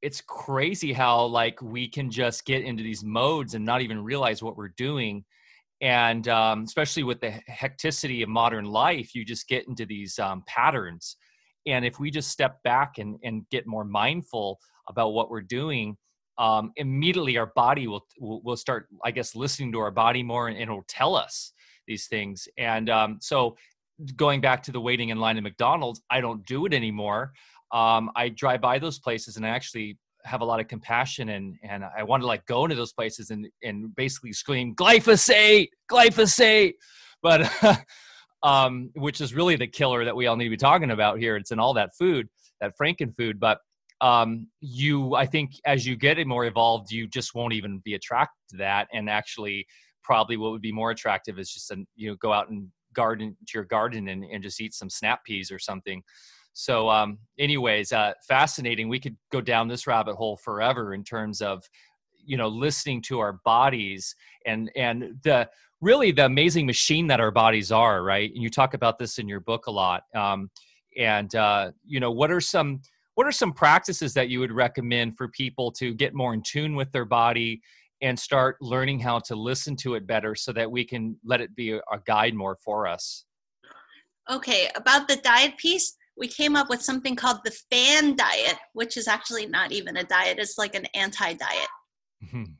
it's 0.03 0.21
crazy 0.21 0.93
how 0.93 1.25
like 1.25 1.61
we 1.63 1.89
can 1.89 2.11
just 2.11 2.45
get 2.45 2.63
into 2.63 2.83
these 2.83 3.03
modes 3.03 3.55
and 3.55 3.65
not 3.65 3.81
even 3.81 4.03
realize 4.03 4.43
what 4.43 4.57
we're 4.57 4.75
doing 4.77 5.25
and 5.81 6.29
um, 6.29 6.65
especially 6.65 7.03
with 7.03 7.21
the 7.21 7.33
hecticity 7.51 8.23
of 8.23 8.29
modern 8.29 8.65
life 8.65 9.15
you 9.15 9.25
just 9.25 9.49
get 9.49 9.67
into 9.69 9.87
these 9.87 10.19
um, 10.19 10.43
patterns 10.47 11.17
and 11.67 11.85
if 11.85 11.99
we 11.99 12.11
just 12.11 12.31
step 12.31 12.63
back 12.63 12.99
and, 12.99 13.19
and 13.25 13.49
get 13.51 13.67
more 13.67 13.85
mindful 13.85 14.59
about 14.89 15.11
what 15.11 15.31
we're 15.31 15.41
doing 15.41 15.97
um, 16.39 16.73
immediately 16.77 17.37
our 17.37 17.51
body 17.55 17.87
will, 17.87 18.07
will 18.21 18.57
start 18.57 18.89
i 19.05 19.11
guess 19.11 19.35
listening 19.35 19.73
to 19.73 19.79
our 19.79 19.91
body 19.91 20.23
more 20.23 20.49
and, 20.49 20.57
and 20.57 20.65
it'll 20.65 20.85
tell 20.89 21.17
us 21.17 21.53
these 21.87 22.07
things 22.07 22.47
and 22.59 22.91
um, 22.91 23.19
so 23.21 23.57
going 24.17 24.41
back 24.41 24.63
to 24.63 24.73
the 24.73 24.81
waiting 24.81 25.09
in 25.09 25.19
line 25.19 25.37
at 25.37 25.43
mcdonald's 25.43 26.01
i 26.11 26.21
don't 26.21 26.45
do 26.47 26.67
it 26.67 26.73
anymore 26.73 27.33
um, 27.73 28.11
i 28.17 28.29
drive 28.29 28.61
by 28.61 28.79
those 28.79 28.99
places 28.99 29.37
and 29.37 29.45
i 29.45 29.49
actually 29.49 29.99
have 30.25 30.41
a 30.41 30.45
lot 30.45 30.61
of 30.61 30.69
compassion 30.69 31.31
and 31.31 31.57
and 31.63 31.85
i 31.97 32.03
want 32.03 32.23
to 32.23 32.27
like 32.27 32.45
go 32.47 32.65
into 32.65 32.77
those 32.77 32.93
places 32.93 33.31
and 33.31 33.47
and 33.63 33.95
basically 33.97 34.33
scream 34.33 34.75
glyphosate 34.75 35.69
glyphosate 35.91 36.75
but 37.23 37.51
um, 38.43 38.91
which 38.95 39.21
is 39.21 39.35
really 39.35 39.57
the 39.57 39.67
killer 39.67 40.05
that 40.05 40.15
we 40.15 40.27
all 40.27 40.37
need 40.37 40.45
to 40.45 40.51
be 40.51 40.57
talking 40.57 40.91
about 40.91 41.19
here. 41.19 41.37
It's 41.37 41.51
in 41.51 41.59
all 41.59 41.75
that 41.75 41.97
food, 41.97 42.29
that 42.61 42.75
Franken 42.81 43.17
food. 43.17 43.41
But 43.41 43.59
um, 44.01 44.49
you, 44.61 45.15
I 45.15 45.27
think, 45.27 45.53
as 45.65 45.87
you 45.87 45.97
get 45.97 46.25
more 46.27 46.47
evolved, 46.47 46.91
you 46.91 47.07
just 47.07 47.35
won't 47.35 47.53
even 47.53 47.81
be 47.85 47.95
attracted 47.95 48.41
to 48.51 48.57
that. 48.59 48.89
And 48.93 49.11
actually, 49.11 49.67
probably 50.03 50.37
what 50.37 50.53
would 50.53 50.63
be 50.63 50.73
more 50.73 50.91
attractive 50.91 51.39
is 51.39 51.53
just, 51.53 51.71
an, 51.71 51.87
you 51.97 52.11
know, 52.11 52.17
go 52.17 52.33
out 52.33 52.49
and 52.49 52.69
garden 52.95 53.37
to 53.47 53.59
your 53.59 53.65
garden 53.65 54.09
and, 54.09 54.25
and 54.25 54.43
just 54.43 54.61
eat 54.61 54.75
some 54.75 54.91
snap 54.91 55.25
peas 55.25 55.51
or 55.51 55.59
something. 55.59 56.03
So, 56.53 56.89
um, 56.89 57.19
anyways, 57.39 57.93
uh, 57.93 58.15
fascinating. 58.27 58.89
We 58.89 58.99
could 58.99 59.17
go 59.31 59.41
down 59.41 59.69
this 59.69 59.87
rabbit 59.87 60.17
hole 60.17 60.37
forever 60.37 60.95
in 60.95 61.05
terms 61.05 61.41
of, 61.41 61.63
you 62.25 62.37
know, 62.37 62.49
listening 62.49 63.03
to 63.03 63.21
our 63.21 63.35
bodies 63.45 64.15
and 64.45 64.71
and 64.75 65.15
the 65.23 65.49
really 65.81 66.11
the 66.11 66.25
amazing 66.25 66.67
machine 66.67 67.07
that 67.07 67.21
our 67.21 67.31
bodies 67.31 67.71
are, 67.71 68.03
right? 68.03 68.31
And 68.35 68.43
you 68.43 68.51
talk 68.51 68.75
about 68.75 68.99
this 68.99 69.19
in 69.19 69.29
your 69.29 69.41
book 69.41 69.67
a 69.67 69.71
lot. 69.71 70.03
Um, 70.15 70.51
and 70.99 71.33
uh, 71.35 71.71
you 71.87 72.01
know, 72.01 72.11
what 72.11 72.33
are 72.33 72.41
some 72.41 72.81
what 73.19 73.27
are 73.27 73.33
some 73.33 73.53
practices 73.53 74.15
that 74.15 74.29
you 74.29 74.39
would 74.39 74.53
recommend 74.53 75.17
for 75.17 75.27
people 75.27 75.73
to 75.73 75.93
get 75.93 76.15
more 76.15 76.35
in 76.35 76.41
tune 76.41 76.77
with 76.77 76.93
their 76.93 77.05
body 77.05 77.61
and 78.01 78.17
start 78.17 78.57
learning 78.61 79.01
how 79.01 79.19
to 79.19 79.35
listen 79.35 79.75
to 79.75 79.97
it 79.97 80.07
better 80.07 80.37
so 80.37 80.53
that 80.53 80.71
we 80.71 80.85
can 80.85 81.17
let 81.25 81.41
it 81.41 81.53
be 81.57 81.73
a, 81.73 81.81
guide 82.07 82.33
more 82.33 82.57
for 82.65 82.87
us? 82.87 83.25
Okay, 84.31 84.71
about 84.77 85.09
the 85.09 85.17
diet 85.17 85.57
piece, 85.57 85.97
we 86.17 86.29
came 86.29 86.55
up 86.55 86.71
with 86.71 86.81
something 86.81 87.17
called 87.17 87.39
the 87.45 87.51
fan 87.73 88.15
diet, 88.15 88.55
which 88.73 88.97
is 88.97 89.09
actually 89.09 89.47
not 89.47 89.73
even 89.73 89.97
a 89.97 90.05
diet, 90.05 90.39
it's 90.39 90.57
like 90.57 90.77
an 90.77 90.87
anti 90.95 91.33
diet. 91.33 91.69
Mm-hmm. 92.25 92.53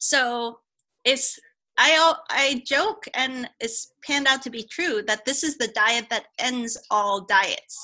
So 0.00 0.58
it's 1.04 1.38
I 1.78 2.14
I 2.30 2.64
joke 2.66 3.04
and 3.14 3.48
it's 3.60 3.92
panned 4.04 4.26
out 4.26 4.42
to 4.42 4.50
be 4.50 4.64
true 4.64 5.02
that 5.06 5.24
this 5.24 5.44
is 5.44 5.56
the 5.56 5.68
diet 5.68 6.06
that 6.10 6.24
ends 6.40 6.76
all 6.90 7.20
diets. 7.20 7.78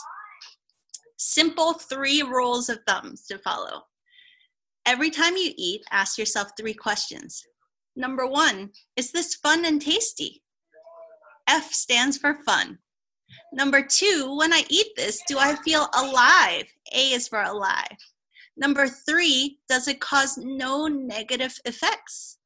Simple 1.23 1.75
three 1.75 2.23
rules 2.23 2.71
of 2.71 2.79
thumbs 2.87 3.27
to 3.27 3.37
follow. 3.37 3.83
Every 4.87 5.11
time 5.11 5.37
you 5.37 5.53
eat, 5.55 5.83
ask 5.91 6.17
yourself 6.17 6.53
three 6.57 6.73
questions. 6.73 7.45
Number 7.95 8.27
one, 8.27 8.71
is 8.97 9.13
this 9.13 9.35
fun 9.35 9.67
and 9.67 9.83
tasty? 9.83 10.43
F 11.47 11.75
stands 11.75 12.17
for 12.17 12.39
fun. 12.47 12.79
Number 13.53 13.83
two, 13.83 14.35
when 14.39 14.55
I 14.55 14.65
eat 14.71 14.87
this, 14.97 15.21
do 15.29 15.37
I 15.39 15.57
feel 15.57 15.89
alive? 15.95 16.65
A 16.95 17.11
is 17.11 17.29
for 17.29 17.43
alive. 17.43 17.99
Number 18.57 18.89
three, 18.89 19.59
does 19.69 19.89
it 19.89 20.01
cause 20.01 20.39
no 20.39 20.87
negative 20.87 21.55
effects? 21.67 22.39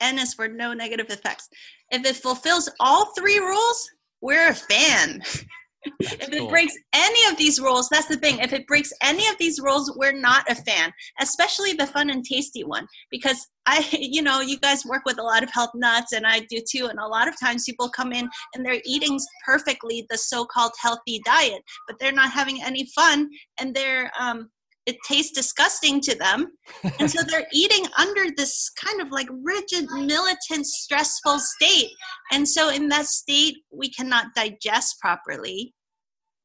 N 0.00 0.20
is 0.20 0.32
for 0.32 0.46
no 0.46 0.74
negative 0.74 1.10
effects. 1.10 1.48
If 1.90 2.06
it 2.06 2.14
fulfills 2.14 2.70
all 2.78 3.06
three 3.14 3.40
rules, 3.40 3.90
we're 4.20 4.50
a 4.50 4.54
fan. 4.54 5.22
if 6.00 6.28
it 6.32 6.38
cool. 6.38 6.48
breaks 6.48 6.74
any 6.92 7.30
of 7.30 7.36
these 7.36 7.60
rules, 7.60 7.88
that's 7.88 8.06
the 8.06 8.16
thing. 8.16 8.38
If 8.38 8.52
it 8.52 8.66
breaks 8.66 8.92
any 9.02 9.26
of 9.28 9.36
these 9.38 9.60
rules, 9.60 9.92
we're 9.96 10.12
not 10.12 10.50
a 10.50 10.54
fan, 10.54 10.92
especially 11.20 11.72
the 11.72 11.86
fun 11.86 12.10
and 12.10 12.24
tasty 12.24 12.64
one. 12.64 12.86
Because 13.10 13.48
I, 13.66 13.86
you 13.92 14.22
know, 14.22 14.40
you 14.40 14.58
guys 14.58 14.84
work 14.84 15.02
with 15.04 15.18
a 15.18 15.22
lot 15.22 15.42
of 15.42 15.50
health 15.50 15.70
nuts, 15.74 16.12
and 16.12 16.26
I 16.26 16.40
do 16.50 16.60
too. 16.68 16.86
And 16.86 16.98
a 16.98 17.06
lot 17.06 17.28
of 17.28 17.38
times 17.38 17.64
people 17.64 17.88
come 17.88 18.12
in 18.12 18.28
and 18.54 18.64
they're 18.64 18.80
eating 18.84 19.18
perfectly 19.44 20.06
the 20.10 20.18
so 20.18 20.44
called 20.44 20.72
healthy 20.80 21.20
diet, 21.24 21.62
but 21.86 21.98
they're 21.98 22.12
not 22.12 22.32
having 22.32 22.62
any 22.62 22.86
fun 22.94 23.28
and 23.60 23.74
they're, 23.74 24.10
um, 24.18 24.50
it 24.86 24.96
tastes 25.06 25.32
disgusting 25.32 26.00
to 26.00 26.14
them. 26.16 26.52
And 26.98 27.10
so 27.10 27.22
they're 27.22 27.46
eating 27.52 27.86
under 27.98 28.32
this 28.36 28.70
kind 28.70 29.00
of 29.00 29.10
like 29.10 29.28
rigid 29.30 29.90
militant 29.90 30.66
stressful 30.66 31.38
state. 31.38 31.90
And 32.32 32.48
so 32.48 32.70
in 32.70 32.88
that 32.88 33.06
state 33.06 33.56
we 33.72 33.90
cannot 33.90 34.34
digest 34.34 34.98
properly 35.00 35.74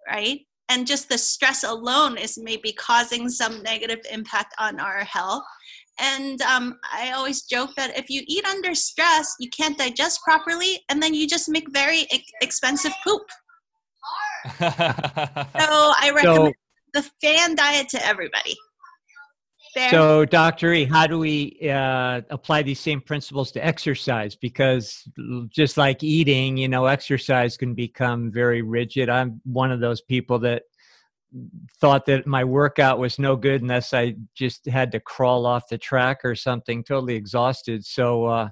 right? 0.08 0.40
And 0.70 0.86
just 0.86 1.10
the 1.10 1.18
stress 1.18 1.64
alone 1.64 2.18
is 2.18 2.38
maybe 2.42 2.74
causing 2.74 3.30
some 3.30 3.64
negative 3.64 4.00
impact 4.12 4.54
on 4.60 4.80
our 4.80 5.04
health. 5.04 5.44
And 6.00 6.40
um, 6.44 6.78
i 6.94 7.12
always 7.12 7.42
joke 7.44 7.72
that 7.76 7.98
if 7.98 8.08
you 8.08 8.22
eat 8.28 8.46
under 8.46 8.76
stress 8.76 9.34
you 9.40 9.50
can't 9.50 9.80
digest 9.80 10.22
properly 10.24 10.80
and 10.90 11.02
then 11.02 11.16
you 11.16 11.28
just 11.28 11.50
make 11.50 11.66
very 11.74 12.02
e- 12.12 12.24
expensive 12.42 12.94
poop. 13.04 13.24
So 14.60 15.94
i 16.00 16.12
recommend 16.16 16.54
so- 16.56 16.67
the 16.98 17.10
fan 17.22 17.56
diet 17.56 17.90
to 17.90 18.06
everybody. 18.06 18.56
Fair? 19.74 19.90
So, 19.90 20.26
Dr. 20.26 20.74
E, 20.74 20.86
how 20.86 21.06
do 21.06 21.20
we 21.20 21.60
uh, 21.70 22.22
apply 22.30 22.64
these 22.64 22.80
same 22.80 23.02
principles 23.02 23.52
to 23.52 23.64
exercise? 23.64 24.36
Because 24.36 25.08
just 25.50 25.78
like 25.78 26.04
eating, 26.04 26.58
you 26.58 26.68
know, 26.68 26.86
exercise 26.86 27.58
can 27.58 27.76
become 27.76 28.32
very 28.32 28.62
rigid. 28.62 29.10
I'm 29.10 29.40
one 29.44 29.72
of 29.72 29.80
those 29.80 30.02
people 30.02 30.40
that 30.40 30.64
thought 31.80 32.06
that 32.06 32.26
my 32.26 32.44
workout 32.44 32.98
was 32.98 33.20
no 33.20 33.36
good 33.36 33.62
unless 33.62 33.94
I 33.94 34.16
just 34.34 34.66
had 34.66 34.92
to 34.94 35.00
crawl 35.00 35.46
off 35.46 35.70
the 35.70 35.78
track 35.78 36.22
or 36.24 36.34
something, 36.34 36.84
totally 36.84 37.16
exhausted. 37.16 37.86
So, 37.86 38.26
uh, 38.26 38.50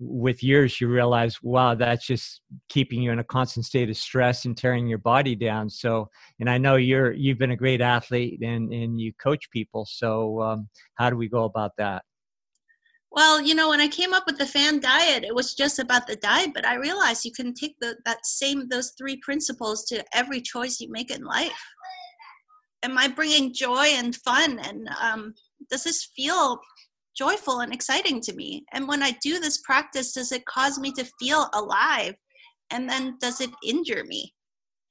with 0.00 0.42
years 0.42 0.80
you 0.80 0.88
realize 0.88 1.42
wow 1.42 1.74
that's 1.74 2.06
just 2.06 2.42
keeping 2.68 3.02
you 3.02 3.10
in 3.10 3.18
a 3.18 3.24
constant 3.24 3.66
state 3.66 3.90
of 3.90 3.96
stress 3.96 4.44
and 4.44 4.56
tearing 4.56 4.86
your 4.86 4.98
body 4.98 5.34
down. 5.34 5.68
So 5.68 6.08
and 6.40 6.48
i 6.48 6.58
know 6.58 6.76
you're 6.76 7.12
you've 7.12 7.38
been 7.38 7.50
a 7.50 7.56
great 7.56 7.80
athlete 7.80 8.40
and 8.42 8.72
and 8.72 9.00
you 9.00 9.12
coach 9.22 9.50
people. 9.50 9.86
So 9.86 10.40
um, 10.42 10.68
how 10.94 11.10
do 11.10 11.16
we 11.16 11.28
go 11.28 11.44
about 11.44 11.72
that? 11.78 12.02
Well 13.10 13.40
you 13.40 13.54
know 13.54 13.70
when 13.70 13.80
i 13.80 13.88
came 13.88 14.12
up 14.12 14.24
with 14.26 14.38
the 14.38 14.46
fan 14.46 14.80
diet 14.80 15.24
it 15.24 15.34
was 15.34 15.54
just 15.54 15.78
about 15.78 16.06
the 16.06 16.16
diet 16.16 16.50
but 16.54 16.66
i 16.66 16.74
realized 16.74 17.24
you 17.24 17.32
can 17.32 17.54
take 17.54 17.74
the, 17.80 17.96
that 18.04 18.24
same 18.26 18.68
those 18.68 18.92
three 18.98 19.16
principles 19.16 19.84
to 19.86 20.04
every 20.12 20.40
choice 20.40 20.78
you 20.78 20.90
make 20.90 21.10
in 21.10 21.24
life. 21.24 21.64
Am 22.84 22.96
i 22.96 23.08
bringing 23.08 23.52
joy 23.52 23.86
and 24.00 24.14
fun? 24.14 24.58
And 24.60 24.88
um, 25.02 25.34
does 25.70 25.84
this 25.84 26.10
feel 26.14 26.60
joyful 27.18 27.60
and 27.60 27.74
exciting 27.74 28.20
to 28.22 28.34
me? 28.34 28.64
And 28.72 28.86
when 28.86 29.02
I 29.02 29.16
do 29.22 29.40
this 29.40 29.58
practice, 29.58 30.12
does 30.12 30.30
it 30.32 30.46
cause 30.46 30.78
me 30.78 30.92
to 30.92 31.10
feel 31.20 31.48
alive? 31.52 32.14
And 32.70 32.88
then 32.88 33.16
does 33.20 33.40
it 33.40 33.50
injure 33.66 34.04
me? 34.04 34.32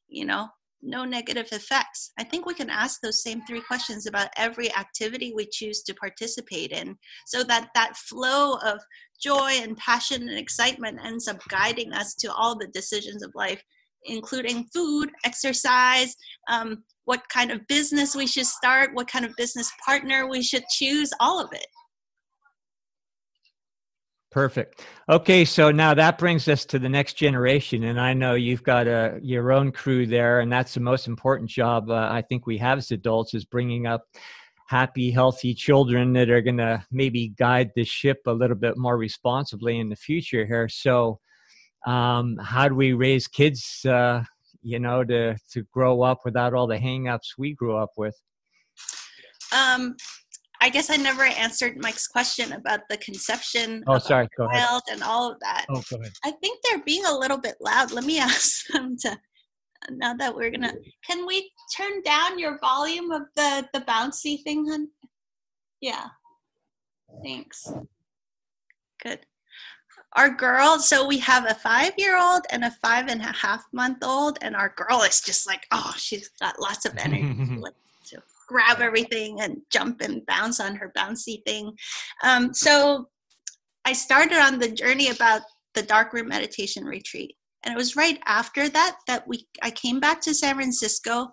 You 0.10 0.26
know, 0.26 0.48
no 0.82 1.06
negative 1.06 1.48
effects. 1.52 2.12
I 2.20 2.24
think 2.24 2.45
we 2.45 2.54
can 2.54 2.70
ask 2.70 2.99
those 3.02 3.24
same 3.24 3.41
three 3.45 3.62
questions 3.62 4.06
about 4.06 4.30
every 4.38 4.74
activity 4.76 5.34
we 5.36 5.48
choose 5.52 5.82
to 5.84 5.94
participate 5.94 6.72
in 6.72 6.98
so 7.26 7.44
that 7.44 7.70
that 7.76 7.95
flow 7.95 8.56
of 8.56 8.80
joy 9.22 9.52
and 9.62 9.78
passion 9.78 10.28
and 10.28 10.38
excitement 10.38 10.99
ends 11.04 11.28
up 11.28 11.40
guiding 11.49 11.94
us 11.94 12.14
to 12.16 12.34
all 12.34 12.58
the 12.58 12.68
decisions 12.68 13.24
of 13.24 13.32
life 13.36 13.64
including 14.08 14.68
food, 14.74 15.12
exercise, 15.26 16.16
um, 16.49 16.84
what 17.06 17.22
kind 17.30 17.52
of 17.52 17.66
business 17.68 18.16
we 18.16 18.28
should 18.28 18.45
start, 18.45 18.94
what 18.94 19.08
kind 19.08 19.26
of 19.26 19.36
business 19.38 19.72
partner 19.86 20.30
we 20.30 20.41
should 20.41 20.64
choose, 20.72 21.12
all 21.20 21.40
of 21.40 21.49
it. 21.54 21.68
Perfect. 24.30 24.86
Okay, 25.08 25.45
so 25.45 25.72
now 25.72 25.94
that 25.94 26.18
brings 26.18 26.48
us 26.49 26.66
to 26.66 26.80
the 26.80 26.90
next 26.90 27.14
generation, 27.14 27.86
and 27.86 27.99
I 27.99 28.14
know 28.14 28.36
you've 28.36 28.64
got 28.64 28.86
a 28.86 29.20
your 29.22 29.54
own 29.54 29.72
crew 29.72 30.06
there, 30.06 30.41
and 30.41 30.52
that's 30.52 30.74
the 30.74 30.82
most 30.82 31.08
important 31.08 31.49
job 31.49 31.90
uh, 31.90 32.10
I 32.12 32.22
think 32.22 32.45
we 32.45 32.58
have 32.58 32.78
as 32.78 32.91
adults 32.91 33.34
is 33.34 33.45
bringing 33.45 33.88
up 33.88 34.06
happy, 34.68 35.12
healthy 35.12 35.54
children 35.54 36.12
that 36.14 36.30
are 36.30 36.41
going 36.41 36.58
to 36.58 36.86
maybe 36.91 37.30
guide 37.30 37.72
the 37.74 37.86
ship 37.86 38.20
a 38.26 38.32
little 38.32 38.56
bit 38.56 38.78
more 38.78 38.98
responsibly 38.98 39.80
in 39.80 39.88
the 39.88 39.95
future 39.95 40.45
here. 40.45 40.68
So, 40.68 41.20
um, 41.86 42.38
how 42.38 42.68
do 42.68 42.76
we 42.76 42.91
raise 42.91 43.28
kids, 43.28 43.86
uh, 43.86 44.24
you 44.62 44.80
know, 44.80 45.06
to 45.06 45.38
to 45.52 45.64
grow 45.72 46.02
up 46.02 46.20
without 46.26 46.54
all 46.54 46.68
the 46.68 46.78
hangups 46.78 47.38
we 47.38 47.54
grew 47.54 47.78
up 47.78 47.91
with? 47.95 48.16
Um, 49.56 49.95
I 50.62 50.70
guess 50.70 50.90
I 50.90 50.96
never 50.96 51.24
answered 51.24 51.78
Mike's 51.78 52.08
question 52.08 52.54
about 52.54 52.82
the 52.90 52.98
conception 52.98 53.84
oh, 53.88 53.96
of 53.96 54.04
sorry. 54.04 54.28
Go 54.38 54.48
child 54.48 54.84
ahead. 54.88 54.96
and 54.96 55.04
all 55.04 55.32
of 55.32 55.40
that. 55.42 55.66
Oh, 55.70 55.84
go 55.90 55.98
ahead. 55.98 56.14
I 56.24 56.32
think 56.32 56.60
they're 56.64 56.84
being 56.84 57.06
a 57.06 57.18
little 57.18 57.38
bit 57.38 57.56
loud. 57.62 57.92
Let 57.92 58.06
me 58.06 58.20
ask 58.20 58.68
them 58.68 58.98
to. 59.02 59.18
Now 59.92 60.16
that 60.16 60.36
we're 60.36 60.50
gonna, 60.50 60.74
can 61.06 61.26
we 61.28 61.52
turn 61.76 62.02
down 62.02 62.40
your 62.40 62.58
volume 62.60 63.12
of 63.12 63.24
the 63.36 63.68
the 63.74 63.82
bouncy 63.82 64.44
thing, 64.44 64.68
hun? 64.68 64.88
Yeah. 65.82 66.08
Thanks. 67.24 67.72
Good. 69.02 69.20
Our 70.14 70.30
girl, 70.30 70.80
so 70.80 71.06
we 71.06 71.20
have 71.20 71.50
a 71.50 71.54
five 71.54 71.94
year 71.98 72.18
old 72.18 72.42
and 72.50 72.64
a 72.64 72.72
five 72.72 73.08
and 73.08 73.22
a 73.22 73.32
half 73.32 73.66
month 73.72 74.04
old, 74.04 74.40
and 74.42 74.56
our 74.56 74.74
girl 74.76 75.04
is 75.04 75.22
just 75.22 75.46
like, 75.46 75.68
oh, 75.72 75.94
she's 75.96 76.30
got 76.40 76.60
lots 76.60 76.86
of 76.86 76.94
energy. 76.98 77.62
Grab 78.48 78.80
everything 78.80 79.41
and 79.41 79.57
jump 79.72 80.02
and 80.02 80.26
bounce 80.26 80.60
on 80.60 80.76
her 80.76 80.91
bouncy 80.98 81.44
thing. 81.45 81.72
Um, 82.24 82.53
so 82.53 83.07
I 83.86 83.94
started 83.94 84.38
on 84.38 84.60
the 84.60 84.72
journey 84.72 85.10
about 85.10 85.41
the 85.74 85.84
dark 85.84 86.14
room 86.14 86.28
meditation 86.28 86.84
retreat. 86.84 87.36
And 87.64 87.74
it 87.74 87.78
was 87.78 87.95
right 87.95 88.19
after 88.26 88.69
that 88.69 88.98
that 89.07 89.28
we 89.28 89.48
I 89.61 89.72
came 89.72 89.99
back 89.99 90.22
to 90.22 90.34
San 90.34 90.56
Francisco 90.56 91.28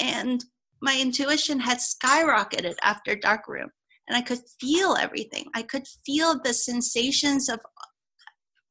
and 0.00 0.44
my 0.80 0.98
intuition 0.98 1.60
had 1.60 1.78
skyrocketed 1.78 2.74
after 2.82 3.14
dark 3.14 3.48
room 3.48 3.70
and 4.08 4.16
I 4.16 4.22
could 4.22 4.40
feel 4.60 4.96
everything. 4.98 5.46
I 5.54 5.62
could 5.62 5.86
feel 6.04 6.40
the 6.42 6.52
sensations 6.52 7.48
of 7.48 7.60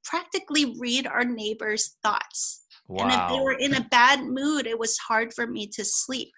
practically 0.04 0.76
read 0.80 1.08
our 1.08 1.24
neighbors' 1.24 1.98
thoughts. 2.04 2.66
Wow. 2.88 3.04
And 3.04 3.12
if 3.14 3.30
they 3.30 3.44
were 3.44 3.54
in 3.54 3.76
a 3.76 3.88
bad 3.90 4.24
mood, 4.26 4.68
it 4.68 4.78
was 4.78 4.98
hard 4.98 5.34
for 5.34 5.48
me 5.48 5.68
to 5.68 5.86
sleep. 5.86 6.32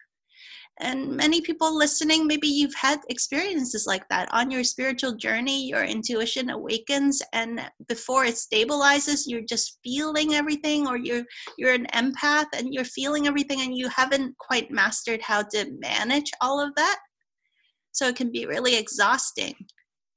And 0.80 1.16
many 1.16 1.40
people 1.40 1.78
listening, 1.78 2.28
maybe 2.28 2.48
you've 2.50 2.76
had 2.76 3.00
experiences 3.08 3.86
like 3.88 4.08
that 4.10 4.28
on 4.34 4.52
your 4.52 4.66
spiritual 4.66 5.16
journey. 5.16 5.66
Your 5.66 5.86
intuition 5.86 6.50
awakens, 6.50 7.22
and 7.32 7.62
before 7.88 8.26
it 8.26 8.36
stabilizes, 8.36 9.24
you're 9.26 9.46
just 9.48 9.80
feeling 9.84 10.34
everything, 10.34 10.86
or 10.86 10.98
you're 10.98 11.24
you're 11.58 11.74
an 11.74 11.88
empath 11.94 12.48
and 12.54 12.74
you're 12.74 12.84
feeling 12.84 13.26
everything, 13.26 13.62
and 13.62 13.78
you 13.78 13.88
haven't 13.88 14.38
quite 14.38 14.70
mastered 14.70 15.22
how 15.22 15.44
to 15.44 15.72
manage 15.80 16.30
all 16.42 16.60
of 16.60 16.76
that. 16.76 17.00
So 17.94 18.08
it 18.10 18.18
can 18.18 18.32
be 18.32 18.46
really 18.46 18.76
exhausting. 18.76 19.56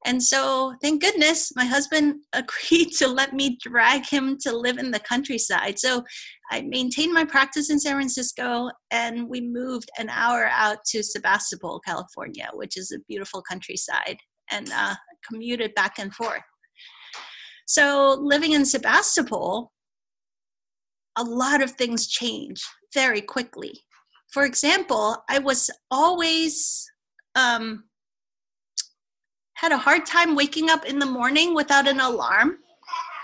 And 0.04 0.22
so, 0.22 0.74
thank 0.80 1.02
goodness, 1.02 1.52
my 1.56 1.64
husband 1.64 2.22
agreed 2.32 2.92
to 2.98 3.08
let 3.08 3.32
me 3.32 3.58
drag 3.60 4.06
him 4.06 4.38
to 4.42 4.56
live 4.56 4.78
in 4.78 4.90
the 4.90 5.00
countryside. 5.00 5.78
So, 5.78 6.04
I 6.50 6.62
maintained 6.62 7.12
my 7.12 7.24
practice 7.24 7.70
in 7.70 7.78
San 7.78 7.94
Francisco 7.94 8.70
and 8.90 9.28
we 9.28 9.40
moved 9.40 9.90
an 9.98 10.08
hour 10.08 10.46
out 10.46 10.78
to 10.86 11.02
Sebastopol, 11.02 11.80
California, 11.80 12.48
which 12.54 12.76
is 12.76 12.92
a 12.92 13.00
beautiful 13.08 13.42
countryside, 13.42 14.16
and 14.50 14.70
uh, 14.72 14.94
commuted 15.28 15.74
back 15.74 15.98
and 15.98 16.14
forth. 16.14 16.42
So, 17.66 18.16
living 18.20 18.52
in 18.52 18.64
Sebastopol, 18.64 19.72
a 21.16 21.24
lot 21.24 21.62
of 21.62 21.72
things 21.72 22.06
change 22.06 22.62
very 22.94 23.20
quickly. 23.20 23.72
For 24.32 24.44
example, 24.44 25.16
I 25.28 25.38
was 25.38 25.70
always 25.90 26.88
um, 27.34 27.84
had 29.60 29.72
a 29.72 29.78
hard 29.78 30.06
time 30.06 30.36
waking 30.36 30.70
up 30.70 30.84
in 30.84 30.98
the 30.98 31.06
morning 31.06 31.54
without 31.54 31.88
an 31.88 31.98
alarm. 31.98 32.58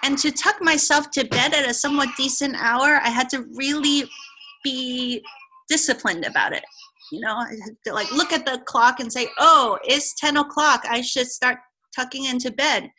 And 0.03 0.19
to 0.19 0.33
tuck 0.33 0.61
myself 0.61 1.11
to 1.13 1.25
bed 1.25 1.55
at 1.55 1.69
a 1.69 1.73
somewhat 1.73 2.09
decent 2.17 2.57
hour, 2.57 3.01
I 3.03 3.09
had 3.09 3.31
to 3.31 3.47
really 3.55 4.09
be 4.65 5.23
disciplined 5.69 6.25
about 6.25 6.53
it. 6.53 6.65
You 7.13 7.21
know, 7.21 7.37
I 7.37 7.51
had 7.51 7.77
to 7.87 7.95
like 7.95 8.11
look 8.11 8.33
at 8.33 8.45
the 8.45 8.61
clock 8.67 8.99
and 8.99 9.13
say, 9.13 9.29
oh, 9.39 9.79
it's 9.85 10.15
10 10.15 10.37
o'clock. 10.37 10.85
I 10.89 11.03
should 11.03 11.29
start 11.29 11.59
tucking 11.95 12.25
into 12.25 12.51
bed 12.51 12.91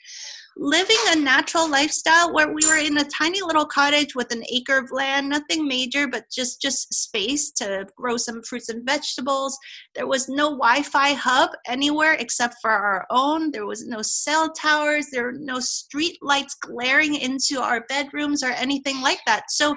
living 0.57 0.97
a 1.07 1.15
natural 1.15 1.69
lifestyle 1.69 2.33
where 2.33 2.51
we 2.51 2.65
were 2.65 2.77
in 2.77 2.97
a 2.97 3.03
tiny 3.05 3.41
little 3.41 3.65
cottage 3.65 4.15
with 4.15 4.31
an 4.31 4.43
acre 4.49 4.77
of 4.77 4.91
land 4.91 5.27
nothing 5.27 5.67
major 5.67 6.07
but 6.07 6.23
just 6.31 6.61
just 6.61 6.93
space 6.93 7.51
to 7.51 7.85
grow 7.95 8.17
some 8.17 8.41
fruits 8.43 8.69
and 8.69 8.85
vegetables. 8.85 9.57
There 9.95 10.07
was 10.07 10.29
no 10.29 10.51
wi-fi 10.51 11.13
hub 11.13 11.51
anywhere 11.67 12.13
except 12.13 12.55
for 12.61 12.71
our 12.71 13.05
own. 13.09 13.51
There 13.51 13.65
was 13.65 13.85
no 13.85 14.01
cell 14.01 14.51
towers. 14.53 15.07
There 15.11 15.23
were 15.23 15.33
no 15.33 15.59
street 15.59 16.17
lights 16.21 16.55
glaring 16.55 17.15
into 17.15 17.61
our 17.61 17.85
bedrooms 17.87 18.43
or 18.43 18.51
anything 18.51 19.01
like 19.01 19.19
that. 19.25 19.51
So 19.51 19.75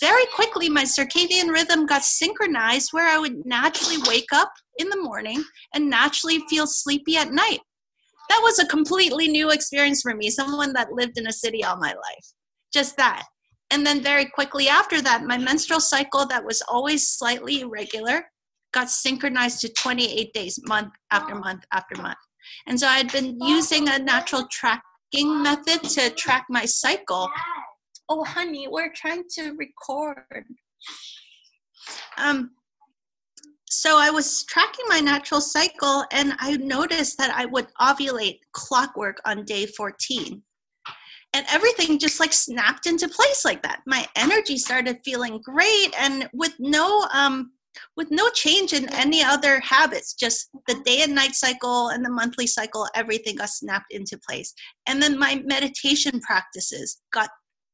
very 0.00 0.24
quickly 0.34 0.68
my 0.68 0.84
circadian 0.84 1.50
rhythm 1.50 1.86
got 1.86 2.02
synchronized 2.02 2.92
where 2.92 3.06
i 3.06 3.16
would 3.16 3.46
naturally 3.46 3.96
wake 4.08 4.26
up 4.32 4.52
in 4.78 4.88
the 4.88 5.00
morning 5.00 5.42
and 5.72 5.88
naturally 5.88 6.40
feel 6.50 6.66
sleepy 6.66 7.16
at 7.16 7.30
night 7.30 7.60
that 8.28 8.40
was 8.42 8.58
a 8.58 8.66
completely 8.66 9.28
new 9.28 9.50
experience 9.50 10.02
for 10.02 10.14
me 10.14 10.30
someone 10.30 10.72
that 10.72 10.92
lived 10.92 11.18
in 11.18 11.26
a 11.26 11.32
city 11.32 11.62
all 11.64 11.76
my 11.76 11.92
life 11.92 12.34
just 12.74 12.96
that. 12.96 13.24
And 13.70 13.86
then 13.86 14.02
very 14.02 14.26
quickly 14.26 14.68
after 14.68 15.00
that 15.00 15.22
my 15.22 15.38
menstrual 15.38 15.80
cycle 15.80 16.26
that 16.26 16.44
was 16.44 16.60
always 16.68 17.06
slightly 17.06 17.60
irregular 17.60 18.26
got 18.74 18.90
synchronized 18.90 19.60
to 19.60 19.68
28 19.72 20.32
days 20.34 20.58
month 20.66 20.92
after 21.10 21.34
month 21.36 21.64
after 21.72 22.00
month. 22.02 22.18
And 22.66 22.78
so 22.78 22.88
i'd 22.88 23.12
been 23.12 23.38
using 23.40 23.88
a 23.88 23.98
natural 23.98 24.46
tracking 24.50 25.42
method 25.42 25.82
to 25.84 26.10
track 26.10 26.44
my 26.50 26.66
cycle. 26.66 27.30
Oh 28.08 28.24
honey 28.24 28.68
we're 28.68 28.92
trying 28.94 29.24
to 29.36 29.52
record. 29.56 30.44
Um 32.18 32.50
so 33.74 33.98
I 33.98 34.08
was 34.10 34.44
tracking 34.44 34.84
my 34.88 35.00
natural 35.00 35.40
cycle 35.40 36.04
and 36.12 36.34
I 36.38 36.56
noticed 36.58 37.18
that 37.18 37.34
I 37.34 37.44
would 37.46 37.66
ovulate 37.80 38.38
clockwork 38.52 39.20
on 39.24 39.44
day 39.44 39.66
14. 39.66 40.40
And 41.34 41.46
everything 41.50 41.98
just 41.98 42.20
like 42.20 42.32
snapped 42.32 42.86
into 42.86 43.08
place 43.08 43.44
like 43.44 43.62
that. 43.64 43.80
My 43.84 44.06
energy 44.14 44.58
started 44.58 44.98
feeling 45.04 45.40
great 45.42 45.92
and 45.98 46.28
with 46.32 46.54
no 46.60 47.08
um 47.12 47.50
with 47.96 48.12
no 48.12 48.28
change 48.28 48.72
in 48.72 48.88
any 48.94 49.20
other 49.20 49.58
habits, 49.58 50.14
just 50.14 50.48
the 50.68 50.80
day 50.84 51.02
and 51.02 51.12
night 51.12 51.34
cycle 51.34 51.88
and 51.88 52.04
the 52.04 52.10
monthly 52.10 52.46
cycle, 52.46 52.86
everything 52.94 53.34
got 53.34 53.48
snapped 53.48 53.92
into 53.92 54.16
place. 54.16 54.54
And 54.86 55.02
then 55.02 55.18
my 55.18 55.42
meditation 55.44 56.20
practices 56.20 57.00
got 57.12 57.30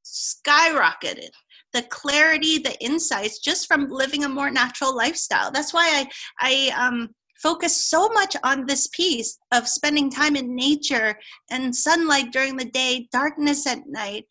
skyrocketed 0.06 1.28
the 1.72 1.82
clarity, 1.82 2.58
the 2.58 2.78
insights 2.82 3.38
just 3.38 3.66
from 3.66 3.88
living 3.88 4.24
a 4.24 4.28
more 4.28 4.50
natural 4.50 4.96
lifestyle. 4.96 5.50
That's 5.50 5.72
why 5.72 6.06
I, 6.40 6.70
I 6.74 6.86
um, 6.86 7.10
focus 7.42 7.88
so 7.88 8.08
much 8.08 8.36
on 8.44 8.66
this 8.66 8.88
piece 8.88 9.38
of 9.52 9.68
spending 9.68 10.10
time 10.10 10.36
in 10.36 10.54
nature 10.54 11.18
and 11.50 11.74
sunlight 11.74 12.32
during 12.32 12.56
the 12.56 12.66
day, 12.66 13.08
darkness 13.12 13.66
at 13.66 13.86
night. 13.86 14.24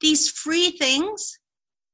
These 0.00 0.30
free 0.30 0.70
things 0.72 1.38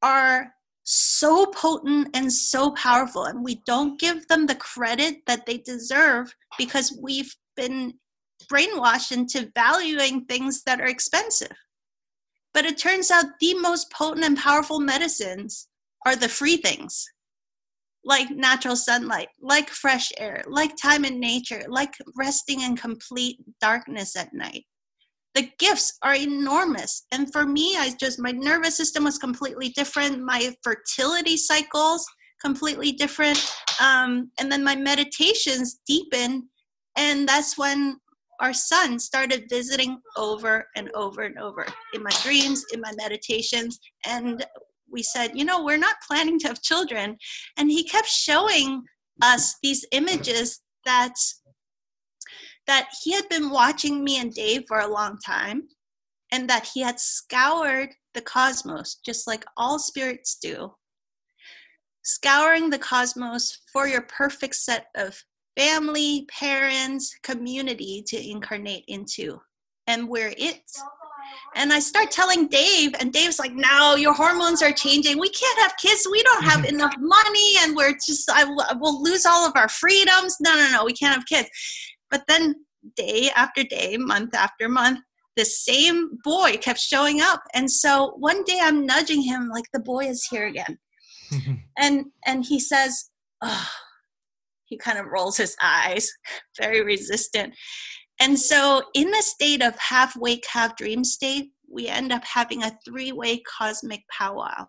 are 0.03 0.53
so 0.85 1.47
potent 1.47 2.09
and 2.15 2.33
so 2.33 2.71
powerful, 2.73 3.25
and 3.25 3.43
we 3.43 3.61
don't 3.67 3.99
give 3.99 4.27
them 4.29 4.47
the 4.47 4.55
credit 4.55 5.17
that 5.27 5.45
they 5.45 5.59
deserve 5.59 6.33
because 6.57 6.97
we've 7.03 7.35
been 7.57 7.95
brainwashed 8.51 9.11
into 9.11 9.51
valuing 9.55 10.25
things 10.27 10.63
that 10.65 10.81
are 10.81 10.87
expensive. 10.87 11.51
But 12.57 12.65
it 12.65 12.79
turns 12.79 13.11
out 13.11 13.27
the 13.39 13.53
most 13.53 13.93
potent 13.93 14.25
and 14.25 14.35
powerful 14.35 14.81
medicines 14.81 15.69
are 16.07 16.17
the 16.17 16.27
free 16.27 16.57
things, 16.57 17.05
like 18.03 18.31
natural 18.31 18.77
sunlight, 18.77 19.29
like 19.43 19.69
fresh 19.69 20.11
air, 20.17 20.43
like 20.49 20.75
time 20.81 21.05
in 21.05 21.21
nature, 21.21 21.67
like 21.69 21.93
resting 22.17 22.63
in 22.63 22.75
complete 22.75 23.37
darkness 23.61 24.17
at 24.17 24.33
night. 24.33 24.65
The 25.35 25.51
gifts 25.59 25.99
are 26.03 26.15
enormous. 26.15 27.05
And 27.13 27.31
for 27.31 27.45
me, 27.45 27.77
I 27.77 27.91
just, 28.01 28.19
my 28.19 28.31
nervous 28.31 28.75
system 28.75 29.05
was 29.05 29.19
completely 29.19 29.69
different. 29.77 30.25
My 30.25 30.51
fertility 30.63 31.37
cycles, 31.37 32.07
completely 32.43 32.93
different. 32.93 33.55
Um, 33.83 34.31
and 34.41 34.51
then 34.51 34.65
my 34.65 34.77
meditations 34.77 35.81
deepen. 35.87 36.49
And 36.97 37.29
that's 37.29 37.59
when 37.59 37.99
our 38.41 38.53
son 38.53 38.99
started 38.99 39.49
visiting 39.49 39.99
over 40.17 40.67
and 40.77 40.91
over 40.95 41.23
and 41.23 41.39
over 41.39 41.67
in 41.95 42.03
my 42.03 42.11
dreams, 42.23 42.65
in 42.73 42.81
my 42.81 42.93
meditations, 42.97 43.79
and 44.05 44.45
we 44.91 45.03
said, 45.03 45.33
you 45.35 45.45
know, 45.45 45.65
we're 45.65 45.77
not 45.77 45.97
planning 46.07 46.39
to 46.41 46.49
have 46.49 46.63
children. 46.63 47.17
And 47.57 47.71
he 47.71 47.85
kept 47.85 48.09
showing 48.09 48.83
us 49.23 49.57
these 49.63 49.85
images 49.93 50.61
that 50.85 51.15
that 52.67 52.89
he 53.03 53.13
had 53.13 53.29
been 53.29 53.51
watching 53.51 54.03
me 54.03 54.19
and 54.19 54.35
Dave 54.35 54.65
for 54.67 54.81
a 54.81 54.89
long 54.89 55.19
time 55.25 55.69
and 56.33 56.51
that 56.51 56.69
he 56.75 56.81
had 56.81 56.99
scoured 56.99 57.91
the 58.13 58.21
cosmos 58.21 58.97
just 59.05 59.27
like 59.27 59.45
all 59.57 59.79
spirits 59.79 60.37
do 60.43 60.73
scouring 62.03 62.71
the 62.71 62.79
cosmos 62.79 63.59
for 63.73 63.87
your 63.87 64.03
perfect 64.03 64.55
set 64.55 64.87
of 64.97 65.17
family 65.57 66.27
parents 66.31 67.17
community 67.23 68.03
to 68.07 68.31
incarnate 68.31 68.85
into 68.89 69.41
and 69.87 70.09
we're 70.09 70.35
it 70.37 70.63
and 71.55 71.73
I 71.73 71.81
start 71.81 72.11
telling 72.11 72.49
Dave, 72.49 72.95
and 73.01 73.13
Dave's 73.13 73.39
like, 73.39 73.55
"No, 73.55 73.97
your 73.97 74.13
hormones 74.13 74.63
are 74.63 74.73
changing. 74.73 75.19
We 75.19 75.31
can't 75.31 75.59
have 75.61 75.77
kids. 75.79 76.07
We 76.11 76.23
don't 76.23 76.45
have 76.45 76.65
enough 76.73 76.95
money, 76.99 77.55
and 77.61 77.77
we're 77.77 77.95
just, 77.95 78.31
I 78.31 78.45
will 78.45 79.03
lose 79.03 79.27
all 79.27 79.47
of 79.47 79.53
our 79.57 79.69
freedoms. 79.69 80.37
No, 80.41 80.55
no, 80.55 80.71
no, 80.71 80.85
we 80.85 80.93
can't 80.93 81.15
have 81.15 81.27
kids." 81.27 81.49
But 82.11 82.25
then, 82.29 82.55
day 82.97 83.31
after 83.35 83.65
day, 83.65 83.97
month 83.97 84.35
after 84.35 84.69
month, 84.69 85.01
the 85.37 85.45
same 85.45 86.19
boy 86.23 86.57
kept 86.61 86.79
showing 86.79 87.21
up, 87.21 87.43
and 87.55 87.71
so 87.71 88.15
one 88.19 88.45
day 88.45 88.59
I'm 88.63 88.87
nudging 88.87 89.23
him, 89.23 89.49
like, 89.49 89.65
"The 89.73 89.81
boy 89.81 90.07
is 90.07 90.25
here 90.25 90.47
again," 90.47 90.79
and 91.79 92.07
and 92.27 92.45
he 92.45 92.61
says, 92.61 93.11
"Oh." 93.43 93.69
He 94.67 94.77
kind 94.77 94.99
of 94.99 95.07
rolls 95.07 95.37
his 95.37 95.57
eyes, 95.63 96.11
very 96.61 96.83
resistant. 96.83 97.55
And 98.21 98.39
so, 98.39 98.83
in 98.95 99.11
the 99.11 99.23
state 99.23 99.63
of 99.63 99.79
half 99.79 100.17
wake, 100.17 100.45
half 100.51 100.77
dream 100.77 101.05
state, 101.05 101.51
we 101.71 101.89
end 101.89 102.13
up 102.13 102.25
having 102.25 102.63
a 102.63 102.77
three 102.87 103.13
way 103.13 103.43
cosmic 103.59 104.03
powwow 104.17 104.67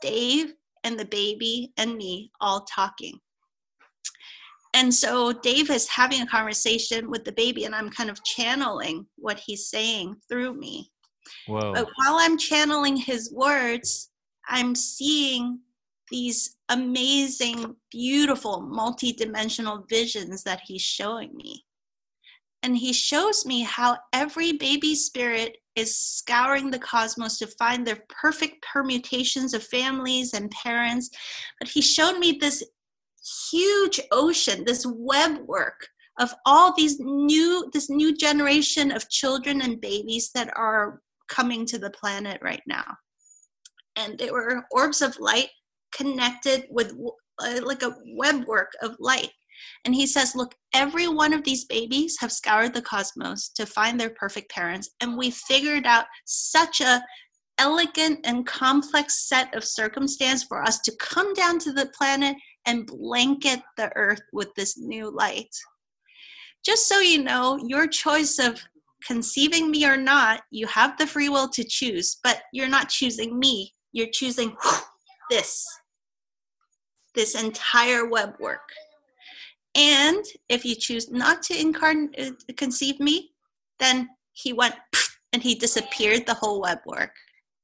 Dave 0.00 0.52
and 0.84 0.98
the 0.98 1.04
baby 1.06 1.72
and 1.76 1.96
me 1.96 2.30
all 2.40 2.64
talking. 2.64 3.18
And 4.74 4.92
so, 4.92 5.32
Dave 5.32 5.70
is 5.70 5.88
having 5.88 6.22
a 6.22 6.26
conversation 6.26 7.10
with 7.10 7.24
the 7.24 7.32
baby, 7.32 7.64
and 7.64 7.74
I'm 7.74 7.90
kind 7.90 8.10
of 8.10 8.22
channeling 8.24 9.06
what 9.16 9.40
he's 9.44 9.68
saying 9.68 10.16
through 10.28 10.54
me. 10.54 10.90
Whoa. 11.46 11.72
But 11.74 11.88
while 11.96 12.16
I'm 12.18 12.38
channeling 12.38 12.96
his 12.96 13.32
words, 13.32 14.10
I'm 14.48 14.74
seeing 14.74 15.60
these 16.12 16.58
amazing, 16.68 17.74
beautiful, 17.90 18.60
multi-dimensional 18.60 19.84
visions 19.88 20.44
that 20.44 20.60
he's 20.64 20.82
showing 20.82 21.34
me 21.34 21.64
and 22.62 22.76
he 22.76 22.92
shows 22.92 23.44
me 23.44 23.62
how 23.62 23.98
every 24.12 24.52
baby 24.52 24.94
spirit 24.94 25.56
is 25.74 25.98
scouring 25.98 26.70
the 26.70 26.78
cosmos 26.78 27.38
to 27.38 27.46
find 27.46 27.86
their 27.86 28.04
perfect 28.08 28.62
permutations 28.62 29.52
of 29.52 29.64
families 29.64 30.32
and 30.32 30.50
parents. 30.50 31.10
But 31.58 31.68
he 31.68 31.82
showed 31.82 32.18
me 32.18 32.38
this 32.40 32.62
huge 33.50 34.00
ocean, 34.12 34.64
this 34.64 34.86
web 34.86 35.38
work 35.46 35.88
of 36.20 36.32
all 36.46 36.74
these 36.76 37.00
new, 37.00 37.68
this 37.72 37.90
new 37.90 38.14
generation 38.14 38.92
of 38.92 39.08
children 39.08 39.62
and 39.62 39.80
babies 39.80 40.30
that 40.34 40.52
are 40.56 41.00
coming 41.28 41.66
to 41.66 41.78
the 41.78 41.90
planet 41.90 42.38
right 42.42 42.62
now. 42.66 42.84
And 43.96 44.18
they 44.18 44.30
were 44.30 44.64
orbs 44.70 45.02
of 45.02 45.18
light 45.18 45.48
connected 45.92 46.66
with 46.70 46.94
uh, 47.38 47.60
like 47.62 47.82
a 47.82 47.96
web 48.16 48.44
work 48.46 48.72
of 48.82 48.96
light. 48.98 49.30
And 49.84 49.94
he 49.94 50.06
says, 50.06 50.34
Look, 50.34 50.54
every 50.74 51.08
one 51.08 51.32
of 51.32 51.44
these 51.44 51.64
babies 51.64 52.16
have 52.20 52.32
scoured 52.32 52.74
the 52.74 52.82
cosmos 52.82 53.48
to 53.50 53.66
find 53.66 53.98
their 53.98 54.10
perfect 54.10 54.50
parents. 54.50 54.90
And 55.00 55.16
we 55.16 55.30
figured 55.30 55.86
out 55.86 56.06
such 56.24 56.80
a 56.80 57.02
elegant 57.58 58.20
and 58.24 58.46
complex 58.46 59.28
set 59.28 59.54
of 59.54 59.64
circumstance 59.64 60.42
for 60.42 60.62
us 60.62 60.80
to 60.80 60.96
come 60.98 61.32
down 61.34 61.58
to 61.60 61.72
the 61.72 61.90
planet 61.96 62.36
and 62.66 62.86
blanket 62.86 63.60
the 63.76 63.90
earth 63.96 64.22
with 64.32 64.48
this 64.56 64.78
new 64.78 65.10
light. 65.10 65.54
Just 66.64 66.88
so 66.88 67.00
you 67.00 67.22
know, 67.22 67.58
your 67.66 67.86
choice 67.86 68.38
of 68.38 68.60
conceiving 69.06 69.70
me 69.70 69.84
or 69.84 69.96
not, 69.96 70.42
you 70.50 70.66
have 70.68 70.96
the 70.96 71.06
free 71.06 71.28
will 71.28 71.48
to 71.48 71.64
choose, 71.64 72.18
but 72.22 72.42
you're 72.52 72.68
not 72.68 72.88
choosing 72.88 73.38
me. 73.38 73.72
You're 73.92 74.10
choosing 74.12 74.56
this, 75.30 75.66
this 77.14 77.40
entire 77.40 78.06
web 78.06 78.34
work. 78.40 78.68
And 79.74 80.24
if 80.48 80.64
you 80.64 80.74
choose 80.74 81.10
not 81.10 81.42
to 81.44 81.58
incarnate, 81.58 82.18
uh, 82.18 82.52
conceive 82.56 83.00
me, 83.00 83.30
then 83.78 84.08
he 84.32 84.52
went 84.52 84.74
and 85.32 85.42
he 85.42 85.54
disappeared 85.54 86.26
the 86.26 86.34
whole 86.34 86.60
web 86.60 86.78
work 86.86 87.12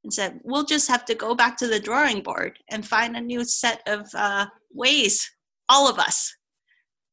and 0.04 0.12
said, 0.12 0.40
we'll 0.42 0.64
just 0.64 0.88
have 0.88 1.04
to 1.06 1.14
go 1.14 1.34
back 1.34 1.56
to 1.58 1.66
the 1.66 1.80
drawing 1.80 2.22
board 2.22 2.58
and 2.70 2.86
find 2.86 3.16
a 3.16 3.20
new 3.20 3.44
set 3.44 3.82
of 3.86 4.06
uh, 4.14 4.46
ways. 4.72 5.30
All 5.68 5.88
of 5.88 5.98
us 5.98 6.34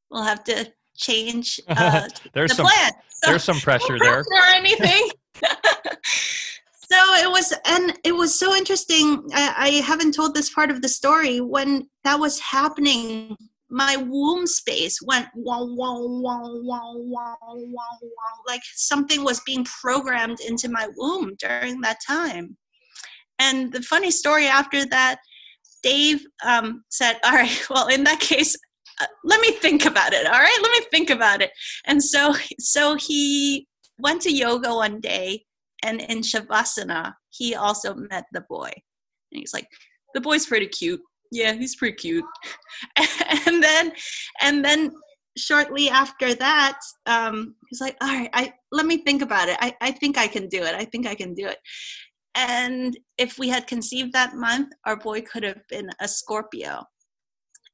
We'll 0.09 0.23
have 0.23 0.43
to 0.45 0.71
change 0.95 1.59
uh, 1.67 2.07
there's 2.33 2.51
the 2.51 2.55
some, 2.55 2.65
plan. 2.67 2.91
So, 3.09 3.29
there's 3.31 3.43
some 3.43 3.59
pressure, 3.61 3.97
no 3.97 3.99
pressure 3.99 4.25
there. 4.29 4.39
Or 4.39 4.55
anything. 4.55 5.09
So 6.91 6.97
it 7.15 7.29
was 7.29 7.53
and 7.65 7.97
it 8.03 8.13
was 8.13 8.37
so 8.37 8.55
interesting 8.55 9.23
I, 9.33 9.53
I, 9.57 9.69
haven't 9.81 10.13
told 10.13 10.33
this 10.33 10.49
part 10.49 10.71
of 10.71 10.81
the 10.81 10.89
story 10.89 11.41
when 11.41 11.89
that 12.03 12.19
was 12.19 12.39
happening 12.39 13.35
my 13.69 13.97
womb 13.97 14.45
space 14.47 15.01
went 15.01 15.27
wow, 15.35 15.65
wow, 15.65 15.97
wow, 15.99 16.41
wow, 16.55 16.93
wow, 16.95 17.55
wow, 17.55 18.35
like 18.47 18.61
something 18.75 19.23
was 19.23 19.41
being 19.41 19.65
programmed 19.65 20.39
into 20.39 20.69
my 20.69 20.87
womb 20.95 21.35
during 21.39 21.81
that 21.81 21.97
time. 22.05 22.55
And 23.39 23.73
the 23.73 23.81
funny 23.81 24.11
story 24.11 24.47
after 24.47 24.85
that, 24.85 25.17
Dave 25.83 26.25
um, 26.43 26.83
said, 26.89 27.17
All 27.23 27.33
right, 27.33 27.65
well, 27.69 27.87
in 27.87 28.03
that 28.05 28.19
case, 28.19 28.55
uh, 29.01 29.07
let 29.23 29.41
me 29.41 29.51
think 29.51 29.85
about 29.85 30.13
it. 30.13 30.25
All 30.25 30.31
right, 30.31 30.59
let 30.61 30.71
me 30.71 30.85
think 30.91 31.09
about 31.09 31.41
it. 31.41 31.51
And 31.85 32.01
so, 32.01 32.33
so 32.59 32.95
he 32.95 33.67
went 33.99 34.21
to 34.23 34.31
yoga 34.31 34.73
one 34.73 35.01
day, 35.01 35.43
and 35.83 36.01
in 36.01 36.19
Shavasana, 36.19 37.13
he 37.29 37.55
also 37.55 37.95
met 37.95 38.25
the 38.31 38.41
boy. 38.49 38.71
And 39.31 39.39
he's 39.39 39.53
like, 39.53 39.67
The 40.13 40.21
boy's 40.21 40.45
pretty 40.45 40.67
cute. 40.67 41.01
Yeah 41.31 41.53
he's 41.53 41.75
pretty 41.75 41.95
cute. 41.95 42.25
And 43.47 43.63
then 43.63 43.91
and 44.41 44.63
then 44.63 44.91
shortly 45.37 45.89
after 45.89 46.33
that 46.33 46.79
um 47.07 47.55
he's 47.69 47.81
like 47.81 47.97
all 48.01 48.07
right 48.07 48.29
i 48.33 48.53
let 48.71 48.85
me 48.85 48.97
think 48.97 49.21
about 49.21 49.49
it. 49.49 49.57
I, 49.59 49.75
I 49.81 49.91
think 49.91 50.17
i 50.17 50.27
can 50.27 50.47
do 50.47 50.63
it. 50.63 50.75
I 50.75 50.85
think 50.85 51.07
i 51.07 51.15
can 51.15 51.33
do 51.33 51.47
it. 51.47 51.57
And 52.35 52.97
if 53.17 53.39
we 53.39 53.47
had 53.49 53.67
conceived 53.67 54.13
that 54.13 54.35
month 54.35 54.69
our 54.85 54.97
boy 54.97 55.21
could 55.21 55.43
have 55.43 55.61
been 55.69 55.89
a 55.99 56.07
scorpio 56.07 56.83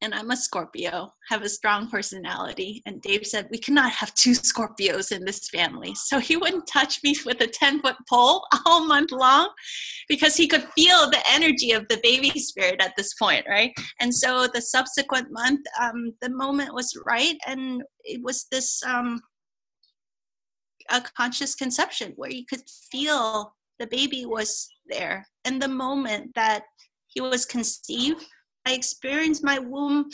and 0.01 0.15
I'm 0.15 0.31
a 0.31 0.35
Scorpio, 0.35 1.13
have 1.29 1.43
a 1.43 1.49
strong 1.49 1.87
personality. 1.87 2.81
And 2.85 3.01
Dave 3.01 3.25
said, 3.25 3.47
We 3.51 3.59
cannot 3.59 3.91
have 3.91 4.13
two 4.15 4.31
Scorpios 4.31 5.11
in 5.11 5.23
this 5.23 5.47
family. 5.49 5.93
So 5.95 6.19
he 6.19 6.37
wouldn't 6.37 6.67
touch 6.67 6.99
me 7.03 7.15
with 7.25 7.39
a 7.41 7.47
10 7.47 7.81
foot 7.81 7.95
pole 8.09 8.45
all 8.65 8.85
month 8.85 9.11
long 9.11 9.49
because 10.09 10.35
he 10.35 10.47
could 10.47 10.67
feel 10.75 11.09
the 11.09 11.23
energy 11.29 11.71
of 11.71 11.87
the 11.87 11.99
baby 12.01 12.31
spirit 12.39 12.81
at 12.81 12.95
this 12.97 13.13
point, 13.13 13.45
right? 13.47 13.71
And 13.99 14.13
so 14.13 14.47
the 14.47 14.61
subsequent 14.61 15.27
month, 15.31 15.61
um, 15.79 16.13
the 16.21 16.29
moment 16.29 16.73
was 16.73 16.97
right. 17.05 17.37
And 17.45 17.83
it 18.03 18.21
was 18.23 18.47
this 18.51 18.81
um, 18.83 19.21
a 20.89 21.01
conscious 21.15 21.55
conception 21.55 22.13
where 22.15 22.31
you 22.31 22.45
could 22.49 22.63
feel 22.91 23.53
the 23.79 23.87
baby 23.87 24.25
was 24.25 24.67
there. 24.87 25.27
And 25.45 25.61
the 25.61 25.67
moment 25.67 26.33
that 26.35 26.63
he 27.07 27.21
was 27.21 27.45
conceived, 27.45 28.25
I 28.65 28.73
experienced 28.73 29.43
my 29.43 29.59
womb 29.59 30.09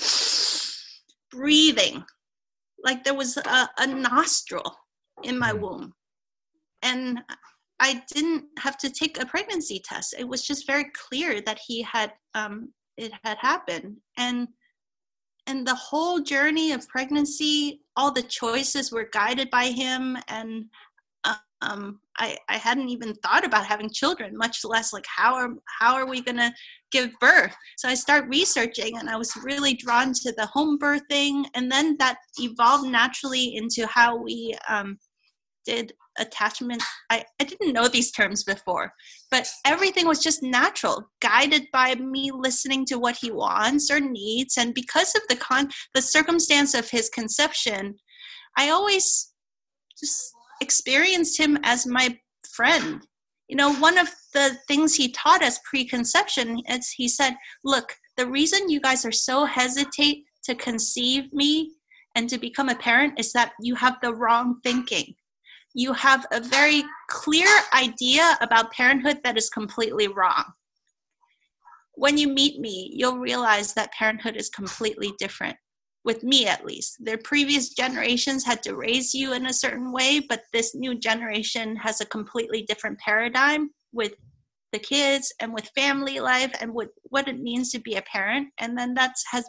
breathing 1.31 2.03
like 2.83 3.03
there 3.03 3.13
was 3.13 3.37
a, 3.37 3.69
a 3.77 3.87
nostril 3.87 4.75
in 5.23 5.37
my 5.37 5.51
mm. 5.51 5.59
womb. 5.59 5.93
And 6.83 7.19
I 7.79 8.03
didn't 8.13 8.45
have 8.59 8.77
to 8.79 8.89
take 8.89 9.21
a 9.21 9.25
pregnancy 9.25 9.81
test. 9.83 10.15
It 10.17 10.27
was 10.27 10.45
just 10.45 10.65
very 10.67 10.85
clear 10.93 11.41
that 11.41 11.59
he 11.65 11.81
had 11.81 12.13
um, 12.33 12.73
it 12.97 13.11
had 13.23 13.37
happened. 13.39 13.97
And 14.17 14.47
and 15.47 15.65
the 15.65 15.75
whole 15.75 16.19
journey 16.19 16.71
of 16.71 16.87
pregnancy, 16.89 17.81
all 17.95 18.11
the 18.11 18.23
choices 18.23 18.91
were 18.91 19.09
guided 19.11 19.49
by 19.49 19.65
him 19.65 20.17
and 20.27 20.65
um, 21.61 21.99
I, 22.17 22.37
I 22.49 22.57
hadn't 22.57 22.89
even 22.89 23.15
thought 23.15 23.45
about 23.45 23.65
having 23.65 23.89
children, 23.89 24.37
much 24.37 24.63
less 24.63 24.93
like 24.93 25.05
how 25.07 25.33
are 25.35 25.49
how 25.79 25.95
are 25.95 26.07
we 26.07 26.21
gonna 26.21 26.53
give 26.91 27.09
birth? 27.19 27.55
So 27.77 27.89
I 27.89 27.95
start 27.95 28.29
researching, 28.29 28.97
and 28.97 29.09
I 29.09 29.17
was 29.17 29.35
really 29.43 29.73
drawn 29.73 30.13
to 30.13 30.31
the 30.33 30.45
home 30.47 30.77
birthing, 30.77 31.45
and 31.55 31.71
then 31.71 31.95
that 31.97 32.17
evolved 32.39 32.89
naturally 32.89 33.55
into 33.55 33.87
how 33.87 34.21
we 34.21 34.55
um, 34.69 34.99
did 35.65 35.93
attachment. 36.19 36.83
I, 37.09 37.23
I 37.39 37.43
didn't 37.43 37.73
know 37.73 37.87
these 37.87 38.11
terms 38.11 38.43
before, 38.43 38.93
but 39.31 39.47
everything 39.65 40.07
was 40.07 40.23
just 40.23 40.43
natural, 40.43 41.09
guided 41.21 41.67
by 41.73 41.95
me 41.95 42.31
listening 42.31 42.85
to 42.85 42.99
what 42.99 43.17
he 43.19 43.31
wants 43.31 43.89
or 43.89 43.99
needs, 43.99 44.57
and 44.57 44.75
because 44.75 45.15
of 45.15 45.23
the 45.27 45.37
con 45.37 45.69
the 45.95 46.03
circumstance 46.03 46.75
of 46.75 46.89
his 46.89 47.09
conception, 47.09 47.95
I 48.57 48.69
always 48.69 49.33
just 49.99 50.35
experienced 50.61 51.37
him 51.39 51.57
as 51.63 51.85
my 51.85 52.17
friend. 52.49 53.05
you 53.47 53.55
know 53.55 53.73
one 53.75 53.97
of 53.97 54.09
the 54.33 54.57
things 54.67 54.95
he 54.95 55.09
taught 55.11 55.43
us 55.43 55.59
preconception 55.69 56.61
is 56.67 56.89
he 56.89 57.07
said 57.07 57.33
look 57.63 57.95
the 58.17 58.27
reason 58.27 58.69
you 58.69 58.81
guys 58.81 59.05
are 59.05 59.11
so 59.11 59.45
hesitate 59.45 60.25
to 60.43 60.55
conceive 60.55 61.31
me 61.31 61.71
and 62.15 62.27
to 62.29 62.39
become 62.39 62.67
a 62.67 62.75
parent 62.75 63.19
is 63.19 63.31
that 63.33 63.51
you 63.61 63.75
have 63.75 63.97
the 64.01 64.13
wrong 64.13 64.59
thinking. 64.63 65.13
You 65.75 65.93
have 65.93 66.25
a 66.31 66.41
very 66.41 66.83
clear 67.09 67.47
idea 67.75 68.37
about 68.41 68.71
parenthood 68.71 69.19
that 69.23 69.37
is 69.37 69.51
completely 69.51 70.07
wrong. 70.07 70.45
When 71.93 72.17
you 72.17 72.27
meet 72.27 72.59
me 72.59 72.91
you'll 72.93 73.19
realize 73.19 73.73
that 73.75 73.91
parenthood 73.91 74.35
is 74.35 74.49
completely 74.49 75.13
different 75.19 75.57
with 76.07 76.23
me 76.23 76.47
at 76.47 76.65
least. 76.65 76.95
Their 77.01 77.17
previous 77.17 77.69
generations 77.69 78.45
had 78.45 78.63
to 78.63 78.77
raise 78.77 79.13
you 79.13 79.33
in 79.33 79.45
a 79.47 79.53
certain 79.53 79.91
way, 79.91 80.21
but 80.21 80.43
this 80.53 80.73
new 80.73 80.95
generation 80.97 81.75
has 81.75 81.99
a 81.99 82.05
completely 82.05 82.61
different 82.63 82.97
paradigm 82.97 83.71
with 83.91 84.13
the 84.71 84.79
kids 84.79 85.33
and 85.41 85.53
with 85.53 85.69
family 85.75 86.21
life 86.21 86.53
and 86.61 86.73
with 86.73 86.91
what 87.03 87.27
it 87.27 87.39
means 87.39 87.71
to 87.71 87.79
be 87.79 87.95
a 87.95 88.01
parent. 88.03 88.47
And 88.57 88.77
then 88.77 88.93
that's 88.93 89.21
has 89.31 89.45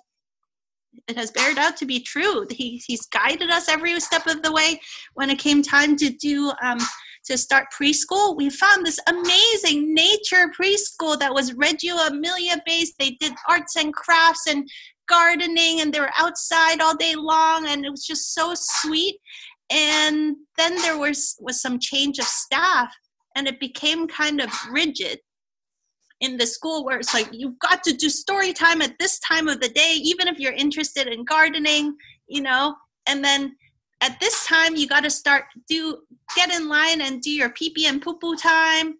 it 1.06 1.16
has 1.16 1.30
bared 1.30 1.58
out 1.58 1.76
to 1.76 1.86
be 1.86 2.00
true. 2.00 2.44
He, 2.50 2.82
he's 2.84 3.06
guided 3.06 3.50
us 3.50 3.68
every 3.68 3.98
step 4.00 4.26
of 4.26 4.42
the 4.42 4.50
way. 4.50 4.80
When 5.14 5.30
it 5.30 5.38
came 5.38 5.62
time 5.62 5.96
to 5.96 6.10
do 6.10 6.52
um, 6.60 6.78
to 7.26 7.38
start 7.38 7.66
preschool, 7.78 8.36
we 8.36 8.50
found 8.50 8.84
this 8.84 8.98
amazing 9.06 9.94
nature 9.94 10.50
preschool 10.58 11.16
that 11.20 11.32
was 11.32 11.52
Reggio 11.52 11.94
Emilia 11.98 12.56
based. 12.66 12.94
They 12.98 13.10
did 13.20 13.32
arts 13.48 13.76
and 13.76 13.94
crafts 13.94 14.46
and 14.48 14.68
gardening 15.08 15.80
and 15.80 15.92
they 15.92 16.00
were 16.00 16.10
outside 16.16 16.80
all 16.80 16.96
day 16.96 17.14
long 17.16 17.66
and 17.66 17.84
it 17.84 17.90
was 17.90 18.06
just 18.06 18.34
so 18.34 18.52
sweet. 18.54 19.16
And 19.70 20.36
then 20.56 20.76
there 20.76 20.98
was 20.98 21.36
was 21.40 21.60
some 21.60 21.78
change 21.78 22.18
of 22.18 22.24
staff 22.24 22.94
and 23.36 23.46
it 23.46 23.60
became 23.60 24.06
kind 24.08 24.40
of 24.40 24.50
rigid 24.70 25.18
in 26.20 26.36
the 26.36 26.46
school 26.46 26.84
where 26.84 26.98
it's 26.98 27.14
like 27.14 27.28
you've 27.32 27.58
got 27.60 27.84
to 27.84 27.92
do 27.92 28.08
story 28.08 28.52
time 28.52 28.82
at 28.82 28.98
this 28.98 29.20
time 29.20 29.46
of 29.46 29.60
the 29.60 29.68
day 29.68 29.98
even 30.02 30.26
if 30.26 30.40
you're 30.40 30.52
interested 30.52 31.06
in 31.06 31.24
gardening 31.24 31.94
you 32.28 32.42
know? 32.42 32.76
And 33.06 33.24
then 33.24 33.56
at 34.00 34.20
this 34.20 34.46
time 34.46 34.76
you 34.76 34.86
got 34.86 35.02
to 35.04 35.10
start 35.10 35.44
do 35.68 35.98
get 36.36 36.52
in 36.52 36.68
line 36.68 37.00
and 37.00 37.20
do 37.20 37.30
your 37.30 37.50
pee 37.50 37.70
pee 37.70 37.86
and 37.86 38.00
poo 38.00 38.18
poo 38.18 38.36
time 38.36 38.94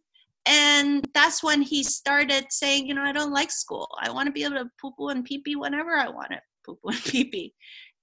and 0.49 1.07
that's 1.13 1.43
when 1.43 1.61
he 1.61 1.83
started 1.83 2.47
saying, 2.49 2.87
you 2.87 2.95
know, 2.95 3.03
I 3.03 3.13
don't 3.13 3.33
like 3.35 3.51
school. 3.51 3.87
I 4.01 4.11
want 4.11 4.27
to 4.27 4.33
be 4.33 4.45
able 4.45 4.57
to 4.57 4.71
poo 4.81 4.93
poo 4.93 5.09
and 5.09 5.23
pee 5.23 5.39
pee 5.39 5.57
whenever 5.57 5.95
I 5.95 6.09
want 6.09 6.31
to 6.31 6.41
poo 6.65 6.79
poo 6.83 6.89
and 6.89 7.05
pee 7.05 7.25
pee. 7.25 7.55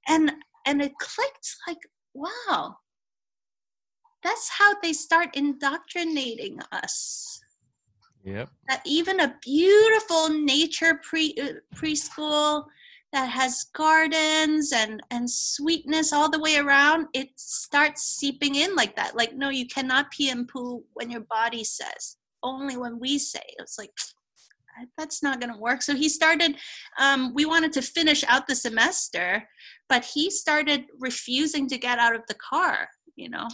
And 0.07 0.31
and 0.67 0.81
it 0.81 0.93
clicked 0.99 1.55
like, 1.67 1.80
wow, 2.13 2.77
that's 4.23 4.49
how 4.49 4.76
they 4.84 4.93
start 4.93 5.35
indoctrinating 5.35 6.59
us. 6.72 7.41
Yep. 8.23 8.49
That 8.67 8.81
even 8.85 9.22
a 9.22 9.35
beautiful 9.41 10.30
nature 10.30 10.99
pre 11.01 11.34
uh, 11.41 11.53
preschool 11.76 12.65
that 13.11 13.27
has 13.30 13.65
gardens 13.73 14.72
and 14.72 15.01
and 15.09 15.27
sweetness 15.27 16.13
all 16.13 16.30
the 16.30 16.39
way 16.39 16.57
around, 16.57 17.07
it 17.13 17.30
starts 17.38 18.03
seeping 18.03 18.53
in 18.53 18.76
like 18.76 18.95
that. 18.97 19.15
Like, 19.15 19.35
no, 19.35 19.49
you 19.49 19.65
cannot 19.65 20.11
pee 20.11 20.30
and 20.30 20.47
poo 20.47 20.84
when 20.93 21.09
your 21.09 21.22
body 21.22 21.63
says 21.63 22.17
only 22.45 22.77
when 22.77 22.99
we 22.99 23.17
say 23.17 23.41
it's 23.59 23.77
like 23.77 23.91
that's 24.97 25.23
not 25.23 25.39
going 25.39 25.53
to 25.53 25.59
work. 25.59 25.81
So 25.81 25.95
he 25.95 26.09
started 26.09 26.57
um, 26.99 27.34
we 27.34 27.45
wanted 27.45 27.73
to 27.73 27.81
finish 27.81 28.23
out 28.27 28.47
the 28.47 28.55
semester 28.55 29.47
but 29.88 30.03
he 30.03 30.30
started 30.30 30.85
refusing 30.99 31.67
to 31.69 31.77
get 31.77 31.99
out 31.99 32.15
of 32.15 32.22
the 32.27 32.35
car 32.35 32.88
you 33.15 33.30
know? 33.30 33.47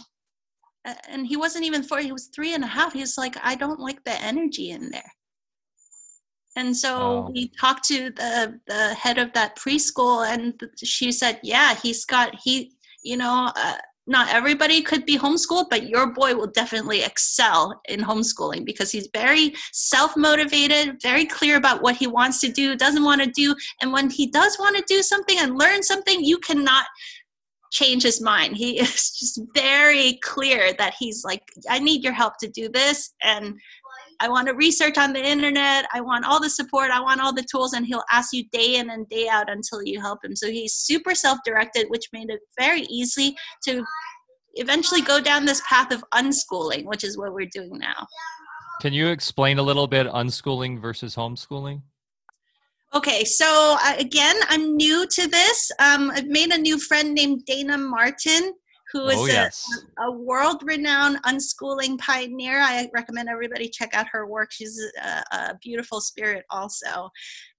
And 1.08 1.26
he 1.26 1.36
wasn't 1.36 1.64
even 1.64 1.84
four 1.84 2.00
he 2.00 2.12
was 2.12 2.28
three 2.34 2.54
and 2.54 2.64
a 2.64 2.66
half. 2.66 2.92
He 2.92 3.00
was 3.00 3.16
like 3.16 3.36
i 3.42 3.54
don't 3.54 3.80
like 3.80 4.02
the 4.04 4.20
energy 4.20 4.70
in 4.70 4.90
there. 4.90 5.12
And 6.56 6.76
so 6.76 7.30
we 7.32 7.50
talked 7.58 7.84
to 7.88 8.10
the 8.10 8.60
the 8.66 8.94
head 8.94 9.18
of 9.18 9.32
that 9.32 9.56
preschool 9.56 10.26
and 10.26 10.60
she 10.76 11.12
said 11.12 11.40
yeah 11.42 11.74
he's 11.74 12.04
got 12.04 12.34
he 12.42 12.74
you 13.02 13.16
know 13.16 13.50
uh, 13.56 13.76
not 14.06 14.28
everybody 14.30 14.82
could 14.82 15.06
be 15.06 15.18
homeschooled, 15.18 15.70
but 15.70 15.88
your 15.88 16.12
boy 16.12 16.34
will 16.34 16.48
definitely 16.48 17.02
excel 17.02 17.80
in 17.88 18.00
homeschooling 18.00 18.64
because 18.64 18.90
he's 18.90 19.08
very 19.14 19.54
self 19.72 20.16
motivated, 20.16 21.00
very 21.02 21.24
clear 21.24 21.56
about 21.56 21.82
what 21.82 21.96
he 21.96 22.06
wants 22.06 22.40
to 22.40 22.48
do, 22.48 22.76
doesn't 22.76 23.04
want 23.04 23.22
to 23.22 23.30
do. 23.30 23.54
And 23.80 23.92
when 23.92 24.10
he 24.10 24.26
does 24.26 24.58
want 24.58 24.76
to 24.76 24.84
do 24.88 25.02
something 25.02 25.38
and 25.38 25.58
learn 25.58 25.82
something, 25.82 26.24
you 26.24 26.38
cannot 26.38 26.84
change 27.72 28.02
his 28.02 28.20
mind. 28.20 28.56
He 28.56 28.78
is 28.80 29.10
just 29.10 29.40
very 29.54 30.18
clear 30.22 30.72
that 30.78 30.94
he's 30.98 31.24
like, 31.24 31.42
I 31.68 31.78
need 31.78 32.04
your 32.04 32.12
help 32.12 32.34
to 32.38 32.48
do 32.48 32.68
this. 32.68 33.12
And 33.22 33.58
I 34.22 34.28
want 34.28 34.46
to 34.46 34.54
research 34.54 34.98
on 34.98 35.12
the 35.12 35.20
internet. 35.20 35.84
I 35.92 36.00
want 36.00 36.24
all 36.24 36.40
the 36.40 36.48
support. 36.48 36.92
I 36.92 37.00
want 37.00 37.20
all 37.20 37.32
the 37.32 37.42
tools. 37.42 37.72
And 37.72 37.84
he'll 37.84 38.04
ask 38.12 38.32
you 38.32 38.44
day 38.52 38.76
in 38.76 38.90
and 38.90 39.08
day 39.08 39.28
out 39.28 39.50
until 39.50 39.82
you 39.82 40.00
help 40.00 40.24
him. 40.24 40.36
So 40.36 40.46
he's 40.48 40.74
super 40.74 41.12
self 41.12 41.40
directed, 41.44 41.86
which 41.88 42.04
made 42.12 42.30
it 42.30 42.38
very 42.56 42.82
easy 42.82 43.34
to 43.64 43.84
eventually 44.54 45.00
go 45.00 45.20
down 45.20 45.44
this 45.44 45.60
path 45.68 45.92
of 45.92 46.04
unschooling, 46.14 46.84
which 46.84 47.02
is 47.02 47.18
what 47.18 47.32
we're 47.32 47.50
doing 47.52 47.76
now. 47.78 48.06
Can 48.80 48.92
you 48.92 49.08
explain 49.08 49.58
a 49.58 49.62
little 49.62 49.88
bit 49.88 50.06
unschooling 50.06 50.80
versus 50.80 51.16
homeschooling? 51.16 51.82
Okay, 52.94 53.24
so 53.24 53.76
uh, 53.82 53.94
again, 53.98 54.36
I'm 54.50 54.76
new 54.76 55.06
to 55.06 55.26
this. 55.26 55.72
Um, 55.80 56.12
I've 56.14 56.26
made 56.26 56.52
a 56.52 56.58
new 56.58 56.78
friend 56.78 57.12
named 57.12 57.42
Dayna 57.48 57.78
Martin 57.78 58.52
who 58.92 59.08
is 59.08 59.18
oh, 59.18 59.26
yes. 59.26 59.66
a, 59.98 60.04
a 60.04 60.10
world 60.12 60.62
renowned 60.64 61.22
unschooling 61.24 61.98
pioneer. 61.98 62.58
I 62.60 62.90
recommend 62.92 63.28
everybody 63.28 63.68
check 63.68 63.94
out 63.94 64.06
her 64.12 64.26
work. 64.26 64.52
She's 64.52 64.78
a, 65.02 65.36
a 65.36 65.58
beautiful 65.62 66.00
spirit, 66.00 66.44
also. 66.50 67.10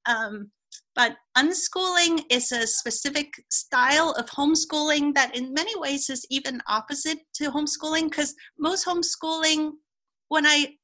Um, 0.05 0.51
but 0.95 1.17
unschooling 1.37 2.21
is 2.29 2.51
a 2.51 2.67
specific 2.67 3.33
style 3.49 4.11
of 4.17 4.27
homeschooling 4.27 5.13
that, 5.15 5.35
in 5.35 5.53
many 5.53 5.77
ways, 5.79 6.09
is 6.09 6.25
even 6.29 6.61
opposite 6.67 7.19
to 7.35 7.51
homeschooling 7.51 8.09
because 8.09 8.35
most 8.59 8.85
homeschooling, 8.85 9.71
when 10.29 10.45
I 10.45 10.75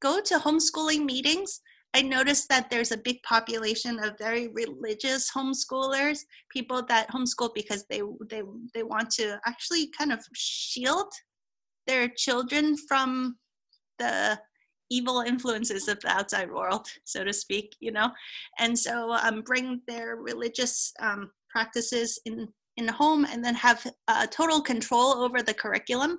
go 0.00 0.20
to 0.20 0.38
homeschooling 0.38 1.04
meetings, 1.04 1.60
I 1.94 2.02
noticed 2.02 2.48
that 2.50 2.68
there's 2.68 2.92
a 2.92 2.98
big 2.98 3.22
population 3.22 3.98
of 3.98 4.18
very 4.18 4.48
religious 4.48 5.30
homeschoolers, 5.30 6.20
people 6.50 6.82
that 6.88 7.08
homeschool 7.08 7.54
because 7.54 7.86
they 7.88 8.02
they 8.28 8.42
they 8.74 8.82
want 8.82 9.10
to 9.12 9.40
actually 9.46 9.90
kind 9.96 10.12
of 10.12 10.24
shield 10.34 11.10
their 11.86 12.08
children 12.08 12.76
from 12.76 13.38
the 13.98 14.38
evil 14.90 15.20
influences 15.20 15.88
of 15.88 15.98
the 16.00 16.08
outside 16.08 16.50
world, 16.50 16.86
so 17.04 17.24
to 17.24 17.32
speak, 17.32 17.74
you 17.80 17.92
know, 17.92 18.10
and 18.58 18.78
so 18.78 19.12
um, 19.12 19.42
bring 19.42 19.80
their 19.86 20.16
religious 20.16 20.92
um, 21.00 21.30
practices 21.50 22.20
in 22.26 22.48
in 22.76 22.86
home 22.86 23.24
and 23.24 23.44
then 23.44 23.54
have 23.54 23.84
uh, 24.06 24.26
total 24.26 24.60
control 24.60 25.14
over 25.14 25.42
the 25.42 25.54
curriculum. 25.54 26.18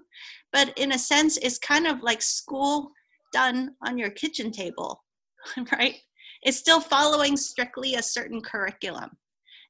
But 0.52 0.78
in 0.78 0.92
a 0.92 1.00
sense, 1.00 1.38
it's 1.38 1.58
kind 1.60 1.88
of 1.88 2.02
like 2.02 2.22
school 2.22 2.92
done 3.32 3.76
on 3.86 3.98
your 3.98 4.10
kitchen 4.10 4.52
table 4.52 5.02
right? 5.74 5.96
It's 6.44 6.58
still 6.58 6.80
following 6.80 7.36
strictly 7.36 7.96
a 7.96 8.04
certain 8.04 8.42
curriculum. 8.42 9.12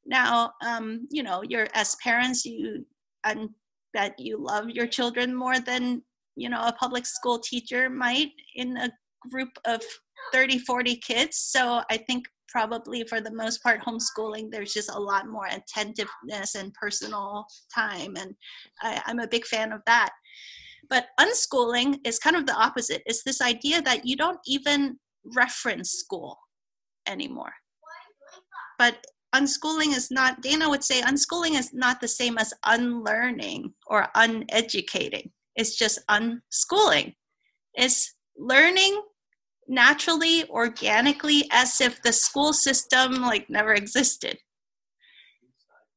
Now, 0.05 0.53
um, 0.65 1.07
you 1.11 1.23
know, 1.23 1.41
you're 1.47 1.67
as 1.73 1.95
parents, 2.03 2.45
you 2.45 2.85
and 3.23 3.49
that 3.93 4.19
you 4.19 4.37
love 4.37 4.69
your 4.69 4.87
children 4.87 5.35
more 5.35 5.59
than 5.59 6.01
you 6.35 6.49
know 6.49 6.61
a 6.61 6.73
public 6.73 7.05
school 7.05 7.39
teacher 7.39 7.89
might 7.89 8.31
in 8.55 8.77
a 8.77 8.89
group 9.29 9.49
of 9.65 9.81
30 10.31 10.59
40 10.59 10.95
kids 10.97 11.37
so 11.37 11.81
i 11.89 11.97
think 11.97 12.25
probably 12.47 13.03
for 13.03 13.21
the 13.21 13.33
most 13.33 13.61
part 13.61 13.81
homeschooling 13.81 14.49
there's 14.49 14.73
just 14.73 14.89
a 14.89 14.99
lot 14.99 15.27
more 15.27 15.47
attentiveness 15.47 16.55
and 16.55 16.73
personal 16.73 17.45
time 17.73 18.15
and 18.17 18.33
I, 18.81 19.01
i'm 19.05 19.19
a 19.19 19.27
big 19.27 19.45
fan 19.45 19.71
of 19.71 19.81
that 19.85 20.11
but 20.89 21.07
unschooling 21.19 21.99
is 22.05 22.19
kind 22.19 22.35
of 22.35 22.45
the 22.45 22.55
opposite 22.55 23.01
it's 23.05 23.23
this 23.23 23.41
idea 23.41 23.81
that 23.81 24.05
you 24.05 24.15
don't 24.15 24.39
even 24.47 24.97
reference 25.23 25.91
school 25.91 26.37
anymore. 27.07 27.53
But 28.77 29.05
unschooling 29.35 29.95
is 29.95 30.09
not, 30.09 30.41
Dayna 30.41 30.69
would 30.69 30.83
say, 30.83 31.01
unschooling 31.01 31.57
is 31.57 31.73
not 31.73 32.01
the 32.01 32.07
same 32.07 32.37
as 32.37 32.53
unlearning 32.65 33.73
or 33.87 34.07
uneducating. 34.15 35.31
It's 35.55 35.75
just 35.75 35.99
unschooling. 36.09 37.15
It's 37.73 38.15
learning 38.37 39.01
naturally, 39.67 40.49
organically, 40.49 41.47
as 41.51 41.81
if 41.81 42.01
the 42.01 42.13
school 42.13 42.53
system 42.53 43.21
like 43.21 43.49
never 43.49 43.73
existed 43.73 44.37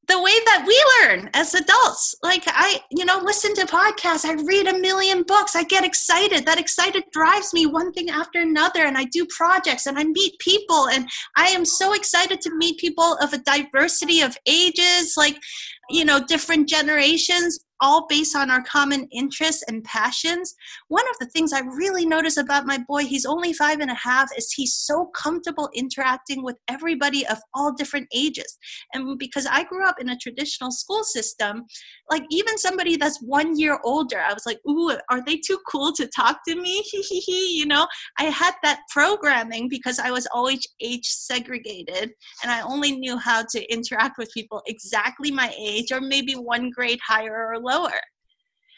the 0.08 0.20
way 0.20 0.32
that 0.46 0.64
we 0.66 0.84
learn 1.00 1.30
as 1.34 1.54
adults. 1.54 2.14
Like 2.22 2.42
i 2.46 2.80
you 2.90 3.04
know 3.04 3.20
listen 3.22 3.54
to 3.54 3.66
podcasts. 3.66 4.24
I 4.24 4.34
read 4.34 4.66
a 4.66 4.78
million 4.78 5.22
books. 5.22 5.56
I 5.56 5.64
get 5.64 5.84
excited. 5.84 6.44
That 6.46 6.60
excited 6.60 7.04
drives 7.12 7.52
me 7.54 7.66
one 7.66 7.92
thing 7.92 8.10
after 8.10 8.40
another 8.40 8.84
and 8.84 8.96
i 8.96 9.04
do 9.04 9.26
projects 9.26 9.86
and 9.86 9.98
i 9.98 10.04
meet 10.04 10.38
people 10.38 10.88
and 10.88 11.08
i 11.36 11.46
am 11.48 11.64
so 11.64 11.94
excited 11.94 12.40
to 12.40 12.56
meet 12.56 12.78
people 12.78 13.16
of 13.20 13.32
a 13.32 13.38
diversity 13.38 14.20
of 14.20 14.36
ages 14.46 15.14
like 15.16 15.38
you 15.90 16.04
know 16.04 16.24
different 16.26 16.68
generations 16.68 17.60
all 17.82 18.06
based 18.06 18.36
on 18.36 18.50
our 18.50 18.62
common 18.62 19.06
interests 19.12 19.64
and 19.68 19.82
passions. 19.84 20.54
One 20.88 21.04
of 21.10 21.18
the 21.18 21.26
things 21.26 21.52
I 21.52 21.60
really 21.60 22.06
notice 22.06 22.36
about 22.36 22.64
my 22.64 22.78
boy, 22.78 23.02
he's 23.02 23.26
only 23.26 23.52
five 23.52 23.80
and 23.80 23.90
a 23.90 23.94
half, 23.94 24.30
is 24.38 24.52
he's 24.52 24.74
so 24.74 25.06
comfortable 25.06 25.68
interacting 25.74 26.44
with 26.44 26.56
everybody 26.68 27.26
of 27.26 27.38
all 27.54 27.72
different 27.72 28.06
ages. 28.14 28.56
And 28.94 29.18
because 29.18 29.46
I 29.46 29.64
grew 29.64 29.84
up 29.84 29.96
in 30.00 30.10
a 30.10 30.16
traditional 30.16 30.70
school 30.70 31.02
system, 31.02 31.64
like 32.09 32.22
even 32.30 32.56
somebody 32.56 32.96
that's 32.96 33.20
one 33.20 33.59
year 33.59 33.80
older, 33.84 34.20
I 34.20 34.32
was 34.32 34.46
like, 34.46 34.60
ooh, 34.68 34.96
are 35.10 35.24
they 35.24 35.36
too 35.36 35.59
cool 35.68 35.92
to 35.94 36.06
talk 36.06 36.38
to 36.46 36.54
me? 36.54 36.84
you 37.26 37.66
know, 37.66 37.88
I 38.18 38.24
had 38.24 38.54
that 38.62 38.82
programming 38.90 39.68
because 39.68 39.98
I 39.98 40.12
was 40.12 40.28
always 40.32 40.64
age 40.80 41.06
segregated 41.06 42.12
and 42.42 42.52
I 42.52 42.60
only 42.60 42.92
knew 42.92 43.18
how 43.18 43.44
to 43.50 43.72
interact 43.72 44.18
with 44.18 44.32
people 44.32 44.62
exactly 44.66 45.32
my 45.32 45.52
age 45.59 45.90
or 45.90 46.00
maybe 46.00 46.34
one 46.34 46.70
grade 46.70 47.00
higher 47.04 47.48
or 47.48 47.59
lower. 47.59 47.72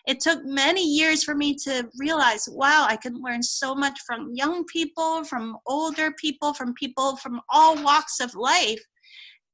It 0.06 0.20
took 0.20 0.44
many 0.44 0.84
years 0.84 1.24
for 1.24 1.34
me 1.34 1.54
to 1.64 1.88
realize, 1.98 2.46
wow, 2.50 2.86
I 2.88 2.96
can 2.96 3.22
learn 3.22 3.42
so 3.42 3.74
much 3.74 3.98
from 4.06 4.32
young 4.34 4.64
people, 4.66 5.24
from 5.24 5.56
older 5.66 6.12
people, 6.12 6.52
from 6.52 6.74
people 6.74 7.16
from 7.16 7.40
all 7.48 7.82
walks 7.82 8.20
of 8.20 8.34
life. 8.34 8.82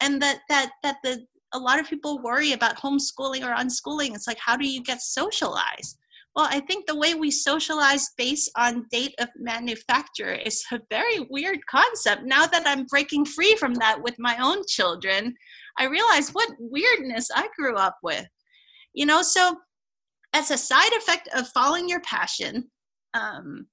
And 0.00 0.20
that 0.22 0.40
that 0.48 0.70
that 0.82 0.96
the 1.04 1.24
a 1.52 1.58
lot 1.58 1.80
of 1.80 1.88
people 1.88 2.22
worry 2.22 2.52
about 2.52 2.76
homeschooling 2.76 3.42
or 3.42 3.54
unschooling. 3.54 4.14
It's 4.14 4.26
like, 4.26 4.38
how 4.38 4.56
do 4.56 4.68
you 4.68 4.82
get 4.82 5.02
socialized? 5.02 5.98
Well, 6.36 6.46
I 6.48 6.60
think 6.60 6.86
the 6.86 6.96
way 6.96 7.14
we 7.14 7.30
socialize 7.32 8.10
based 8.16 8.50
on 8.56 8.86
date 8.90 9.14
of 9.18 9.28
manufacture 9.36 10.32
is 10.32 10.64
a 10.70 10.80
very 10.88 11.26
weird 11.28 11.66
concept. 11.66 12.22
Now 12.24 12.46
that 12.46 12.62
I'm 12.66 12.86
breaking 12.86 13.24
free 13.24 13.56
from 13.56 13.74
that 13.74 14.00
with 14.00 14.14
my 14.18 14.36
own 14.40 14.62
children, 14.68 15.34
I 15.76 15.86
realize 15.86 16.30
what 16.30 16.50
weirdness 16.58 17.30
I 17.34 17.48
grew 17.56 17.76
up 17.76 17.98
with. 18.02 18.26
You 18.92 19.06
know, 19.06 19.22
so 19.22 19.56
as 20.32 20.50
a 20.50 20.58
side 20.58 20.92
effect 20.92 21.28
of 21.34 21.48
following 21.48 21.88
your 21.88 22.00
passion, 22.00 22.70
um, 23.14 23.66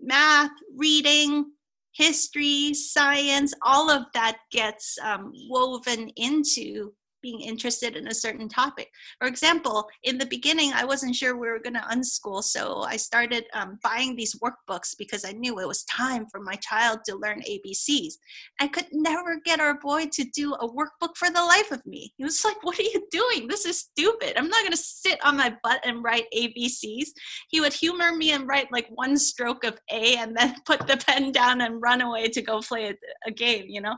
math, 0.00 0.50
reading, 0.76 1.46
history, 1.94 2.74
science, 2.74 3.52
all 3.62 3.90
of 3.90 4.04
that 4.14 4.38
gets 4.50 4.98
um, 5.02 5.32
woven 5.48 6.08
into 6.16 6.92
being 7.22 7.40
interested 7.40 7.96
in 7.96 8.08
a 8.08 8.14
certain 8.14 8.48
topic. 8.48 8.90
For 9.18 9.28
example, 9.28 9.88
in 10.02 10.18
the 10.18 10.26
beginning, 10.26 10.72
I 10.74 10.84
wasn't 10.84 11.14
sure 11.14 11.36
we 11.36 11.48
were 11.48 11.60
going 11.60 11.74
to 11.74 11.80
unschool, 11.80 12.42
so 12.42 12.82
I 12.82 12.96
started 12.96 13.44
um, 13.54 13.78
buying 13.82 14.16
these 14.16 14.36
workbooks 14.40 14.94
because 14.98 15.24
I 15.24 15.32
knew 15.32 15.58
it 15.58 15.68
was 15.68 15.84
time 15.84 16.26
for 16.30 16.40
my 16.40 16.54
child 16.56 17.00
to 17.06 17.16
learn 17.16 17.42
ABCs. 17.42 18.14
I 18.60 18.68
could 18.68 18.86
never 18.92 19.40
get 19.44 19.60
our 19.60 19.78
boy 19.78 20.06
to 20.12 20.24
do 20.34 20.54
a 20.54 20.68
workbook 20.68 21.16
for 21.16 21.30
the 21.30 21.42
life 21.42 21.70
of 21.70 21.84
me. 21.86 22.12
He 22.16 22.24
was 22.24 22.44
like, 22.44 22.62
What 22.62 22.78
are 22.78 22.82
you 22.82 23.06
doing? 23.10 23.46
This 23.46 23.66
is 23.66 23.78
stupid. 23.78 24.36
I'm 24.36 24.48
not 24.48 24.60
going 24.60 24.72
to 24.72 24.76
sit 24.76 25.24
on 25.24 25.36
my 25.36 25.54
butt 25.62 25.80
and 25.84 26.02
write 26.02 26.26
ABCs. 26.36 27.08
He 27.48 27.60
would 27.60 27.72
humor 27.72 28.14
me 28.14 28.32
and 28.32 28.46
write 28.46 28.72
like 28.72 28.88
one 28.90 29.16
stroke 29.16 29.64
of 29.64 29.78
A 29.90 30.16
and 30.16 30.36
then 30.36 30.54
put 30.66 30.86
the 30.86 30.96
pen 30.96 31.32
down 31.32 31.60
and 31.60 31.82
run 31.82 32.00
away 32.00 32.28
to 32.28 32.42
go 32.42 32.60
play 32.60 32.90
a, 32.90 32.94
a 33.26 33.30
game, 33.30 33.66
you 33.68 33.80
know? 33.80 33.96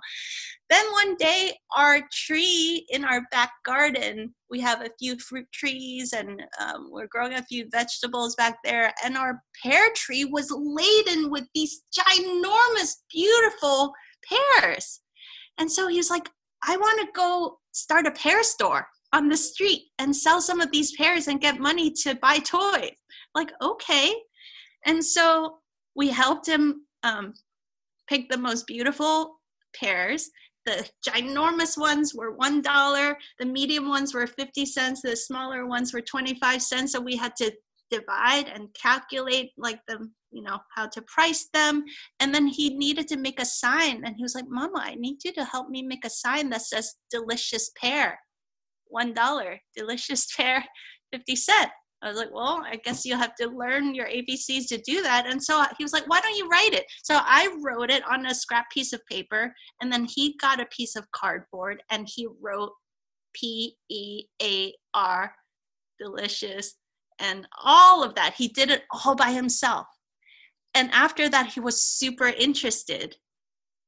Then 0.74 0.90
one 0.90 1.14
day, 1.14 1.56
our 1.76 2.00
tree 2.12 2.84
in 2.88 3.04
our 3.04 3.20
back 3.30 3.52
garden, 3.64 4.34
we 4.50 4.60
have 4.62 4.80
a 4.80 4.90
few 4.98 5.16
fruit 5.20 5.46
trees 5.52 6.12
and 6.12 6.42
um, 6.60 6.88
we're 6.90 7.06
growing 7.06 7.34
a 7.34 7.44
few 7.44 7.68
vegetables 7.70 8.34
back 8.34 8.56
there. 8.64 8.92
And 9.04 9.16
our 9.16 9.40
pear 9.62 9.90
tree 9.94 10.24
was 10.24 10.50
laden 10.50 11.30
with 11.30 11.44
these 11.54 11.84
ginormous, 11.96 12.94
beautiful 13.08 13.92
pears. 14.28 15.00
And 15.58 15.70
so 15.70 15.86
he 15.86 15.98
was 15.98 16.10
like, 16.10 16.28
I 16.66 16.76
want 16.76 17.02
to 17.02 17.12
go 17.14 17.58
start 17.70 18.08
a 18.08 18.10
pear 18.10 18.42
store 18.42 18.88
on 19.12 19.28
the 19.28 19.36
street 19.36 19.82
and 20.00 20.16
sell 20.16 20.40
some 20.40 20.60
of 20.60 20.72
these 20.72 20.90
pears 20.96 21.28
and 21.28 21.40
get 21.40 21.60
money 21.60 21.92
to 22.02 22.16
buy 22.16 22.38
toys. 22.38 22.90
Like, 23.32 23.52
okay. 23.62 24.12
And 24.86 25.04
so 25.04 25.58
we 25.94 26.08
helped 26.08 26.48
him 26.48 26.86
um, 27.04 27.32
pick 28.08 28.28
the 28.28 28.38
most 28.38 28.66
beautiful 28.66 29.36
pears 29.72 30.30
the 30.66 30.88
ginormous 31.06 31.76
ones 31.78 32.14
were 32.14 32.32
one 32.32 32.62
dollar 32.62 33.16
the 33.38 33.46
medium 33.46 33.88
ones 33.88 34.14
were 34.14 34.26
50 34.26 34.66
cents 34.66 35.02
the 35.02 35.16
smaller 35.16 35.66
ones 35.66 35.92
were 35.92 36.00
25 36.00 36.62
cents. 36.62 36.92
So 36.92 37.00
we 37.00 37.16
had 37.16 37.36
to 37.36 37.52
divide 37.90 38.48
and 38.48 38.68
calculate 38.74 39.52
like 39.56 39.80
the 39.86 40.08
you 40.32 40.42
know 40.42 40.58
how 40.74 40.86
to 40.88 41.02
price 41.02 41.48
them. 41.52 41.84
And 42.18 42.34
then 42.34 42.46
he 42.46 42.76
needed 42.76 43.06
to 43.08 43.16
make 43.16 43.40
a 43.40 43.44
sign 43.44 44.02
and 44.04 44.16
he 44.16 44.22
was 44.22 44.34
like 44.34 44.48
mama 44.48 44.80
i 44.80 44.94
need 44.94 45.18
you 45.24 45.32
to 45.32 45.44
help 45.44 45.68
me 45.68 45.82
make 45.82 46.04
a 46.04 46.10
sign 46.10 46.50
that 46.50 46.62
says 46.62 46.94
delicious 47.10 47.70
pear 47.80 48.18
one 48.86 49.14
dollar 49.14 49.60
delicious 49.76 50.26
pear 50.36 50.64
50 51.12 51.36
cent 51.36 51.70
I 52.02 52.08
was 52.08 52.18
like, 52.18 52.32
well, 52.32 52.62
I 52.64 52.76
guess 52.76 53.04
you'll 53.04 53.18
have 53.18 53.34
to 53.36 53.48
learn 53.48 53.94
your 53.94 54.06
ABCs 54.06 54.68
to 54.68 54.78
do 54.78 55.02
that. 55.02 55.26
And 55.26 55.42
so 55.42 55.64
he 55.78 55.84
was 55.84 55.94
like, 55.94 56.06
why 56.06 56.20
don't 56.20 56.36
you 56.36 56.48
write 56.48 56.74
it? 56.74 56.84
So 57.02 57.18
I 57.18 57.56
wrote 57.62 57.90
it 57.90 58.02
on 58.06 58.26
a 58.26 58.34
scrap 58.34 58.70
piece 58.70 58.92
of 58.92 59.00
paper, 59.10 59.54
and 59.80 59.90
then 59.92 60.04
he 60.04 60.36
got 60.40 60.60
a 60.60 60.66
piece 60.66 60.96
of 60.96 61.10
cardboard 61.12 61.82
and 61.90 62.06
he 62.08 62.28
wrote 62.42 62.72
P 63.34 63.76
E 63.88 64.24
A 64.42 64.72
R, 64.92 65.34
delicious, 65.98 66.74
and 67.18 67.46
all 67.62 68.04
of 68.04 68.14
that. 68.16 68.34
He 68.36 68.48
did 68.48 68.70
it 68.70 68.82
all 68.90 69.14
by 69.14 69.32
himself. 69.32 69.86
And 70.74 70.90
after 70.92 71.28
that, 71.28 71.52
he 71.52 71.60
was 71.60 71.80
super 71.80 72.26
interested 72.26 73.16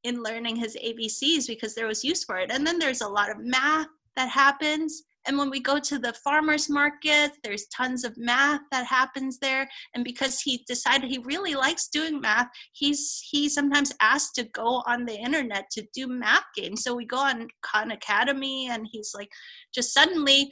in 0.05 0.23
learning 0.23 0.57
his 0.57 0.77
ABCs 0.77 1.49
because 1.49 1.75
there 1.75 1.89
was 1.89 2.05
use 2.05 2.25
for 2.25 2.39
it. 2.39 2.51
And 2.51 2.67
then 2.67 2.79
there's 2.79 3.01
a 3.01 3.09
lot 3.09 3.31
of 3.31 3.39
math 3.39 3.89
that 4.15 4.29
happens 4.29 5.03
and 5.27 5.37
when 5.37 5.51
we 5.51 5.61
go 5.61 5.79
to 5.79 5.99
the 5.99 6.13
farmers 6.25 6.71
market, 6.71 7.33
there's 7.43 7.67
tons 7.67 8.05
of 8.05 8.17
math 8.17 8.61
that 8.71 8.87
happens 8.87 9.39
there. 9.39 9.69
And 9.95 10.05
because 10.05 10.41
he 10.41 10.65
decided 10.69 11.11
he 11.11 11.19
really 11.19 11.55
likes 11.55 11.89
doing 11.89 12.21
math, 12.21 12.49
he's 12.73 13.21
he 13.29 13.49
sometimes 13.49 13.93
asked 14.01 14.37
to 14.37 14.45
go 14.45 14.83
on 14.87 15.05
the 15.05 15.17
internet 15.17 15.69
to 15.73 15.87
do 15.93 16.07
math 16.07 16.45
games. 16.55 16.85
So 16.85 16.95
we 16.95 17.05
go 17.05 17.19
on 17.19 17.49
Khan 17.63 17.91
Academy, 17.91 18.69
and 18.71 18.87
he's 18.91 19.13
like 19.15 19.31
just 19.75 19.93
suddenly 19.93 20.51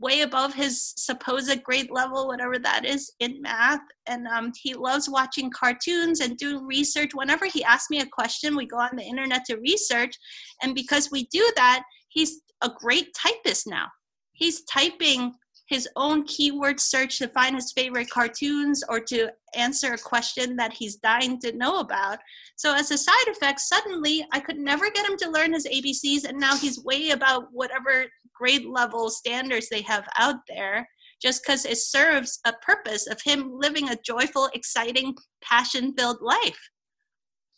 way 0.00 0.22
above 0.22 0.54
his 0.54 0.92
supposed 0.96 1.62
grade 1.62 1.90
level, 1.90 2.26
whatever 2.26 2.58
that 2.58 2.84
is, 2.84 3.12
in 3.20 3.40
math. 3.42 3.80
And 4.06 4.26
um, 4.26 4.52
he 4.60 4.74
loves 4.74 5.08
watching 5.08 5.50
cartoons 5.50 6.20
and 6.20 6.36
doing 6.36 6.66
research. 6.66 7.10
Whenever 7.14 7.46
he 7.46 7.62
asks 7.62 7.90
me 7.90 8.00
a 8.00 8.06
question, 8.06 8.56
we 8.56 8.66
go 8.66 8.78
on 8.78 8.96
the 8.96 9.04
internet 9.04 9.44
to 9.46 9.56
research. 9.56 10.14
And 10.62 10.74
because 10.74 11.10
we 11.12 11.26
do 11.26 11.48
that, 11.56 11.84
he's 12.08 12.40
a 12.62 12.70
great 12.80 13.14
typist 13.14 13.66
now 13.66 13.86
he's 14.34 14.62
typing 14.64 15.32
his 15.66 15.88
own 15.96 16.24
keyword 16.24 16.78
search 16.78 17.18
to 17.18 17.28
find 17.28 17.54
his 17.54 17.72
favorite 17.72 18.10
cartoons 18.10 18.84
or 18.88 19.00
to 19.00 19.30
answer 19.56 19.94
a 19.94 19.98
question 19.98 20.56
that 20.56 20.72
he's 20.72 20.96
dying 20.96 21.40
to 21.40 21.56
know 21.56 21.80
about. 21.80 22.18
So, 22.56 22.74
as 22.74 22.90
a 22.90 22.98
side 22.98 23.28
effect, 23.28 23.60
suddenly 23.60 24.26
I 24.32 24.40
could 24.40 24.58
never 24.58 24.90
get 24.90 25.08
him 25.08 25.16
to 25.18 25.30
learn 25.30 25.54
his 25.54 25.66
ABCs, 25.66 26.24
and 26.24 26.38
now 26.38 26.56
he's 26.56 26.84
way 26.84 27.10
about 27.10 27.48
whatever 27.52 28.06
grade 28.34 28.66
level 28.66 29.08
standards 29.08 29.68
they 29.68 29.82
have 29.82 30.06
out 30.18 30.36
there 30.48 30.86
just 31.22 31.42
because 31.42 31.64
it 31.64 31.78
serves 31.78 32.40
a 32.44 32.52
purpose 32.60 33.06
of 33.06 33.20
him 33.22 33.50
living 33.54 33.88
a 33.88 33.96
joyful, 34.04 34.50
exciting, 34.52 35.14
passion 35.42 35.94
filled 35.96 36.20
life. 36.20 36.58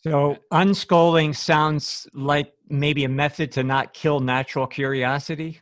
So, 0.06 0.36
unschooling 0.52 1.34
sounds 1.34 2.06
like 2.14 2.52
maybe 2.68 3.02
a 3.02 3.08
method 3.08 3.50
to 3.52 3.64
not 3.64 3.92
kill 3.92 4.20
natural 4.20 4.68
curiosity. 4.68 5.60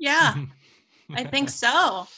Yeah, 0.00 0.34
I 1.14 1.24
think 1.24 1.50
so. 1.50 2.08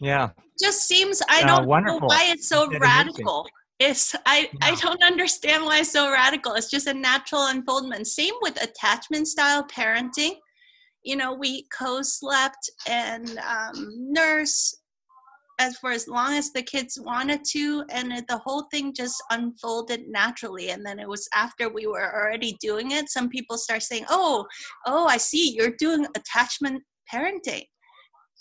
Yeah. 0.00 0.30
Just 0.58 0.88
seems 0.88 1.22
I 1.28 1.44
don't 1.44 1.70
uh, 1.70 1.80
know 1.82 2.00
why 2.00 2.26
it's 2.28 2.48
so 2.48 2.68
radical. 2.80 3.46
It's 3.78 4.14
I 4.26 4.50
I 4.62 4.74
don't 4.74 5.02
understand 5.02 5.64
why 5.64 5.80
it's 5.80 5.92
so 5.92 6.10
radical. 6.10 6.54
It's 6.54 6.70
just 6.70 6.86
a 6.86 6.94
natural 6.94 7.46
unfoldment. 7.46 8.06
Same 8.06 8.34
with 8.40 8.62
attachment 8.62 9.28
style 9.28 9.64
parenting. 9.64 10.36
You 11.02 11.16
know, 11.16 11.32
we 11.32 11.66
co-slept 11.68 12.70
and 12.86 13.38
um, 13.38 13.94
nurse 13.96 14.79
as 15.60 15.76
for 15.76 15.90
as 15.90 16.08
long 16.08 16.32
as 16.32 16.50
the 16.52 16.62
kids 16.62 16.98
wanted 17.04 17.40
to 17.44 17.84
and 17.90 18.10
the 18.28 18.38
whole 18.38 18.66
thing 18.70 18.94
just 18.94 19.22
unfolded 19.30 20.08
naturally 20.08 20.70
and 20.70 20.84
then 20.84 20.98
it 20.98 21.08
was 21.08 21.28
after 21.34 21.68
we 21.68 21.86
were 21.86 22.12
already 22.14 22.56
doing 22.60 22.92
it 22.92 23.10
some 23.10 23.28
people 23.28 23.58
start 23.58 23.82
saying 23.82 24.04
oh 24.08 24.46
oh 24.86 25.06
i 25.06 25.18
see 25.18 25.54
you're 25.54 25.76
doing 25.78 26.06
attachment 26.16 26.82
parenting. 27.12 27.64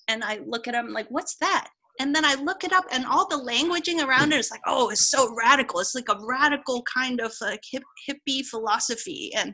And 0.07 0.23
i 0.23 0.39
look 0.45 0.67
at 0.67 0.73
them 0.73 0.93
like 0.93 1.07
what's 1.09 1.35
that? 1.41 1.67
And 1.99 2.15
then 2.15 2.23
i 2.23 2.35
look 2.35 2.63
it 2.63 2.73
up 2.73 2.85
and 2.91 3.05
all 3.05 3.27
the 3.27 3.35
languaging 3.35 4.03
around 4.03 4.31
it 4.31 4.39
is 4.39 4.51
like 4.51 4.61
oh 4.65 4.89
it's 4.89 5.09
so 5.09 5.35
radical. 5.35 5.79
It's 5.79 5.95
like 5.95 6.09
a 6.09 6.19
radical 6.25 6.83
kind 6.83 7.19
of 7.19 7.33
like 7.41 7.61
hip, 7.69 7.83
hippie 8.09 8.45
philosophy. 8.45 9.31
And 9.35 9.53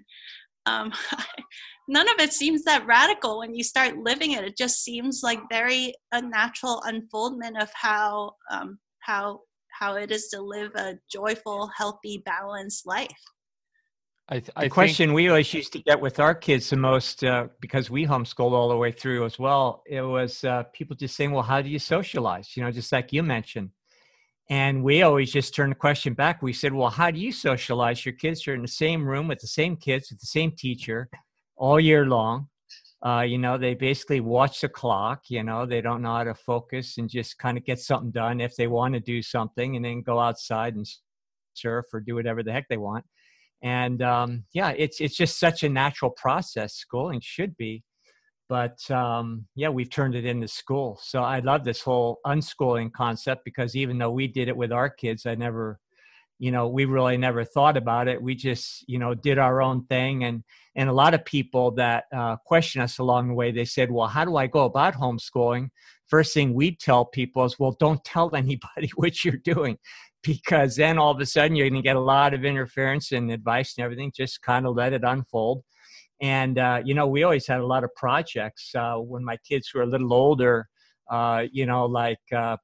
um, 0.68 0.94
none 1.88 2.08
of 2.10 2.20
it 2.20 2.34
seems 2.34 2.64
that 2.64 2.86
radical 2.86 3.40
when 3.40 3.54
you 3.54 3.64
start 3.64 3.98
living 3.98 4.32
it. 4.32 4.44
It 4.44 4.58
just 4.58 4.84
seems 4.84 5.22
like 5.24 5.40
very 5.50 5.94
a 6.12 6.22
natural 6.22 6.82
unfoldment 6.86 7.62
of 7.62 7.70
how 7.74 8.34
um, 8.52 8.80
how 9.00 9.42
how 9.70 9.96
it 9.96 10.12
is 10.12 10.28
to 10.30 10.42
live 10.42 10.72
a 10.76 10.96
joyful, 11.12 11.70
healthy, 11.76 12.24
balanced 12.26 12.86
life. 12.86 13.10
I, 14.28 14.40
th- 14.40 14.46
the 14.46 14.52
I 14.56 14.70
question 14.70 15.10
think, 15.10 15.16
we 15.16 15.30
always 15.30 15.54
used 15.54 15.74
to 15.74 15.80
get 15.84 16.02
with 16.02 16.20
our 16.20 16.34
kids 16.34 16.72
the 16.72 16.78
most 16.78 17.24
uh, 17.24 17.48
because 17.60 17.92
we 17.92 18.08
homeschooled 18.08 18.54
all 18.54 18.70
the 18.70 18.78
way 18.78 18.92
through 18.92 19.24
as 19.24 19.38
well 19.38 19.84
it 19.86 20.02
was 20.02 20.44
uh, 20.44 20.64
people 20.74 20.96
just 20.96 21.16
saying 21.16 21.32
well 21.32 21.44
how 21.44 21.62
do 21.62 21.70
you 21.70 21.80
socialize? 21.80 22.56
You 22.58 22.64
know 22.64 22.72
just 22.72 22.92
like 22.92 23.14
you 23.14 23.22
mentioned. 23.22 23.70
And 24.48 24.84
we 24.84 25.02
always 25.02 25.32
just 25.32 25.56
turned 25.56 25.72
the 25.72 25.76
question 25.76 26.14
back. 26.14 26.42
We 26.42 26.54
said 26.54 26.74
well 26.74 26.90
how 26.90 27.12
do 27.12 27.20
you 27.20 27.32
socialize? 27.32 28.04
Your 28.04 28.14
kids 28.14 28.48
are 28.48 28.56
in 28.56 28.64
the 28.64 28.68
same 28.68 29.06
room 29.06 29.28
with 29.28 29.40
the 29.40 29.48
same 29.48 29.78
kids 29.78 30.10
with 30.10 30.20
the 30.20 30.26
same 30.26 30.52
teacher 30.52 31.08
all 31.56 31.80
year 31.80 32.06
long. 32.06 32.48
Uh, 33.06 33.22
you 33.22 33.38
know 33.38 33.58
they 33.58 33.76
basically 33.76 34.20
watch 34.20 34.62
the 34.62 34.70
clock 34.70 35.24
you 35.30 35.44
know 35.44 35.66
they 35.66 35.80
don't 35.80 36.02
know 36.02 36.16
how 36.16 36.24
to 36.24 36.34
focus 36.34 36.98
and 36.98 37.08
just 37.08 37.38
kind 37.38 37.56
of 37.56 37.64
get 37.64 37.78
something 37.78 38.10
done 38.10 38.42
if 38.42 38.56
they 38.56 38.66
want 38.66 38.96
to 38.96 39.00
do 39.00 39.22
something 39.22 39.76
and 39.76 39.86
then 39.86 40.02
go 40.02 40.20
outside 40.20 40.76
and 40.76 40.88
surf 41.54 41.86
or 41.94 42.00
do 42.00 42.16
whatever 42.16 42.42
the 42.42 42.52
heck 42.52 42.68
they 42.68 42.78
want. 42.78 43.06
And 43.62 44.02
um, 44.02 44.46
yeah 44.54 44.74
it's 44.78 45.02
it's 45.02 45.16
just 45.16 45.40
such 45.40 45.64
a 45.64 45.70
natural 45.70 46.12
process 46.12 46.74
schooling 46.74 47.20
should 47.22 47.56
be. 47.58 47.84
But 48.50 48.80
um, 48.90 49.46
yeah 49.56 49.70
we've 49.70 49.90
turned 49.90 50.16
it 50.16 50.26
into 50.26 50.48
school. 50.48 51.00
So 51.04 51.22
i 51.22 51.40
love 51.40 51.64
this 51.64 51.82
whole 51.82 52.20
unschooling 52.26 52.92
concept 52.92 53.44
because 53.46 53.76
even 53.76 53.98
though 54.00 54.12
we 54.12 54.28
did 54.28 54.48
it 54.48 54.58
with 54.58 54.72
our 54.72 54.90
kids 54.90 55.26
i 55.26 55.36
never 55.36 55.80
you 56.40 56.52
know 56.52 56.68
we 56.68 56.86
really 56.86 57.18
never 57.18 57.44
thought 57.44 57.78
about 57.78 58.08
it 58.08 58.22
we 58.22 58.36
just 58.36 58.84
you 58.88 59.00
know 59.00 59.14
did 59.14 59.38
our 59.38 59.62
own 59.62 59.86
thing 59.86 60.24
and 60.24 60.44
and 60.76 60.90
a 60.90 60.94
lot 60.94 61.14
of 61.14 61.24
people 61.24 61.72
that 61.72 62.06
uh, 62.14 62.36
question 62.46 62.82
us 62.82 63.00
along 63.00 63.30
the 63.30 63.34
way 63.34 63.52
they 63.52 63.66
said 63.66 63.90
well 63.90 64.08
how 64.08 64.26
do 64.26 64.36
i 64.36 64.48
go 64.48 64.66
about 64.66 64.94
homeschooling 64.96 65.70
first 66.08 66.34
thing 66.34 66.54
we 66.54 66.76
tell 66.76 67.06
people 67.06 67.46
is 67.46 67.58
well 67.58 67.76
don't 67.80 68.04
tell 68.04 68.30
anybody 68.36 68.90
what 68.96 69.24
you're 69.24 69.38
doing 69.38 69.78
because 70.26 70.76
then 70.76 70.98
all 70.98 71.12
of 71.12 71.22
a 71.22 71.26
sudden 71.26 71.56
you're 71.56 71.70
going 71.70 71.82
to 71.82 71.88
get 71.88 71.96
a 71.96 72.00
lot 72.00 72.34
of 72.34 72.44
interference 72.44 73.12
and 73.12 73.32
advice 73.32 73.76
and 73.78 73.86
everything. 73.86 74.12
Just 74.16 74.42
kind 74.42 74.66
of 74.66 74.76
let 74.76 74.92
it 74.92 75.04
unfold. 75.04 75.64
And, 76.20 76.58
uh, 76.58 76.82
you 76.84 76.96
know, 76.96 77.06
we 77.06 77.24
always 77.24 77.46
had 77.46 77.60
a 77.60 77.66
lot 77.66 77.84
of 77.84 77.94
projects 77.96 78.72
uh, 78.74 78.96
when 78.96 79.24
my 79.24 79.38
kids 79.48 79.72
were 79.74 79.84
a 79.84 79.86
little 79.86 80.14
older, 80.14 80.68
uh, 81.12 81.44
you 81.52 81.68
know, 81.68 81.86
like, 81.86 82.18
uh, 82.36 82.58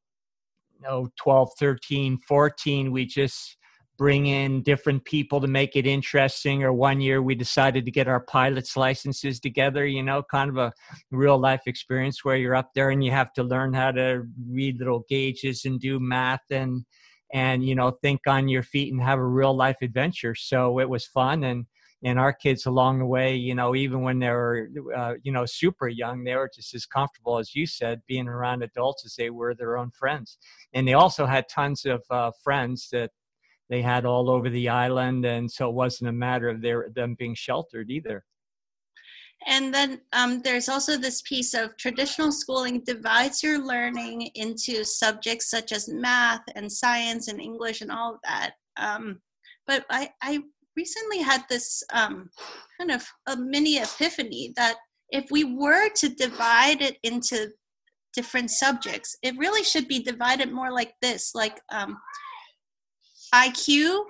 know, 0.82 1.10
12, 1.18 1.50
13, 1.60 2.20
14, 2.28 2.92
we 2.92 3.06
just 3.06 3.58
bring 4.02 4.26
in 4.26 4.64
different 4.64 5.06
people 5.06 5.40
to 5.40 5.46
make 5.46 5.76
it 5.76 5.86
interesting. 5.86 6.64
Or 6.64 6.74
one 6.74 7.02
year 7.02 7.22
we 7.22 7.36
decided 7.36 7.86
to 7.86 7.92
get 7.92 8.08
our 8.08 8.20
pilot's 8.20 8.76
licenses 8.76 9.40
together, 9.40 9.86
you 9.86 10.02
know, 10.02 10.24
kind 10.24 10.50
of 10.50 10.58
a 10.58 10.74
real 11.12 11.38
life 11.38 11.62
experience 11.68 12.26
where 12.26 12.36
you're 12.36 12.56
up 12.56 12.72
there 12.74 12.90
and 12.90 13.04
you 13.04 13.12
have 13.12 13.32
to 13.34 13.44
learn 13.44 13.74
how 13.74 13.92
to 13.92 14.24
read 14.50 14.80
little 14.80 15.06
gauges 15.08 15.66
and 15.66 15.80
do 15.80 16.00
math 16.00 16.42
and, 16.50 16.84
and 17.32 17.64
you 17.64 17.76
know 17.76 17.92
think 18.02 18.22
on 18.26 18.48
your 18.48 18.64
feet 18.64 18.92
and 18.92 19.04
have 19.04 19.20
a 19.20 19.24
real 19.24 19.56
life 19.56 19.78
adventure 19.84 20.36
so 20.36 20.80
it 20.80 20.90
was 20.90 21.06
fun 21.06 21.44
and 21.44 21.66
and 22.04 22.20
our 22.20 22.34
kids 22.34 22.66
along 22.66 23.00
the 23.00 23.06
way 23.06 23.36
you 23.36 23.56
know 23.56 23.74
even 23.74 24.02
when 24.02 24.20
they 24.20 24.30
were 24.30 24.68
uh, 24.98 25.14
you 25.24 25.32
know 25.32 25.46
super 25.46 25.88
young 25.88 26.26
they 26.26 26.36
were 26.36 26.52
just 26.54 26.76
as 26.76 26.86
comfortable 26.86 27.38
as 27.38 27.56
you 27.56 27.66
said 27.66 28.02
being 28.06 28.28
around 28.28 28.64
adults 28.64 29.06
as 29.06 29.16
they 29.16 29.30
were 29.30 29.56
their 29.56 29.78
own 29.78 29.92
friends 29.92 30.38
and 30.74 30.86
they 30.86 30.94
also 30.94 31.26
had 31.26 31.48
tons 31.48 31.86
of 31.86 32.04
uh, 32.10 32.32
friends 32.44 32.90
that 32.92 33.12
they 33.72 33.82
had 33.82 34.06
all 34.06 34.30
over 34.30 34.50
the 34.50 34.70
island 34.70 35.26
and 35.26 35.50
so 35.50 35.70
it 35.70 35.74
wasn't 35.74 36.08
a 36.08 36.14
matter 36.14 36.48
of 36.48 36.62
their 36.62 36.90
them 36.94 37.16
being 37.18 37.34
sheltered 37.34 37.90
either 37.90 38.24
and 39.48 39.74
then 39.74 40.02
um, 40.14 40.42
there's 40.44 40.70
also 40.70 40.98
this 40.98 41.22
piece 41.24 41.54
of 41.54 41.76
traditional 41.78 42.32
schooling 42.32 42.84
divides 42.86 43.42
your 43.42 43.66
learning 43.66 44.30
into 44.36 44.84
subjects 44.84 45.50
such 45.50 45.72
as 45.72 45.90
math 45.90 46.42
and 46.56 46.72
science 46.72 47.28
and 47.28 47.42
English 47.42 47.82
and 47.82 47.92
all 47.92 48.14
of 48.14 48.20
that. 48.24 48.52
Um, 48.78 49.20
but 49.66 49.86
I, 49.90 50.10
I 50.22 50.42
recently 50.78 51.20
had 51.20 51.44
this 51.50 51.82
um, 51.92 52.30
kind 52.80 52.92
of 52.92 53.04
a 53.28 53.36
mini 53.36 53.78
epiphany 53.78 54.54
that 54.58 54.76
if 55.10 55.26
we 55.32 55.44
were 55.44 55.90
to 55.96 56.10
divide 56.10 56.82
it 56.82 56.98
into 57.04 57.50
different 58.14 58.52
subjects, 58.52 59.18
it 59.24 59.38
really 59.38 59.64
should 59.64 59.88
be 59.88 60.04
divided 60.04 60.52
more 60.52 60.72
like 60.72 60.94
this, 61.02 61.32
like 61.34 61.60
um, 61.72 61.98
IQ 63.34 64.04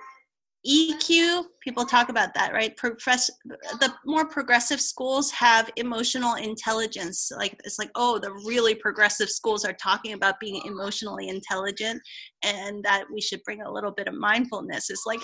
EQ, 0.64 1.44
people 1.60 1.84
talk 1.84 2.08
about 2.08 2.34
that, 2.34 2.52
right? 2.52 2.76
Profess- 2.76 3.30
the 3.44 3.92
more 4.06 4.28
progressive 4.28 4.80
schools 4.80 5.30
have 5.32 5.68
emotional 5.76 6.34
intelligence. 6.34 7.32
Like 7.36 7.60
it's 7.64 7.80
like, 7.80 7.90
oh, 7.96 8.20
the 8.20 8.32
really 8.46 8.76
progressive 8.76 9.28
schools 9.28 9.64
are 9.64 9.72
talking 9.72 10.12
about 10.12 10.38
being 10.38 10.62
emotionally 10.64 11.28
intelligent, 11.28 12.00
and 12.44 12.84
that 12.84 13.04
we 13.12 13.20
should 13.20 13.42
bring 13.42 13.62
a 13.62 13.72
little 13.72 13.90
bit 13.90 14.06
of 14.06 14.14
mindfulness. 14.14 14.88
It's 14.88 15.04
like, 15.04 15.20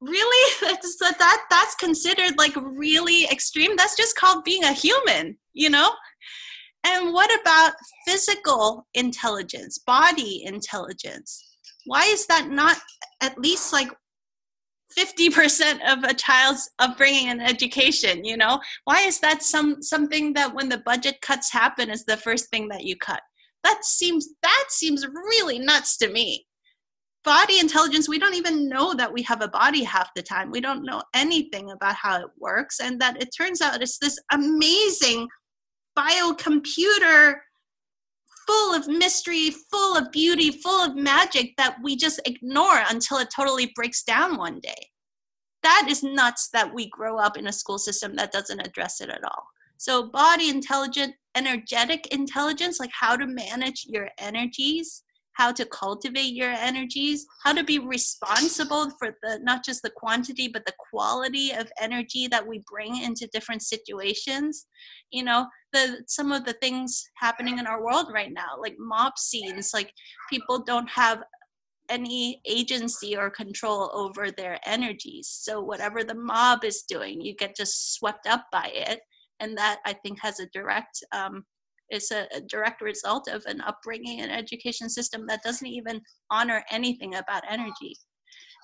really, 0.00 0.52
that's 0.60 0.96
that 0.98 1.40
that's 1.48 1.74
considered 1.76 2.36
like 2.36 2.54
really 2.56 3.26
extreme. 3.26 3.76
That's 3.76 3.96
just 3.96 4.16
called 4.16 4.42
being 4.42 4.64
a 4.64 4.72
human, 4.72 5.38
you 5.52 5.70
know. 5.70 5.92
And 6.84 7.14
what 7.14 7.30
about 7.40 7.74
physical 8.06 8.86
intelligence, 8.92 9.78
body 9.78 10.42
intelligence? 10.44 11.53
Why 11.86 12.04
is 12.04 12.26
that 12.26 12.48
not 12.48 12.76
at 13.22 13.38
least 13.38 13.72
like 13.72 13.88
50% 14.96 15.80
of 15.92 16.04
a 16.04 16.14
child's 16.14 16.70
upbringing 16.78 17.28
and 17.28 17.42
education 17.42 18.24
you 18.24 18.36
know? 18.36 18.60
Why 18.84 19.00
is 19.00 19.20
that 19.20 19.42
some 19.42 19.82
something 19.82 20.32
that 20.34 20.54
when 20.54 20.68
the 20.68 20.78
budget 20.78 21.20
cuts 21.20 21.52
happen 21.52 21.90
is 21.90 22.04
the 22.04 22.16
first 22.16 22.50
thing 22.50 22.68
that 22.68 22.84
you 22.84 22.96
cut? 22.96 23.20
That 23.64 23.84
seems 23.84 24.28
that 24.42 24.66
seems 24.68 25.06
really 25.06 25.58
nuts 25.58 25.96
to 25.98 26.10
me. 26.10 26.46
Body 27.24 27.58
intelligence 27.58 28.08
we 28.08 28.18
don't 28.18 28.34
even 28.34 28.68
know 28.68 28.94
that 28.94 29.12
we 29.12 29.22
have 29.22 29.40
a 29.40 29.48
body 29.48 29.82
half 29.82 30.10
the 30.14 30.22
time. 30.22 30.50
We 30.50 30.60
don't 30.60 30.84
know 30.84 31.02
anything 31.14 31.70
about 31.70 31.96
how 31.96 32.20
it 32.20 32.30
works 32.38 32.80
and 32.80 33.00
that 33.00 33.20
it 33.20 33.30
turns 33.36 33.60
out 33.60 33.82
it's 33.82 33.98
this 33.98 34.18
amazing 34.32 35.26
biocomputer 35.98 37.36
full 38.46 38.74
of 38.74 38.88
mystery, 38.88 39.50
full 39.70 39.96
of 39.96 40.10
beauty, 40.10 40.50
full 40.50 40.84
of 40.84 40.96
magic 40.96 41.54
that 41.56 41.76
we 41.82 41.96
just 41.96 42.20
ignore 42.26 42.82
until 42.90 43.18
it 43.18 43.28
totally 43.34 43.72
breaks 43.74 44.02
down 44.02 44.36
one 44.36 44.60
day. 44.60 44.90
That 45.62 45.86
is 45.88 46.02
nuts 46.02 46.50
that 46.52 46.74
we 46.74 46.90
grow 46.90 47.18
up 47.18 47.36
in 47.36 47.46
a 47.46 47.52
school 47.52 47.78
system 47.78 48.16
that 48.16 48.32
doesn't 48.32 48.66
address 48.66 49.00
it 49.00 49.08
at 49.08 49.24
all. 49.24 49.44
So, 49.78 50.10
body 50.10 50.50
intelligent, 50.50 51.14
energetic 51.34 52.06
intelligence, 52.08 52.78
like 52.78 52.92
how 52.92 53.16
to 53.16 53.26
manage 53.26 53.86
your 53.88 54.08
energies, 54.18 55.02
how 55.34 55.52
to 55.52 55.66
cultivate 55.66 56.32
your 56.32 56.50
energies, 56.50 57.26
how 57.42 57.52
to 57.52 57.64
be 57.64 57.78
responsible 57.78 58.90
for 58.98 59.16
the 59.22 59.40
not 59.42 59.64
just 59.64 59.82
the 59.82 59.90
quantity 59.90 60.48
but 60.48 60.64
the 60.64 60.74
quality 60.90 61.50
of 61.50 61.70
energy 61.80 62.28
that 62.28 62.46
we 62.46 62.62
bring 62.70 63.02
into 63.02 63.28
different 63.32 63.62
situations. 63.62 64.66
You 65.10 65.24
know, 65.24 65.46
the 65.74 66.02
some 66.06 66.32
of 66.32 66.44
the 66.44 66.54
things 66.54 67.04
happening 67.16 67.58
in 67.58 67.66
our 67.66 67.84
world 67.84 68.06
right 68.12 68.32
now, 68.32 68.56
like 68.58 68.76
mob 68.78 69.18
scenes, 69.18 69.72
like 69.74 69.92
people 70.30 70.64
don't 70.64 70.88
have 70.88 71.22
any 71.90 72.40
agency 72.46 73.16
or 73.16 73.28
control 73.28 73.90
over 73.92 74.30
their 74.30 74.58
energies. 74.64 75.28
So 75.28 75.60
whatever 75.60 76.02
the 76.02 76.14
mob 76.14 76.64
is 76.64 76.84
doing, 76.88 77.20
you 77.20 77.34
get 77.34 77.56
just 77.56 77.94
swept 77.94 78.26
up 78.26 78.46
by 78.50 78.70
it. 78.72 79.00
And 79.40 79.58
that 79.58 79.80
I 79.84 79.92
think 79.92 80.18
has 80.22 80.40
a 80.40 80.46
direct 80.54 81.04
um, 81.12 81.44
is 81.90 82.10
a, 82.10 82.26
a, 82.34 82.40
direct 82.40 82.80
result 82.80 83.28
of 83.28 83.44
an 83.46 83.60
upbringing 83.60 84.20
and 84.20 84.32
education 84.32 84.88
system 84.88 85.26
that 85.26 85.42
doesn't 85.42 85.66
even 85.66 86.00
honor 86.30 86.64
anything 86.70 87.16
about 87.16 87.42
energy. 87.48 87.96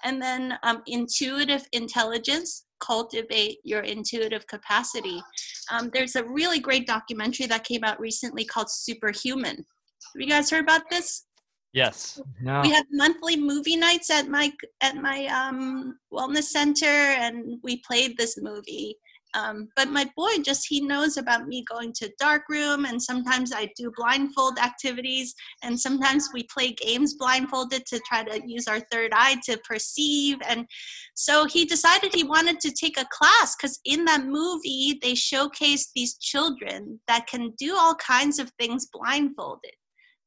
And 0.05 0.21
then 0.21 0.59
um, 0.63 0.83
intuitive 0.87 1.65
intelligence, 1.73 2.65
cultivate 2.81 3.59
your 3.63 3.81
intuitive 3.81 4.47
capacity. 4.47 5.23
Um, 5.71 5.91
there's 5.93 6.17
a 6.17 6.25
really 6.25 6.61
great 6.61 6.87
documentary 6.87 7.47
that 7.47 7.65
came 7.65 7.85
out 7.85 8.01
recently 8.01 8.45
called 8.45 8.71
Superhuman. 8.71 9.57
Have 9.57 10.21
you 10.21 10.27
guys 10.27 10.51
heard 10.51 10.65
about 10.65 10.89
this? 10.91 11.27
Yes. 11.73 12.21
No. 12.41 12.63
We 12.63 12.71
have 12.71 12.87
monthly 12.91 13.37
movie 13.37 13.77
nights 13.77 14.11
at 14.11 14.29
my 14.29 14.53
at 14.81 14.97
my 14.97 15.27
um, 15.27 15.99
wellness 16.13 16.45
center, 16.45 16.87
and 16.87 17.59
we 17.63 17.77
played 17.87 18.17
this 18.17 18.37
movie. 18.41 18.97
Um, 19.35 19.69
but 19.77 19.89
my 19.91 20.11
boy 20.17 20.39
just 20.45 20.67
he 20.69 20.81
knows 20.81 21.17
about 21.17 21.47
me 21.47 21.65
going 21.69 21.93
to 21.95 22.13
dark 22.19 22.43
room 22.49 22.85
and 22.85 23.01
sometimes 23.01 23.53
i 23.55 23.71
do 23.77 23.93
blindfold 23.97 24.59
activities 24.59 25.35
and 25.63 25.79
sometimes 25.79 26.29
we 26.35 26.43
play 26.45 26.73
games 26.73 27.15
blindfolded 27.15 27.87
to 27.87 28.01
try 28.01 28.25
to 28.25 28.41
use 28.45 28.67
our 28.67 28.81
third 28.93 29.13
eye 29.15 29.37
to 29.45 29.57
perceive 29.59 30.37
and 30.49 30.67
so 31.15 31.45
he 31.47 31.65
decided 31.65 32.15
he 32.15 32.25
wanted 32.25 32.59
to 32.61 32.73
take 32.73 32.99
a 32.99 33.07
class 33.13 33.55
because 33.57 33.79
in 33.85 34.05
that 34.07 34.27
movie 34.27 34.99
they 35.01 35.15
showcase 35.15 35.91
these 35.95 36.17
children 36.19 37.01
that 37.07 37.27
can 37.27 37.53
do 37.57 37.77
all 37.77 37.95
kinds 37.95 38.39
of 38.39 38.51
things 38.59 38.89
blindfolded 38.93 39.75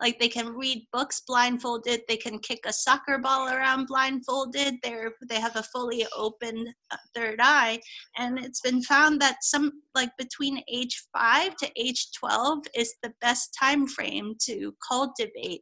like 0.03 0.19
they 0.19 0.29
can 0.29 0.49
read 0.49 0.85
books 0.91 1.23
blindfolded 1.25 2.01
they 2.07 2.17
can 2.17 2.37
kick 2.39 2.59
a 2.65 2.73
soccer 2.73 3.17
ball 3.17 3.47
around 3.47 3.87
blindfolded 3.87 4.75
they're 4.83 5.13
they 5.29 5.39
have 5.39 5.55
a 5.55 5.63
fully 5.63 6.05
open 6.15 6.73
uh, 6.91 6.97
third 7.15 7.39
eye. 7.41 7.79
And 8.17 8.39
it's 8.39 8.61
been 8.61 8.81
found 8.81 9.21
that 9.21 9.43
some 9.43 9.71
like 9.95 10.11
between 10.17 10.63
age 10.71 11.03
5 11.13 11.55
to 11.57 11.71
age 11.75 12.11
12 12.17 12.59
is 12.75 12.95
the 13.01 13.13
best 13.21 13.55
time 13.59 13.87
frame 13.87 14.35
to 14.41 14.73
cultivate 14.87 15.61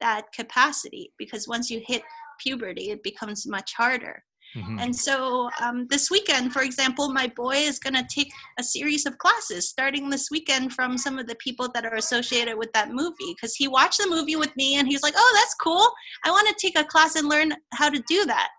that 0.00 0.24
capacity 0.34 1.12
because 1.18 1.46
once 1.46 1.70
you 1.70 1.80
hit 1.86 2.02
puberty 2.40 2.90
it 2.90 3.02
becomes 3.02 3.46
much 3.46 3.72
harder 3.76 4.22
Mm-hmm. 4.56 4.78
And 4.80 4.94
so 4.94 5.48
um, 5.60 5.86
this 5.88 6.10
weekend, 6.10 6.52
for 6.52 6.62
example, 6.62 7.10
my 7.12 7.26
boy 7.34 7.56
is 7.56 7.78
going 7.78 7.94
to 7.94 8.06
take 8.08 8.30
a 8.58 8.62
series 8.62 9.06
of 9.06 9.16
classes 9.18 9.68
starting 9.68 10.10
this 10.10 10.30
weekend 10.30 10.74
from 10.74 10.98
some 10.98 11.18
of 11.18 11.26
the 11.26 11.36
people 11.36 11.70
that 11.72 11.86
are 11.86 11.94
associated 11.94 12.58
with 12.58 12.72
that 12.72 12.90
movie 12.90 13.34
because 13.34 13.54
he 13.54 13.68
watched 13.68 13.98
the 13.98 14.08
movie 14.08 14.36
with 14.36 14.54
me 14.56 14.76
and 14.76 14.88
he's 14.88 15.02
like, 15.02 15.14
oh, 15.16 15.32
that's 15.34 15.54
cool. 15.54 15.88
I 16.24 16.30
want 16.30 16.48
to 16.48 16.54
take 16.60 16.78
a 16.78 16.84
class 16.84 17.16
and 17.16 17.28
learn 17.28 17.54
how 17.72 17.88
to 17.88 18.02
do 18.06 18.26
that. 18.26 18.50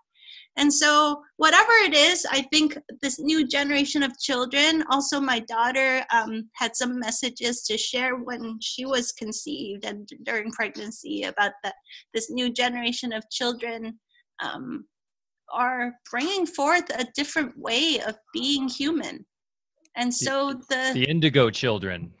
And 0.56 0.72
so, 0.72 1.20
whatever 1.36 1.72
it 1.84 1.94
is, 1.94 2.24
I 2.30 2.42
think 2.42 2.78
this 3.02 3.18
new 3.18 3.46
generation 3.46 4.04
of 4.04 4.18
children, 4.20 4.84
also, 4.88 5.20
my 5.20 5.40
daughter 5.40 6.04
um, 6.12 6.48
had 6.54 6.76
some 6.76 7.00
messages 7.00 7.62
to 7.62 7.76
share 7.76 8.16
when 8.16 8.58
she 8.60 8.86
was 8.86 9.10
conceived 9.10 9.84
and 9.84 10.08
during 10.22 10.52
pregnancy 10.52 11.24
about 11.24 11.52
that 11.64 11.74
this 12.12 12.30
new 12.30 12.52
generation 12.52 13.12
of 13.12 13.28
children 13.30 13.98
um, 14.40 14.84
are 15.54 15.94
bringing 16.10 16.46
forth 16.46 16.90
a 16.98 17.06
different 17.14 17.56
way 17.56 18.00
of 18.06 18.16
being 18.32 18.68
human. 18.68 19.24
And 19.96 20.12
so 20.12 20.54
the 20.68 20.90
the 20.92 21.08
indigo 21.08 21.50
children. 21.50 22.12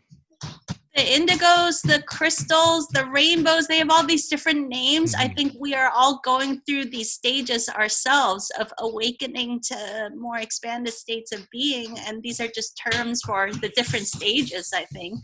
The 0.96 1.02
indigos, 1.02 1.82
the 1.82 2.04
crystals, 2.06 2.86
the 2.94 3.04
rainbows, 3.06 3.66
they 3.66 3.78
have 3.78 3.90
all 3.90 4.06
these 4.06 4.28
different 4.28 4.68
names. 4.68 5.12
Mm-hmm. 5.12 5.22
I 5.24 5.34
think 5.34 5.52
we 5.58 5.74
are 5.74 5.90
all 5.92 6.20
going 6.24 6.60
through 6.60 6.84
these 6.84 7.10
stages 7.10 7.68
ourselves 7.68 8.48
of 8.60 8.72
awakening 8.78 9.62
to 9.70 10.10
more 10.14 10.38
expanded 10.38 10.94
states 10.94 11.32
of 11.32 11.50
being. 11.50 11.98
And 12.06 12.22
these 12.22 12.38
are 12.38 12.46
just 12.46 12.80
terms 12.92 13.22
for 13.22 13.50
the 13.52 13.70
different 13.70 14.06
stages, 14.06 14.72
I 14.72 14.84
think. 14.84 15.18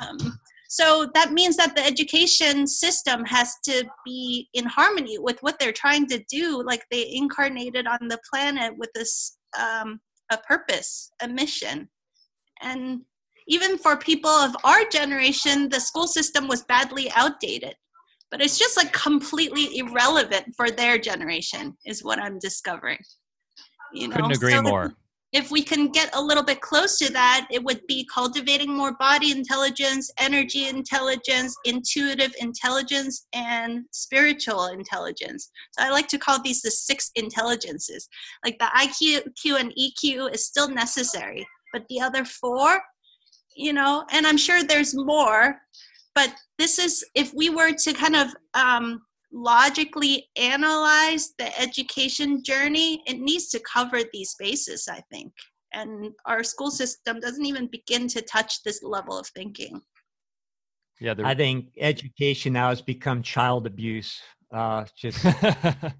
Um, 0.00 0.38
so 0.68 1.08
that 1.14 1.32
means 1.32 1.56
that 1.56 1.76
the 1.76 1.84
education 1.84 2.66
system 2.66 3.24
has 3.24 3.54
to 3.64 3.84
be 4.04 4.48
in 4.54 4.64
harmony 4.64 5.18
with 5.18 5.38
what 5.40 5.58
they're 5.58 5.72
trying 5.72 6.06
to 6.08 6.22
do. 6.28 6.62
Like 6.64 6.84
they 6.90 7.10
incarnated 7.12 7.86
on 7.86 8.08
the 8.08 8.18
planet 8.30 8.74
with 8.76 8.90
this 8.94 9.36
um, 9.58 10.00
a 10.30 10.38
purpose, 10.38 11.10
a 11.22 11.28
mission, 11.28 11.88
and 12.62 13.02
even 13.48 13.78
for 13.78 13.96
people 13.96 14.30
of 14.30 14.56
our 14.64 14.84
generation, 14.90 15.68
the 15.68 15.80
school 15.80 16.08
system 16.08 16.48
was 16.48 16.64
badly 16.64 17.10
outdated. 17.14 17.74
But 18.30 18.42
it's 18.42 18.58
just 18.58 18.76
like 18.76 18.92
completely 18.92 19.78
irrelevant 19.78 20.54
for 20.56 20.68
their 20.68 20.98
generation, 20.98 21.76
is 21.86 22.02
what 22.02 22.18
I'm 22.18 22.40
discovering. 22.40 22.98
You 23.92 24.08
know? 24.08 24.16
Couldn't 24.16 24.32
agree 24.32 24.52
so 24.52 24.62
more 24.62 24.96
if 25.36 25.50
we 25.50 25.62
can 25.62 25.88
get 25.88 26.08
a 26.16 26.20
little 26.20 26.42
bit 26.42 26.62
close 26.62 26.96
to 26.96 27.12
that, 27.12 27.46
it 27.50 27.62
would 27.62 27.86
be 27.86 28.08
cultivating 28.12 28.74
more 28.74 28.96
body 28.96 29.30
intelligence, 29.32 30.10
energy 30.16 30.66
intelligence, 30.66 31.54
intuitive 31.66 32.34
intelligence, 32.40 33.26
and 33.34 33.84
spiritual 33.90 34.68
intelligence. 34.68 35.50
So 35.72 35.84
I 35.84 35.90
like 35.90 36.08
to 36.08 36.18
call 36.18 36.42
these 36.42 36.62
the 36.62 36.70
six 36.70 37.10
intelligences. 37.16 38.08
Like 38.46 38.58
the 38.58 38.70
IQ 38.74 39.34
Q 39.40 39.58
and 39.58 39.74
EQ 39.78 40.32
is 40.32 40.46
still 40.46 40.70
necessary, 40.70 41.46
but 41.70 41.82
the 41.90 42.00
other 42.00 42.24
four, 42.24 42.80
you 43.54 43.74
know, 43.74 44.06
and 44.12 44.26
I'm 44.26 44.38
sure 44.38 44.62
there's 44.62 44.94
more, 44.94 45.60
but 46.14 46.32
this 46.56 46.78
is 46.78 47.04
if 47.14 47.34
we 47.34 47.50
were 47.50 47.72
to 47.72 47.92
kind 47.92 48.16
of 48.16 48.28
um, 48.54 49.02
logically 49.36 50.28
analyze 50.36 51.34
the 51.38 51.60
education 51.60 52.42
journey, 52.42 53.02
it 53.06 53.20
needs 53.20 53.48
to 53.50 53.60
cover 53.60 54.00
these 54.12 54.34
bases, 54.38 54.88
I 54.90 55.02
think. 55.12 55.32
And 55.74 56.12
our 56.24 56.42
school 56.42 56.70
system 56.70 57.20
doesn't 57.20 57.44
even 57.44 57.66
begin 57.66 58.08
to 58.08 58.22
touch 58.22 58.62
this 58.62 58.82
level 58.82 59.18
of 59.18 59.26
thinking. 59.28 59.82
Yeah, 61.00 61.14
I 61.22 61.34
think 61.34 61.68
education 61.78 62.54
now 62.54 62.70
has 62.70 62.80
become 62.80 63.22
child 63.22 63.66
abuse. 63.66 64.18
Uh, 64.50 64.86
just, 64.96 65.24
I, 65.26 65.92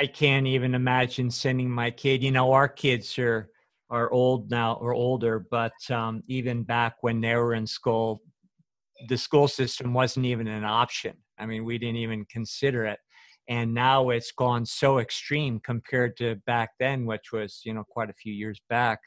I 0.00 0.06
can't 0.06 0.48
even 0.48 0.74
imagine 0.74 1.30
sending 1.30 1.70
my 1.70 1.92
kid. 1.92 2.20
You 2.20 2.32
know, 2.32 2.52
our 2.52 2.68
kids 2.68 3.16
are 3.18 3.48
are 3.90 4.10
old 4.12 4.50
now 4.50 4.74
or 4.74 4.94
older, 4.94 5.46
but 5.50 5.72
um, 5.90 6.22
even 6.28 6.62
back 6.62 6.94
when 7.02 7.20
they 7.20 7.34
were 7.34 7.54
in 7.54 7.66
school, 7.66 8.22
the 9.08 9.16
school 9.16 9.48
system 9.48 9.92
wasn't 9.92 10.26
even 10.26 10.46
an 10.46 10.64
option. 10.64 11.16
I 11.40 11.46
mean, 11.46 11.64
we 11.64 11.78
didn't 11.78 11.96
even 11.96 12.24
consider 12.26 12.84
it. 12.84 12.98
And 13.48 13.74
now 13.74 14.10
it's 14.10 14.32
gone 14.32 14.64
so 14.64 14.98
extreme 14.98 15.60
compared 15.64 16.16
to 16.18 16.36
back 16.46 16.70
then, 16.78 17.06
which 17.06 17.32
was, 17.32 17.62
you 17.64 17.74
know, 17.74 17.84
quite 17.88 18.10
a 18.10 18.14
few 18.14 18.32
years 18.32 18.60
back. 18.68 19.00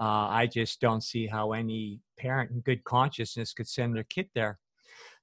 Uh, 0.00 0.26
I 0.30 0.46
just 0.46 0.80
don't 0.80 1.02
see 1.02 1.26
how 1.26 1.52
any 1.52 2.00
parent 2.18 2.50
in 2.50 2.60
good 2.60 2.82
consciousness 2.84 3.52
could 3.52 3.68
send 3.68 3.94
their 3.94 4.04
kid 4.04 4.28
there. 4.34 4.58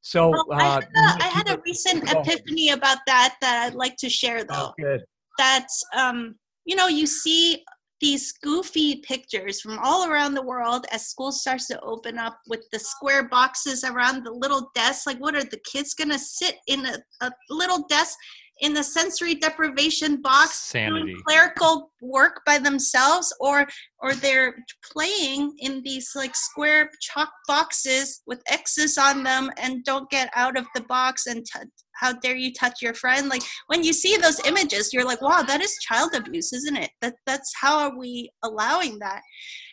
So 0.01 0.29
well, 0.29 0.45
uh, 0.51 0.55
I, 0.55 0.63
had 0.63 0.83
a, 0.83 1.23
I, 1.23 1.27
had 1.27 1.49
a 1.49 1.61
recent 1.65 2.03
epiphany 2.11 2.69
about 2.69 2.99
that 3.07 3.35
that 3.41 3.65
I'd 3.65 3.75
like 3.75 3.97
to 3.97 4.09
share, 4.09 4.43
though. 4.43 4.69
Oh, 4.69 4.73
good. 4.79 5.01
That 5.37 5.67
um, 5.97 6.35
you 6.65 6.75
know, 6.75 6.87
you 6.87 7.07
see 7.07 7.63
these 8.01 8.31
goofy 8.33 8.97
pictures 8.97 9.61
from 9.61 9.79
all 9.79 10.09
around 10.09 10.33
the 10.33 10.41
world 10.41 10.85
as 10.91 11.07
school 11.07 11.31
starts 11.31 11.67
to 11.67 11.79
open 11.81 12.17
up 12.17 12.39
with 12.47 12.61
the 12.71 12.79
square 12.79 13.27
boxes 13.29 13.83
around 13.83 14.23
the 14.23 14.31
little 14.31 14.69
desks. 14.75 15.07
Like, 15.07 15.17
what 15.19 15.35
are 15.35 15.43
the 15.43 15.61
kids 15.71 15.93
to 16.09 16.19
sit 16.19 16.57
in 16.67 16.85
a, 16.85 16.97
a 17.21 17.31
little 17.49 17.85
desk 17.87 18.17
in 18.61 18.73
the 18.73 18.83
sensory 18.83 19.35
deprivation 19.35 20.21
box 20.21 20.55
Sanity. 20.55 21.11
doing 21.11 21.21
clerical 21.25 21.91
work 22.01 22.41
by 22.45 22.57
themselves 22.57 23.33
or 23.39 23.67
or 23.99 24.13
they're 24.13 24.55
playing 24.91 25.53
in 25.59 25.81
these 25.83 26.11
like 26.15 26.35
square 26.35 26.89
chalk 27.01 27.29
boxes 27.47 28.21
with 28.25 28.41
x's 28.47 28.97
on 28.97 29.23
them 29.23 29.51
and 29.57 29.83
don't 29.83 30.09
get 30.09 30.29
out 30.35 30.57
of 30.57 30.65
the 30.73 30.81
box 30.81 31.27
and 31.27 31.45
t- 31.45 31.67
how 31.95 32.11
dare 32.11 32.35
you 32.35 32.51
touch 32.51 32.81
your 32.81 32.93
friend? 32.93 33.29
Like 33.29 33.41
when 33.67 33.81
you 33.81 33.93
see 33.93 34.17
those 34.17 34.45
images 34.45 34.93
you're 34.93 35.05
like 35.05 35.21
wow 35.21 35.41
that 35.41 35.61
is 35.61 35.77
child 35.79 36.13
abuse 36.13 36.53
isn't 36.53 36.77
it? 36.77 36.91
That 37.01 37.15
that's 37.25 37.51
how 37.59 37.79
are 37.79 37.97
we 37.97 38.29
allowing 38.43 38.99
that? 38.99 39.21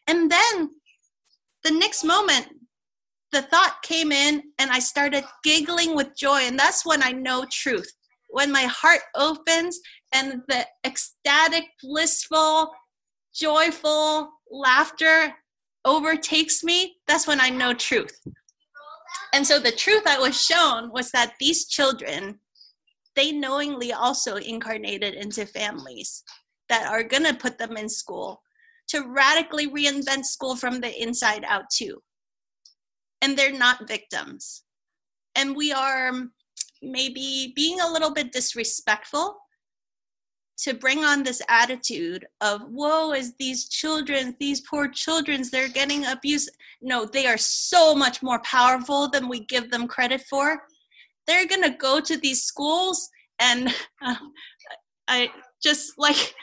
And 0.09 0.31
then 0.31 0.71
the 1.65 1.71
next 1.71 2.05
moment 2.05 2.49
the 3.31 3.43
thought 3.43 3.79
came 3.83 4.13
in 4.13 4.43
and 4.59 4.71
i 4.71 4.79
started 4.79 5.25
giggling 5.43 5.97
with 5.97 6.15
joy 6.17 6.41
and 6.43 6.59
that's 6.59 6.85
when 6.85 7.03
i 7.03 7.13
know 7.13 7.47
truth 7.51 7.91
when 8.33 8.51
my 8.51 8.65
heart 8.65 9.01
opens 9.15 9.79
and 10.13 10.43
the 10.49 10.67
ecstatic 10.85 11.65
blissful 11.83 12.71
joyful 13.35 14.31
laughter 14.51 15.33
overtakes 15.85 16.63
me 16.63 16.97
that's 17.07 17.27
when 17.27 17.41
i 17.41 17.49
know 17.49 17.73
truth 17.73 18.19
and 19.33 19.47
so 19.47 19.59
the 19.59 19.73
truth 19.73 20.07
I 20.07 20.19
was 20.19 20.41
shown 20.41 20.91
was 20.93 21.11
that 21.13 21.35
these 21.41 21.67
children, 21.67 22.39
they 23.17 23.33
knowingly 23.33 23.93
also 23.93 24.37
incarnated 24.37 25.15
into 25.15 25.47
families 25.47 26.23
that 26.69 26.87
are 26.87 27.03
going 27.03 27.25
to 27.25 27.35
put 27.35 27.59
them 27.59 27.77
in 27.77 27.89
school 27.89 28.43
to 28.89 29.07
radically 29.09 29.69
reinvent 29.69 30.25
school 30.25 30.55
from 30.55 30.81
the 30.81 31.03
inside 31.03 31.45
out, 31.47 31.65
too. 31.71 32.03
And 33.23 33.37
they're 33.37 33.57
not 33.57 33.89
victims. 33.89 34.65
And 35.35 35.57
we 35.57 35.73
are 35.73 36.13
maybe 36.83 37.53
being 37.55 37.81
a 37.81 37.91
little 37.91 38.13
bit 38.13 38.33
disrespectful 38.33 39.39
to 40.59 40.75
bring 40.75 41.05
on 41.05 41.23
this 41.23 41.43
attitude 41.49 42.27
of 42.41 42.63
whoa 42.63 43.13
is 43.13 43.35
these 43.39 43.69
children 43.69 44.37
these 44.39 44.61
poor 44.61 44.89
children 44.89 45.43
they're 45.51 45.69
getting 45.69 46.07
abused. 46.07 46.51
No 46.81 47.05
they 47.05 47.27
are 47.27 47.39
so 47.39 47.95
much 47.95 48.23
more 48.23 48.41
powerful 48.41 49.09
than 49.09 49.29
we 49.29 49.41
give 49.47 49.71
them 49.71 49.89
credit 49.89 50.23
for. 50.29 50.63
They're 51.27 51.47
going 51.47 51.63
to 51.63 51.71
go 51.71 52.01
to 52.01 52.17
these 52.17 52.43
schools 52.43 53.09
and 53.43 53.75
uh, 54.05 54.15
i 55.09 55.29
just 55.63 55.93
like 55.99 56.35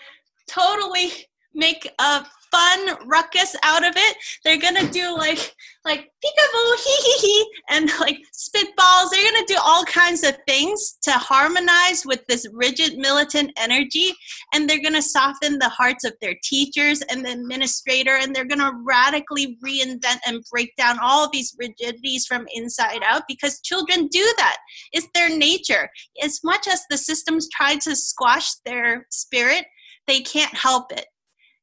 totally 0.50 1.12
make 1.54 1.90
a 2.00 2.26
fun 2.52 3.08
ruckus 3.08 3.56
out 3.64 3.86
of 3.86 3.94
it. 3.96 4.18
They're 4.44 4.60
gonna 4.60 4.90
do 4.90 5.16
like 5.16 5.56
like 5.86 6.12
peekaboo 6.24 6.76
hee 6.84 7.02
hee 7.04 7.28
hee 7.28 7.52
and 7.70 7.90
like 8.00 8.20
spitballs. 8.34 9.10
They're 9.12 9.32
gonna 9.32 9.46
do 9.48 9.58
all 9.64 9.84
kinds 9.86 10.24
of 10.24 10.38
things 10.48 10.98
to 11.04 11.12
harmonize 11.12 12.06
with 12.06 12.26
this 12.28 12.48
rigid 12.54 12.98
militant 12.98 13.52
energy, 13.58 14.14
and 14.54 14.70
they're 14.70 14.82
gonna 14.82 15.02
soften 15.02 15.60
the 15.60 15.70
hearts 15.70 16.04
of 16.04 16.14
their 16.22 16.36
teachers 16.44 17.02
and 17.10 17.26
the 17.26 17.32
administrator, 17.32 18.18
and 18.18 18.36
they're 18.36 18.46
gonna 18.46 18.72
radically 18.84 19.58
reinvent 19.66 20.20
and 20.26 20.44
break 20.52 20.76
down 20.76 21.00
all 21.02 21.30
these 21.30 21.56
rigidities 21.60 22.26
from 22.26 22.46
inside 22.54 23.02
out 23.06 23.24
because 23.28 23.62
children 23.62 24.08
do 24.08 24.34
that. 24.38 24.58
It's 24.92 25.08
their 25.14 25.36
nature. 25.36 25.90
As 26.24 26.40
much 26.44 26.68
as 26.68 26.84
the 26.90 26.98
systems 26.98 27.48
try 27.50 27.76
to 27.78 27.96
squash 27.96 28.54
their 28.66 29.06
spirit, 29.10 29.66
they 30.08 30.22
can't 30.22 30.54
help 30.54 30.92
it 30.92 31.06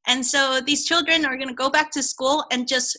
and 0.06 0.24
so 0.24 0.60
these 0.64 0.84
children 0.84 1.24
are 1.24 1.36
going 1.36 1.48
to 1.48 1.54
go 1.54 1.70
back 1.70 1.90
to 1.92 2.02
school 2.02 2.44
and 2.50 2.68
just 2.68 2.96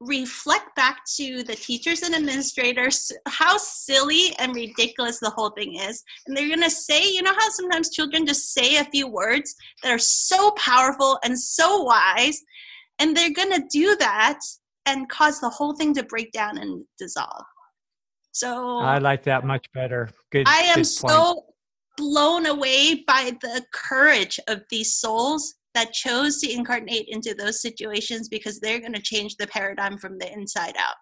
reflect 0.00 0.76
back 0.76 1.00
to 1.16 1.42
the 1.42 1.54
teachers 1.54 2.02
and 2.02 2.14
administrators 2.14 3.10
how 3.26 3.56
silly 3.56 4.36
and 4.38 4.54
ridiculous 4.54 5.18
the 5.18 5.30
whole 5.30 5.50
thing 5.50 5.76
is. 5.76 6.02
And 6.26 6.36
they're 6.36 6.48
going 6.48 6.62
to 6.62 6.70
say, 6.70 7.10
you 7.10 7.22
know 7.22 7.32
how 7.32 7.48
sometimes 7.48 7.90
children 7.90 8.26
just 8.26 8.52
say 8.52 8.76
a 8.76 8.84
few 8.84 9.08
words 9.08 9.54
that 9.82 9.90
are 9.90 9.98
so 9.98 10.50
powerful 10.52 11.18
and 11.24 11.38
so 11.38 11.82
wise, 11.82 12.42
and 12.98 13.16
they're 13.16 13.32
going 13.32 13.52
to 13.52 13.66
do 13.70 13.96
that 13.96 14.38
and 14.84 15.08
cause 15.08 15.40
the 15.40 15.50
whole 15.50 15.74
thing 15.74 15.94
to 15.94 16.02
break 16.04 16.30
down 16.32 16.58
and 16.58 16.84
dissolve. 16.98 17.44
So 18.32 18.78
I 18.78 18.98
like 18.98 19.22
that 19.22 19.44
much 19.44 19.66
better. 19.72 20.10
Good. 20.30 20.46
I 20.46 20.60
am 20.60 20.76
good 20.76 20.86
so 20.86 21.46
blown 21.96 22.44
away 22.44 23.02
by 23.06 23.32
the 23.40 23.64
courage 23.72 24.38
of 24.46 24.60
these 24.70 24.94
souls 24.94 25.54
that 25.76 25.92
chose 25.92 26.40
to 26.40 26.50
incarnate 26.50 27.06
into 27.08 27.34
those 27.34 27.60
situations 27.60 28.28
because 28.28 28.58
they're 28.58 28.80
going 28.80 28.94
to 28.94 29.02
change 29.02 29.36
the 29.36 29.46
paradigm 29.46 29.98
from 29.98 30.16
the 30.18 30.32
inside 30.32 30.74
out. 30.78 30.94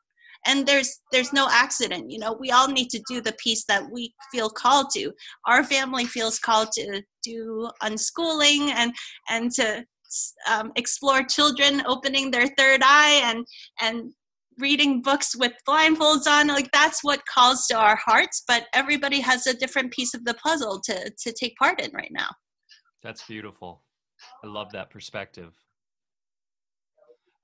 And 0.46 0.66
there's 0.66 1.00
there's 1.10 1.32
no 1.32 1.48
accident 1.50 2.10
you 2.10 2.18
know 2.18 2.36
we 2.38 2.50
all 2.50 2.68
need 2.68 2.90
to 2.90 3.02
do 3.08 3.22
the 3.22 3.36
piece 3.42 3.64
that 3.66 3.84
we 3.90 4.12
feel 4.32 4.50
called 4.50 4.88
to. 4.94 5.12
Our 5.46 5.64
family 5.64 6.04
feels 6.04 6.38
called 6.38 6.68
to 6.72 7.02
do 7.22 7.70
unschooling 7.82 8.68
and 8.74 8.92
and 9.30 9.50
to 9.52 9.86
um, 10.50 10.70
explore 10.76 11.22
children 11.22 11.82
opening 11.86 12.30
their 12.30 12.48
third 12.58 12.82
eye 12.84 13.22
and 13.24 13.46
and 13.80 14.12
reading 14.58 15.02
books 15.02 15.34
with 15.34 15.52
blindfolds 15.68 16.26
on 16.26 16.48
like 16.48 16.70
that's 16.72 17.02
what 17.02 17.26
calls 17.26 17.66
to 17.66 17.76
our 17.76 17.96
hearts 17.96 18.44
but 18.46 18.66
everybody 18.72 19.18
has 19.20 19.48
a 19.48 19.56
different 19.56 19.92
piece 19.92 20.14
of 20.14 20.24
the 20.24 20.34
puzzle 20.34 20.80
to 20.80 21.10
to 21.18 21.32
take 21.32 21.56
part 21.56 21.80
in 21.80 21.90
right 21.92 22.12
now. 22.12 22.28
That's 23.02 23.22
beautiful 23.26 23.83
i 24.44 24.46
love 24.46 24.70
that 24.72 24.90
perspective. 24.90 25.52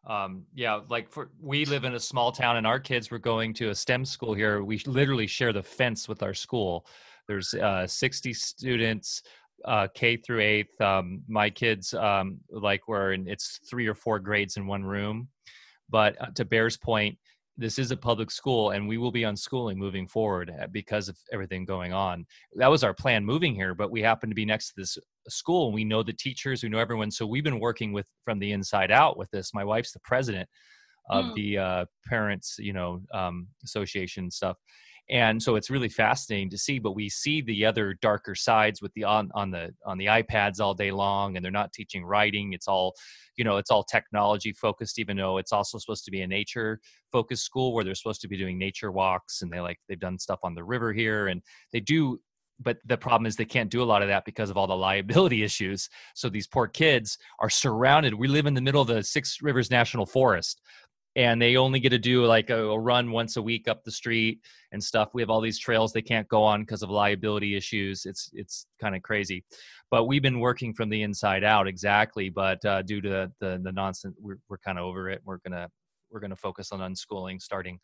Um, 0.06 0.46
yeah 0.54 0.80
like 0.88 1.10
for 1.10 1.30
we 1.42 1.66
live 1.66 1.84
in 1.84 1.94
a 1.94 2.00
small 2.00 2.32
town 2.32 2.56
and 2.56 2.66
our 2.66 2.80
kids 2.80 3.10
were 3.10 3.18
going 3.18 3.52
to 3.54 3.68
a 3.70 3.74
stem 3.74 4.04
school 4.04 4.32
here. 4.32 4.62
We 4.62 4.78
literally 4.86 5.26
share 5.26 5.52
the 5.52 5.62
fence 5.62 6.08
with 6.08 6.22
our 6.22 6.32
school. 6.32 6.86
There's 7.28 7.52
uh, 7.52 7.86
60 7.86 8.32
students 8.32 9.22
uh, 9.66 9.88
k 9.94 10.16
through 10.16 10.40
eighth. 10.40 10.80
Um, 10.80 11.22
my 11.28 11.50
kids 11.50 11.92
um, 11.92 12.38
like 12.50 12.88
were 12.88 13.12
in 13.12 13.28
it's 13.28 13.60
three 13.68 13.86
or 13.86 13.94
four 13.94 14.18
grades 14.18 14.56
in 14.56 14.66
one 14.66 14.84
room. 14.84 15.28
But 15.90 16.20
uh, 16.20 16.30
to 16.36 16.44
bear's 16.44 16.78
point 16.78 17.18
this 17.58 17.78
is 17.78 17.90
a 17.90 17.96
public 17.96 18.30
school 18.30 18.70
and 18.70 18.88
we 18.88 18.96
will 18.96 19.12
be 19.12 19.22
unschooling 19.22 19.76
moving 19.76 20.06
forward 20.06 20.50
uh, 20.50 20.66
because 20.68 21.10
of 21.10 21.18
everything 21.30 21.66
going 21.66 21.92
on. 21.92 22.24
That 22.54 22.70
was 22.70 22.82
our 22.84 22.94
plan 22.94 23.24
moving 23.24 23.54
here 23.54 23.74
but 23.74 23.90
we 23.90 24.00
happen 24.00 24.30
to 24.30 24.34
be 24.34 24.46
next 24.46 24.68
to 24.68 24.74
this 24.78 24.98
school 25.30 25.66
and 25.66 25.74
we 25.74 25.84
know 25.84 26.02
the 26.02 26.12
teachers 26.12 26.62
we 26.62 26.68
know 26.68 26.78
everyone. 26.78 27.10
So 27.10 27.26
we've 27.26 27.44
been 27.44 27.60
working 27.60 27.92
with 27.92 28.06
from 28.24 28.38
the 28.38 28.52
inside 28.52 28.90
out 28.90 29.16
with 29.16 29.30
this. 29.30 29.54
My 29.54 29.64
wife's 29.64 29.92
the 29.92 30.00
president 30.00 30.48
of 31.08 31.26
mm. 31.26 31.34
the 31.34 31.58
uh, 31.58 31.84
parents 32.06 32.56
you 32.58 32.72
know 32.72 33.02
um, 33.12 33.48
association 33.64 34.30
stuff. 34.30 34.56
And 35.08 35.42
so 35.42 35.56
it's 35.56 35.70
really 35.70 35.88
fascinating 35.88 36.50
to 36.50 36.58
see 36.58 36.78
but 36.78 36.92
we 36.92 37.08
see 37.08 37.40
the 37.40 37.66
other 37.66 37.94
darker 38.00 38.36
sides 38.36 38.80
with 38.80 38.92
the 38.94 39.04
on 39.04 39.30
on 39.34 39.50
the 39.50 39.74
on 39.84 39.98
the 39.98 40.06
ipads 40.06 40.60
all 40.60 40.72
day 40.72 40.92
long 40.92 41.36
and 41.36 41.44
they're 41.44 41.50
not 41.50 41.72
teaching 41.72 42.04
writing. 42.04 42.52
It's 42.52 42.68
all 42.68 42.94
you 43.36 43.44
know 43.44 43.56
it's 43.56 43.70
all 43.70 43.82
technology 43.82 44.52
focused 44.52 44.98
even 44.98 45.16
though 45.16 45.38
it's 45.38 45.52
also 45.52 45.78
supposed 45.78 46.04
to 46.04 46.10
be 46.10 46.20
a 46.20 46.26
nature 46.26 46.80
focused 47.10 47.44
school 47.44 47.74
where 47.74 47.82
they're 47.82 47.94
supposed 47.94 48.20
to 48.20 48.28
be 48.28 48.36
doing 48.36 48.58
nature 48.58 48.92
walks 48.92 49.42
and 49.42 49.50
they 49.50 49.60
like 49.60 49.78
they've 49.88 49.98
done 49.98 50.18
stuff 50.18 50.38
on 50.44 50.54
the 50.54 50.62
river 50.62 50.92
here 50.92 51.26
and 51.28 51.42
they 51.72 51.80
do 51.80 52.20
but 52.60 52.78
the 52.84 52.96
problem 52.96 53.26
is 53.26 53.36
they 53.36 53.44
can't 53.44 53.70
do 53.70 53.82
a 53.82 53.84
lot 53.84 54.02
of 54.02 54.08
that 54.08 54.24
because 54.24 54.50
of 54.50 54.56
all 54.56 54.66
the 54.66 54.76
liability 54.76 55.42
issues. 55.50 55.88
So 56.14 56.28
these 56.28 56.46
poor 56.46 56.66
kids 56.66 57.18
are 57.40 57.50
surrounded. 57.50 58.14
We 58.14 58.28
live 58.28 58.46
in 58.46 58.54
the 58.54 58.60
middle 58.60 58.82
of 58.82 58.88
the 58.88 59.02
six 59.02 59.38
rivers 59.42 59.70
national 59.70 60.06
forest 60.06 60.60
and 61.16 61.42
they 61.42 61.56
only 61.56 61.80
get 61.80 61.88
to 61.90 61.98
do 61.98 62.24
like 62.24 62.50
a, 62.50 62.68
a, 62.68 62.78
run 62.78 63.10
once 63.10 63.36
a 63.36 63.42
week 63.42 63.66
up 63.66 63.82
the 63.82 63.90
street 63.90 64.40
and 64.72 64.82
stuff. 64.82 65.10
We 65.12 65.22
have 65.22 65.30
all 65.30 65.40
these 65.40 65.58
trails 65.58 65.92
they 65.92 66.02
can't 66.02 66.28
go 66.28 66.42
on 66.42 66.60
because 66.60 66.82
of 66.82 66.90
liability 66.90 67.56
issues. 67.56 68.06
It's 68.06 68.30
it's 68.32 68.66
kind 68.80 68.94
of 68.94 69.02
crazy. 69.02 69.44
But 69.90 70.04
we've 70.04 70.22
been 70.22 70.38
working 70.38 70.72
from 70.72 70.88
the 70.88 71.02
inside 71.02 71.42
out 71.42 71.66
exactly 71.66 72.28
but 72.28 72.64
uh, 72.64 72.82
due 72.82 73.00
to 73.00 73.30
the 73.40 73.60
the 73.62 73.72
nonsense 73.72 74.14
we're, 74.20 74.38
we're 74.48 74.58
kind 74.58 74.78
of 74.78 74.84
over 74.84 75.10
it. 75.10 75.20
We're 75.24 75.38
gonna 75.38 75.68
we're 76.10 76.20
gonna 76.20 76.36
focus 76.36 76.72
on 76.72 76.80
unschooling 76.80 77.40
starting 77.40 77.78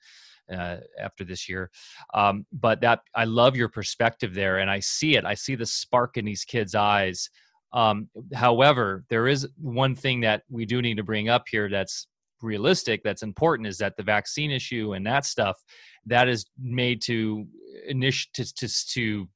uh, 0.53 0.79
after 1.01 1.25
this 1.25 1.49
year. 1.49 1.71
Um, 2.15 2.47
but 2.53 2.81
that 2.81 3.01
i 3.15 3.25
love 3.25 3.57
your 3.57 3.69
perspective 3.69 4.35
there 4.35 4.59
and 4.59 4.71
i 4.71 4.81
see 4.81 5.17
it. 5.17 5.25
I 5.25 5.35
see 5.35 5.55
the 5.55 5.67
spark 5.67 6.17
in 6.17 6.25
these 6.25 6.45
kids 6.45 6.75
eyes. 6.75 7.31
Um, 7.73 8.09
however 8.35 9.05
there 9.11 9.27
is 9.27 9.47
one 9.61 9.95
thing 9.95 10.21
that 10.21 10.43
we 10.49 10.65
do 10.67 10.81
need 10.81 10.97
to 10.97 11.03
bring 11.03 11.29
up 11.29 11.45
here 11.51 11.69
that's 11.69 12.07
realistic 12.43 13.03
that's 13.03 13.23
important 13.23 13.67
is 13.67 13.79
that 13.79 13.97
the 13.97 14.03
vaccine 14.03 14.51
issue 14.51 14.95
and 14.95 15.07
that 15.07 15.25
stuff 15.25 15.57
that 16.05 16.29
is 16.29 16.47
made 16.61 17.01
to 17.03 17.47
to, 17.89 18.13
to, 18.33 18.87
to 18.93 19.29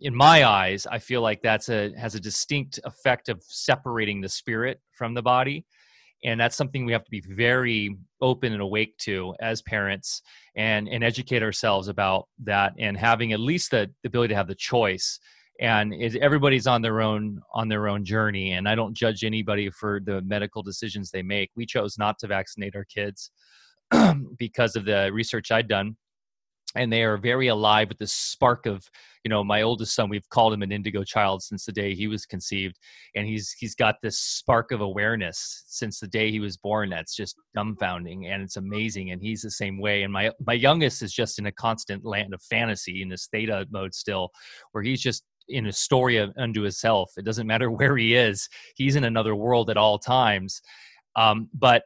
in 0.00 0.14
my 0.14 0.44
eyes 0.44 0.86
i 0.90 0.98
feel 0.98 1.22
like 1.22 1.40
that's 1.42 1.68
a 1.68 1.92
has 1.96 2.14
a 2.14 2.20
distinct 2.20 2.80
effect 2.84 3.28
of 3.28 3.42
separating 3.42 4.20
the 4.20 4.28
spirit 4.28 4.80
from 4.92 5.14
the 5.14 5.22
body 5.22 5.64
and 6.24 6.40
that's 6.40 6.56
something 6.56 6.84
we 6.84 6.92
have 6.92 7.04
to 7.04 7.10
be 7.10 7.20
very 7.20 7.96
open 8.20 8.52
and 8.52 8.62
awake 8.62 8.96
to 8.98 9.34
as 9.40 9.62
parents 9.62 10.22
and 10.56 10.88
and 10.88 11.04
educate 11.04 11.42
ourselves 11.42 11.88
about 11.88 12.28
that 12.42 12.72
and 12.78 12.96
having 12.96 13.32
at 13.32 13.40
least 13.40 13.70
the, 13.70 13.90
the 14.02 14.08
ability 14.08 14.32
to 14.32 14.36
have 14.36 14.48
the 14.48 14.54
choice. 14.54 15.18
And 15.60 15.94
everybody's 16.20 16.66
on 16.66 16.82
their 16.82 17.00
own 17.00 17.40
on 17.52 17.68
their 17.68 17.88
own 17.88 18.04
journey. 18.04 18.52
And 18.52 18.68
i 18.68 18.74
don't 18.74 18.96
judge 18.96 19.22
anybody 19.22 19.70
for 19.70 20.00
the 20.04 20.20
medical 20.22 20.62
decisions 20.62 21.10
they 21.10 21.22
make. 21.22 21.50
We 21.54 21.66
chose 21.66 21.96
not 21.98 22.18
to 22.20 22.26
vaccinate 22.26 22.74
our 22.74 22.84
kids 22.84 23.30
because 24.38 24.76
of 24.76 24.84
the 24.84 25.10
research 25.12 25.52
i'd 25.52 25.68
done 25.68 25.96
and 26.74 26.92
they 26.92 27.02
are 27.02 27.16
very 27.16 27.48
alive 27.48 27.88
with 27.88 27.98
this 27.98 28.12
spark 28.12 28.66
of 28.66 28.88
you 29.24 29.28
know 29.28 29.42
my 29.42 29.62
oldest 29.62 29.94
son 29.94 30.08
we've 30.08 30.28
called 30.28 30.52
him 30.52 30.62
an 30.62 30.72
indigo 30.72 31.02
child 31.02 31.42
since 31.42 31.64
the 31.64 31.72
day 31.72 31.94
he 31.94 32.06
was 32.06 32.26
conceived 32.26 32.78
and 33.14 33.26
he's 33.26 33.52
he's 33.58 33.74
got 33.74 33.96
this 34.02 34.18
spark 34.18 34.72
of 34.72 34.80
awareness 34.80 35.64
since 35.66 35.98
the 35.98 36.08
day 36.08 36.30
he 36.30 36.40
was 36.40 36.56
born 36.56 36.90
that's 36.90 37.14
just 37.14 37.36
dumbfounding 37.56 38.26
and 38.26 38.42
it's 38.42 38.56
amazing 38.56 39.10
and 39.10 39.22
he's 39.22 39.42
the 39.42 39.50
same 39.50 39.78
way 39.78 40.02
and 40.02 40.12
my 40.12 40.30
my 40.46 40.52
youngest 40.52 41.02
is 41.02 41.12
just 41.12 41.38
in 41.38 41.46
a 41.46 41.52
constant 41.52 42.04
land 42.04 42.34
of 42.34 42.42
fantasy 42.42 43.02
in 43.02 43.08
this 43.08 43.28
theta 43.32 43.66
mode 43.70 43.94
still 43.94 44.30
where 44.72 44.82
he's 44.82 45.00
just 45.00 45.24
in 45.48 45.66
a 45.66 45.72
story 45.72 46.16
of, 46.16 46.32
unto 46.38 46.62
himself. 46.62 47.12
It 47.16 47.24
doesn't 47.24 47.46
matter 47.46 47.70
where 47.70 47.96
he 47.96 48.14
is; 48.14 48.48
he's 48.76 48.96
in 48.96 49.04
another 49.04 49.34
world 49.34 49.70
at 49.70 49.76
all 49.76 49.98
times. 49.98 50.60
Um, 51.16 51.48
but 51.54 51.82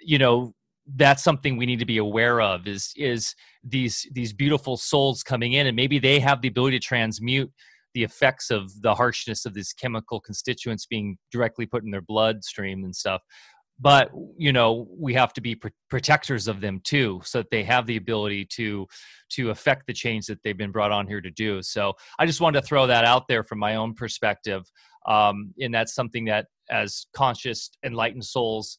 you 0.00 0.18
know, 0.18 0.54
that's 0.94 1.24
something 1.24 1.56
we 1.56 1.66
need 1.66 1.80
to 1.80 1.86
be 1.86 1.98
aware 1.98 2.40
of. 2.40 2.66
Is 2.66 2.92
is 2.96 3.34
these 3.64 4.06
these 4.12 4.32
beautiful 4.32 4.76
souls 4.76 5.22
coming 5.22 5.54
in, 5.54 5.66
and 5.66 5.76
maybe 5.76 5.98
they 5.98 6.20
have 6.20 6.40
the 6.40 6.48
ability 6.48 6.78
to 6.78 6.84
transmute 6.84 7.50
the 7.94 8.04
effects 8.04 8.50
of 8.50 8.70
the 8.82 8.94
harshness 8.94 9.46
of 9.46 9.54
these 9.54 9.72
chemical 9.72 10.20
constituents 10.20 10.86
being 10.86 11.16
directly 11.32 11.66
put 11.66 11.82
in 11.82 11.90
their 11.90 12.02
bloodstream 12.02 12.84
and 12.84 12.94
stuff 12.94 13.22
but 13.78 14.10
you 14.38 14.52
know 14.52 14.86
we 14.98 15.12
have 15.14 15.32
to 15.32 15.40
be 15.40 15.54
pr- 15.54 15.68
protectors 15.90 16.48
of 16.48 16.60
them 16.60 16.80
too 16.84 17.20
so 17.24 17.38
that 17.38 17.50
they 17.50 17.62
have 17.62 17.86
the 17.86 17.96
ability 17.96 18.44
to 18.44 18.86
to 19.30 19.50
affect 19.50 19.86
the 19.86 19.92
change 19.92 20.26
that 20.26 20.38
they've 20.42 20.56
been 20.56 20.70
brought 20.70 20.92
on 20.92 21.06
here 21.06 21.20
to 21.20 21.30
do 21.30 21.62
so 21.62 21.92
i 22.18 22.26
just 22.26 22.40
wanted 22.40 22.60
to 22.60 22.66
throw 22.66 22.86
that 22.86 23.04
out 23.04 23.28
there 23.28 23.42
from 23.42 23.58
my 23.58 23.76
own 23.76 23.94
perspective 23.94 24.62
um, 25.06 25.54
and 25.60 25.72
that's 25.72 25.94
something 25.94 26.24
that 26.24 26.46
as 26.70 27.06
conscious 27.14 27.70
enlightened 27.84 28.24
souls 28.24 28.78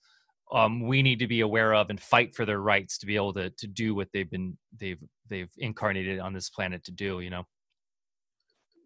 um, 0.52 0.88
we 0.88 1.02
need 1.02 1.20
to 1.20 1.28
be 1.28 1.42
aware 1.42 1.74
of 1.74 1.90
and 1.90 2.00
fight 2.00 2.36
for 2.36 2.46
their 2.46 2.62
rights 2.62 2.98
to 3.00 3.06
be 3.06 3.16
able 3.16 3.34
to 3.34 3.50
to 3.52 3.68
do 3.68 3.96
what 3.96 4.08
they've 4.14 4.30
been 4.30 4.58
they've 4.80 5.00
they've 5.30 5.52
incarnated 5.58 6.20
on 6.20 6.34
this 6.34 6.50
planet 6.50 6.84
to 6.86 6.92
do 6.92 7.20
you 7.20 7.30
know 7.30 7.44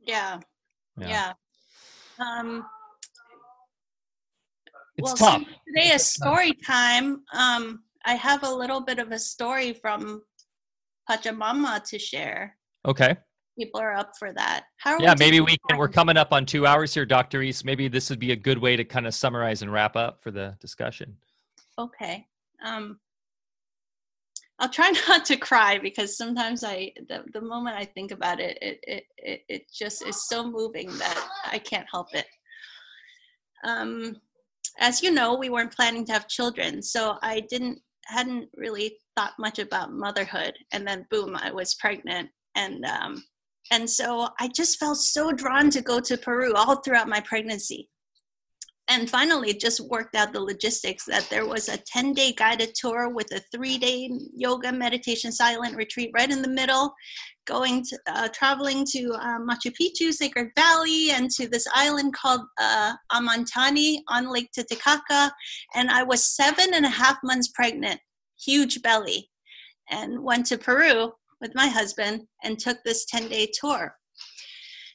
yeah 0.05 0.39
yeah, 0.97 1.33
yeah. 2.19 2.39
um 2.39 2.65
it's 4.97 5.21
well, 5.21 5.39
tough. 5.39 5.47
Today 5.67 5.89
is 5.93 6.05
story 6.05 6.53
time. 6.53 7.23
Um, 7.33 7.83
I 8.05 8.15
have 8.15 8.43
a 8.43 8.49
little 8.49 8.81
bit 8.81 8.99
of 8.99 9.11
a 9.11 9.19
story 9.19 9.73
from 9.73 10.21
Pachamama 11.09 11.83
to 11.89 11.97
share. 11.99 12.57
Okay. 12.87 13.15
People 13.57 13.79
are 13.81 13.93
up 13.93 14.11
for 14.17 14.33
that. 14.33 14.65
How 14.77 14.97
yeah, 14.99 15.13
we 15.13 15.25
maybe 15.25 15.39
we 15.39 15.57
can. 15.67 15.77
We're 15.77 15.89
coming 15.89 16.17
up 16.17 16.31
on 16.31 16.45
two 16.45 16.65
hours 16.65 16.93
here, 16.93 17.05
Dr. 17.05 17.41
East. 17.41 17.65
Maybe 17.65 17.87
this 17.87 18.09
would 18.09 18.19
be 18.19 18.31
a 18.31 18.35
good 18.35 18.57
way 18.57 18.75
to 18.75 18.83
kind 18.83 19.07
of 19.07 19.13
summarize 19.13 19.61
and 19.61 19.71
wrap 19.71 19.95
up 19.95 20.21
for 20.23 20.31
the 20.31 20.55
discussion. 20.59 21.17
Okay. 21.79 22.25
Um, 22.63 22.99
I'll 24.59 24.69
try 24.69 24.93
not 25.07 25.25
to 25.25 25.37
cry 25.37 25.79
because 25.79 26.17
sometimes 26.17 26.63
I, 26.63 26.93
the, 27.09 27.23
the 27.33 27.41
moment 27.41 27.75
I 27.75 27.85
think 27.85 28.11
about 28.11 28.39
it, 28.39 28.57
it, 28.61 28.79
it, 28.83 29.03
it, 29.17 29.41
it 29.49 29.61
just 29.73 30.05
is 30.05 30.27
so 30.27 30.49
moving 30.49 30.87
that 30.97 31.29
I 31.51 31.57
can't 31.57 31.87
help 31.91 32.13
it. 32.13 32.27
Um, 33.63 34.15
as 34.79 35.03
you 35.03 35.11
know, 35.11 35.35
we 35.35 35.49
weren't 35.49 35.75
planning 35.75 36.05
to 36.05 36.13
have 36.13 36.27
children, 36.27 36.81
so 36.81 37.17
I 37.21 37.41
didn't 37.49 37.79
hadn't 38.05 38.49
really 38.55 38.97
thought 39.15 39.33
much 39.37 39.59
about 39.59 39.93
motherhood. 39.93 40.53
And 40.73 40.87
then 40.87 41.05
boom, 41.11 41.35
I 41.35 41.51
was 41.51 41.75
pregnant, 41.75 42.29
and 42.55 42.83
um, 42.85 43.23
and 43.71 43.87
so 43.89 44.29
I 44.39 44.47
just 44.47 44.79
felt 44.79 44.97
so 44.97 45.31
drawn 45.31 45.69
to 45.71 45.81
go 45.81 45.99
to 45.99 46.17
Peru 46.17 46.53
all 46.55 46.77
throughout 46.77 47.07
my 47.09 47.19
pregnancy. 47.21 47.89
And 48.91 49.09
finally, 49.09 49.53
just 49.53 49.79
worked 49.79 50.15
out 50.15 50.33
the 50.33 50.41
logistics 50.41 51.05
that 51.05 51.25
there 51.29 51.45
was 51.45 51.69
a 51.69 51.77
10 51.77 52.13
day 52.13 52.33
guided 52.33 52.75
tour 52.75 53.07
with 53.07 53.33
a 53.33 53.39
three 53.49 53.77
day 53.77 54.11
yoga, 54.35 54.69
meditation, 54.69 55.31
silent 55.31 55.77
retreat 55.77 56.11
right 56.13 56.29
in 56.29 56.41
the 56.41 56.49
middle 56.49 56.93
going 57.47 57.83
to 57.85 57.97
uh, 58.07 58.27
traveling 58.33 58.85
to 58.91 59.13
uh, 59.13 59.39
Machu 59.39 59.71
Picchu, 59.79 60.11
Sacred 60.11 60.49
Valley, 60.57 61.11
and 61.11 61.29
to 61.31 61.47
this 61.47 61.65
island 61.73 62.13
called 62.13 62.41
uh, 62.59 62.91
Amantani 63.13 63.99
on 64.09 64.29
Lake 64.29 64.51
Titicaca. 64.51 65.31
And 65.73 65.89
I 65.89 66.03
was 66.03 66.35
seven 66.35 66.73
and 66.73 66.85
a 66.85 66.89
half 66.89 67.17
months 67.23 67.47
pregnant, 67.47 67.99
huge 68.43 68.81
belly, 68.81 69.29
and 69.89 70.21
went 70.21 70.45
to 70.47 70.57
Peru 70.57 71.13
with 71.39 71.55
my 71.55 71.67
husband 71.67 72.23
and 72.43 72.59
took 72.59 72.77
this 72.83 73.05
10 73.05 73.29
day 73.29 73.49
tour. 73.57 73.95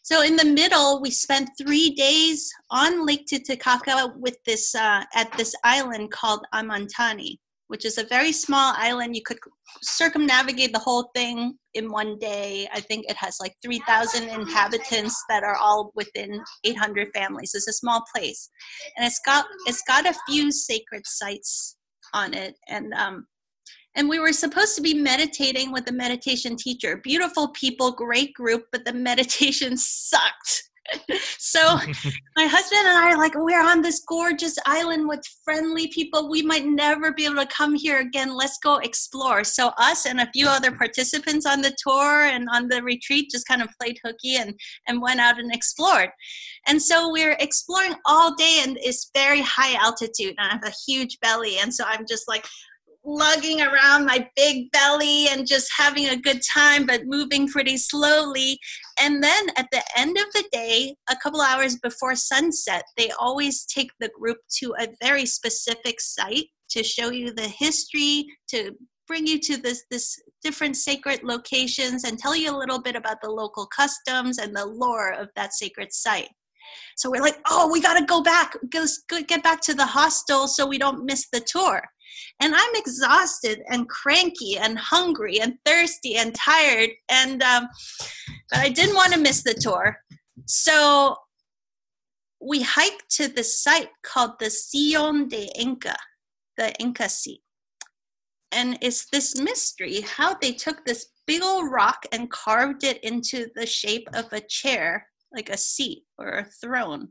So 0.07 0.23
in 0.23 0.37
the 0.37 0.45
middle, 0.45 1.01
we 1.03 1.11
spent 1.11 1.51
three 1.59 1.91
days 1.91 2.49
on 2.71 3.05
Lake 3.05 3.27
Titicaca 3.27 4.15
with 4.17 4.37
this 4.47 4.73
uh, 4.73 5.03
at 5.13 5.37
this 5.37 5.53
island 5.65 6.13
called 6.13 6.47
Amantani, 6.55 7.39
which 7.67 7.85
is 7.85 7.99
a 7.99 8.05
very 8.05 8.31
small 8.31 8.73
island. 8.77 9.17
You 9.17 9.23
could 9.25 9.41
circumnavigate 9.83 10.73
the 10.73 10.79
whole 10.79 11.11
thing 11.13 11.59
in 11.75 11.91
one 11.91 12.21
day. 12.21 12.69
I 12.73 12.79
think 12.83 13.07
it 13.09 13.17
has 13.17 13.39
like 13.41 13.57
3,000 13.65 14.29
inhabitants 14.29 15.25
that 15.29 15.43
are 15.43 15.57
all 15.57 15.91
within 15.97 16.41
800 16.63 17.09
families. 17.13 17.51
It's 17.53 17.67
a 17.67 17.73
small 17.73 18.05
place, 18.15 18.49
and 18.97 19.05
it's 19.05 19.21
got 19.27 19.45
it's 19.67 19.83
got 19.89 20.07
a 20.07 20.15
few 20.29 20.53
sacred 20.53 21.03
sites 21.05 21.79
on 22.15 22.33
it, 22.33 22.55
and 22.69 22.95
um, 22.95 23.27
and 23.97 24.09
we 24.09 24.19
were 24.19 24.33
supposed 24.33 24.77
to 24.77 24.83
be 24.83 24.95
meditating 24.95 25.73
with 25.73 25.89
a 25.89 25.93
meditation 25.93 26.55
teacher. 26.57 26.99
Beautiful 26.99 27.49
people, 27.49 27.93
great 27.93 28.35
group, 28.35 28.67
but 28.71 28.85
the 28.85 28.93
meditation 29.11 29.77
sucked. 29.77 30.63
so 31.39 31.61
my 32.37 32.47
husband 32.47 32.87
and 32.87 32.99
I 32.99 33.13
are 33.13 33.19
like, 33.19 33.35
we're 33.35 33.65
on 33.65 33.83
this 33.83 34.05
gorgeous 34.07 34.57
island 34.67 35.09
with 35.09 35.25
friendly 35.45 35.89
people. 35.89 36.29
We 36.31 36.43
might 36.43 36.67
never 36.67 37.13
be 37.13 37.25
able 37.25 37.37
to 37.37 37.47
come 37.47 37.75
here 37.75 38.01
again. 38.01 38.37
Let's 38.37 38.59
go 38.59 38.77
explore. 38.77 39.45
So 39.45 39.73
us 39.79 40.07
and 40.07 40.21
a 40.21 40.31
few 40.33 40.49
other 40.49 40.73
participants 40.73 41.47
on 41.47 41.63
the 41.63 41.75
tour 41.83 42.25
and 42.25 42.49
on 42.53 42.69
the 42.69 42.83
retreat 42.83 43.31
just 43.31 43.49
kind 43.49 43.63
of 43.63 43.69
played 43.81 43.99
hooky 44.05 44.37
and, 44.37 44.55
and 44.87 45.01
went 45.01 45.21
out 45.21 45.39
and 45.39 45.53
explored. 45.53 46.11
And 46.67 46.81
so 46.81 47.11
we're 47.11 47.37
exploring 47.41 47.95
all 48.05 48.35
day 48.35 48.61
and 48.63 48.79
it's 48.81 49.11
very 49.15 49.41
high 49.41 49.75
altitude 49.75 50.35
and 50.39 50.49
I 50.49 50.53
have 50.53 50.65
a 50.65 50.75
huge 50.87 51.19
belly. 51.21 51.59
And 51.59 51.73
so 51.73 51.85
I'm 51.87 52.05
just 52.09 52.29
like, 52.29 52.47
lugging 53.07 53.63
around 53.63 54.05
my 54.05 54.29
big 54.35 54.71
belly 54.73 55.29
and 55.29 55.47
just 55.47 55.71
having 55.77 56.09
a 56.09 56.17
good 56.17 56.41
time, 56.55 56.85
but 56.85 57.07
moving 57.07 57.47
pretty 57.47 57.77
slowly. 57.77 58.59
And 59.01 59.23
then 59.23 59.47
at 59.57 59.69
the 59.71 59.83
end 59.97 60.19
of 60.19 60.25
the 60.35 60.45
day, 60.53 60.97
a 61.09 61.17
couple 61.23 61.41
hours 61.41 61.79
before 61.79 62.17
sunset, 62.17 62.83
they 62.97 63.11
always 63.19 63.65
take 63.65 63.91
the 64.01 64.11
group 64.19 64.39
to 64.59 64.75
a 64.81 64.89
very 65.01 65.25
specific 65.25 66.01
site 66.01 66.47
to 66.71 66.83
show 66.83 67.11
you 67.11 67.33
the 67.33 67.49
history, 67.49 68.27
to 68.49 68.73
bring 69.07 69.25
you 69.25 69.39
to 69.39 69.57
this 69.57 69.85
this 69.89 70.21
different 70.43 70.77
sacred 70.77 71.23
locations 71.23 72.03
and 72.03 72.19
tell 72.19 72.35
you 72.35 72.51
a 72.51 72.59
little 72.59 72.81
bit 72.81 72.97
about 72.97 73.19
the 73.23 73.31
local 73.31 73.67
customs 73.67 74.39
and 74.39 74.55
the 74.55 74.67
lore 74.67 75.13
of 75.13 75.29
that 75.37 75.53
sacred 75.55 75.93
site. 75.93 76.29
So 76.97 77.11
we're 77.11 77.23
like, 77.23 77.39
oh, 77.49 77.71
we 77.71 77.81
got 77.81 77.99
to 77.99 78.05
go 78.05 78.23
back, 78.23 78.57
go, 78.71 78.85
get 79.27 79.43
back 79.43 79.61
to 79.63 79.75
the 79.75 79.87
hostel 79.87 80.49
so 80.49 80.67
we 80.67 80.79
don't 80.79 81.05
miss 81.05 81.29
the 81.33 81.41
tour. 81.41 81.83
And 82.41 82.55
I'm 82.55 82.75
exhausted 82.75 83.63
and 83.69 83.89
cranky 83.89 84.59
and 84.59 84.79
hungry 84.79 85.41
and 85.41 85.59
thirsty 85.65 86.17
and 86.17 86.35
tired. 86.35 86.91
And 87.09 87.43
um, 87.43 87.69
but 88.51 88.61
I 88.61 88.69
didn't 88.69 88.95
want 88.95 89.13
to 89.13 89.21
miss 89.21 89.43
the 89.43 89.55
tour, 89.55 89.99
so 90.47 91.17
we 92.41 92.63
hiked 92.63 93.11
to 93.11 93.29
the 93.29 93.43
site 93.45 93.91
called 94.03 94.33
the 94.39 94.51
Sillon 94.51 95.29
de 95.29 95.51
Inca, 95.59 95.97
the 96.57 96.75
Inca 96.81 97.09
seat. 97.09 97.41
And 98.53 98.79
it's 98.81 99.09
this 99.11 99.37
mystery 99.39 100.03
how 100.03 100.35
they 100.35 100.53
took 100.53 100.85
this 100.85 101.09
big 101.27 101.43
old 101.43 101.73
rock 101.73 102.07
and 102.13 102.31
carved 102.31 102.85
it 102.85 103.03
into 103.03 103.49
the 103.57 103.67
shape 103.67 104.09
of 104.15 104.33
a 104.33 104.41
chair, 104.41 105.09
like 105.33 105.51
a 105.51 105.57
seat 105.57 106.05
or 106.19 106.29
a 106.29 106.45
throne 106.45 107.09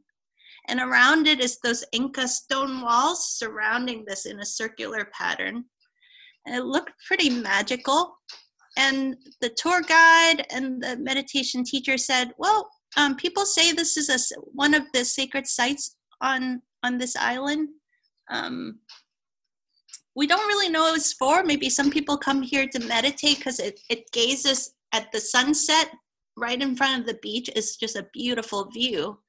and 0.68 0.80
around 0.80 1.28
it 1.28 1.40
is 1.40 1.60
those 1.60 1.84
Inca 1.92 2.28
stone 2.28 2.82
walls 2.82 3.38
surrounding 3.38 4.04
this 4.06 4.26
in 4.26 4.40
a 4.40 4.46
circular 4.46 5.10
pattern. 5.14 5.66
And 6.46 6.56
it 6.56 6.66
looked 6.66 6.94
pretty 7.08 7.30
magical. 7.30 8.18
And 8.78 9.16
the 9.42 9.50
tour 9.58 9.82
guide 9.82 10.46
and 10.52 10.82
the 10.84 10.98
meditation 10.98 11.64
teacher 11.64 11.98
said, 11.98 12.34
"Well, 12.38 12.70
um, 12.98 13.16
people 13.16 13.46
say 13.46 13.72
this 13.72 13.98
is 13.98 14.10
a, 14.10 14.40
one 14.54 14.74
of 14.74 14.84
the 14.94 15.06
sacred 15.06 15.48
sites 15.48 15.96
on 16.22 16.62
on 16.84 16.98
this 16.98 17.16
island. 17.16 17.70
Um, 18.30 18.80
we 20.16 20.28
don't 20.28 20.48
really 20.48 20.70
know 20.70 20.84
what 20.84 20.98
it's 20.98 21.14
for. 21.14 21.44
Maybe 21.44 21.70
some 21.70 21.92
people 21.92 22.18
come 22.18 22.42
here 22.42 22.68
to 22.68 22.80
meditate 22.80 23.38
because 23.38 23.60
it, 23.60 23.80
it 23.90 24.12
gazes 24.12 24.74
at 24.94 25.12
the 25.12 25.20
sunset 25.20 25.90
right 26.38 26.62
in 26.62 26.76
front 26.76 27.02
of 27.02 27.08
the 27.08 27.20
beach. 27.22 27.50
It's 27.56 27.76
just 27.76 27.98
a 27.98 28.08
beautiful 28.14 28.70
view 28.72 29.20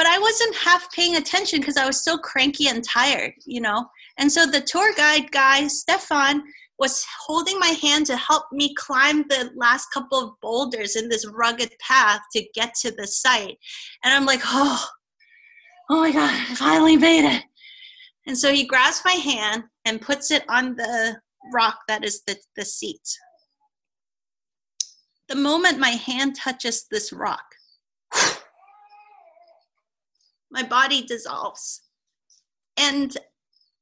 but 0.00 0.06
I 0.06 0.18
wasn't 0.18 0.56
half 0.56 0.90
paying 0.92 1.16
attention 1.16 1.60
because 1.60 1.76
I 1.76 1.84
was 1.84 2.02
so 2.02 2.16
cranky 2.16 2.68
and 2.68 2.82
tired, 2.82 3.34
you 3.44 3.60
know. 3.60 3.84
And 4.16 4.32
so 4.32 4.46
the 4.46 4.62
tour 4.62 4.94
guide 4.96 5.30
guy, 5.30 5.66
Stefan, 5.66 6.42
was 6.78 7.04
holding 7.26 7.58
my 7.58 7.76
hand 7.82 8.06
to 8.06 8.16
help 8.16 8.44
me 8.50 8.74
climb 8.76 9.24
the 9.28 9.50
last 9.54 9.88
couple 9.92 10.18
of 10.18 10.40
boulders 10.40 10.96
in 10.96 11.10
this 11.10 11.26
rugged 11.26 11.72
path 11.86 12.22
to 12.32 12.42
get 12.54 12.72
to 12.76 12.90
the 12.92 13.06
site. 13.06 13.58
And 14.02 14.14
I'm 14.14 14.24
like, 14.24 14.40
oh, 14.46 14.88
oh 15.90 16.00
my 16.00 16.12
God, 16.12 16.30
I 16.30 16.54
finally 16.54 16.96
made 16.96 17.30
it. 17.30 17.42
And 18.26 18.38
so 18.38 18.50
he 18.54 18.64
grabs 18.64 19.02
my 19.04 19.12
hand 19.12 19.64
and 19.84 20.00
puts 20.00 20.30
it 20.30 20.44
on 20.48 20.76
the 20.76 21.20
rock 21.52 21.76
that 21.88 22.06
is 22.06 22.22
the, 22.26 22.38
the 22.56 22.64
seat. 22.64 23.06
The 25.28 25.36
moment 25.36 25.78
my 25.78 25.90
hand 25.90 26.36
touches 26.36 26.86
this 26.90 27.12
rock, 27.12 27.44
my 30.50 30.62
body 30.62 31.02
dissolves. 31.02 31.82
And 32.76 33.16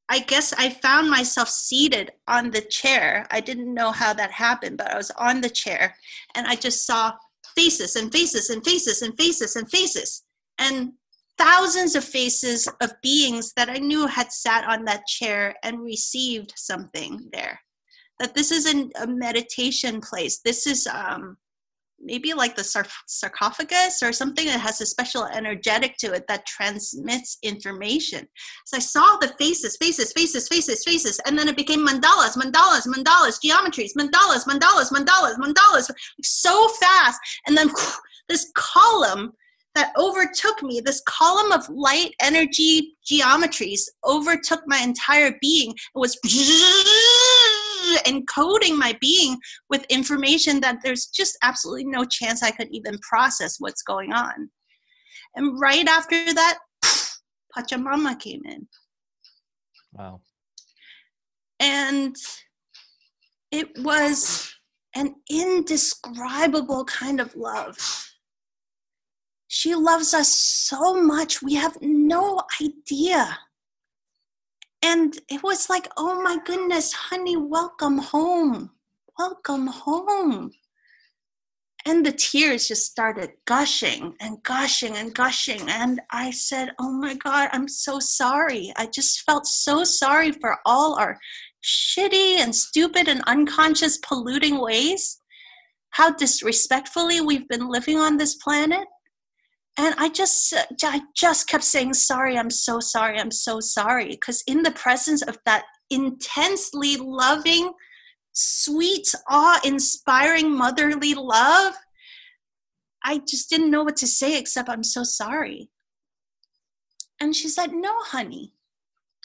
I 0.08 0.20
guess 0.20 0.52
I 0.54 0.70
found 0.70 1.10
myself 1.10 1.48
seated 1.48 2.12
on 2.26 2.50
the 2.50 2.62
chair. 2.62 3.26
I 3.30 3.40
didn't 3.40 3.72
know 3.72 3.92
how 3.92 4.12
that 4.14 4.30
happened, 4.30 4.78
but 4.78 4.90
I 4.90 4.96
was 4.96 5.10
on 5.12 5.40
the 5.40 5.50
chair 5.50 5.94
and 6.34 6.46
I 6.46 6.54
just 6.54 6.86
saw 6.86 7.12
faces 7.54 7.96
and 7.96 8.10
faces 8.10 8.50
and 8.50 8.64
faces 8.64 9.02
and 9.02 9.16
faces 9.16 9.56
and 9.56 9.70
faces 9.70 10.24
and 10.58 10.92
thousands 11.36 11.94
of 11.94 12.04
faces 12.04 12.68
of 12.80 12.92
beings 13.02 13.52
that 13.54 13.68
I 13.68 13.78
knew 13.78 14.06
had 14.06 14.32
sat 14.32 14.64
on 14.64 14.84
that 14.84 15.06
chair 15.06 15.54
and 15.62 15.80
received 15.80 16.52
something 16.56 17.28
there. 17.32 17.60
That 18.18 18.34
this 18.34 18.50
isn't 18.50 18.92
a 19.00 19.06
meditation 19.06 20.00
place. 20.00 20.40
This 20.40 20.66
is 20.66 20.88
um, 20.88 21.36
maybe 22.00 22.32
like 22.32 22.56
the 22.56 22.88
sarcophagus 23.06 24.02
or 24.02 24.12
something 24.12 24.46
that 24.46 24.60
has 24.60 24.80
a 24.80 24.86
special 24.86 25.24
energetic 25.26 25.96
to 25.98 26.12
it 26.12 26.26
that 26.28 26.46
transmits 26.46 27.38
information. 27.42 28.26
So 28.66 28.76
I 28.76 28.80
saw 28.80 29.16
the 29.16 29.34
faces, 29.38 29.76
faces, 29.76 30.12
faces, 30.12 30.48
faces, 30.48 30.84
faces, 30.84 31.20
and 31.26 31.38
then 31.38 31.48
it 31.48 31.56
became 31.56 31.86
mandalas, 31.86 32.36
mandalas, 32.36 32.86
mandalas, 32.86 33.38
geometries, 33.44 33.92
mandalas, 33.98 34.46
mandalas, 34.46 34.92
mandalas, 34.92 35.36
mandalas, 35.38 35.90
so 36.22 36.68
fast. 36.80 37.20
And 37.46 37.56
then 37.56 37.70
this 38.28 38.50
column 38.54 39.32
that 39.74 39.92
overtook 39.96 40.62
me, 40.62 40.80
this 40.80 41.02
column 41.06 41.52
of 41.52 41.68
light 41.68 42.12
energy 42.20 42.96
geometries 43.08 43.82
overtook 44.04 44.60
my 44.66 44.78
entire 44.78 45.32
being. 45.40 45.70
It 45.70 45.76
was 45.94 46.18
encoding 48.06 48.76
my 48.76 48.96
being 49.00 49.38
with 49.68 49.84
information 49.88 50.60
that 50.60 50.78
there's 50.82 51.06
just 51.06 51.36
absolutely 51.42 51.84
no 51.84 52.04
chance 52.04 52.42
I 52.42 52.50
could 52.50 52.68
even 52.70 52.98
process 52.98 53.56
what's 53.58 53.82
going 53.82 54.12
on. 54.12 54.50
And 55.34 55.58
right 55.60 55.86
after 55.86 56.32
that, 56.34 56.58
Pachamama 57.56 58.18
came 58.18 58.42
in. 58.44 58.68
Wow. 59.92 60.20
And 61.60 62.16
it 63.50 63.68
was 63.78 64.54
an 64.94 65.14
indescribable 65.30 66.84
kind 66.84 67.20
of 67.20 67.34
love. 67.34 67.76
She 69.48 69.74
loves 69.74 70.12
us 70.12 70.28
so 70.28 71.02
much, 71.02 71.42
we 71.42 71.54
have 71.54 71.76
no 71.80 72.42
idea. 72.60 73.38
And 74.82 75.18
it 75.28 75.42
was 75.42 75.68
like, 75.68 75.88
oh 75.96 76.22
my 76.22 76.38
goodness, 76.44 76.92
honey, 76.92 77.36
welcome 77.36 77.98
home. 77.98 78.70
Welcome 79.18 79.66
home. 79.66 80.52
And 81.84 82.04
the 82.04 82.12
tears 82.12 82.68
just 82.68 82.86
started 82.86 83.30
gushing 83.46 84.14
and 84.20 84.42
gushing 84.42 84.96
and 84.96 85.14
gushing. 85.14 85.62
And 85.68 86.00
I 86.10 86.30
said, 86.30 86.72
Oh 86.78 86.92
my 86.92 87.14
God, 87.14 87.48
I'm 87.52 87.68
so 87.68 87.98
sorry. 87.98 88.72
I 88.76 88.86
just 88.86 89.22
felt 89.22 89.46
so 89.46 89.84
sorry 89.84 90.32
for 90.32 90.58
all 90.66 90.98
our 90.98 91.18
shitty 91.64 92.38
and 92.38 92.54
stupid 92.54 93.08
and 93.08 93.22
unconscious 93.26 93.98
polluting 93.98 94.60
ways. 94.60 95.20
How 95.90 96.12
disrespectfully 96.14 97.20
we've 97.20 97.48
been 97.48 97.68
living 97.68 97.96
on 97.96 98.16
this 98.16 98.34
planet 98.36 98.86
and 99.78 99.94
i 99.98 100.08
just 100.08 100.52
i 100.82 101.00
just 101.14 101.48
kept 101.48 101.64
saying 101.64 101.94
sorry 101.94 102.36
i'm 102.36 102.50
so 102.50 102.80
sorry 102.80 103.18
i'm 103.18 103.30
so 103.30 103.60
sorry. 103.60 104.10
Because 104.10 104.42
in 104.46 104.62
the 104.62 104.72
presence 104.72 105.22
of 105.22 105.38
that 105.46 105.64
intensely 105.88 106.96
loving 106.96 107.72
sweet 108.32 109.08
awe-inspiring 109.30 110.50
motherly 110.50 111.14
love 111.14 111.74
i 113.04 113.18
just 113.26 113.48
didn't 113.48 113.70
know 113.70 113.84
what 113.84 113.96
to 113.96 114.06
say 114.06 114.38
except 114.38 114.68
i'm 114.68 114.84
so 114.84 115.02
sorry. 115.02 115.70
And 117.20 117.34
she 117.34 117.48
said 117.48 117.72
no 117.72 117.94
honey 118.00 118.52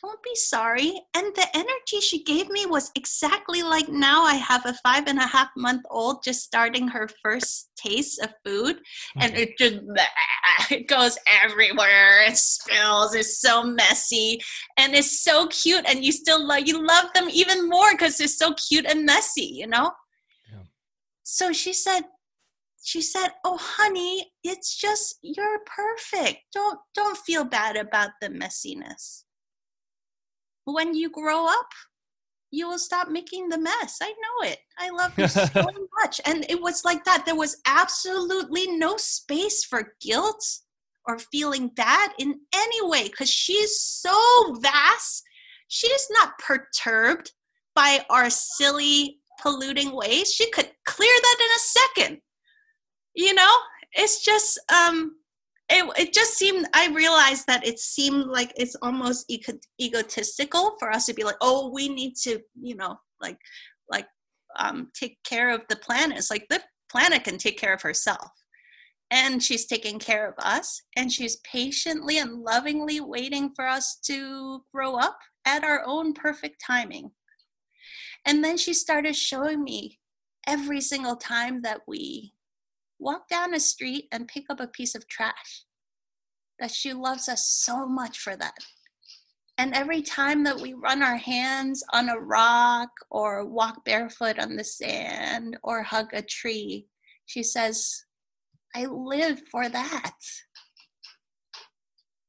don't 0.04 0.22
be 0.22 0.36
sorry. 0.36 0.94
And 1.16 1.34
the 1.34 1.48
energy 1.54 2.02
she 2.02 2.24
gave 2.24 2.50
me 2.50 2.66
was 2.66 2.92
exactly 2.96 3.64
like 3.64 3.88
now 3.88 4.24
I 4.24 4.36
have 4.36 4.66
a 4.66 4.74
five 4.84 5.08
and 5.08 5.18
a 5.18 5.26
half 5.26 5.50
month 5.56 5.84
old 5.90 6.24
just 6.24 6.44
starting 6.44 6.90
her 6.90 7.08
first 7.24 7.70
taste 7.78 8.22
of 8.22 8.34
food. 8.46 8.80
And 9.18 9.32
mm-hmm. 9.32 9.42
it 9.42 9.58
just 9.58 9.80
it 10.72 10.88
goes 10.88 11.18
everywhere. 11.44 12.24
It 12.28 12.38
spills. 12.38 13.16
It's 13.16 13.40
so 13.40 13.64
messy. 13.64 14.42
And 14.78 14.94
it's 14.94 15.24
so 15.24 15.48
cute. 15.48 15.86
And 15.88 16.04
you 16.04 16.12
still 16.12 16.46
love 16.46 16.64
you 16.66 16.86
love 16.86 17.06
them 17.16 17.30
even 17.32 17.70
more 17.70 17.92
because 17.92 18.18
they're 18.18 18.28
so 18.28 18.54
cute 18.54 18.86
and 18.86 19.06
messy, 19.06 19.46
you 19.46 19.68
know? 19.68 19.92
Yeah. 20.52 20.64
So 21.24 21.54
she 21.54 21.72
said, 21.72 22.02
she 22.86 23.02
said 23.02 23.30
oh 23.46 23.58
honey 23.58 24.30
it's 24.44 24.76
just 24.76 25.18
you're 25.22 25.60
perfect 25.66 26.40
don't 26.52 26.78
don't 26.94 27.18
feel 27.20 27.46
bad 27.46 27.78
about 27.78 28.10
the 28.20 28.28
messiness 28.28 29.24
when 30.66 30.94
you 30.94 31.10
grow 31.10 31.48
up 31.48 31.70
you 32.54 32.68
will 32.68 32.78
stop 32.78 33.10
making 33.10 33.50
the 33.50 33.58
mess. 33.58 33.98
I 34.00 34.10
know 34.10 34.48
it. 34.48 34.60
I 34.78 34.92
love 34.92 35.18
you 35.18 35.28
so 35.28 35.48
much. 36.00 36.22
And 36.24 36.46
it 36.50 36.62
was 36.62 36.86
like 36.86 37.04
that. 37.04 37.26
There 37.26 37.36
was 37.36 37.58
absolutely 37.66 38.78
no 38.78 38.96
space 38.96 39.64
for 39.64 39.96
guilt 40.00 40.46
or 41.08 41.18
feeling 41.18 41.70
bad 41.70 42.12
in 42.20 42.40
any 42.54 42.88
way 42.88 43.06
because 43.06 43.32
she's 43.32 43.82
so 43.82 44.56
vast. 44.60 45.24
She's 45.68 46.08
not 46.12 46.38
perturbed 46.38 47.32
by 47.74 48.06
our 48.12 48.30
silly 48.30 49.18
polluting 49.42 49.92
ways. 49.92 50.32
She 50.32 50.48
could 50.52 50.70
clear 50.86 51.16
that 51.22 51.38
in 51.40 51.48
a 51.56 52.06
second. 52.06 52.22
You 53.16 53.34
know? 53.34 53.52
It's 53.94 54.24
just 54.24 54.60
um 54.72 55.16
it, 55.74 56.00
it 56.00 56.14
just 56.14 56.34
seemed 56.36 56.66
i 56.74 56.88
realized 56.90 57.48
that 57.48 57.66
it 57.66 57.80
seemed 57.80 58.26
like 58.26 58.52
it's 58.56 58.76
almost 58.82 59.26
ego- 59.30 59.60
egotistical 59.82 60.76
for 60.80 60.92
us 60.92 61.06
to 61.06 61.14
be 61.14 61.24
like 61.24 61.36
oh 61.42 61.72
we 61.74 61.90
need 61.90 62.16
to 62.16 62.40
you 62.62 62.76
know 62.76 62.96
like 63.22 63.38
like 63.90 64.08
um 64.58 64.90
take 64.94 65.18
care 65.24 65.54
of 65.54 65.62
the 65.70 65.76
planet. 65.78 66.18
It's 66.18 66.32
like 66.32 66.48
the 66.50 66.62
planet 66.90 67.24
can 67.24 67.38
take 67.38 67.60
care 67.60 67.74
of 67.74 67.82
herself. 67.82 68.30
And 69.12 69.44
she's 69.44 69.68
taking 69.68 70.00
care 70.00 70.28
of 70.28 70.34
us 70.40 70.82
and 70.96 71.12
she's 71.12 71.38
patiently 71.38 72.18
and 72.18 72.42
lovingly 72.42 73.00
waiting 73.00 73.52
for 73.56 73.68
us 73.68 74.00
to 74.06 74.64
grow 74.74 74.96
up 74.96 75.20
at 75.46 75.64
our 75.64 75.84
own 75.86 76.14
perfect 76.14 76.64
timing. 76.66 77.12
And 78.26 78.44
then 78.44 78.58
she 78.58 78.74
started 78.74 79.16
showing 79.16 79.64
me 79.64 80.00
every 80.48 80.82
single 80.82 81.16
time 81.16 81.62
that 81.62 81.82
we 81.88 82.33
walk 83.04 83.28
down 83.28 83.54
a 83.54 83.60
street 83.60 84.08
and 84.12 84.28
pick 84.28 84.46
up 84.50 84.60
a 84.60 84.68
piece 84.68 84.96
of 84.96 85.08
trash. 85.08 85.66
That 86.60 86.72
she 86.72 86.94
loves 86.94 87.28
us 87.28 87.46
so 87.46 87.88
much 87.88 88.20
for 88.20 88.36
that. 88.36 88.54
And 89.58 89.74
every 89.74 90.02
time 90.02 90.44
that 90.46 90.60
we 90.60 90.74
run 90.74 91.04
our 91.04 91.18
hands 91.18 91.84
on 91.94 92.10
a 92.10 92.18
rock 92.18 92.90
or 93.12 93.46
walk 93.46 93.86
barefoot 93.86 94.40
on 94.40 94.56
the 94.56 94.64
sand 94.64 95.58
or 95.64 95.84
hug 95.84 96.08
a 96.14 96.22
tree, 96.22 96.88
she 97.26 97.44
says, 97.44 98.04
I 98.76 98.86
live 98.86 99.42
for 99.52 99.70
that. 99.70 100.18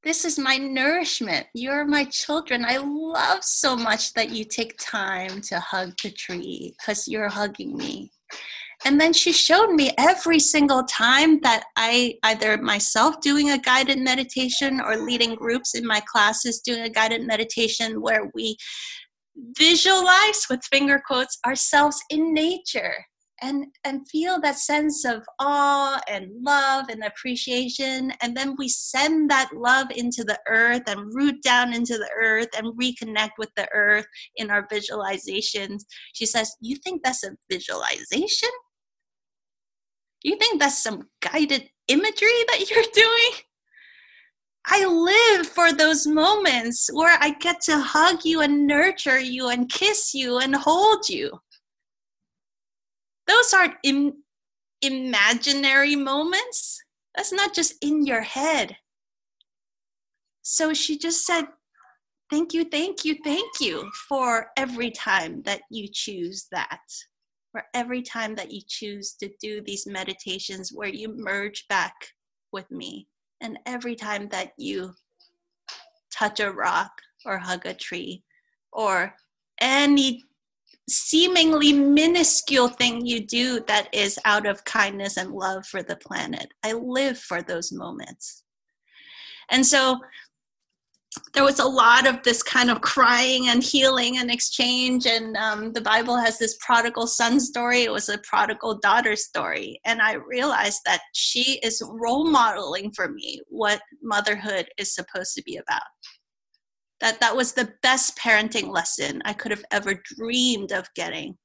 This 0.03 0.27
is 0.27 0.39
my 0.39 0.59
nourishment. 0.59 1.47
You're 1.55 1.87
my 1.87 2.05
children. 2.05 2.63
I 2.67 2.77
love 2.77 3.43
so 3.43 3.75
much 3.75 4.13
that 4.13 4.31
you 4.31 4.45
take 4.45 4.77
time 4.79 5.41
to 5.43 5.59
hug 5.59 5.95
the 6.03 6.11
tree 6.11 6.75
because 6.79 7.09
you're 7.09 7.31
hugging 7.31 7.75
me. 7.75 8.13
And 8.85 9.01
then 9.01 9.15
she 9.15 9.33
showed 9.33 9.71
me 9.73 9.93
every 9.97 10.39
single 10.39 10.85
time 10.85 11.41
that 11.41 11.65
I 11.77 12.19
either 12.23 12.59
myself 12.59 13.21
doing 13.23 13.51
a 13.51 13.59
guided 13.59 13.99
meditation 13.99 14.81
or 14.81 14.97
leading 14.97 15.35
groups 15.35 15.75
in 15.75 15.87
my 15.87 16.01
classes 16.01 16.61
doing 16.61 16.83
a 16.83 16.91
guided 16.91 17.27
meditation 17.27 18.03
where 18.03 18.31
we 18.35 18.57
visualize 19.57 20.47
with 20.51 20.61
finger 20.71 21.03
quotes 21.05 21.39
ourselves 21.47 22.01
in 22.11 22.35
nature 22.35 22.95
and 23.43 23.67
and 23.85 24.09
feel 24.09 24.41
that 24.41 24.59
sense 24.59 25.05
of 25.05 25.23
awe 25.41 26.01
and 26.09 26.31
love 26.41 26.87
and 26.89 27.03
appreciation. 27.03 28.13
And 28.23 28.37
then 28.37 28.55
we 28.59 28.69
send 28.69 29.31
that 29.31 29.51
love 29.55 29.89
into 29.91 30.25
the 30.25 30.39
earth 30.47 30.83
and 30.87 31.13
root 31.13 31.43
down 31.43 31.75
into 31.75 31.95
the 31.99 32.11
earth 32.19 32.49
and 32.57 32.79
reconnect 32.79 33.33
with 33.39 33.51
the 33.57 33.69
earth 33.75 34.07
in 34.37 34.51
our 34.51 34.69
visualizations. 34.69 35.85
She 36.13 36.27
says 36.27 36.55
you 36.61 36.77
think 36.77 37.03
that's 37.03 37.25
a 37.25 37.37
visualization 37.51 38.51
you 40.25 40.37
think 40.37 40.59
that's 40.59 40.83
some 40.83 41.09
guided 41.21 41.69
imagery 41.87 42.45
that 42.49 42.71
you're 42.71 42.85
doing? 42.95 43.33
I 44.67 44.87
live 44.87 45.47
for 45.47 45.73
those 45.73 46.07
moments 46.07 46.89
where 46.93 47.19
I 47.21 47.31
get 47.35 47.61
to 47.63 47.79
hug 47.79 48.25
you 48.25 48.41
and 48.41 48.67
nurture 48.67 49.19
you 49.19 49.51
and 49.51 49.69
kiss 49.69 50.15
you 50.15 50.39
and 50.39 50.57
hold 50.57 51.09
you. 51.11 51.39
Those 53.27 53.53
aren't 53.53 53.75
Im- 53.83 54.25
imaginary 54.81 55.97
moments. 55.97 56.83
That's 57.15 57.33
not 57.33 57.55
just 57.55 57.75
in 57.83 58.07
your 58.07 58.23
head. 58.23 58.77
So 60.41 60.73
she 60.73 60.99
just 60.99 61.27
said, 61.27 61.45
Thank 62.31 62.55
you, 62.55 62.65
thank 62.65 63.05
you, 63.05 63.17
thank 63.23 63.61
you 63.61 63.91
for 64.09 64.47
every 64.57 64.91
time 64.91 65.43
that 65.43 65.61
you 65.71 65.89
choose 65.93 66.47
that 66.51 66.81
for 67.55 67.65
every 67.73 68.03
time 68.03 68.35
that 68.35 68.51
you 68.51 68.61
choose 68.67 69.13
to 69.13 69.31
do 69.41 69.61
these 69.61 69.87
meditations 69.87 70.73
where 70.73 70.89
you 70.89 71.15
merge 71.17 71.69
back 71.69 71.95
with 72.51 72.69
me, 72.69 73.07
and 73.41 73.61
every 73.65 73.95
time 73.95 74.29
that 74.31 74.51
you 74.59 74.93
touch 76.13 76.41
a 76.41 76.51
rock 76.51 76.91
or 77.25 77.39
hug 77.39 77.65
a 77.65 77.73
tree 77.73 78.25
or 78.73 79.15
any 79.61 80.21
seemingly 80.91 81.73
minuscule 81.73 82.67
thing 82.67 83.07
you 83.07 83.25
do 83.25 83.61
that 83.69 83.89
is 83.95 84.19
out 84.25 84.47
of 84.47 84.65
kindness 84.65 85.17
and 85.17 85.31
love 85.31 85.65
for 85.65 85.81
the 85.81 85.95
planet. 85.95 86.49
I 86.65 86.73
live 86.73 87.21
for 87.21 87.41
those 87.41 87.71
moments. 87.71 88.43
And 89.53 89.65
so 89.65 90.01
there 91.33 91.45
was 91.45 91.59
a 91.59 91.65
lot 91.65 92.07
of 92.07 92.23
this 92.23 92.43
kind 92.43 92.71
of 92.71 92.81
crying 92.81 93.49
and 93.49 93.63
healing 93.63 94.19
and 94.19 94.31
exchange 94.31 95.07
and 95.07 95.37
um, 95.37 95.73
the 95.73 95.81
bible 95.81 96.17
has 96.17 96.39
this 96.39 96.57
prodigal 96.61 97.07
son 97.07 97.39
story 97.39 97.83
it 97.83 97.93
was 97.93 98.09
a 98.09 98.19
prodigal 98.19 98.79
daughter 98.79 99.17
story 99.17 99.81
and 99.85 100.01
i 100.01 100.15
realized 100.15 100.81
that 100.85 101.01
she 101.13 101.59
is 101.63 101.83
role 101.89 102.27
modeling 102.31 102.91
for 102.93 103.09
me 103.09 103.41
what 103.49 103.81
motherhood 104.03 104.69
is 104.79 104.95
supposed 104.95 105.35
to 105.35 105.43
be 105.43 105.57
about. 105.57 105.83
That 107.01 107.21
that 107.21 107.37
was 107.37 107.53
the 107.53 107.73
best 107.83 108.17
parenting 108.17 108.69
lesson 108.69 109.21
i 109.25 109.33
could 109.33 109.51
have 109.51 109.65
ever 109.71 110.01
dreamed 110.17 110.73
of 110.73 110.89
getting 110.95 111.37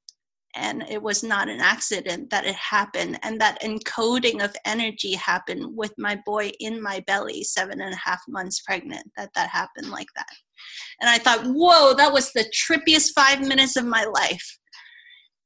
and 0.60 0.84
it 0.90 1.02
was 1.02 1.24
not 1.24 1.48
an 1.48 1.62
accident 1.62 2.30
that 2.30 2.46
it 2.46 2.56
happened 2.56 3.18
and 3.24 3.40
that 3.40 3.62
encoding 3.62 4.44
of 4.44 4.56
energy 4.66 5.14
happened 5.14 5.66
with 5.76 5.94
my 5.98 6.20
boy 6.26 6.52
in 6.60 6.82
my 6.82 7.00
belly 7.08 7.44
seven 7.44 7.82
and 7.82 7.94
a 7.94 7.98
half 7.98 8.22
months 8.28 8.60
pregnant 8.62 9.10
that 9.16 9.30
that 9.34 9.50
happened 9.50 9.90
like 9.90 10.08
that 10.16 10.28
and 11.00 11.10
i 11.10 11.18
thought 11.18 11.46
whoa 11.46 11.94
that 11.94 12.12
was 12.12 12.32
the 12.34 12.52
trippiest 12.54 13.14
five 13.16 13.40
minutes 13.42 13.78
of 13.78 13.86
my 13.86 14.04
life 14.04 14.60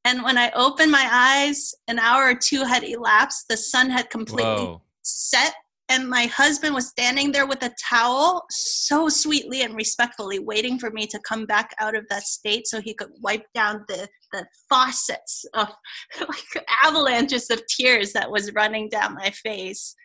and 0.04 0.24
when 0.24 0.38
i 0.38 0.52
opened 0.56 0.92
my 0.92 1.08
eyes 1.12 1.74
an 1.88 2.00
hour 2.00 2.30
or 2.30 2.36
two 2.36 2.64
had 2.64 2.84
elapsed 2.84 3.46
the 3.48 3.58
sun 3.58 3.90
had 3.90 4.10
completely 4.10 4.66
whoa. 4.66 4.82
set 5.04 5.54
and 5.94 6.10
my 6.10 6.26
husband 6.26 6.74
was 6.74 6.88
standing 6.88 7.32
there 7.32 7.46
with 7.46 7.64
a 7.64 7.74
towel 7.90 8.44
so 8.50 9.08
sweetly 9.10 9.62
and 9.62 9.76
respectfully 9.76 10.40
waiting 10.40 10.80
for 10.80 10.90
me 10.90 11.06
to 11.06 11.20
come 11.20 11.46
back 11.46 11.74
out 11.80 11.96
of 11.96 12.06
that 12.10 12.24
state 12.24 12.68
so 12.68 12.82
he 12.82 12.94
could 12.96 13.12
wipe 13.22 13.46
down 13.54 13.86
the, 13.88 14.08
the 14.32 14.46
faucets 14.68 15.46
of 15.54 15.70
like 16.20 16.66
avalanches 16.84 17.50
of 17.52 17.62
tears 17.68 18.12
that 18.12 18.30
was 18.30 18.54
running 18.54 18.90
down 18.90 19.14
my 19.14 19.30
face. 19.30 19.96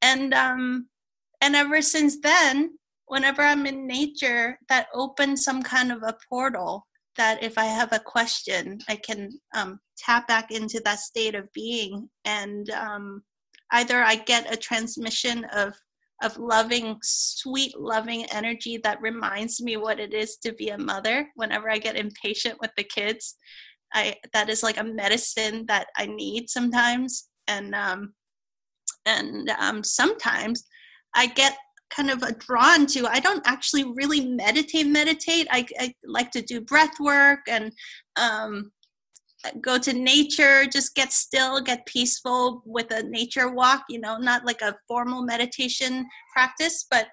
And 0.00 0.32
um 0.32 0.88
and 1.42 1.54
ever 1.54 1.82
since 1.82 2.18
then 2.20 2.78
whenever 3.06 3.42
i'm 3.42 3.66
in 3.66 3.86
nature 3.86 4.58
that 4.68 4.86
opens 4.94 5.44
some 5.44 5.62
kind 5.62 5.92
of 5.92 6.02
a 6.02 6.16
portal 6.28 6.86
that 7.16 7.42
if 7.42 7.58
i 7.58 7.64
have 7.64 7.92
a 7.92 7.98
question 7.98 8.78
i 8.88 8.96
can 8.96 9.30
um, 9.54 9.78
tap 10.00 10.26
back 10.26 10.50
into 10.50 10.80
that 10.84 10.98
state 10.98 11.34
of 11.34 11.52
being. 11.52 12.08
And 12.24 12.68
um, 12.70 13.22
either 13.72 14.02
I 14.02 14.16
get 14.16 14.52
a 14.52 14.56
transmission 14.56 15.44
of 15.52 15.74
of 16.22 16.36
loving, 16.36 16.98
sweet, 17.02 17.78
loving 17.78 18.26
energy 18.26 18.76
that 18.84 19.00
reminds 19.00 19.62
me 19.62 19.78
what 19.78 19.98
it 19.98 20.12
is 20.12 20.36
to 20.36 20.52
be 20.52 20.68
a 20.68 20.76
mother. 20.76 21.26
Whenever 21.34 21.70
I 21.70 21.78
get 21.78 21.96
impatient 21.96 22.58
with 22.60 22.70
the 22.76 22.84
kids, 22.84 23.36
I 23.94 24.16
that 24.32 24.48
is 24.48 24.62
like 24.62 24.78
a 24.78 24.84
medicine 24.84 25.64
that 25.68 25.86
I 25.96 26.06
need 26.06 26.50
sometimes, 26.50 27.28
and 27.48 27.74
um, 27.74 28.12
and 29.06 29.50
um, 29.58 29.82
sometimes 29.82 30.64
I 31.14 31.26
get 31.26 31.56
kind 31.90 32.10
of 32.10 32.22
drawn 32.38 32.86
to. 32.86 33.06
I 33.06 33.20
don't 33.20 33.46
actually 33.46 33.84
really 33.84 34.26
meditate. 34.26 34.86
Meditate. 34.86 35.48
I, 35.50 35.66
I 35.78 35.94
like 36.04 36.30
to 36.32 36.42
do 36.42 36.60
breath 36.60 37.00
work 37.00 37.40
and 37.48 37.72
um, 38.16 38.70
go 39.62 39.78
to 39.78 39.92
nature 39.92 40.66
just 40.66 40.94
get 40.94 41.12
still 41.12 41.60
get 41.60 41.86
peaceful 41.86 42.62
with 42.66 42.90
a 42.92 43.02
nature 43.04 43.50
walk 43.50 43.84
you 43.88 43.98
know 43.98 44.18
not 44.18 44.44
like 44.44 44.60
a 44.60 44.76
formal 44.86 45.22
meditation 45.22 46.06
practice 46.34 46.86
but 46.90 47.06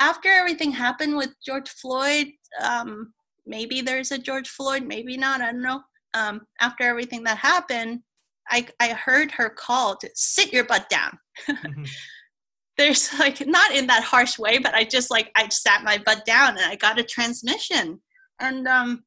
after 0.00 0.28
everything 0.28 0.72
happened 0.72 1.16
with 1.16 1.30
George 1.44 1.68
Floyd, 1.68 2.28
um, 2.62 3.12
maybe 3.46 3.80
there's 3.80 4.12
a 4.12 4.18
George 4.18 4.48
Floyd, 4.48 4.84
maybe 4.84 5.16
not. 5.16 5.40
I 5.40 5.52
don't 5.52 5.62
know. 5.62 5.82
Um, 6.14 6.42
after 6.60 6.84
everything 6.84 7.24
that 7.24 7.38
happened, 7.38 8.00
I 8.48 8.66
I 8.80 8.88
heard 8.90 9.30
her 9.32 9.50
call 9.50 9.96
to 9.96 10.10
sit 10.14 10.52
your 10.52 10.64
butt 10.64 10.88
down. 10.88 11.18
Mm-hmm. 11.48 11.84
there's 12.78 13.18
like 13.18 13.46
not 13.46 13.72
in 13.72 13.86
that 13.86 14.04
harsh 14.04 14.38
way, 14.38 14.58
but 14.58 14.74
I 14.74 14.84
just 14.84 15.10
like 15.10 15.30
I 15.34 15.48
sat 15.48 15.82
my 15.82 15.98
butt 16.04 16.24
down 16.24 16.50
and 16.50 16.66
I 16.66 16.76
got 16.76 17.00
a 17.00 17.04
transmission, 17.04 18.00
and 18.40 18.68
um, 18.68 19.04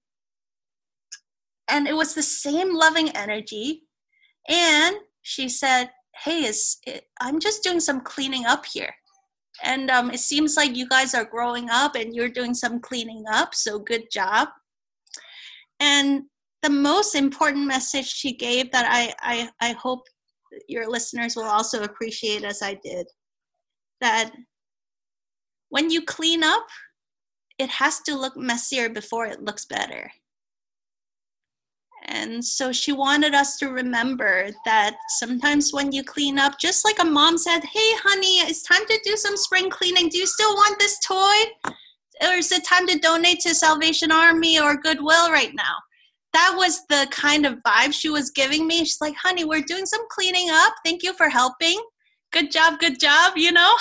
and 1.70 1.88
it 1.88 1.96
was 1.96 2.14
the 2.14 2.24
same 2.24 2.74
loving 2.74 3.10
energy, 3.10 3.84
and 4.48 4.98
she 5.22 5.50
said, 5.50 5.92
"Hey, 6.24 6.46
is 6.46 6.78
it, 6.86 7.06
I'm 7.22 7.40
just 7.40 7.64
doing 7.64 7.80
some 7.80 8.02
cleaning 8.02 8.46
up 8.46 8.66
here." 8.66 8.94
And 9.64 9.90
um, 9.92 10.12
it 10.12 10.20
seems 10.20 10.56
like 10.56 10.76
you 10.76 10.88
guys 10.88 11.14
are 11.14 11.26
growing 11.26 11.70
up 11.70 11.96
and 11.96 12.16
you're 12.16 12.30
doing 12.30 12.54
some 12.54 12.80
cleaning 12.80 13.26
up, 13.32 13.54
so 13.54 13.80
good 13.80 14.10
job. 14.12 14.48
And 15.80 16.24
the 16.62 16.70
most 16.70 17.16
important 17.16 17.66
message 17.66 18.08
she 18.08 18.34
gave 18.34 18.72
that 18.72 18.86
I, 18.90 19.14
I, 19.22 19.50
I 19.70 19.74
hope 19.74 20.02
your 20.68 20.90
listeners 20.90 21.36
will 21.36 21.44
also 21.44 21.84
appreciate 21.84 22.44
as 22.44 22.62
I 22.62 22.76
did 22.84 23.08
that 24.02 24.32
when 25.70 25.90
you 25.90 26.04
clean 26.04 26.44
up, 26.44 26.66
it 27.58 27.70
has 27.70 28.00
to 28.02 28.18
look 28.18 28.36
messier 28.36 28.90
before 28.90 29.26
it 29.26 29.44
looks 29.44 29.66
better. 29.66 30.12
And 32.06 32.44
so 32.44 32.72
she 32.72 32.92
wanted 32.92 33.34
us 33.34 33.58
to 33.58 33.70
remember 33.70 34.50
that 34.66 34.96
sometimes 35.20 35.74
when 35.74 35.92
you 35.92 36.04
clean 36.04 36.40
up, 36.40 36.60
just 36.60 36.86
like 36.86 36.98
a 37.00 37.06
mom 37.06 37.38
said, 37.38 37.60
Hey, 37.60 37.92
honey, 38.04 38.40
it's 38.40 38.64
time 38.64 38.86
to 38.88 39.00
do 39.04 39.16
some 39.16 39.38
spring 39.38 39.70
cleaning. 39.70 40.10
Do 40.10 40.18
you 40.18 40.26
still 40.26 40.54
want 40.54 40.80
this 40.80 40.98
toy? 41.06 41.74
Or 42.22 42.34
is 42.34 42.52
it 42.52 42.66
time 42.66 42.88
to 42.88 43.00
donate 43.00 43.40
to 43.42 43.56
Salvation 43.56 44.12
Army 44.12 44.60
or 44.60 44.78
Goodwill 44.78 45.32
right 45.32 45.54
now? 45.54 45.76
That 46.34 46.54
was 46.56 46.82
the 46.90 47.08
kind 47.12 47.46
of 47.46 47.60
vibe 47.66 47.94
she 47.94 48.10
was 48.10 48.32
giving 48.32 48.68
me. 48.68 48.80
She's 48.80 49.02
like, 49.02 49.16
Honey, 49.16 49.46
we're 49.46 49.62
doing 49.62 49.86
some 49.86 50.06
cleaning 50.10 50.50
up. 50.52 50.74
Thank 50.84 51.04
you 51.04 51.14
for 51.14 51.30
helping. 51.30 51.80
Good 52.32 52.52
job, 52.52 52.80
good 52.80 53.00
job, 53.00 53.34
you 53.36 53.52
know? 53.52 53.74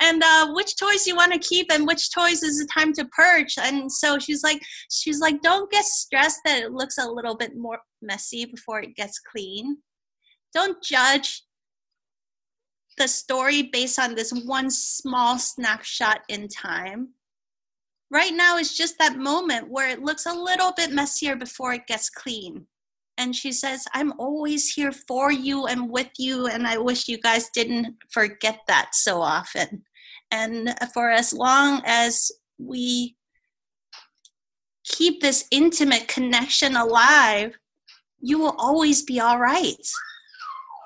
And 0.00 0.22
uh, 0.22 0.52
which 0.52 0.76
toys 0.76 1.06
you 1.06 1.16
want 1.16 1.32
to 1.32 1.38
keep 1.38 1.70
and 1.72 1.86
which 1.86 2.12
toys 2.12 2.42
is 2.42 2.60
it 2.60 2.68
time 2.72 2.92
to 2.94 3.04
purge? 3.06 3.56
And 3.58 3.90
so 3.90 4.18
she's 4.18 4.42
like 4.42 4.62
she's 4.90 5.20
like 5.20 5.40
don't 5.42 5.70
get 5.70 5.84
stressed 5.84 6.40
that 6.44 6.62
it 6.62 6.72
looks 6.72 6.98
a 6.98 7.08
little 7.08 7.36
bit 7.36 7.56
more 7.56 7.78
messy 8.00 8.44
before 8.44 8.80
it 8.80 8.96
gets 8.96 9.18
clean. 9.18 9.78
Don't 10.54 10.82
judge 10.82 11.44
the 12.98 13.08
story 13.08 13.62
based 13.72 13.98
on 13.98 14.14
this 14.14 14.32
one 14.44 14.70
small 14.70 15.38
snapshot 15.38 16.20
in 16.28 16.48
time. 16.48 17.14
Right 18.10 18.34
now 18.34 18.58
is 18.58 18.76
just 18.76 18.98
that 18.98 19.16
moment 19.16 19.70
where 19.70 19.88
it 19.88 20.02
looks 20.02 20.26
a 20.26 20.34
little 20.34 20.72
bit 20.76 20.92
messier 20.92 21.34
before 21.34 21.72
it 21.72 21.86
gets 21.86 22.10
clean 22.10 22.66
and 23.18 23.36
she 23.36 23.52
says, 23.52 23.86
I'm 23.92 24.12
always 24.18 24.72
here 24.72 24.92
for 24.92 25.30
you 25.30 25.66
and 25.66 25.90
with 25.90 26.10
you. 26.18 26.46
And 26.46 26.66
I 26.66 26.78
wish 26.78 27.08
you 27.08 27.18
guys 27.18 27.50
didn't 27.54 27.94
forget 28.10 28.60
that 28.68 28.94
so 28.94 29.20
often. 29.20 29.82
And 30.30 30.74
for 30.94 31.10
as 31.10 31.32
long 31.32 31.82
as 31.84 32.30
we 32.58 33.16
keep 34.84 35.20
this 35.20 35.46
intimate 35.50 36.08
connection 36.08 36.76
alive, 36.76 37.54
you 38.20 38.38
will 38.38 38.54
always 38.58 39.02
be 39.02 39.20
all 39.20 39.38
right. 39.38 39.86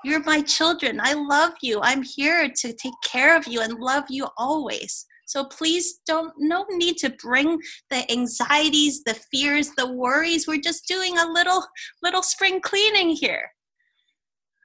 You're 0.04 0.22
my 0.24 0.40
children. 0.42 1.00
I 1.00 1.14
love 1.14 1.52
you. 1.62 1.80
I'm 1.82 2.02
here 2.02 2.48
to 2.48 2.72
take 2.72 2.94
care 3.04 3.36
of 3.36 3.46
you 3.46 3.60
and 3.60 3.74
love 3.74 4.04
you 4.08 4.28
always. 4.36 5.06
So 5.26 5.44
please 5.44 6.00
don't, 6.06 6.32
no 6.38 6.64
need 6.70 6.96
to 6.98 7.10
bring 7.10 7.58
the 7.90 8.10
anxieties, 8.10 9.02
the 9.04 9.14
fears, 9.30 9.70
the 9.76 9.92
worries. 9.92 10.46
We're 10.48 10.60
just 10.60 10.88
doing 10.88 11.18
a 11.18 11.30
little, 11.30 11.64
little 12.02 12.22
spring 12.22 12.60
cleaning 12.60 13.10
here. 13.10 13.50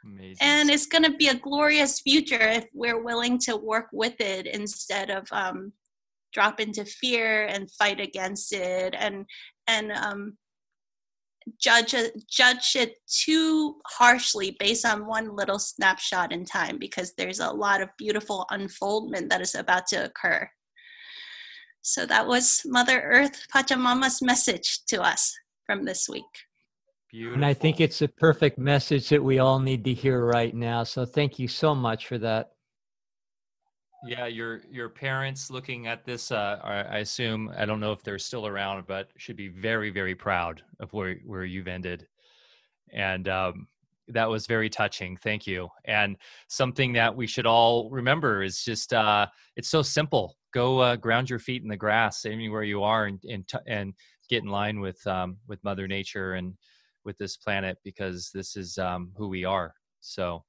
Amazing. 0.04 0.38
And 0.42 0.70
it's 0.70 0.88
going 0.88 1.04
to 1.04 1.16
be 1.18 1.28
a 1.28 1.36
glorious 1.36 2.00
future 2.00 2.40
if 2.40 2.66
we're 2.74 3.04
willing 3.04 3.38
to 3.40 3.58
work 3.58 3.88
with 3.92 4.20
it 4.20 4.48
instead 4.48 5.10
of 5.10 5.28
um, 5.32 5.74
drop 6.34 6.60
into 6.60 6.86
fear 6.86 7.46
and 7.46 7.72
fight 7.72 8.00
against 8.00 8.54
it 8.54 8.96
and 8.98 9.26
and 9.68 9.92
um, 9.92 10.38
judge 11.60 11.94
it, 11.94 12.28
judge 12.30 12.76
it 12.76 12.96
too 13.08 13.76
harshly 13.88 14.56
based 14.60 14.86
on 14.86 15.08
one 15.08 15.36
little 15.36 15.60
snapshot 15.60 16.32
in 16.32 16.46
time 16.46 16.78
because 16.78 17.14
there's 17.18 17.40
a 17.40 17.50
lot 17.50 17.82
of 17.82 17.90
beautiful 17.98 18.46
unfoldment 18.52 19.30
that 19.30 19.42
is 19.42 19.56
about 19.56 19.88
to 19.88 20.06
occur. 20.06 20.50
So 21.82 22.06
that 22.06 22.28
was 22.28 22.62
Mother 22.66 23.02
Earth 23.02 23.48
Pachamama's 23.54 24.22
message 24.22 24.82
to 24.88 25.02
us 25.02 25.36
from 25.66 25.84
this 25.84 26.08
week. 26.08 26.24
Beautiful. 27.12 27.36
And 27.36 27.46
I 27.46 27.54
think 27.54 27.82
it's 27.82 28.02
a 28.02 28.08
perfect 28.08 28.58
message 28.58 29.10
that 29.10 29.24
we 29.24 29.40
all 29.40 29.60
need 29.60 29.84
to 29.86 29.94
hear 29.94 30.26
right 30.26 30.54
now. 30.54 30.84
So 30.84 31.06
thank 31.06 31.40
you 31.40 31.48
so 31.48 31.76
much 31.76 32.08
for 32.08 32.18
that. 32.20 32.52
Yeah, 34.04 34.26
your 34.26 34.62
your 34.72 34.90
parents 34.90 35.52
looking 35.52 35.86
at 35.86 36.06
this, 36.06 36.32
uh, 36.32 36.60
I 36.64 37.00
assume 37.00 37.52
I 37.56 37.66
don't 37.66 37.80
know 37.80 37.92
if 37.92 38.02
they're 38.02 38.18
still 38.18 38.48
around, 38.48 38.88
but 38.88 39.10
should 39.18 39.36
be 39.36 39.48
very 39.50 39.92
very 39.92 40.16
proud 40.16 40.64
of 40.80 40.92
where 40.92 41.18
where 41.26 41.46
you've 41.46 41.68
ended, 41.68 42.08
and 42.92 43.28
um, 43.28 43.68
that 44.08 44.28
was 44.28 44.48
very 44.48 44.70
touching. 44.70 45.18
Thank 45.18 45.46
you. 45.46 45.70
And 45.86 46.18
something 46.48 46.94
that 46.94 47.16
we 47.16 47.28
should 47.28 47.46
all 47.46 47.92
remember 47.92 48.42
is 48.42 48.64
just 48.64 48.92
uh, 48.92 49.28
it's 49.56 49.70
so 49.70 49.84
simple. 49.84 50.36
Go 50.52 50.80
uh, 50.80 50.96
ground 50.96 51.30
your 51.30 51.40
feet 51.40 51.62
in 51.62 51.70
the 51.70 51.78
grass 51.78 52.26
anywhere 52.26 52.64
you 52.64 52.82
are, 52.84 53.06
and 53.06 53.24
and, 53.30 53.48
t- 53.48 53.58
and 53.68 53.94
get 54.30 54.42
in 54.42 54.50
line 54.50 54.80
with 54.80 55.06
um, 55.06 55.38
with 55.48 55.64
Mother 55.64 55.88
Nature 55.88 56.34
and 56.34 56.56
with 57.04 57.18
this 57.20 57.38
planet 57.38 57.78
because 57.84 58.32
this 58.34 58.56
is 58.56 58.80
um, 58.80 59.12
who 59.16 59.28
we 59.28 59.46
are. 59.46 59.76
So 60.00 60.44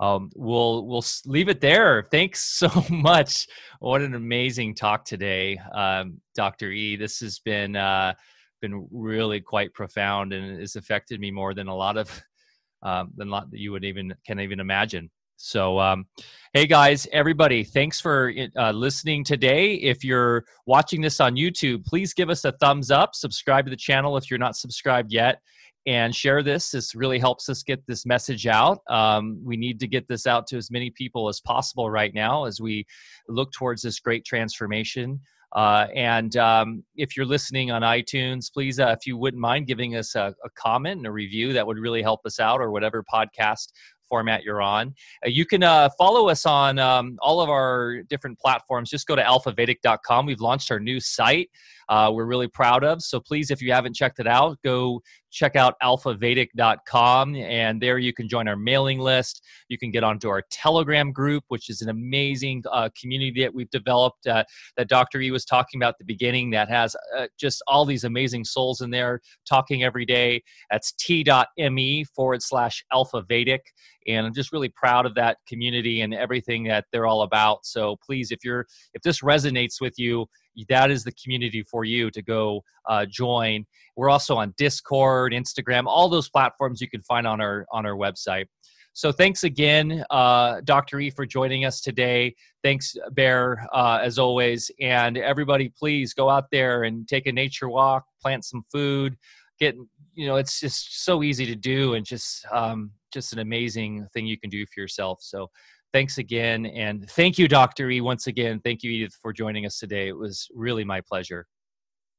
um, 0.00 0.30
we'll 0.34 0.86
we'll 0.86 1.04
leave 1.26 1.48
it 1.48 1.60
there. 1.60 2.06
Thanks 2.10 2.42
so 2.58 2.70
much. 2.90 3.46
What 3.80 4.02
an 4.02 4.14
amazing 4.14 4.74
talk 4.74 5.04
today, 5.04 5.58
um, 5.74 6.20
Dr. 6.34 6.70
E. 6.70 6.96
This 6.96 7.20
has 7.20 7.38
been 7.38 7.76
uh, 7.76 8.14
been 8.60 8.86
really 8.90 9.40
quite 9.40 9.72
profound 9.74 10.32
and 10.32 10.60
has 10.60 10.76
affected 10.76 11.20
me 11.20 11.30
more 11.30 11.54
than 11.54 11.68
a 11.68 11.74
lot 11.74 11.96
of 11.96 12.22
um, 12.82 13.12
than 13.16 13.28
a 13.28 13.30
lot 13.30 13.50
that 13.50 13.60
you 13.60 13.72
would 13.72 13.84
even 13.84 14.14
can 14.26 14.40
even 14.40 14.60
imagine. 14.60 15.10
So, 15.36 15.80
um, 15.80 16.06
hey 16.52 16.66
guys, 16.66 17.08
everybody, 17.12 17.64
thanks 17.64 18.00
for 18.00 18.32
uh, 18.56 18.70
listening 18.70 19.24
today. 19.24 19.74
If 19.74 20.04
you're 20.04 20.44
watching 20.64 21.00
this 21.00 21.20
on 21.20 21.34
YouTube, 21.34 21.84
please 21.84 22.14
give 22.14 22.30
us 22.30 22.44
a 22.44 22.52
thumbs 22.52 22.90
up, 22.90 23.14
subscribe 23.14 23.66
to 23.66 23.70
the 23.70 23.76
channel 23.76 24.16
if 24.16 24.30
you're 24.30 24.38
not 24.38 24.56
subscribed 24.56 25.12
yet, 25.12 25.40
and 25.86 26.14
share 26.14 26.42
this. 26.42 26.70
This 26.70 26.94
really 26.94 27.18
helps 27.18 27.48
us 27.48 27.62
get 27.62 27.86
this 27.86 28.06
message 28.06 28.46
out. 28.46 28.80
Um, 28.88 29.40
we 29.44 29.56
need 29.56 29.78
to 29.80 29.86
get 29.86 30.08
this 30.08 30.26
out 30.26 30.46
to 30.48 30.56
as 30.56 30.70
many 30.70 30.90
people 30.90 31.28
as 31.28 31.40
possible 31.40 31.90
right 31.90 32.14
now 32.14 32.44
as 32.44 32.60
we 32.60 32.86
look 33.28 33.52
towards 33.52 33.82
this 33.82 34.00
great 34.00 34.24
transformation. 34.24 35.20
Uh, 35.54 35.86
and 35.94 36.36
um, 36.36 36.82
if 36.96 37.16
you're 37.16 37.26
listening 37.26 37.70
on 37.70 37.82
iTunes, 37.82 38.52
please, 38.52 38.80
uh, 38.80 38.88
if 38.98 39.06
you 39.06 39.16
wouldn't 39.16 39.40
mind 39.40 39.68
giving 39.68 39.94
us 39.94 40.16
a, 40.16 40.34
a, 40.44 40.50
comment 40.56 40.98
and 40.98 41.06
a 41.06 41.12
review, 41.12 41.52
that 41.52 41.64
would 41.64 41.78
really 41.78 42.02
help 42.02 42.20
us 42.26 42.40
out, 42.40 42.60
or 42.60 42.72
whatever 42.72 43.04
podcast 43.04 43.68
format 44.08 44.42
you're 44.42 44.62
on. 44.62 44.94
Uh, 45.24 45.28
you 45.28 45.46
can 45.46 45.62
uh, 45.62 45.88
follow 45.96 46.28
us 46.28 46.44
on 46.44 46.80
um, 46.80 47.16
all 47.22 47.40
of 47.40 47.48
our 47.48 48.02
different 48.04 48.38
platforms. 48.38 48.90
Just 48.90 49.06
go 49.06 49.14
to 49.14 49.22
alphavedic.com. 49.22 50.26
We've 50.26 50.40
launched 50.40 50.72
our 50.72 50.80
new 50.80 50.98
site. 50.98 51.50
Uh, 51.88 52.10
we're 52.12 52.26
really 52.26 52.48
proud 52.48 52.84
of. 52.84 53.02
So 53.02 53.20
please, 53.20 53.50
if 53.50 53.60
you 53.60 53.72
haven't 53.72 53.94
checked 53.94 54.18
it 54.18 54.26
out, 54.26 54.58
go 54.64 55.00
check 55.34 55.56
out 55.56 55.74
alphavedic.com 55.82 57.34
and 57.34 57.82
there 57.82 57.98
you 57.98 58.12
can 58.12 58.28
join 58.28 58.46
our 58.46 58.56
mailing 58.56 59.00
list 59.00 59.42
you 59.68 59.76
can 59.76 59.90
get 59.90 60.04
onto 60.04 60.28
our 60.28 60.42
telegram 60.50 61.10
group 61.10 61.42
which 61.48 61.68
is 61.68 61.82
an 61.82 61.88
amazing 61.88 62.62
uh, 62.70 62.88
community 62.98 63.42
that 63.42 63.52
we've 63.52 63.70
developed 63.70 64.26
uh, 64.28 64.44
that 64.76 64.88
dr 64.88 65.20
e 65.20 65.30
was 65.32 65.44
talking 65.44 65.80
about 65.80 65.88
at 65.88 65.98
the 65.98 66.04
beginning 66.04 66.50
that 66.50 66.68
has 66.68 66.94
uh, 67.18 67.26
just 67.36 67.62
all 67.66 67.84
these 67.84 68.04
amazing 68.04 68.44
souls 68.44 68.80
in 68.80 68.90
there 68.90 69.20
talking 69.46 69.82
every 69.82 70.06
day 70.06 70.40
that's 70.70 70.92
t.me 70.92 72.04
forward 72.14 72.40
slash 72.40 72.84
alphavedic. 72.92 73.60
and 74.06 74.26
i'm 74.26 74.34
just 74.34 74.52
really 74.52 74.68
proud 74.68 75.04
of 75.04 75.16
that 75.16 75.38
community 75.48 76.02
and 76.02 76.14
everything 76.14 76.62
that 76.62 76.84
they're 76.92 77.06
all 77.06 77.22
about 77.22 77.66
so 77.66 77.96
please 78.06 78.30
if 78.30 78.44
you're 78.44 78.64
if 78.94 79.02
this 79.02 79.20
resonates 79.20 79.80
with 79.80 79.98
you 79.98 80.26
that 80.68 80.90
is 80.90 81.04
the 81.04 81.12
community 81.12 81.62
for 81.62 81.84
you 81.84 82.10
to 82.10 82.22
go 82.22 82.62
uh, 82.88 83.06
join. 83.06 83.64
We're 83.96 84.10
also 84.10 84.36
on 84.36 84.54
Discord, 84.56 85.32
Instagram, 85.32 85.84
all 85.86 86.08
those 86.08 86.28
platforms 86.28 86.80
you 86.80 86.88
can 86.88 87.02
find 87.02 87.26
on 87.26 87.40
our 87.40 87.66
on 87.72 87.86
our 87.86 87.94
website. 87.94 88.46
So 88.96 89.10
thanks 89.10 89.42
again, 89.42 90.04
uh, 90.10 90.60
Dr. 90.62 91.00
E, 91.00 91.10
for 91.10 91.26
joining 91.26 91.64
us 91.64 91.80
today. 91.80 92.36
Thanks, 92.62 92.96
Bear, 93.10 93.66
uh, 93.72 93.98
as 94.00 94.20
always. 94.20 94.70
And 94.80 95.18
everybody, 95.18 95.68
please 95.76 96.14
go 96.14 96.30
out 96.30 96.44
there 96.52 96.84
and 96.84 97.08
take 97.08 97.26
a 97.26 97.32
nature 97.32 97.68
walk, 97.68 98.04
plant 98.22 98.44
some 98.44 98.64
food. 98.70 99.16
Get 99.58 99.74
you 100.14 100.28
know, 100.28 100.36
it's 100.36 100.60
just 100.60 101.04
so 101.04 101.24
easy 101.24 101.44
to 101.46 101.56
do, 101.56 101.94
and 101.94 102.06
just 102.06 102.46
um, 102.52 102.92
just 103.12 103.32
an 103.32 103.40
amazing 103.40 104.06
thing 104.14 104.26
you 104.26 104.38
can 104.38 104.48
do 104.48 104.64
for 104.66 104.80
yourself. 104.80 105.18
So 105.22 105.50
thanks 105.94 106.18
again. 106.18 106.66
And 106.66 107.08
thank 107.10 107.38
you, 107.38 107.46
Dr. 107.46 107.88
E, 107.88 108.00
once 108.00 108.26
again. 108.26 108.60
Thank 108.64 108.82
you, 108.82 108.90
Edith, 108.90 109.16
for 109.22 109.32
joining 109.32 109.64
us 109.64 109.78
today. 109.78 110.08
It 110.08 110.18
was 110.18 110.48
really 110.52 110.84
my 110.84 111.00
pleasure. 111.00 111.46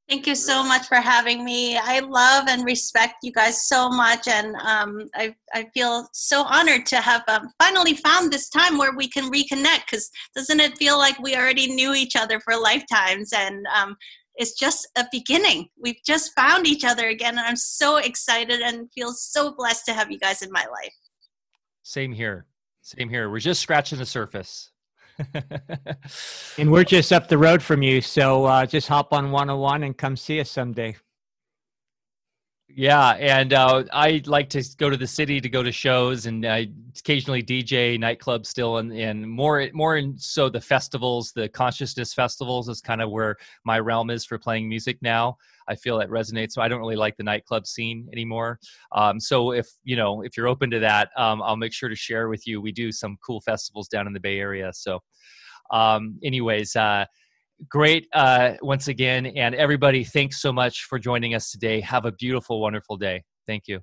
Thank 0.08 0.28
you 0.28 0.36
so 0.36 0.64
much 0.64 0.88
for 0.88 0.96
having 0.96 1.44
me. 1.44 1.78
I 1.78 2.00
love 2.00 2.48
and 2.48 2.64
respect 2.64 3.16
you 3.24 3.32
guys 3.32 3.68
so 3.68 3.90
much, 3.90 4.28
and 4.28 4.56
um, 4.58 5.10
I, 5.16 5.36
I 5.54 5.66
feel 5.74 6.08
so 6.14 6.44
honored 6.44 6.86
to 6.88 6.98
have 6.98 7.24
um, 7.28 7.50
finally 7.62 7.96
found 7.96 8.32
this 8.32 8.48
time 8.48 8.78
where 8.78 8.96
we 8.96 9.10
can 9.10 9.32
reconnect. 9.32 9.88
Because 9.88 10.10
doesn't 10.36 10.60
it 10.60 10.78
feel 10.78 11.00
like 11.00 11.18
we 11.20 11.36
already 11.36 11.74
knew 11.74 11.96
each 11.96 12.16
other 12.16 12.40
for 12.40 12.56
lifetimes? 12.56 13.34
And 13.34 13.66
um, 13.76 13.98
it's 14.36 14.58
just 14.58 14.88
a 14.96 15.06
beginning. 15.12 15.70
We've 15.82 16.04
just 16.06 16.34
found 16.36 16.68
each 16.68 16.86
other 16.86 17.10
again, 17.10 17.40
and 17.40 17.48
I'm 17.48 17.58
so 17.58 17.98
excited 17.98 18.62
and 18.62 18.88
feel 18.94 19.12
so 19.12 19.56
blessed 19.56 19.86
to 19.88 19.94
have 19.94 20.12
you 20.12 20.20
guys 20.20 20.44
in 20.44 20.52
my 20.52 20.68
life. 20.72 20.94
Same 21.82 22.14
here. 22.14 22.46
Same 22.86 23.10
here. 23.10 23.32
We're 23.32 23.40
just 23.40 23.62
scratching 23.62 23.98
the 23.98 24.06
surface. 24.06 24.70
and 26.60 26.72
we're 26.72 26.84
just 26.84 27.12
up 27.12 27.28
the 27.28 27.38
road 27.40 27.64
from 27.64 27.82
you. 27.82 28.00
So 28.00 28.46
uh, 28.46 28.68
just 28.68 28.88
hop 28.88 29.12
on 29.12 29.32
101 29.32 29.82
and 29.82 29.98
come 29.98 30.16
see 30.16 30.40
us 30.40 30.52
someday. 30.52 30.96
Yeah, 32.78 33.12
and 33.12 33.54
uh, 33.54 33.86
I 33.94 34.22
like 34.26 34.50
to 34.50 34.62
go 34.78 34.90
to 34.90 34.98
the 34.98 35.08
city 35.08 35.40
to 35.40 35.48
go 35.48 35.64
to 35.64 35.72
shows, 35.72 36.26
and 36.26 36.46
I 36.46 36.68
occasionally 37.00 37.42
DJ 37.42 37.98
nightclubs 37.98 38.48
still, 38.48 38.78
and, 38.80 38.92
and 38.92 39.26
more 39.30 39.70
more 39.74 39.96
in 39.96 40.18
so 40.18 40.50
the 40.50 40.60
festivals, 40.60 41.32
the 41.32 41.48
consciousness 41.48 42.14
festivals 42.14 42.68
is 42.68 42.82
kind 42.82 43.02
of 43.02 43.12
where 43.12 43.38
my 43.64 43.80
realm 43.80 44.10
is 44.10 44.26
for 44.26 44.38
playing 44.38 44.68
music 44.68 44.98
now. 45.02 45.38
I 45.70 45.76
feel 45.76 45.98
that 46.00 46.10
resonates. 46.10 46.52
So 46.52 46.62
I 46.62 46.68
don't 46.68 46.80
really 46.82 46.98
like 46.98 47.16
the 47.16 47.24
nightclub 47.24 47.66
scene 47.66 48.10
anymore. 48.12 48.60
Um, 48.92 49.22
so 49.22 49.52
if 49.54 49.70
you 49.86 49.96
know 49.96 50.22
if 50.24 50.36
you're 50.36 50.50
open 50.50 50.70
to 50.72 50.80
that, 50.80 51.12
um, 51.16 51.42
I'll 51.42 51.56
make 51.56 51.72
sure 51.72 51.88
to 51.88 51.96
share 51.96 52.28
with 52.28 52.46
you. 52.46 52.60
We 52.60 52.74
do 52.74 52.92
some 52.92 53.18
cool 53.26 53.40
festivals 53.40 53.88
down 53.88 54.06
in 54.06 54.12
the 54.12 54.20
Bay 54.20 54.38
Area. 54.38 54.72
So, 54.74 55.00
um, 55.72 56.20
anyways. 56.24 56.76
Uh, 56.76 57.06
great 57.70 58.08
uh, 58.14 58.54
once 58.62 58.88
again. 58.88 59.26
And 59.26 59.56
everybody, 59.56 60.04
thanks 60.04 60.42
so 60.42 60.52
much 60.52 60.86
for 60.86 61.00
joining 61.00 61.34
us 61.34 61.52
today. 61.52 61.82
Have 61.82 62.06
a 62.06 62.12
beautiful, 62.12 62.62
wonderful 62.62 62.98
day. 62.98 63.24
Thank 63.48 63.68
you. 63.68 63.82